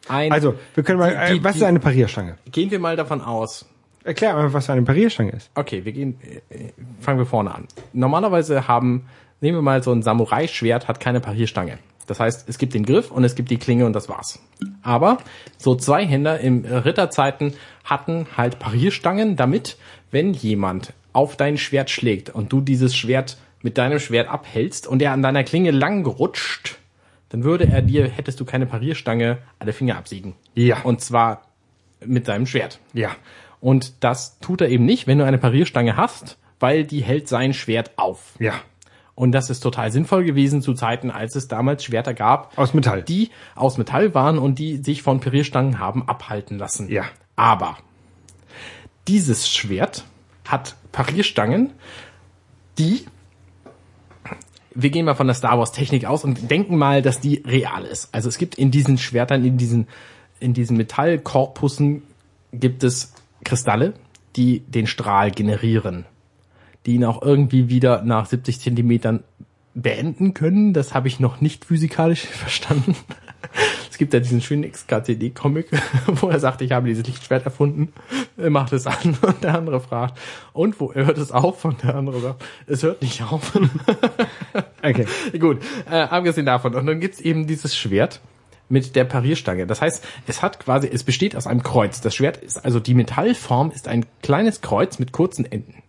Ein, 0.09 0.33
Also, 0.33 0.55
wir 0.75 0.85
können 0.85 0.99
mal, 0.99 1.11
Die- 1.29 1.35
die- 1.35 1.39
äh, 1.41 1.45
was 1.45 1.55
ist 1.57 1.61
die- 1.63 1.67
eine 1.67 1.81
Parierstange? 1.81 2.37
gehen 2.51 2.71
wir 2.71 2.79
mal 2.79 2.97
davon 2.97 3.21
aus, 3.21 3.67
Erklär 4.05 4.35
mal, 4.35 4.53
was 4.53 4.71
eine 4.71 4.83
Parierstange 4.83 5.33
ist. 5.33 5.51
Okay, 5.57 5.85
wir 5.85 5.91
gehen, 5.91 6.21
äh, 6.49 6.71
fangen 7.01 7.19
wir 7.19 7.27
vorne 7.27 7.53
an. 7.53 7.67
Normalerweise 7.93 8.69
haben, 8.69 9.07
nehmen 9.41 9.59
wir 9.59 9.63
mal 9.63 9.83
so 9.83 9.91
ein 9.91 10.03
Samurai-Schwert, 10.03 10.87
hat 10.87 11.01
keine 11.01 11.19
Parierstange. 11.19 11.79
Das 12.07 12.21
heißt, 12.21 12.49
es 12.49 12.57
gibt 12.59 12.75
den 12.75 12.85
Griff 12.85 13.11
und 13.11 13.25
es 13.25 13.35
gibt 13.35 13.51
die 13.51 13.57
Klinge 13.57 13.85
und 13.85 13.95
das 13.95 14.09
war's. 14.09 14.39
Aber 14.83 15.19
so 15.59 15.75
Zweihänder 15.75 16.39
im 16.39 16.65
Ritterzeiten 16.65 17.55
hatten 17.83 18.29
halt 18.37 18.61
Parierstangen, 18.61 19.35
damit, 19.35 19.77
wenn 20.13 20.33
jemand 20.35 20.93
auf 21.13 21.37
dein 21.37 21.59
Schwert 21.59 21.91
schlägt 21.91 22.31
und 22.31 22.53
du 22.53 22.61
dieses 22.61 22.95
Schwert 22.95 23.39
mit 23.63 23.77
deinem 23.77 23.99
Schwert 23.99 24.29
abhältst 24.29 24.87
und 24.87 25.03
er 25.03 25.11
an 25.15 25.23
deiner 25.23 25.43
Klinge 25.43 25.73
lang 25.73 26.07
rutscht, 26.07 26.79
dann 27.29 27.45
würde 27.45 27.69
er 27.69 27.83
dir, 27.83 28.09
hättest 28.09 28.41
du 28.41 28.45
keine 28.45 28.67
Parierstange, 28.67 29.39
alle 29.59 29.73
Finger 29.73 29.97
absiegen. 29.97 30.35
Ja. 30.55 30.83
Und 30.83 31.01
zwar 31.01 31.43
mit 32.05 32.29
deinem 32.29 32.47
Schwert. 32.47 32.79
Ja. 32.93 33.11
Und 33.61 34.05
das 34.05 34.39
tut 34.39 34.61
er 34.61 34.69
eben 34.69 34.85
nicht, 34.85 35.07
wenn 35.07 35.19
du 35.19 35.25
eine 35.25 35.39
Parierstange 35.39 35.97
hast, 35.97 36.39
weil 36.61 36.85
die 36.85 37.01
hält 37.03 37.29
sein 37.29 37.53
Schwert 37.53 37.93
auf. 37.97 38.35
Ja. 38.39 38.55
Und 39.15 39.33
das 39.33 39.49
ist 39.49 39.61
total 39.61 39.91
sinnvoll 39.91 40.25
gewesen 40.25 40.61
zu 40.61 40.75
Zeiten, 40.75 41.11
als 41.11 41.35
es 41.37 41.49
damals 41.49 41.83
Schwerter 41.85 42.13
gab, 42.13 42.57
Aus 42.59 42.75
Metall. 42.75 43.03
die 43.03 43.31
aus 43.55 43.79
Metall 43.79 44.15
waren 44.15 44.39
und 44.39 44.59
die 44.59 44.77
sich 44.77 45.03
von 45.03 45.21
Parierstangen 45.21 45.79
haben 45.79 46.07
abhalten 46.07 46.59
lassen. 46.59 46.91
Ja. 46.91 47.05
Aber 47.35 47.79
dieses 49.09 49.49
Schwert 49.49 50.05
hat 50.47 50.77
Parierstangen, 50.93 51.73
die 52.79 53.07
wir 54.77 54.91
gehen 54.91 55.07
mal 55.07 55.15
von 55.15 55.27
der 55.27 55.35
Star 55.35 55.59
Wars 55.59 55.73
Technik 55.73 56.05
aus 56.05 56.23
und 56.23 56.51
denken 56.51 56.77
mal, 56.77 57.03
dass 57.03 57.21
die 57.21 57.43
real 57.47 57.85
ist. 57.85 58.15
Also 58.15 58.29
es 58.29 58.39
gibt 58.39 58.57
in 58.57 58.71
diesen 58.71 58.99
Schwertern, 58.99 59.45
in 59.45 59.57
diesen, 59.57 59.89
in 60.39 60.53
diesen 60.53 60.77
Metallkorpussen 60.77 62.03
gibt 62.53 62.85
es 62.85 63.15
Kristalle, 63.45 63.95
die 64.37 64.61
den 64.61 64.87
Strahl 64.87 65.31
generieren, 65.31 66.05
die 66.85 66.95
ihn 66.95 67.05
auch 67.05 67.23
irgendwie 67.23 67.69
wieder 67.69 68.03
nach 68.03 68.27
70 68.27 68.61
Zentimetern 68.61 69.25
beenden 69.75 70.35
können. 70.35 70.73
Das 70.73 70.95
habe 70.95 71.09
ich 71.09 71.21
noch 71.21 71.41
nicht 71.41 71.65
physikalisch 71.65 72.21
verstanden. 72.27 72.95
Es 73.91 73.99
gibt 73.99 74.13
ja 74.13 74.21
diesen 74.21 74.43
schönen 74.43 74.71
XKCD-Comic, 74.71 75.69
wo 76.07 76.29
er 76.29 76.41
sagt, 76.41 76.61
ich 76.61 76.73
habe 76.73 76.89
dieses 76.89 77.07
Lichtschwert 77.07 77.45
erfunden. 77.45 77.93
Er 78.37 78.51
macht 78.51 78.73
es 78.73 78.87
an 78.87 79.17
und 79.23 79.43
der 79.43 79.55
andere 79.55 79.81
fragt, 79.81 80.19
und 80.53 80.79
wo 80.81 80.93
hört 80.93 81.19
es 81.19 81.33
auf? 81.33 81.65
Und 81.65 81.83
der 81.83 81.95
andere 81.95 82.21
sagt, 82.21 82.45
es 82.67 82.83
hört 82.83 83.03
nicht 83.03 83.23
auf. 83.23 83.59
Okay. 84.87 85.07
Gut, 85.39 85.59
äh, 85.91 85.97
abgesehen 85.97 86.47
davon. 86.47 86.75
Und 86.75 86.87
dann 86.87 87.01
gibt's 87.01 87.21
eben 87.21 87.47
dieses 87.47 87.77
Schwert 87.77 88.21
mit 88.69 88.97
der 88.97 89.05
Parierstange. 89.05 89.67
Das 89.67 89.81
heißt, 89.81 90.05
es 90.27 90.43
hat 90.43 90.61
quasi, 90.61 90.89
es 90.89 91.05
besteht 91.05 91.37
aus 91.37 91.47
einem 91.47 91.63
Kreuz. 91.63 92.01
Das 92.01 92.15
Schwert 92.15 92.39
ist, 92.39 92.65
also 92.65 92.81
die 92.81 92.95
Metallform 92.95 93.71
ist 93.71 93.89
ein 93.89 94.07
kleines 94.23 94.61
Kreuz 94.61 94.99
mit 94.99 95.13
kurzen 95.13 95.51
Enden. 95.51 95.83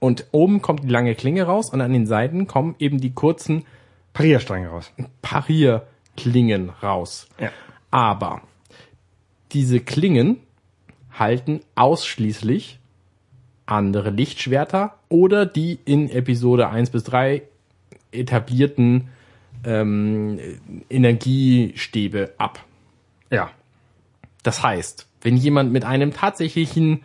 Und 0.00 0.26
oben 0.32 0.60
kommt 0.60 0.84
die 0.84 0.88
lange 0.88 1.14
Klinge 1.14 1.44
raus 1.44 1.70
und 1.70 1.80
an 1.80 1.92
den 1.92 2.06
Seiten 2.06 2.46
kommen 2.46 2.74
eben 2.78 3.00
die 3.00 3.12
kurzen 3.12 3.64
Parierstange 4.12 4.68
raus. 4.68 4.92
Parierklingen 5.22 6.70
raus. 6.82 7.28
Ja. 7.38 7.50
Aber 7.90 8.42
diese 9.52 9.80
Klingen 9.80 10.38
halten 11.12 11.60
ausschließlich 11.74 12.80
andere 13.66 14.10
Lichtschwerter 14.10 14.96
oder 15.08 15.46
die 15.46 15.78
in 15.84 16.10
Episode 16.10 16.68
1 16.68 16.90
bis 16.90 17.04
3 17.04 17.42
etablierten 18.14 19.08
ähm, 19.64 20.38
Energiestäbe 20.90 22.34
ab. 22.38 22.64
Ja. 23.30 23.50
Das 24.42 24.62
heißt, 24.62 25.06
wenn 25.22 25.36
jemand 25.36 25.72
mit 25.72 25.84
einem 25.84 26.12
tatsächlichen, 26.12 27.02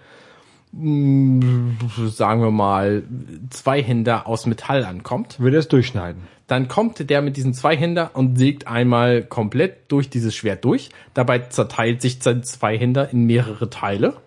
mh, 0.74 1.76
sagen 2.10 2.42
wir 2.42 2.52
mal, 2.52 3.04
Zweihänder 3.50 4.28
aus 4.28 4.46
Metall 4.46 4.84
ankommt, 4.84 5.40
Würde 5.40 5.58
es 5.58 5.68
durchschneiden. 5.70 6.24
dann 6.48 6.68
kommt 6.68 7.10
der 7.10 7.22
mit 7.22 7.38
diesem 7.38 7.54
Zweihänder 7.54 8.12
und 8.14 8.38
sägt 8.38 8.68
einmal 8.68 9.24
komplett 9.24 9.90
durch 9.92 10.10
dieses 10.10 10.36
Schwert 10.36 10.66
durch. 10.66 10.90
Dabei 11.14 11.40
zerteilt 11.40 12.02
sich 12.02 12.22
sein 12.22 12.44
Zweihänder 12.44 13.10
in 13.12 13.24
mehrere 13.26 13.70
Teile. 13.70 14.18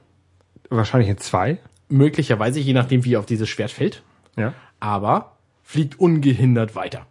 Wahrscheinlich 0.71 1.11
in 1.11 1.19
zwei. 1.19 1.59
Möglicherweise, 1.91 2.61
je 2.61 2.73
nachdem, 2.73 3.05
wie 3.05 3.15
er 3.15 3.19
auf 3.19 3.27
dieses 3.27 3.51
Schwert 3.51 3.71
fällt. 3.71 4.03
Ja. 4.39 4.55
Aber 4.81 5.37
fliegt 5.73 5.99
ungehindert 5.99 6.75
weiter. 6.77 7.07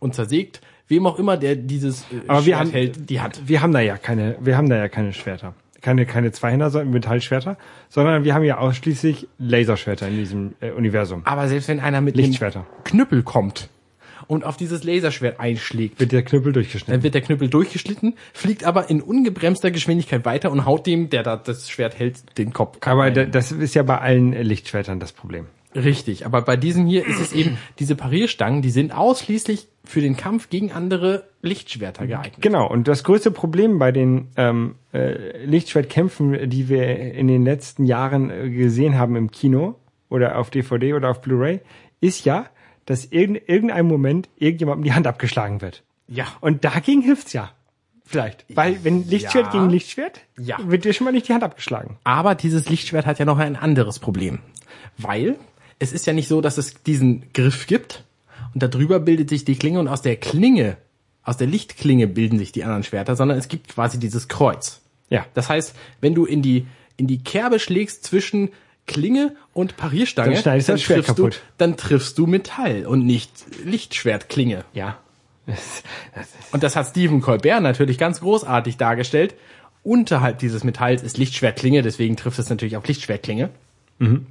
Und 0.00 0.14
zersägt, 0.14 0.62
wem 0.86 1.06
auch 1.06 1.18
immer, 1.18 1.36
der 1.36 1.56
dieses 1.56 2.02
äh, 2.10 2.20
Aber 2.26 2.38
wir 2.38 2.54
Schwert 2.54 2.58
haben- 2.60 2.70
hält, 2.70 3.10
die 3.10 3.20
Hand. 3.20 3.42
Wir 3.46 3.60
haben 3.60 3.72
da 3.72 3.80
ja 3.80 3.98
keine, 3.98 4.36
wir 4.40 4.56
haben 4.56 4.70
da 4.70 4.76
ja 4.76 4.88
keine 4.88 5.12
Schwerter. 5.12 5.54
Keine, 5.82 6.06
keine 6.06 6.32
Zweihänder, 6.32 6.70
sondern 6.70 6.90
Metallschwerter, 6.90 7.56
sondern 7.90 8.24
wir 8.24 8.34
haben 8.34 8.44
ja 8.44 8.58
ausschließlich 8.58 9.28
Laserschwerter 9.38 10.08
in 10.08 10.16
diesem 10.16 10.54
äh, 10.60 10.70
Universum. 10.70 11.20
Aber 11.24 11.46
selbst 11.48 11.68
wenn 11.68 11.80
einer 11.80 12.00
mit 12.00 12.16
Lichtschwerter. 12.16 12.60
einem 12.60 12.84
Knüppel 12.84 13.22
kommt 13.22 13.68
und 14.26 14.44
auf 14.44 14.56
dieses 14.56 14.82
Laserschwert 14.84 15.38
einschlägt, 15.38 16.00
Wird 16.00 16.12
der 16.12 16.22
Knüppel 16.22 16.52
durchgeschnitten. 16.52 16.92
Dann 16.94 17.02
wird 17.02 17.14
der 17.14 17.20
Knüppel 17.20 17.48
durchgeschnitten, 17.50 18.14
fliegt 18.32 18.64
aber 18.64 18.88
in 18.90 19.02
ungebremster 19.02 19.70
Geschwindigkeit 19.70 20.24
weiter 20.24 20.50
und 20.50 20.64
haut 20.64 20.86
dem, 20.86 21.10
der 21.10 21.22
da 21.22 21.36
das 21.36 21.68
Schwert 21.70 21.98
hält, 21.98 22.38
den 22.38 22.52
Kopf. 22.52 22.78
Aber 22.86 23.04
ein. 23.04 23.14
da, 23.14 23.24
das 23.26 23.52
ist 23.52 23.74
ja 23.74 23.82
bei 23.84 23.98
allen 23.98 24.32
Lichtschwertern 24.32 24.98
das 24.98 25.12
Problem. 25.12 25.46
Richtig, 25.74 26.24
aber 26.24 26.42
bei 26.42 26.56
diesem 26.56 26.86
hier 26.86 27.06
ist 27.06 27.20
es 27.20 27.32
eben, 27.32 27.58
diese 27.78 27.94
Parierstangen, 27.94 28.62
die 28.62 28.70
sind 28.70 28.92
ausschließlich 28.92 29.68
für 29.84 30.00
den 30.00 30.16
Kampf 30.16 30.48
gegen 30.48 30.72
andere 30.72 31.24
Lichtschwerter 31.42 32.06
geeignet. 32.06 32.40
Genau, 32.40 32.66
und 32.68 32.88
das 32.88 33.04
größte 33.04 33.30
Problem 33.30 33.78
bei 33.78 33.92
den 33.92 34.28
ähm, 34.36 34.76
äh, 34.94 35.44
Lichtschwertkämpfen, 35.44 36.48
die 36.48 36.68
wir 36.68 36.98
in 37.14 37.28
den 37.28 37.44
letzten 37.44 37.84
Jahren 37.84 38.30
äh, 38.30 38.48
gesehen 38.50 38.98
haben 38.98 39.14
im 39.16 39.30
Kino 39.30 39.76
oder 40.08 40.38
auf 40.38 40.50
DVD 40.50 40.94
oder 40.94 41.10
auf 41.10 41.20
Blu-ray, 41.20 41.60
ist 42.00 42.24
ja, 42.24 42.46
dass 42.86 43.04
in 43.04 43.34
irgendeinem 43.34 43.86
Moment 43.88 44.30
irgendjemandem 44.36 44.84
die 44.84 44.92
Hand 44.94 45.06
abgeschlagen 45.06 45.60
wird. 45.60 45.82
Ja. 46.06 46.26
Und 46.40 46.64
dagegen 46.64 47.02
hilft's 47.02 47.34
ja. 47.34 47.50
Vielleicht. 48.06 48.46
Weil 48.48 48.82
wenn 48.84 49.06
Lichtschwert 49.06 49.46
Ja. 49.46 49.52
gegen 49.52 49.68
Lichtschwert, 49.68 50.22
Ja. 50.38 50.56
wird 50.64 50.86
dir 50.86 50.94
schon 50.94 51.04
mal 51.04 51.12
nicht 51.12 51.28
die 51.28 51.34
Hand 51.34 51.44
abgeschlagen. 51.44 51.98
Aber 52.04 52.34
dieses 52.34 52.70
Lichtschwert 52.70 53.04
hat 53.04 53.18
ja 53.18 53.26
noch 53.26 53.36
ein 53.36 53.54
anderes 53.54 53.98
Problem. 53.98 54.38
Weil 54.96 55.36
es 55.78 55.92
ist 55.92 56.06
ja 56.06 56.12
nicht 56.12 56.28
so, 56.28 56.40
dass 56.40 56.58
es 56.58 56.82
diesen 56.82 57.32
Griff 57.32 57.66
gibt 57.66 58.04
und 58.54 58.62
darüber 58.62 59.00
bildet 59.00 59.28
sich 59.28 59.44
die 59.44 59.56
Klinge 59.56 59.80
und 59.80 59.88
aus 59.88 60.02
der 60.02 60.16
Klinge, 60.16 60.76
aus 61.22 61.36
der 61.36 61.46
Lichtklinge 61.46 62.06
bilden 62.06 62.38
sich 62.38 62.52
die 62.52 62.64
anderen 62.64 62.82
Schwerter, 62.82 63.16
sondern 63.16 63.38
es 63.38 63.48
gibt 63.48 63.68
quasi 63.68 63.98
dieses 63.98 64.28
Kreuz. 64.28 64.80
Ja. 65.10 65.26
Das 65.34 65.48
heißt, 65.48 65.74
wenn 66.00 66.14
du 66.14 66.24
in 66.24 66.42
die, 66.42 66.66
in 66.96 67.06
die 67.06 67.22
Kerbe 67.22 67.58
schlägst 67.58 68.04
zwischen 68.04 68.50
Klinge 68.86 69.36
und 69.52 69.76
Parierstange, 69.76 70.32
Dann 70.32 70.42
schneidest 70.42 70.68
das 70.68 70.82
Schwert 70.82 71.04
triffst 71.04 71.18
du, 71.18 71.30
dann 71.58 71.76
triffst 71.76 72.18
du 72.18 72.26
Metall 72.26 72.86
und 72.86 73.04
nicht 73.04 73.30
Lichtschwertklinge. 73.64 74.64
Ja. 74.72 74.98
Und 76.52 76.62
das 76.62 76.76
hat 76.76 76.88
Stephen 76.88 77.22
Colbert 77.22 77.62
natürlich 77.62 77.96
ganz 77.96 78.20
großartig 78.20 78.76
dargestellt. 78.76 79.34
Unterhalb 79.82 80.38
dieses 80.38 80.62
Metalls 80.62 81.02
ist 81.02 81.16
Lichtschwertklinge, 81.16 81.80
deswegen 81.80 82.16
trifft 82.16 82.38
es 82.38 82.50
natürlich 82.50 82.76
auf 82.76 82.86
Lichtschwertklinge. 82.86 83.48
Mhm. 83.98 84.26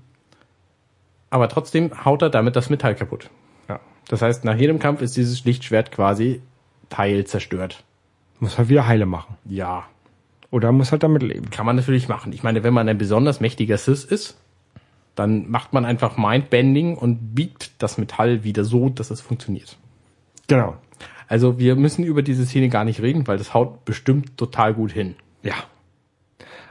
Aber 1.29 1.49
trotzdem 1.49 2.05
haut 2.05 2.21
er 2.21 2.29
damit 2.29 2.55
das 2.55 2.69
Metall 2.69 2.95
kaputt. 2.95 3.29
Ja. 3.67 3.79
Das 4.07 4.21
heißt, 4.21 4.45
nach 4.45 4.55
jedem 4.55 4.79
Kampf 4.79 5.01
ist 5.01 5.17
dieses 5.17 5.43
Lichtschwert 5.45 5.91
quasi 5.91 6.41
Teil 6.89 7.25
zerstört. 7.25 7.83
Muss 8.39 8.57
halt 8.57 8.69
wieder 8.69 8.87
heile 8.87 9.05
machen. 9.05 9.35
Ja, 9.45 9.85
Oder 10.51 10.71
muss 10.71 10.91
halt 10.91 11.03
damit 11.03 11.23
leben. 11.23 11.49
kann 11.49 11.65
man 11.65 11.75
natürlich 11.75 12.07
machen. 12.07 12.31
Ich 12.31 12.43
meine, 12.43 12.63
wenn 12.63 12.73
man 12.73 12.87
ein 12.87 12.97
besonders 12.97 13.39
mächtiger 13.41 13.77
Sith 13.77 14.05
ist, 14.05 14.37
dann 15.15 15.49
macht 15.49 15.73
man 15.73 15.83
einfach 15.83 16.15
Mindbending 16.17 16.95
und 16.95 17.33
biegt 17.35 17.71
das 17.79 17.97
Metall 17.97 18.43
wieder 18.43 18.63
so, 18.63 18.89
dass 18.89 19.09
es 19.09 19.19
funktioniert. 19.19 19.77
Genau. 20.47 20.77
Also 21.27 21.59
wir 21.59 21.75
müssen 21.75 22.05
über 22.05 22.21
diese 22.21 22.45
Szene 22.45 22.69
gar 22.69 22.85
nicht 22.85 23.01
reden, 23.01 23.27
weil 23.27 23.37
das 23.37 23.53
haut 23.53 23.83
bestimmt 23.83 24.37
total 24.37 24.73
gut 24.73 24.91
hin. 24.91 25.15
Ja. 25.43 25.55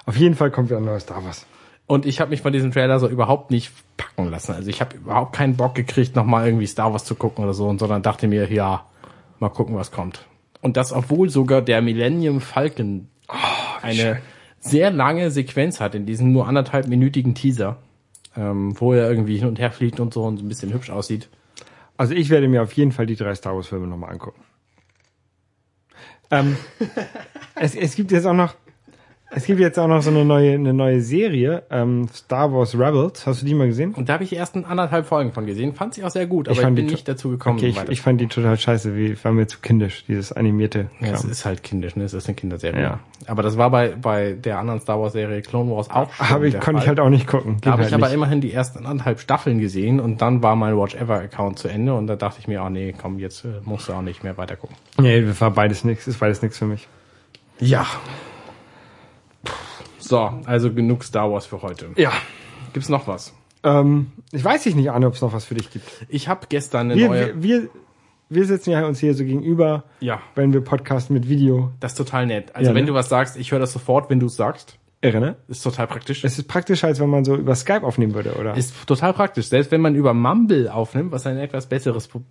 Auf 0.06 0.16
jeden 0.16 0.36
Fall 0.36 0.50
kommt 0.50 0.70
wieder 0.70 0.78
ein 0.78 0.84
neues 0.84 1.02
Star 1.02 1.22
Wars. 1.24 1.44
Und 1.86 2.04
ich 2.04 2.20
habe 2.20 2.30
mich 2.30 2.42
von 2.42 2.52
diesem 2.52 2.72
Trailer 2.72 2.98
so 2.98 3.08
überhaupt 3.08 3.50
nicht 3.50 3.72
packen 3.96 4.28
lassen. 4.30 4.52
Also 4.52 4.68
ich 4.68 4.80
habe 4.80 4.96
überhaupt 4.96 5.34
keinen 5.34 5.56
Bock 5.56 5.74
gekriegt, 5.74 6.16
nochmal 6.16 6.46
irgendwie 6.46 6.66
Star 6.66 6.92
Wars 6.92 7.04
zu 7.04 7.14
gucken 7.14 7.44
oder 7.44 7.54
so, 7.54 7.68
und 7.68 7.78
sondern 7.78 8.02
dachte 8.02 8.26
mir, 8.26 8.52
ja, 8.52 8.84
mal 9.38 9.50
gucken, 9.50 9.76
was 9.76 9.92
kommt. 9.92 10.26
Und 10.60 10.76
das, 10.76 10.92
obwohl 10.92 11.28
sogar 11.28 11.62
der 11.62 11.82
Millennium 11.82 12.40
Falcon 12.40 13.08
eine 13.82 14.20
sehr 14.58 14.90
lange 14.90 15.30
Sequenz 15.30 15.80
hat 15.80 15.94
in 15.94 16.06
diesem 16.06 16.32
nur 16.32 16.48
anderthalb 16.48 16.88
minütigen 16.88 17.34
Teaser, 17.34 17.76
ähm, 18.36 18.78
wo 18.80 18.92
er 18.92 19.08
irgendwie 19.08 19.38
hin 19.38 19.46
und 19.46 19.58
her 19.58 19.70
fliegt 19.70 20.00
und 20.00 20.12
so 20.12 20.24
und 20.24 20.38
so 20.38 20.44
ein 20.44 20.48
bisschen 20.48 20.72
hübsch 20.72 20.90
aussieht. 20.90 21.28
Also 21.96 22.14
ich 22.14 22.30
werde 22.30 22.48
mir 22.48 22.62
auf 22.62 22.72
jeden 22.72 22.92
Fall 22.92 23.06
die 23.06 23.16
drei 23.16 23.34
Star 23.34 23.54
Wars 23.54 23.68
Filme 23.68 23.86
nochmal 23.86 24.10
angucken. 24.10 24.40
Ähm, 26.30 26.56
es, 27.54 27.74
es 27.74 27.94
gibt 27.94 28.10
jetzt 28.10 28.26
auch 28.26 28.34
noch, 28.34 28.54
es 29.30 29.44
gibt 29.44 29.58
jetzt 29.58 29.78
auch 29.78 29.88
noch 29.88 30.02
so 30.02 30.10
eine 30.10 30.24
neue, 30.24 30.54
eine 30.54 30.72
neue 30.72 31.00
Serie, 31.00 31.64
ähm, 31.70 32.06
Star 32.14 32.52
Wars 32.52 32.78
Rebels. 32.78 33.26
Hast 33.26 33.42
du 33.42 33.46
die 33.46 33.54
mal 33.54 33.66
gesehen? 33.66 33.92
Und 33.92 34.08
da 34.08 34.14
habe 34.14 34.24
ich 34.24 34.30
die 34.30 34.36
ersten 34.36 34.64
anderthalb 34.64 35.06
Folgen 35.06 35.32
von 35.32 35.46
gesehen. 35.46 35.74
Fand 35.74 35.94
sie 35.94 36.04
auch 36.04 36.10
sehr 36.10 36.26
gut, 36.26 36.46
aber 36.48 36.56
ich, 36.56 36.60
fand 36.62 36.76
bin 36.76 36.86
nicht 36.86 37.08
dazu 37.08 37.30
gekommen. 37.30 37.58
Okay, 37.58 37.68
ich, 37.68 37.88
ich 37.88 38.00
fand 38.00 38.20
die 38.20 38.28
total 38.28 38.56
scheiße, 38.56 38.96
wie 38.96 39.16
war 39.24 39.32
mir 39.32 39.48
zu 39.48 39.58
kindisch, 39.60 40.04
dieses 40.06 40.32
animierte. 40.32 40.90
ja, 41.00 41.08
es 41.08 41.24
ist 41.24 41.44
halt 41.44 41.64
kindisch, 41.64 41.96
ne? 41.96 42.04
Es 42.04 42.14
ist 42.14 42.28
eine 42.28 42.36
Kinderserie. 42.36 42.80
Ja. 42.80 43.00
Aber 43.26 43.42
das 43.42 43.56
war 43.56 43.70
bei, 43.70 43.88
bei 44.00 44.32
der 44.32 44.58
anderen 44.60 44.80
Star 44.80 45.00
Wars 45.00 45.12
Serie 45.12 45.42
Clone 45.42 45.70
Wars 45.72 45.90
auch 45.90 46.12
schon 46.12 46.28
Habe 46.28 46.46
ich, 46.48 46.54
konnte 46.54 46.78
ich 46.78 46.84
Fall. 46.84 46.88
halt 46.88 47.00
auch 47.00 47.10
nicht 47.10 47.26
gucken. 47.26 47.56
Da 47.62 47.72
habe 47.72 47.82
Geht 47.82 47.88
ich 47.88 47.92
halt 47.92 48.02
aber 48.02 48.10
nicht. 48.10 48.14
immerhin 48.14 48.40
die 48.40 48.52
ersten 48.52 48.86
anderthalb 48.86 49.18
Staffeln 49.18 49.58
gesehen 49.58 49.98
und 49.98 50.22
dann 50.22 50.42
war 50.42 50.54
mein 50.54 50.78
Watch 50.78 50.94
Ever 50.94 51.16
Account 51.16 51.58
zu 51.58 51.66
Ende 51.66 51.94
und 51.94 52.06
da 52.06 52.14
dachte 52.14 52.38
ich 52.40 52.46
mir, 52.46 52.62
oh 52.62 52.68
nee, 52.68 52.94
komm, 52.96 53.18
jetzt 53.18 53.44
äh, 53.44 53.48
musst 53.64 53.88
du 53.88 53.92
auch 53.92 54.02
nicht 54.02 54.22
mehr 54.22 54.36
weiter 54.36 54.54
gucken. 54.54 54.76
Nee, 55.00 55.24
war 55.40 55.50
beides 55.50 55.82
nix, 55.84 56.06
ist 56.06 56.20
beides 56.20 56.42
nix 56.42 56.58
für 56.58 56.66
mich. 56.66 56.86
Ja. 57.58 57.86
So, 60.08 60.40
also 60.44 60.72
genug 60.72 61.04
Star 61.04 61.30
Wars 61.30 61.46
für 61.46 61.62
heute. 61.62 61.90
Ja. 61.96 62.12
Gibt's 62.72 62.88
noch 62.88 63.06
was? 63.08 63.32
Ähm, 63.64 64.12
ich 64.32 64.44
weiß 64.44 64.66
nicht, 64.66 64.90
Arne, 64.90 65.06
ob 65.06 65.14
es 65.14 65.20
noch 65.22 65.32
was 65.32 65.44
für 65.44 65.54
dich 65.54 65.70
gibt. 65.70 65.86
Ich 66.08 66.28
habe 66.28 66.46
gestern 66.48 66.90
eine 66.90 67.00
Wir, 67.00 67.08
neue. 67.08 67.42
wir, 67.42 67.62
wir, 67.62 67.68
wir 68.28 68.44
sitzen 68.46 68.70
ja 68.70 68.86
uns 68.86 68.98
hier 69.00 69.14
so 69.14 69.24
gegenüber, 69.24 69.84
ja, 70.00 70.20
wenn 70.34 70.52
wir 70.52 70.60
podcasten 70.60 71.14
mit 71.14 71.28
Video. 71.28 71.72
das 71.80 71.92
ist 71.92 71.98
total 71.98 72.26
nett. 72.26 72.54
Also 72.54 72.70
Ja, 72.70 72.74
wenn 72.74 72.84
ne? 72.84 72.88
du 72.90 72.94
was 72.94 73.08
sagst, 73.08 73.36
ich 73.36 73.50
höre 73.52 73.58
das 73.58 73.72
sofort, 73.72 74.10
wenn 74.10 74.20
du 74.20 74.26
es 74.26 74.36
sagst. 74.36 74.78
Irre, 75.02 75.20
ne? 75.20 75.36
Ist 75.48 75.62
total 75.62 75.86
praktisch. 75.86 76.24
Es 76.24 76.38
ist 76.38 76.48
praktischer, 76.48 76.86
als 76.86 77.00
wenn 77.00 77.10
man 77.10 77.24
so 77.24 77.36
über 77.36 77.54
Skype 77.54 77.82
aufnehmen 77.84 78.14
würde, 78.14 78.34
oder? 78.34 78.56
ist 78.56 78.74
total 78.86 79.12
praktisch. 79.12 79.48
Selbst 79.48 79.70
wenn 79.70 79.80
man 79.80 79.94
über 79.94 80.14
Mumble 80.14 80.70
aufnimmt, 80.72 81.12
was 81.12 81.26
ein 81.26 81.36
etwas 81.38 81.66
besseres 81.66 82.08
Pro 82.08 82.22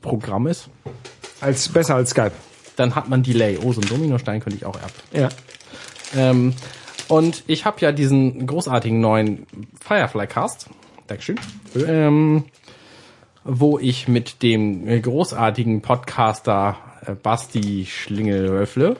Programm 0.00 0.46
ist, 0.46 0.68
als 1.40 1.68
besser 1.68 1.94
als 1.96 2.10
Skype. 2.10 2.32
dann 2.76 2.94
hat 2.94 3.08
man 3.08 3.22
Delay. 3.22 3.58
Oh, 3.62 3.72
so 3.72 3.80
ein 3.80 3.88
Dominostein 3.88 4.40
könnte 4.40 4.56
ich 4.56 4.66
auch 4.66 4.76
erben. 4.76 4.92
Ja. 5.12 5.28
Ähm, 6.14 6.54
und 7.12 7.44
ich 7.46 7.66
habe 7.66 7.78
ja 7.80 7.92
diesen 7.92 8.46
großartigen 8.46 8.98
neuen 8.98 9.46
Firefly 9.78 10.26
Cast, 10.26 10.70
Dankeschön, 11.08 11.36
ähm, 11.86 12.44
wo 13.44 13.78
ich 13.78 14.08
mit 14.08 14.42
dem 14.42 14.88
äh, 14.88 14.98
großartigen 14.98 15.82
Podcaster 15.82 16.78
äh, 17.04 17.12
Basti 17.12 17.86
Schlingelröffle 17.86 18.96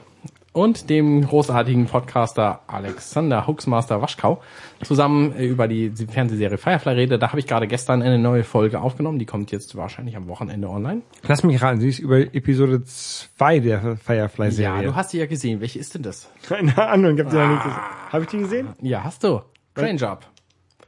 und 0.52 0.90
dem 0.90 1.26
großartigen 1.26 1.86
Podcaster 1.86 2.60
Alexander 2.66 3.46
Huxmaster 3.46 4.02
Waschkau 4.02 4.42
zusammen 4.82 5.34
äh, 5.34 5.46
über 5.46 5.66
die 5.66 5.90
Fernsehserie 5.90 6.58
Firefly 6.58 6.92
rede. 6.92 7.18
Da 7.18 7.28
habe 7.28 7.38
ich 7.38 7.46
gerade 7.46 7.66
gestern 7.66 8.02
eine 8.02 8.18
neue 8.18 8.44
Folge 8.44 8.80
aufgenommen. 8.80 9.18
Die 9.18 9.24
kommt 9.24 9.50
jetzt 9.50 9.76
wahrscheinlich 9.76 10.14
am 10.16 10.28
Wochenende 10.28 10.68
online. 10.68 11.02
Lass 11.26 11.42
mich 11.42 11.62
raten, 11.62 11.80
sie 11.80 11.88
ist 11.88 12.00
über 12.00 12.18
Episode 12.18 12.84
2 12.84 13.60
der 13.60 13.82
Ja, 13.82 13.96
Firefly-Serie. 13.96 14.82
du 14.88 14.94
hast 14.94 15.10
sie 15.10 15.18
ja 15.20 15.26
gesehen. 15.26 15.60
Welche 15.62 15.78
ist 15.78 15.94
denn 15.94 16.02
das? 16.02 16.28
Keine 16.46 16.76
Ahnung, 16.76 17.16
ich 17.16 17.24
hab 17.24 17.30
die 17.30 17.36
noch 17.36 17.48
nicht 17.48 17.62
gesehen. 17.62 17.80
Habe 18.10 18.24
ich 18.24 18.30
die 18.30 18.38
gesehen? 18.38 18.68
Ja, 18.82 19.04
hast 19.04 19.24
du. 19.24 19.40
Train 19.74 19.96
Job. 19.96 20.20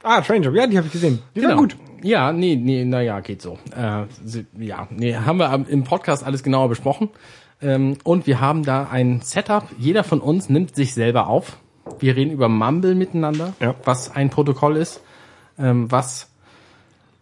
Ah, 0.03 0.21
Train 0.21 0.43
Job, 0.43 0.53
ja, 0.53 0.67
die 0.67 0.77
habe 0.77 0.85
ich 0.85 0.93
gesehen. 0.93 1.19
Die 1.35 1.41
war 1.41 1.55
gut. 1.55 1.75
Ja, 2.03 2.31
nee, 2.31 2.55
nee, 2.55 2.85
naja, 2.85 3.19
geht 3.21 3.41
so. 3.41 3.57
Äh, 3.75 4.03
sie- 4.23 4.45
ja, 4.59 4.87
nee, 4.91 5.15
haben 5.15 5.37
wir 5.39 5.65
im 5.67 5.83
Podcast 5.83 6.23
alles 6.23 6.43
genauer 6.43 6.69
besprochen. 6.69 7.09
Ähm, 7.61 7.97
und 8.03 8.27
wir 8.27 8.41
haben 8.41 8.63
da 8.63 8.87
ein 8.89 9.21
Setup. 9.21 9.63
Jeder 9.77 10.03
von 10.03 10.19
uns 10.21 10.49
nimmt 10.49 10.75
sich 10.75 10.93
selber 10.93 11.27
auf. 11.27 11.57
Wir 11.99 12.15
reden 12.15 12.31
über 12.31 12.49
Mumble 12.49 12.95
miteinander, 12.95 13.53
Ja. 13.59 13.75
was 13.83 14.15
ein 14.15 14.29
Protokoll 14.29 14.75
ist, 14.77 15.01
ähm, 15.59 15.91
was 15.91 16.29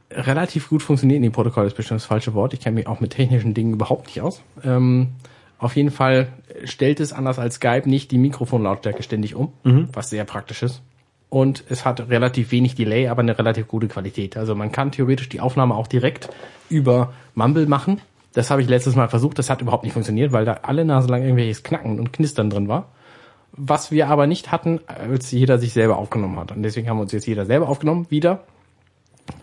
relativ 0.10 0.70
gut 0.70 0.82
funktioniert. 0.84 1.22
Nee, 1.22 1.30
Protokoll 1.30 1.66
ist 1.68 1.76
bestimmt 1.76 2.00
das 2.02 2.06
falsche 2.06 2.34
Wort. 2.34 2.54
Ich 2.54 2.60
kenne 2.62 2.76
mich 2.76 2.88
auch 2.88 3.00
mit 3.00 3.12
technischen 3.12 3.54
Dingen 3.54 3.74
überhaupt 3.74 4.08
nicht 4.08 4.22
aus. 4.22 4.42
Ähm, 4.64 5.10
auf 5.58 5.76
jeden 5.76 5.92
Fall 5.92 6.28
stellt 6.66 7.00
es 7.00 7.14
anders 7.14 7.40
als 7.40 7.56
Skype 7.56 7.90
nicht 7.90 8.12
die 8.12 8.18
Mikrofonlautstärke 8.18 9.02
ständig 9.02 9.34
um, 9.36 9.54
was 9.94 10.10
sehr 10.10 10.26
praktisch 10.26 10.62
ist. 10.62 10.82
Und 11.30 11.64
es 11.70 11.84
hat 11.86 12.10
relativ 12.10 12.52
wenig 12.52 12.76
Delay, 12.76 13.08
aber 13.08 13.22
eine 13.22 13.38
relativ 13.40 13.68
gute 13.68 13.88
Qualität. 13.88 14.38
Also 14.38 14.56
man 14.56 14.72
kann 14.72 14.92
theoretisch 14.92 15.30
die 15.30 15.40
Aufnahme 15.40 15.74
auch 15.76 15.88
direkt 15.88 16.30
über 16.70 17.14
Mumble 17.34 17.66
machen. 17.66 18.02
Das 18.34 18.50
habe 18.50 18.62
ich 18.62 18.68
letztes 18.68 18.96
Mal 18.96 19.10
versucht, 19.10 19.40
das 19.40 19.50
hat 19.50 19.62
überhaupt 19.62 19.84
nicht 19.84 19.94
funktioniert, 19.94 20.32
weil 20.32 20.46
da 20.46 20.60
alle 20.64 20.86
Nase 20.86 21.08
lang 21.08 21.22
irgendwelches 21.22 21.64
Knacken 21.64 22.00
und 22.00 22.12
Knistern 22.12 22.50
drin 22.50 22.68
war. 22.68 22.90
Was 23.52 23.92
wir 23.92 24.08
aber 24.10 24.26
nicht 24.26 24.52
hatten, 24.52 24.82
als 24.88 25.32
jeder 25.32 25.60
sich 25.60 25.74
selber 25.74 25.98
aufgenommen 25.98 26.40
hat. 26.40 26.52
Und 26.52 26.64
deswegen 26.64 26.90
haben 26.90 26.98
wir 26.98 27.04
uns 27.04 27.12
jetzt 27.12 27.28
jeder 27.28 27.46
selber 27.46 27.70
aufgenommen, 27.70 28.08
wieder. 28.10 28.44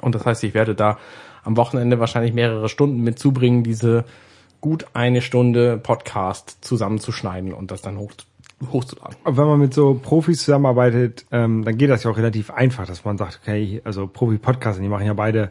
Und 0.01 0.17
das 0.17 0.27
heißt, 0.27 0.43
ich 0.43 0.55
werde 0.55 0.75
da 0.75 0.99
am 1.45 1.57
Wochenende 1.57 2.01
wahrscheinlich 2.01 2.35
mehrere 2.35 2.69
Stunden 2.69 3.03
mit 3.03 3.19
zubringen, 3.19 3.63
diese 3.63 4.05
gut 4.61 4.87
eine 4.93 5.23
Stunde 5.23 5.79
Podcast 5.79 6.59
zusammenzuschneiden 6.61 7.53
und 7.53 7.71
das 7.71 7.83
dann 7.83 7.99
hoch, 7.99 8.13
hochzuladen. 8.73 9.17
Aber 9.25 9.37
wenn 9.37 9.47
man 9.47 9.61
mit 9.61 9.73
so 9.73 9.95
Profis 9.95 10.45
zusammenarbeitet, 10.45 11.25
ähm, 11.31 11.65
dann 11.65 11.79
geht 11.79 11.91
das 11.91 12.05
ja 12.05 12.11
auch 12.11 12.17
relativ 12.17 12.51
einfach, 12.51 12.87
dass 12.87 13.05
man 13.05 13.17
sagt, 13.17 13.41
okay, 13.43 13.81
also 13.85 14.07
Profi-Podcaster, 14.07 14.83
die 14.83 14.89
machen 14.89 15.07
ja 15.07 15.15
beide 15.15 15.51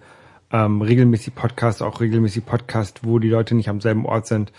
ähm, 0.52 0.82
regelmäßig 0.82 1.36
Podcasts, 1.36 1.82
auch 1.82 2.02
regelmäßig 2.02 2.46
Podcast, 2.46 3.02
wo 3.04 3.20
die 3.20 3.30
Leute 3.30 3.56
nicht 3.56 3.70
am 3.70 3.82
selben 3.82 4.06
Ort 4.06 4.28
sind. 4.28 4.52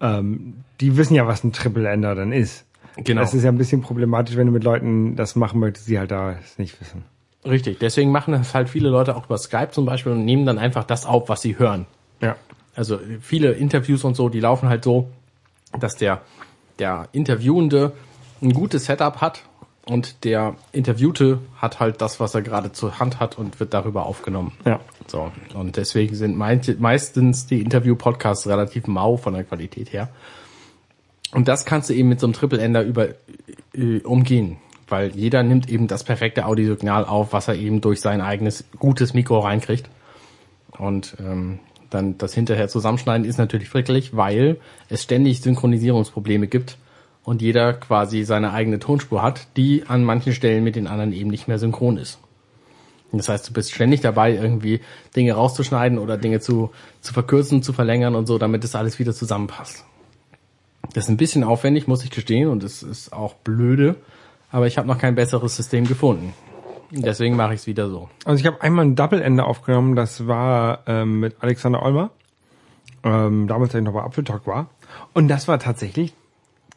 Ähm, 0.00 0.64
die 0.80 0.96
wissen 0.96 1.14
ja, 1.14 1.26
was 1.26 1.44
ein 1.44 1.52
Triple-Ender 1.52 2.14
dann 2.14 2.32
ist. 2.32 2.64
Genau. 2.96 3.20
Das 3.20 3.34
ist 3.34 3.44
ja 3.44 3.50
ein 3.50 3.58
bisschen 3.58 3.80
problematisch, 3.80 4.36
wenn 4.36 4.46
du 4.46 4.52
mit 4.52 4.64
Leuten 4.64 5.14
das 5.14 5.36
machen 5.36 5.60
möchtest, 5.60 5.88
die 5.88 5.98
halt 5.98 6.10
da 6.10 6.32
es 6.32 6.58
nicht 6.58 6.80
wissen. 6.80 7.04
Richtig, 7.44 7.78
deswegen 7.78 8.10
machen 8.10 8.32
das 8.32 8.54
halt 8.54 8.68
viele 8.68 8.88
Leute 8.88 9.16
auch 9.16 9.26
über 9.26 9.38
Skype 9.38 9.70
zum 9.70 9.86
Beispiel 9.86 10.12
und 10.12 10.24
nehmen 10.24 10.44
dann 10.44 10.58
einfach 10.58 10.84
das 10.84 11.06
auf, 11.06 11.28
was 11.28 11.40
sie 11.40 11.58
hören. 11.58 11.86
Ja. 12.20 12.36
Also 12.74 12.98
viele 13.20 13.52
Interviews 13.52 14.04
und 14.04 14.16
so, 14.16 14.28
die 14.28 14.40
laufen 14.40 14.68
halt 14.68 14.82
so, 14.82 15.08
dass 15.78 15.96
der, 15.96 16.22
der 16.78 17.08
Interviewende 17.12 17.92
ein 18.42 18.52
gutes 18.52 18.86
Setup 18.86 19.20
hat 19.20 19.44
und 19.88 20.24
der 20.24 20.56
Interviewte 20.72 21.38
hat 21.56 21.80
halt 21.80 22.02
das, 22.02 22.20
was 22.20 22.34
er 22.34 22.42
gerade 22.42 22.72
zur 22.72 22.98
Hand 22.98 23.20
hat 23.20 23.38
und 23.38 23.58
wird 23.58 23.72
darüber 23.72 24.06
aufgenommen. 24.06 24.52
Ja. 24.66 24.80
So, 25.06 25.32
und 25.54 25.76
deswegen 25.76 26.14
sind 26.14 26.36
meistens 26.36 27.46
die 27.46 27.62
Interview-Podcasts 27.62 28.46
relativ 28.46 28.86
mau 28.86 29.16
von 29.16 29.32
der 29.32 29.44
Qualität 29.44 29.92
her. 29.92 30.10
Und 31.32 31.48
das 31.48 31.64
kannst 31.64 31.88
du 31.88 31.94
eben 31.94 32.08
mit 32.08 32.20
so 32.20 32.26
einem 32.26 32.34
Triple-Ender 32.34 32.82
über 32.82 33.08
äh, 33.74 34.00
umgehen, 34.00 34.58
weil 34.88 35.16
jeder 35.16 35.42
nimmt 35.42 35.70
eben 35.70 35.86
das 35.86 36.04
perfekte 36.04 36.44
Audiosignal 36.44 37.06
auf, 37.06 37.32
was 37.32 37.48
er 37.48 37.54
eben 37.54 37.80
durch 37.80 38.00
sein 38.00 38.20
eigenes 38.20 38.64
gutes 38.78 39.14
Mikro 39.14 39.38
reinkriegt. 39.38 39.88
Und 40.76 41.16
ähm, 41.18 41.60
dann 41.88 42.18
das 42.18 42.34
hinterher 42.34 42.68
zusammenschneiden 42.68 43.26
ist 43.26 43.38
natürlich 43.38 43.70
frickelig, 43.70 44.14
weil 44.14 44.58
es 44.90 45.02
ständig 45.02 45.40
Synchronisierungsprobleme 45.40 46.46
gibt 46.46 46.76
und 47.28 47.42
jeder 47.42 47.74
quasi 47.74 48.24
seine 48.24 48.54
eigene 48.54 48.78
Tonspur 48.78 49.20
hat, 49.20 49.48
die 49.58 49.84
an 49.86 50.02
manchen 50.02 50.32
Stellen 50.32 50.64
mit 50.64 50.76
den 50.76 50.86
anderen 50.86 51.12
eben 51.12 51.28
nicht 51.28 51.46
mehr 51.46 51.58
synchron 51.58 51.98
ist. 51.98 52.18
Das 53.12 53.28
heißt, 53.28 53.50
du 53.50 53.52
bist 53.52 53.70
ständig 53.70 54.00
dabei, 54.00 54.32
irgendwie 54.32 54.80
Dinge 55.14 55.34
rauszuschneiden 55.34 55.98
oder 55.98 56.16
Dinge 56.16 56.40
zu, 56.40 56.70
zu 57.02 57.12
verkürzen, 57.12 57.62
zu 57.62 57.74
verlängern 57.74 58.14
und 58.14 58.24
so, 58.24 58.38
damit 58.38 58.64
das 58.64 58.74
alles 58.74 58.98
wieder 58.98 59.12
zusammenpasst. 59.12 59.84
Das 60.94 61.04
ist 61.04 61.10
ein 61.10 61.18
bisschen 61.18 61.44
aufwendig, 61.44 61.86
muss 61.86 62.02
ich 62.02 62.10
gestehen, 62.10 62.48
und 62.48 62.64
es 62.64 62.82
ist 62.82 63.12
auch 63.12 63.34
blöde, 63.34 63.96
aber 64.50 64.66
ich 64.66 64.78
habe 64.78 64.88
noch 64.88 64.96
kein 64.96 65.14
besseres 65.14 65.54
System 65.54 65.86
gefunden. 65.86 66.32
Deswegen 66.90 67.36
mache 67.36 67.52
ich 67.52 67.60
es 67.60 67.66
wieder 67.66 67.90
so. 67.90 68.08
Also 68.24 68.40
ich 68.40 68.46
habe 68.46 68.62
einmal 68.62 68.86
ein 68.86 68.96
Double-Ende 68.96 69.44
aufgenommen, 69.44 69.96
das 69.96 70.26
war 70.26 70.80
ähm, 70.86 71.20
mit 71.20 71.36
Alexander 71.40 71.82
Olmer, 71.82 72.08
ähm, 73.04 73.48
damals, 73.48 73.74
als 73.74 73.80
ich 73.80 73.84
noch 73.84 73.92
bei 73.92 74.02
Apfeltalk 74.02 74.46
war. 74.46 74.70
Und 75.12 75.28
das 75.28 75.46
war 75.46 75.58
tatsächlich 75.58 76.14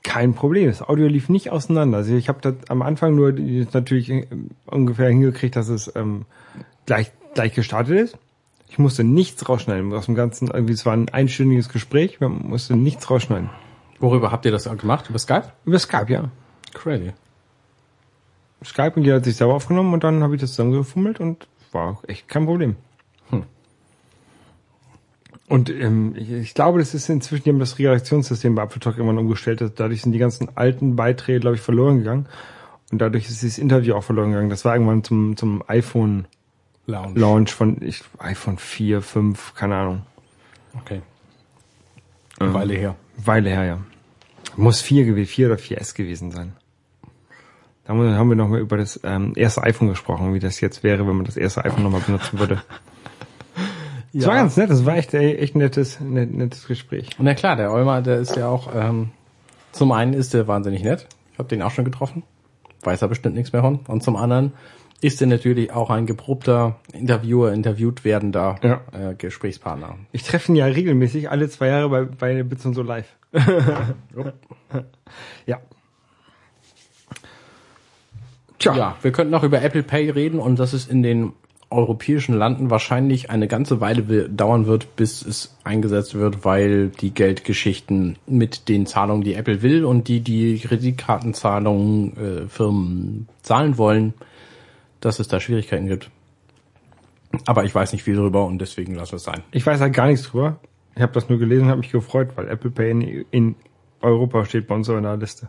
kein 0.04 0.34
Problem. 0.34 0.68
Das 0.68 0.82
Audio 0.82 1.08
lief 1.08 1.30
nicht 1.30 1.52
auseinander. 1.52 1.99
Also 1.99 2.16
ich 2.16 2.30
habe 2.30 2.39
das 2.41 2.56
am 2.70 2.82
Anfang 2.82 3.16
nur 3.16 3.34
natürlich 3.74 4.10
äh, 4.10 4.28
ungefähr 4.66 5.10
hingekriegt, 5.10 5.56
dass 5.56 5.70
es 5.70 5.91
ähm, 5.95 6.26
gleich, 6.86 7.12
gleich 7.34 7.54
gestartet 7.54 7.99
ist. 7.99 8.18
Ich 8.70 8.80
musste 8.80 9.04
nichts 9.04 9.47
rausschneiden 9.47 9.93
aus 9.93 10.06
dem 10.06 10.16
Ganzen. 10.16 10.47
Irgendwie, 10.47 10.74
es 10.74 10.86
war 10.86 10.93
ein 10.93 11.10
einstündiges 11.10 11.70
Gespräch, 11.70 12.20
man 12.20 12.47
musste 12.47 12.76
nichts 12.76 13.10
rausschneiden. 13.10 13.49
Worüber 13.99 14.32
habt 14.32 14.45
ihr 14.45 14.52
das 14.52 14.64
gemacht? 14.78 15.10
Über 15.10 15.20
Skype? 15.20 15.52
Über 15.66 15.78
Skype, 15.78 16.12
ja. 16.12 16.32
Crazy. 16.74 17.12
Skype 18.64 18.93
und 18.95 19.04
jeder 19.04 19.18
hat 19.18 19.26
sich 19.26 19.36
selber 19.36 19.56
aufgenommen 19.56 19.93
und 19.93 20.04
dann 20.04 20.24
habe 20.24 20.36
ich 20.36 20.41
das 20.41 20.52
zusammengefummelt 20.52 21.20
und 21.20 21.47
war 21.72 21.99
echt 22.08 22.28
kein 22.28 22.45
Problem. 22.45 22.76
Und 25.52 25.70
ähm, 25.70 26.16
ich, 26.18 26.32
ich 26.32 26.54
glaube, 26.54 26.80
das 26.80 26.93
ist 26.93 27.10
inzwischen, 27.10 27.43
die 27.43 27.49
haben 27.49 27.60
das 27.60 27.78
Reaktionssystem 27.78 28.56
bei 28.56 28.62
Apfeltalk 28.64 28.95
irgendwann 28.97 29.18
umgestellt. 29.18 29.62
Dadurch 29.76 30.02
sind 30.02 30.14
die 30.14 30.18
ganzen 30.20 30.49
alten 30.56 30.95
Beiträge, 30.95 31.39
glaube 31.41 31.56
ich, 31.58 31.62
verloren 31.62 31.97
gegangen. 31.99 32.28
Und 32.91 32.99
dadurch 32.99 33.28
ist 33.28 33.41
dieses 33.41 33.58
Interview 33.58 33.95
auch 33.95 34.04
verloren 34.04 34.32
gegangen. 34.32 34.49
Das 34.49 34.64
war 34.66 34.74
irgendwann 34.76 35.04
zum, 35.04 35.36
zum 35.36 35.64
iPhone-Launch 35.68 37.18
Lounge. 37.18 37.47
von 37.47 37.82
ich, 37.82 38.02
iPhone 38.20 38.58
4, 38.58 39.02
5, 39.02 39.54
keine 39.56 39.76
Ahnung. 39.76 40.02
Okay. 40.80 41.02
Eine 42.39 42.54
Weile 42.54 42.74
her. 42.76 42.95
Weile 43.18 43.49
her, 43.49 43.66
ja. 43.66 43.78
Muss 44.56 44.82
4 44.82 45.06
gewesen, 45.06 45.30
4 45.30 45.47
oder 45.47 45.56
4S 45.58 45.95
gewesen 45.95 46.32
sein. 46.32 46.54
Da 47.84 47.89
haben 47.93 48.02
wir- 48.04 48.16
haben 48.16 48.30
wir 48.30 48.36
nochmal 48.36 48.60
über 48.62 48.78
das 48.78 48.99
ähm, 49.04 49.34
erste 49.36 49.64
iPhone 49.64 49.89
gesprochen, 49.89 50.34
wie 50.34 50.39
das 50.39 50.62
jetzt 50.62 50.84
wäre, 50.84 51.06
wenn 51.08 51.16
man 51.16 51.26
das 51.26 51.36
erste 51.38 51.64
iPhone 51.66 51.84
nochmal 51.84 52.02
benutzen 52.02 52.39
würde. 52.39 52.62
Das 54.14 54.26
war 54.28 54.36
ganz 54.36 54.57
nett, 54.57 54.70
das 54.70 54.86
war 54.86 54.97
echt, 54.97 55.14
ey, 55.14 55.36
echt 55.38 55.55
ein 55.55 55.59
nettes, 55.59 55.99
net, 56.01 56.34
nettes 56.34 56.68
Gespräch. 56.68 57.09
Na 57.18 57.34
klar, 57.34 57.55
der 57.55 57.72
Olmer, 57.72 58.01
der 58.01 58.18
ist 58.20 58.36
ja 58.36 58.47
auch, 58.49 58.70
ähm, 58.76 59.12
zum 59.72 59.91
einen 59.93 60.14
ist 60.14 60.34
er 60.34 60.47
wahnsinnig 60.47 60.84
nett. 60.84 61.07
Ich 61.32 61.39
habe 61.39 61.47
den 61.47 61.62
auch 61.62 61.72
schon 61.72 61.86
getroffen. 61.86 62.24
Weiß 62.84 63.01
er 63.01 63.07
bestimmt 63.07 63.36
nichts 63.36 63.53
mehr 63.53 63.62
von. 63.62 63.80
Und 63.88 64.03
zum 64.03 64.16
anderen 64.18 64.51
ist 64.99 65.22
er 65.22 65.28
natürlich 65.28 65.72
auch 65.72 65.89
ein 65.89 66.05
geprobter 66.05 66.76
Interviewer, 66.93 67.53
interviewt 67.53 68.03
werdender 68.03 68.57
Ja. 68.64 68.82
äh, 69.12 69.16
Gesprächspartner. 69.16 69.95
Ich 70.12 70.24
treffe 70.24 70.51
ihn 70.51 70.55
ja 70.57 70.66
regelmäßig 70.66 71.30
alle 71.32 71.47
zwei 71.49 71.68
Jahre 71.68 71.89
bei, 71.89 72.03
bei 72.03 72.43
Bits 72.43 72.66
und 72.66 72.74
so 72.74 72.82
live. 72.84 73.07
ja. 75.45 75.59
Tja, 78.59 78.76
Ja, 78.76 78.95
wir 79.01 79.12
könnten 79.12 79.32
noch 79.32 79.43
über 79.43 79.62
Apple 79.62 79.84
Pay 79.84 80.09
reden 80.12 80.39
und 80.39 80.59
dass 80.59 80.74
es 80.74 80.88
in 80.88 81.01
den 81.01 81.34
europäischen 81.72 82.36
Landen 82.36 82.69
wahrscheinlich 82.69 83.30
eine 83.30 83.47
ganze 83.47 83.82
Weile 83.82 84.30
dauern 84.30 84.67
wird, 84.67 84.95
bis 84.95 85.26
es 85.26 85.57
eingesetzt 85.63 86.15
wird, 86.15 86.43
weil 86.43 86.89
die 86.89 87.13
Geldgeschichten 87.13 88.17
mit 88.28 88.67
den 88.67 88.86
Zahlungen, 88.86 89.24
die 89.24 89.36
Apple 89.36 89.61
will 89.61 89.86
und 89.86 90.07
die 90.07 90.19
die 90.19 90.59
Kreditkartenzahlungen 90.59 92.17
äh, 92.17 92.47
Firmen 92.47 93.28
zahlen 93.41 93.78
wollen, 93.78 94.13
dass 94.99 95.19
es 95.19 95.28
da 95.28 95.39
Schwierigkeiten 95.39 95.88
gibt. 95.88 96.09
Aber 97.45 97.63
ich 97.63 97.74
weiß 97.74 97.93
nicht 97.93 98.03
viel 98.03 98.17
drüber 98.17 98.45
und 98.45 98.59
deswegen 98.59 98.95
lassen 98.95 99.13
wir 99.13 99.17
es 99.17 99.24
sein. 99.24 99.41
ich 99.51 99.65
weiß 99.65 99.80
halt 99.80 99.93
gar 99.93 100.07
nichts 100.07 100.28
drüber. 100.28 100.59
Ich 100.95 101.01
habe 101.01 101.13
das 101.13 101.30
nur 101.30 101.39
gelesen 101.39 101.63
und 101.63 101.69
habe 101.69 101.80
mich 101.80 101.91
gefreut, 101.91 102.30
weil 102.36 102.49
Apple 102.49 102.69
Pay 102.69 102.91
in, 102.91 103.26
in 103.32 103.55
Europa 104.01 104.43
steht 104.45 104.67
bei 104.67 104.76
uns 104.76 104.89
in 104.89 105.03
der 105.03 105.15
Liste. 105.15 105.47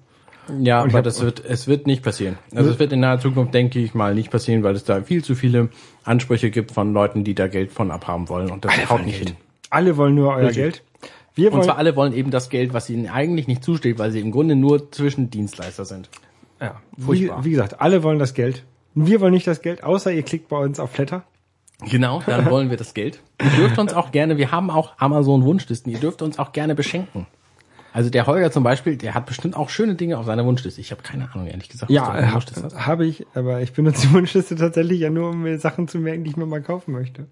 Ja, 0.60 0.82
Und 0.82 0.88
aber 0.90 0.98
hab- 0.98 1.04
das 1.04 1.20
wird, 1.20 1.44
es 1.44 1.66
wird 1.68 1.86
nicht 1.86 2.02
passieren. 2.02 2.36
Also 2.54 2.70
es 2.70 2.78
wird 2.78 2.92
in 2.92 3.00
naher 3.00 3.20
Zukunft, 3.20 3.54
denke 3.54 3.78
ich 3.78 3.94
mal, 3.94 4.14
nicht 4.14 4.30
passieren, 4.30 4.62
weil 4.62 4.74
es 4.74 4.84
da 4.84 5.02
viel 5.02 5.22
zu 5.22 5.34
viele 5.34 5.68
Ansprüche 6.04 6.50
gibt 6.50 6.72
von 6.72 6.92
Leuten, 6.92 7.22
die 7.24 7.34
da 7.34 7.46
Geld 7.48 7.70
von 7.72 7.90
abhaben 7.90 8.28
wollen 8.28 8.50
und 8.50 8.64
das 8.64 8.90
haut 8.90 9.04
nicht 9.06 9.18
hin. 9.18 9.36
Alle 9.70 9.96
wollen 9.96 10.14
nur 10.16 10.30
euer 10.34 10.48
Richtig. 10.48 10.56
Geld. 10.56 10.82
Wir 11.34 11.48
Und 11.48 11.54
wollen, 11.58 11.64
zwar 11.64 11.78
alle 11.78 11.96
wollen 11.96 12.12
eben 12.12 12.30
das 12.30 12.50
Geld, 12.50 12.74
was 12.74 12.90
ihnen 12.90 13.08
eigentlich 13.08 13.46
nicht 13.48 13.64
zusteht, 13.64 13.98
weil 13.98 14.10
sie 14.10 14.20
im 14.20 14.32
Grunde 14.32 14.54
nur 14.56 14.90
Zwischendienstleister 14.90 15.84
sind. 15.84 16.10
ja, 16.60 16.80
wie, 16.96 17.02
furchtbar. 17.04 17.44
wie 17.44 17.50
gesagt, 17.50 17.80
alle 17.80 18.02
wollen 18.02 18.18
das 18.18 18.34
Geld. 18.34 18.64
Wir 18.94 19.20
wollen 19.22 19.32
nicht 19.32 19.46
das 19.46 19.62
Geld, 19.62 19.82
außer 19.84 20.12
ihr 20.12 20.22
klickt 20.22 20.48
bei 20.48 20.58
uns 20.58 20.78
auf 20.78 20.90
Flatter. 20.90 21.22
Genau, 21.88 22.22
dann 22.26 22.44
wollen 22.50 22.68
wir 22.68 22.76
das 22.76 22.92
Geld. 22.94 23.20
Ihr 23.42 23.48
dürft 23.50 23.78
uns 23.78 23.94
auch 23.94 24.12
gerne, 24.12 24.36
wir 24.36 24.52
haben 24.52 24.70
auch 24.70 24.92
Amazon 24.98 25.44
Wunschlisten, 25.44 25.90
ihr 25.90 25.98
dürft 26.00 26.20
uns 26.20 26.38
auch 26.38 26.52
gerne 26.52 26.74
beschenken. 26.74 27.26
Also 27.92 28.08
der 28.08 28.26
Holger 28.26 28.50
zum 28.50 28.64
Beispiel, 28.64 28.96
der 28.96 29.14
hat 29.14 29.26
bestimmt 29.26 29.54
auch 29.54 29.68
schöne 29.68 29.94
Dinge 29.94 30.16
auf 30.18 30.24
seiner 30.24 30.46
Wunschliste. 30.46 30.80
Ich 30.80 30.90
habe 30.92 31.02
keine 31.02 31.30
Ahnung, 31.32 31.46
ehrlich 31.46 31.68
gesagt. 31.68 31.90
Ja, 31.90 32.12
deiner 32.12 32.32
ha, 32.32 32.86
habe 32.86 33.04
ich, 33.04 33.26
aber 33.34 33.60
ich 33.60 33.72
benutze 33.72 34.06
die 34.06 34.14
Wunschliste 34.14 34.56
tatsächlich 34.56 35.00
ja 35.00 35.10
nur, 35.10 35.30
um 35.30 35.42
mir 35.42 35.58
Sachen 35.58 35.88
zu 35.88 35.98
merken, 35.98 36.24
die 36.24 36.30
ich 36.30 36.36
mir 36.36 36.46
mal 36.46 36.62
kaufen 36.62 36.92
möchte. 36.92 37.26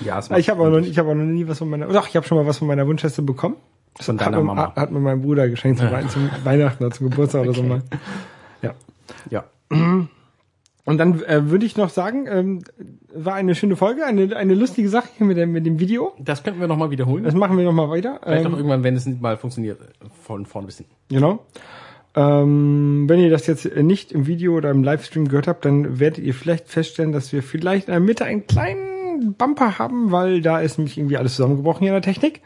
ja, 0.00 0.18
es 0.18 0.30
Ich 0.30 0.48
habe 0.50 0.60
aber 0.60 0.80
noch, 0.80 0.86
ich 0.86 0.98
habe 0.98 1.10
auch 1.10 1.14
noch 1.14 1.24
nie 1.24 1.48
was 1.48 1.58
von 1.58 1.68
meiner, 1.68 1.88
doch, 1.88 2.06
ich 2.06 2.14
habe 2.14 2.26
schon 2.26 2.38
mal 2.38 2.46
was 2.46 2.58
von 2.58 2.68
meiner 2.68 2.86
Wunschliste 2.86 3.22
bekommen. 3.22 3.56
Das 3.96 4.06
Von 4.06 4.18
hat 4.20 4.28
deiner 4.28 4.38
mir, 4.38 4.44
Mama. 4.44 4.68
Hat, 4.68 4.76
hat 4.76 4.90
mir 4.90 5.00
mein 5.00 5.20
Bruder 5.20 5.48
geschenkt 5.48 5.80
zum, 5.80 5.88
zum 6.08 6.30
Weihnachten 6.44 6.84
oder 6.84 6.94
zum 6.94 7.10
Geburtstag 7.10 7.42
oder 7.42 7.54
so 7.54 7.62
mal. 7.62 7.82
Ja. 8.62 8.74
ja. 9.30 9.44
Und 10.84 10.98
dann 10.98 11.22
äh, 11.22 11.48
würde 11.50 11.64
ich 11.64 11.76
noch 11.76 11.90
sagen, 11.90 12.26
ähm, 12.28 12.64
war 13.14 13.34
eine 13.34 13.54
schöne 13.54 13.76
Folge, 13.76 14.04
eine, 14.04 14.36
eine 14.36 14.54
lustige 14.54 14.88
Sache 14.88 15.08
hier 15.16 15.26
mit 15.26 15.36
dem, 15.36 15.52
mit 15.52 15.64
dem 15.64 15.78
Video. 15.78 16.12
Das 16.18 16.42
könnten 16.42 16.60
wir 16.60 16.66
nochmal 16.66 16.90
wiederholen. 16.90 17.22
Das 17.22 17.34
machen 17.34 17.56
wir 17.56 17.64
noch 17.64 17.72
mal 17.72 17.88
weiter. 17.88 18.18
Vielleicht 18.22 18.46
Ähm, 18.46 18.52
auch 18.52 18.56
irgendwann, 18.56 18.82
wenn 18.82 18.96
es 18.96 19.06
nicht 19.06 19.20
mal 19.20 19.36
funktioniert, 19.36 19.78
von 20.22 20.44
vorn 20.44 20.66
bis 20.66 20.78
hinten. 20.78 20.92
Genau. 21.08 21.46
Ähm, 22.14 23.04
wenn 23.06 23.20
ihr 23.20 23.30
das 23.30 23.46
jetzt 23.46 23.64
nicht 23.76 24.10
im 24.12 24.26
Video 24.26 24.56
oder 24.56 24.70
im 24.70 24.82
Livestream 24.82 25.28
gehört 25.28 25.46
habt, 25.46 25.64
dann 25.64 26.00
werdet 26.00 26.24
ihr 26.24 26.34
vielleicht 26.34 26.68
feststellen, 26.68 27.12
dass 27.12 27.32
wir 27.32 27.42
vielleicht 27.42 27.86
in 27.86 27.92
der 27.92 28.00
Mitte 28.00 28.24
einen 28.24 28.46
kleinen 28.46 29.34
Bumper 29.34 29.78
haben, 29.78 30.10
weil 30.10 30.42
da 30.42 30.60
ist 30.60 30.78
nämlich 30.78 30.98
irgendwie 30.98 31.16
alles 31.16 31.36
zusammengebrochen 31.36 31.80
hier 31.80 31.96
in 31.96 32.02
der 32.02 32.02
Technik. 32.02 32.42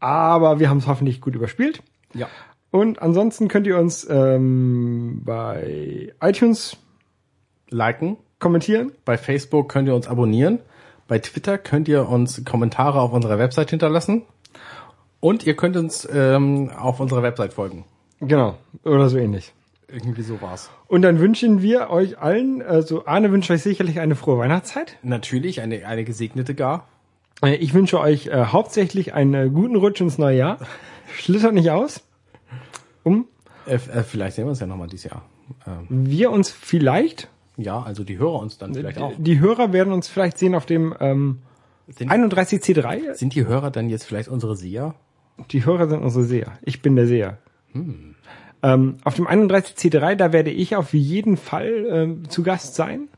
Aber 0.00 0.60
wir 0.60 0.68
haben 0.68 0.78
es 0.78 0.86
hoffentlich 0.86 1.20
gut 1.20 1.34
überspielt. 1.34 1.82
Ja. 2.14 2.28
Und 2.70 3.02
ansonsten 3.02 3.48
könnt 3.48 3.66
ihr 3.66 3.78
uns 3.78 4.06
ähm, 4.08 5.22
bei 5.24 6.12
iTunes 6.22 6.76
Liken. 7.70 8.16
kommentieren. 8.38 8.92
Bei 9.04 9.16
Facebook 9.18 9.68
könnt 9.68 9.88
ihr 9.88 9.94
uns 9.94 10.08
abonnieren. 10.08 10.60
Bei 11.08 11.18
Twitter 11.18 11.58
könnt 11.58 11.88
ihr 11.88 12.08
uns 12.08 12.44
Kommentare 12.44 13.00
auf 13.00 13.12
unserer 13.12 13.38
Website 13.38 13.70
hinterlassen. 13.70 14.22
Und 15.20 15.44
ihr 15.46 15.54
könnt 15.54 15.76
uns 15.76 16.08
ähm, 16.12 16.70
auf 16.70 17.00
unserer 17.00 17.22
Website 17.22 17.52
folgen. 17.52 17.84
Genau. 18.20 18.56
Oder 18.84 19.08
so 19.08 19.18
ähnlich. 19.18 19.52
Irgendwie 19.88 20.22
so 20.22 20.40
war's. 20.40 20.70
Und 20.86 21.02
dann 21.02 21.18
wünschen 21.18 21.62
wir 21.62 21.90
euch 21.90 22.18
allen, 22.18 22.62
also 22.62 23.06
Arne 23.06 23.30
wünscht 23.32 23.50
euch 23.50 23.62
sicherlich 23.62 23.98
eine 24.00 24.14
frohe 24.14 24.38
Weihnachtszeit. 24.38 24.96
Natürlich, 25.02 25.60
eine, 25.60 25.84
eine 25.86 26.04
gesegnete 26.04 26.54
gar. 26.54 26.86
Äh, 27.42 27.56
Ich 27.56 27.74
wünsche 27.74 27.98
euch 28.00 28.28
äh, 28.28 28.46
hauptsächlich 28.46 29.12
einen 29.14 29.34
äh, 29.34 29.50
guten 29.50 29.76
Rutsch 29.76 30.00
ins 30.00 30.16
neue 30.16 30.38
Jahr. 30.38 30.58
Schlittert 31.12 31.54
nicht 31.54 31.70
aus. 31.70 32.02
Um 33.02 33.26
Äh, 33.66 33.74
äh, 33.74 34.02
vielleicht 34.04 34.36
sehen 34.36 34.44
wir 34.44 34.50
uns 34.50 34.60
ja 34.60 34.66
nochmal 34.66 34.88
dieses 34.88 35.10
Jahr. 35.10 35.22
Ähm, 35.66 35.86
wir 35.88 36.30
uns 36.30 36.50
vielleicht, 36.50 37.28
ja, 37.60 37.82
also 37.82 38.04
die 38.04 38.18
Hörer 38.18 38.40
uns 38.40 38.58
dann 38.58 38.74
vielleicht 38.74 38.98
auch. 38.98 39.12
die 39.18 39.40
Hörer 39.40 39.72
werden 39.72 39.92
uns 39.92 40.08
vielleicht 40.08 40.38
sehen 40.38 40.54
auf 40.54 40.66
dem 40.66 40.94
ähm, 41.00 41.38
Sind, 41.88 42.10
31C3. 42.10 43.14
sind 43.14 43.34
die 43.34 43.46
Hörer 43.46 43.70
dann 43.70 43.88
jetzt 43.88 44.04
vielleicht 44.04 44.28
unsere 44.28 44.56
Seher? 44.56 44.94
Die 45.50 45.64
Hörer 45.64 45.88
sind 45.88 46.02
unsere 46.02 46.24
Seher. 46.24 46.52
Ich 46.62 46.82
bin 46.82 46.96
der 46.96 47.06
Seher. 47.06 47.38
Ähm, 48.62 48.96
auf 49.04 49.14
dem 49.14 49.26
31C3, 49.26 50.16
da 50.16 50.32
werde 50.32 50.50
ich 50.50 50.76
auf 50.76 50.92
jeden 50.92 51.36
Fall 51.36 51.86
ähm, 51.90 52.28
zu 52.28 52.42
Gast 52.42 52.74
sein. 52.74 53.08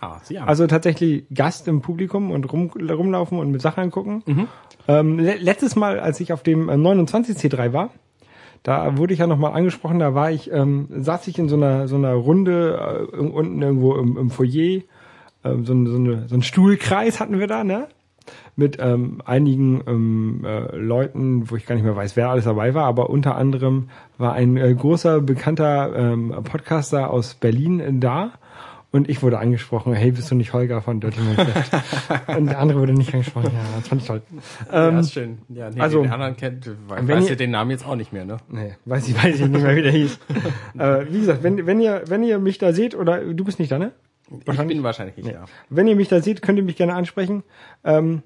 Ah, 0.00 0.18
Sie 0.22 0.40
haben. 0.40 0.48
Also 0.48 0.66
tatsächlich 0.66 1.24
Gast 1.32 1.68
im 1.68 1.80
Publikum 1.80 2.30
und 2.30 2.52
rum, 2.52 2.70
rumlaufen 2.70 3.38
und 3.38 3.50
mit 3.50 3.62
Sachen 3.62 3.84
angucken. 3.84 4.48
Ähm, 4.88 5.18
le 5.18 5.36
letztes 5.36 5.76
Mal, 5.76 6.00
als 6.00 6.20
ich 6.20 6.32
auf 6.32 6.42
dem 6.42 6.68
äh, 6.68 6.72
29C3 6.74 7.72
war, 7.72 7.90
da 8.62 8.96
wurde 8.96 9.12
ich 9.12 9.20
ja 9.20 9.26
nochmal 9.26 9.52
angesprochen, 9.52 9.98
da 9.98 10.14
war 10.14 10.30
ich, 10.30 10.50
ähm, 10.52 10.88
saß 10.90 11.28
ich 11.28 11.38
in 11.38 11.48
so 11.48 11.56
einer, 11.56 11.88
so 11.88 11.96
einer 11.96 12.14
Runde 12.14 13.08
äh, 13.12 13.16
unten 13.16 13.62
irgendwo 13.62 13.94
im, 13.96 14.16
im 14.16 14.30
Foyer, 14.30 14.82
ähm, 15.44 15.64
so, 15.64 15.86
so, 15.86 15.96
eine, 15.96 16.28
so 16.28 16.34
ein 16.34 16.42
Stuhlkreis 16.42 17.20
hatten 17.20 17.38
wir 17.38 17.46
da, 17.46 17.64
ne? 17.64 17.88
Mit 18.56 18.78
ähm, 18.80 19.20
einigen 19.24 19.82
ähm, 19.86 20.44
äh, 20.44 20.76
Leuten, 20.76 21.48
wo 21.50 21.56
ich 21.56 21.66
gar 21.66 21.74
nicht 21.74 21.84
mehr 21.84 21.94
weiß, 21.94 22.16
wer 22.16 22.30
alles 22.30 22.44
dabei 22.44 22.74
war, 22.74 22.86
aber 22.86 23.10
unter 23.10 23.36
anderem 23.36 23.90
war 24.18 24.32
ein 24.32 24.56
äh, 24.56 24.74
großer, 24.74 25.20
bekannter 25.20 25.94
ähm, 25.94 26.34
Podcaster 26.42 27.10
aus 27.10 27.34
Berlin 27.34 27.80
äh, 27.80 27.92
da. 27.92 28.32
Und 28.96 29.08
ich 29.10 29.22
wurde 29.22 29.38
angesprochen, 29.38 29.92
hey, 29.92 30.10
bist 30.10 30.30
du 30.30 30.34
nicht 30.34 30.52
Holger 30.54 30.80
von 30.80 31.00
Dirty 31.00 31.20
Mindset? 31.20 31.48
und 32.36 32.46
der 32.46 32.58
andere 32.58 32.80
wurde 32.80 32.94
nicht 32.94 33.12
angesprochen, 33.12 33.50
ja, 33.52 33.60
das 33.78 33.88
fand 33.88 34.00
ich 34.00 34.06
toll. 34.08 34.22
ja, 34.72 34.88
Ähm, 34.88 34.98
ist 35.00 35.12
schön. 35.12 35.38
Ja, 35.50 35.68
nee, 35.70 35.80
also- 35.80 36.02
den 36.02 36.10
anderen 36.10 36.36
kennt, 36.36 36.66
we- 36.66 36.72
Wenn 36.88 37.08
weiß 37.08 37.24
ihr- 37.24 37.30
ihr 37.30 37.36
den 37.36 37.50
Namen 37.50 37.70
jetzt 37.72 37.86
auch 37.86 37.94
nicht 37.96 38.12
mehr, 38.12 38.24
ne? 38.24 38.38
Nee, 38.48 38.74
weiß 38.86 39.06
ich, 39.08 39.14
weiß 39.22 39.34
ich 39.38 39.46
nicht 39.48 39.62
mehr, 39.62 39.76
wie 39.76 39.82
der 39.82 39.92
hieß. 39.92 40.18
äh, 40.78 41.04
wie 41.10 41.20
gesagt, 41.20 41.42
wenn, 41.42 41.66
wenn 41.66 41.80
ihr, 41.80 42.04
wenn 42.06 42.22
ihr 42.22 42.38
mich 42.38 42.58
da 42.58 42.72
seht, 42.72 42.94
oder 42.94 43.20
du 43.22 43.44
bist 43.44 43.58
nicht 43.58 43.70
da, 43.70 43.78
ne? 43.78 43.92
Ich 44.30 44.44
bin 44.66 44.82
wahrscheinlich 44.82 45.16
nicht 45.16 45.32
da. 45.34 45.44
Wenn 45.70 45.86
ihr 45.86 45.94
mich 45.94 46.08
da 46.08 46.20
seht, 46.20 46.40
könnt 46.42 46.58
ihr 46.58 46.64
mich 46.64 46.76
gerne 46.76 46.94
ansprechen. 46.94 47.42
Ähm, 47.84 48.22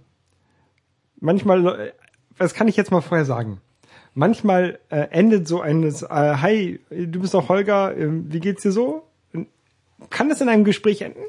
manchmal, 1.20 1.66
äh, 1.66 1.92
das 2.38 2.54
kann 2.54 2.68
ich 2.68 2.76
jetzt 2.76 2.90
mal 2.90 3.00
vorher 3.00 3.24
sagen. 3.26 3.60
Manchmal 4.14 4.78
äh, 4.88 5.08
endet 5.10 5.46
so 5.46 5.60
eines, 5.60 6.02
äh, 6.02 6.06
hi, 6.08 6.80
du 6.90 7.20
bist 7.20 7.34
doch 7.34 7.48
Holger, 7.48 7.96
ähm, 7.96 8.26
wie 8.32 8.40
geht's 8.40 8.62
dir 8.62 8.72
so? 8.72 9.02
Kann 10.08 10.28
das 10.28 10.40
in 10.40 10.48
einem 10.48 10.64
Gespräch 10.64 11.02
enden? 11.02 11.20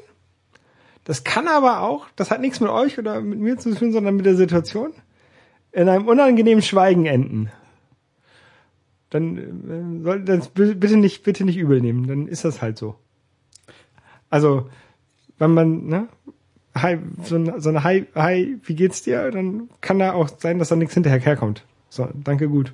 Das 1.04 1.24
kann 1.24 1.48
aber 1.48 1.80
auch, 1.82 2.06
das 2.16 2.30
hat 2.30 2.40
nichts 2.40 2.60
mit 2.60 2.70
euch 2.70 2.98
oder 2.98 3.20
mit 3.20 3.38
mir 3.40 3.58
zu 3.58 3.74
tun, 3.74 3.92
sondern 3.92 4.16
mit 4.16 4.24
der 4.24 4.36
Situation, 4.36 4.92
in 5.72 5.88
einem 5.88 6.06
unangenehmen 6.06 6.62
Schweigen 6.62 7.06
enden. 7.06 7.50
Dann 9.10 9.36
äh, 10.00 10.04
soll 10.04 10.22
das 10.22 10.48
bitte 10.48 10.96
nicht, 10.96 11.22
bitte 11.24 11.44
nicht 11.44 11.58
übel 11.58 11.80
nehmen, 11.80 12.06
dann 12.06 12.28
ist 12.28 12.44
das 12.44 12.62
halt 12.62 12.78
so. 12.78 12.94
Also, 14.30 14.70
wenn 15.38 15.52
man, 15.52 15.86
ne, 15.86 16.08
hi, 16.74 16.98
so, 17.22 17.34
eine- 17.34 17.60
so 17.60 17.68
eine 17.68 17.84
Hi, 17.84 18.06
hi, 18.14 18.58
wie 18.62 18.74
geht's 18.74 19.02
dir? 19.02 19.30
Dann 19.30 19.68
kann 19.80 19.98
da 19.98 20.12
auch 20.14 20.28
sein, 20.38 20.58
dass 20.58 20.68
da 20.68 20.76
nichts 20.76 20.94
hinterher 20.94 21.18
herkommt. 21.20 21.66
So, 21.90 22.08
danke, 22.14 22.48
gut. 22.48 22.72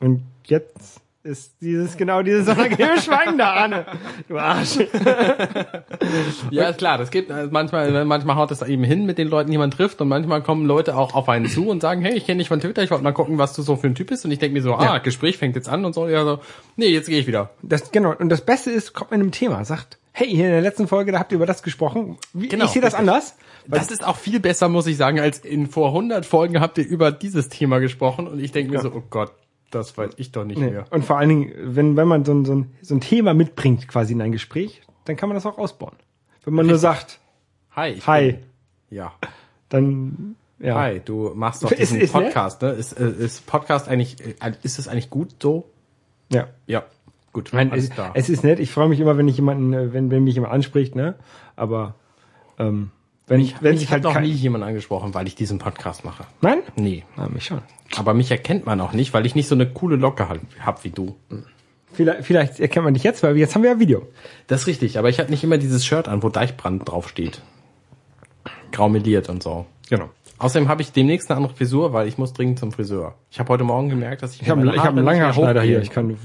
Und 0.00 0.22
jetzt 0.44 1.00
ist 1.28 1.56
dieses, 1.60 1.96
genau 1.96 2.22
dieses 2.22 2.48
unangenehme 2.48 3.00
Schweigen 3.00 3.36
da, 3.38 3.52
Arne. 3.52 3.86
Du 4.28 4.38
Arsch. 4.38 4.78
Ja, 6.50 6.68
ist 6.68 6.78
klar, 6.78 6.96
das 6.98 7.10
geht 7.10 7.28
äh, 7.30 7.48
manchmal, 7.50 8.04
manchmal 8.04 8.36
haut 8.36 8.50
es 8.50 8.62
eben 8.62 8.82
hin 8.84 9.04
mit 9.04 9.18
den 9.18 9.28
Leuten, 9.28 9.50
die 9.50 9.58
man 9.58 9.70
trifft 9.70 10.00
und 10.00 10.08
manchmal 10.08 10.42
kommen 10.42 10.66
Leute 10.66 10.96
auch 10.96 11.14
auf 11.14 11.28
einen 11.28 11.46
zu 11.46 11.68
und 11.68 11.82
sagen, 11.82 12.00
hey, 12.02 12.14
ich 12.14 12.24
kenne 12.26 12.38
dich 12.38 12.48
von 12.48 12.60
Twitter, 12.60 12.82
ich 12.82 12.90
wollte 12.90 13.04
mal 13.04 13.12
gucken, 13.12 13.38
was 13.38 13.52
du 13.52 13.62
so 13.62 13.76
für 13.76 13.86
ein 13.88 13.94
Typ 13.94 14.08
bist 14.08 14.24
und 14.24 14.30
ich 14.30 14.38
denke 14.38 14.54
mir 14.54 14.62
so, 14.62 14.74
ah, 14.74 14.84
Ja. 14.84 14.98
Gespräch 14.98 15.36
fängt 15.38 15.54
jetzt 15.56 15.68
an 15.68 15.84
und 15.84 15.94
so, 15.94 16.08
ja 16.08 16.24
so, 16.24 16.40
nee, 16.76 16.86
jetzt 16.88 17.08
gehe 17.08 17.18
ich 17.18 17.26
wieder. 17.26 17.50
Das, 17.62 17.90
genau. 17.90 18.14
Und 18.18 18.30
das 18.30 18.40
Beste 18.40 18.70
ist, 18.70 18.94
kommt 18.94 19.10
mit 19.10 19.20
einem 19.20 19.32
Thema, 19.32 19.64
sagt, 19.64 19.98
hey, 20.12 20.28
hier 20.28 20.46
in 20.46 20.52
der 20.52 20.62
letzten 20.62 20.88
Folge, 20.88 21.12
da 21.12 21.18
habt 21.18 21.32
ihr 21.32 21.36
über 21.36 21.46
das 21.46 21.62
gesprochen. 21.62 22.16
Wie, 22.32 22.48
Genau, 22.48 22.64
ich 22.64 22.70
sehe 22.70 22.82
das 22.82 22.94
richtig. 22.94 23.08
anders. 23.08 23.36
Das 23.66 23.90
ist 23.90 24.04
auch 24.06 24.16
viel 24.16 24.40
besser, 24.40 24.68
muss 24.70 24.86
ich 24.86 24.96
sagen, 24.96 25.20
als 25.20 25.40
in 25.40 25.66
vor 25.66 25.88
100 25.88 26.24
Folgen 26.24 26.60
habt 26.60 26.78
ihr 26.78 26.86
über 26.86 27.12
dieses 27.12 27.48
Thema 27.50 27.80
gesprochen 27.80 28.26
und 28.26 28.40
ich 28.40 28.50
denke 28.52 28.72
mir 28.72 28.80
so, 28.80 28.90
oh 28.90 29.02
Gott, 29.10 29.32
das 29.70 29.96
weiß 29.98 30.12
ich 30.16 30.32
doch 30.32 30.44
nicht 30.44 30.58
Nee. 30.58 30.70
mehr. 30.70 30.84
Und 30.90 31.04
vor 31.04 31.18
allen 31.18 31.28
Dingen, 31.28 31.52
wenn, 31.58 31.96
wenn 31.96 32.08
man 32.08 32.24
so 32.24 32.32
ein, 32.32 32.44
so, 32.44 32.54
ein, 32.54 32.72
so 32.82 32.94
ein 32.94 33.00
Thema 33.00 33.34
mitbringt 33.34 33.86
quasi 33.88 34.12
in 34.14 34.22
ein 34.22 34.32
Gespräch, 34.32 34.82
dann 35.04 35.16
kann 35.16 35.28
man 35.28 35.34
das 35.36 35.46
auch 35.46 35.58
ausbauen. 35.58 35.96
Wenn 36.44 36.54
man 36.54 36.66
nur 36.66 36.78
sagt, 36.78 37.20
Hi. 37.76 37.96
hi, 38.06 38.32
bin- 38.32 38.42
Ja. 38.90 39.12
dann, 39.68 40.36
ja. 40.58 40.74
Hi, 40.76 41.00
du 41.04 41.32
machst 41.34 41.62
doch 41.62 41.70
Ist- 41.70 41.78
diesen 41.80 42.00
ist 42.00 42.14
nett. 42.14 42.24
Podcast, 42.24 42.62
ne? 42.62 42.70
Ist, 42.70 42.92
äh, 42.94 43.08
ist 43.10 43.46
Podcast 43.46 43.88
eigentlich, 43.88 44.16
äh, 44.24 44.52
ist 44.62 44.78
es 44.78 44.88
eigentlich 44.88 45.10
gut 45.10 45.34
so? 45.42 45.68
Ja. 46.30 46.48
Ja. 46.66 46.84
Gut, 47.32 47.52
alles 47.54 47.90
es, 47.90 47.96
es 48.14 48.28
ist 48.30 48.42
nett. 48.44 48.58
Ich 48.58 48.70
freue 48.72 48.88
mich 48.88 48.98
immer, 49.00 49.16
wenn 49.18 49.28
ich 49.28 49.36
jemanden, 49.36 49.72
äh, 49.74 49.92
wenn, 49.92 50.10
wenn 50.10 50.24
mich 50.24 50.34
jemand 50.34 50.52
anspricht, 50.52 50.96
ne? 50.96 51.14
Aber 51.56 51.94
ähm, 52.58 52.90
wenn 53.28 53.40
ich, 53.40 53.54
wenn 53.60 53.76
ich 53.76 53.90
habe 53.90 54.02
halt 54.02 54.14
noch 54.14 54.20
nie 54.20 54.30
jemand 54.30 54.64
angesprochen, 54.64 55.14
weil 55.14 55.26
ich 55.26 55.34
diesen 55.34 55.58
Podcast 55.58 56.04
mache. 56.04 56.24
Nein? 56.40 56.60
Nee. 56.76 57.04
Ah, 57.16 57.28
mich 57.28 57.44
schon. 57.44 57.60
Aber 57.96 58.14
mich 58.14 58.30
erkennt 58.30 58.66
man 58.66 58.80
auch 58.80 58.92
nicht, 58.92 59.14
weil 59.14 59.26
ich 59.26 59.34
nicht 59.34 59.48
so 59.48 59.54
eine 59.54 59.68
coole 59.68 59.96
Locke 59.96 60.28
halt 60.28 60.40
hab 60.60 60.84
wie 60.84 60.90
du. 60.90 61.16
Vielleicht, 61.92 62.24
vielleicht 62.24 62.60
erkennt 62.60 62.84
man 62.84 62.94
dich 62.94 63.02
jetzt, 63.02 63.22
weil 63.22 63.36
jetzt 63.36 63.54
haben 63.54 63.62
wir 63.62 63.70
ja 63.70 63.80
Video. 63.80 64.06
Das 64.46 64.62
ist 64.62 64.66
richtig, 64.66 64.98
aber 64.98 65.08
ich 65.08 65.18
habe 65.18 65.30
nicht 65.30 65.44
immer 65.44 65.58
dieses 65.58 65.84
Shirt 65.84 66.08
an, 66.08 66.22
wo 66.22 66.28
Deichbrand 66.28 66.88
draufsteht. 66.88 67.42
Graumeliert 68.72 69.28
und 69.28 69.42
so. 69.42 69.66
Genau. 69.88 70.10
Außerdem 70.38 70.68
habe 70.68 70.82
ich 70.82 70.92
demnächst 70.92 71.30
eine 71.30 71.36
andere 71.38 71.54
Frisur, 71.54 71.92
weil 71.92 72.06
ich 72.08 72.16
muss 72.18 72.32
dringend 72.32 72.58
zum 72.58 72.70
Friseur. 72.72 73.14
Ich 73.30 73.40
habe 73.40 73.48
heute 73.50 73.64
Morgen 73.64 73.88
gemerkt, 73.88 74.22
dass 74.22 74.34
ich 74.34 74.42
Ich 74.42 74.48
habe 74.50 74.60
hab 74.76 74.86
einen 74.86 74.94
mehr 74.96 75.04
Langhaarschneider 75.04 75.62
hier. 75.62 75.82
Ich 75.82 75.90
kann 75.90 76.16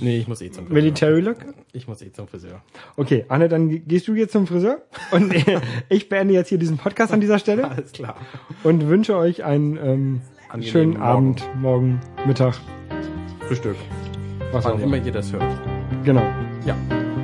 Nee, 0.00 0.18
ich 0.18 0.28
muss 0.28 0.42
eh 0.42 0.50
zum 0.50 0.66
Friseur. 0.66 0.82
Military 0.82 1.20
Look. 1.20 1.36
Ich 1.72 1.88
muss 1.88 2.02
eh 2.02 2.12
zum 2.12 2.28
Friseur. 2.28 2.60
Okay, 2.96 3.24
Anne, 3.28 3.48
dann 3.48 3.70
ge- 3.70 3.78
gehst 3.78 4.06
du 4.08 4.14
jetzt 4.14 4.32
zum 4.32 4.46
Friseur 4.46 4.82
und 5.12 5.32
ich 5.88 6.08
beende 6.10 6.34
jetzt 6.34 6.48
hier 6.48 6.58
diesen 6.58 6.76
Podcast 6.76 7.12
an 7.12 7.20
dieser 7.20 7.38
Stelle 7.38 7.70
Alles 7.70 7.92
klar. 7.92 8.16
und 8.62 8.86
wünsche 8.88 9.16
euch 9.16 9.44
einen 9.44 9.76
ähm, 9.78 10.20
Angenehmen 10.50 10.62
schönen 10.72 10.90
Morgen. 10.92 11.02
Abend, 11.02 11.48
morgen, 11.60 12.00
Mittag, 12.26 12.54
Frühstück. 13.48 13.76
was 14.52 14.64
Wann 14.66 14.80
immer. 14.80 14.96
ihr 14.98 15.12
das 15.12 15.32
hört. 15.32 15.44
Genau. 16.04 16.22
Ja. 16.66 16.76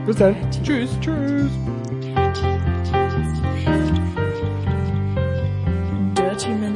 Bis 0.06 0.16
dann. 0.16 0.34
Tschüss. 0.64 0.90
Tschüss. 1.00 1.50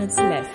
minutes 0.04 0.18
left. 0.18 0.53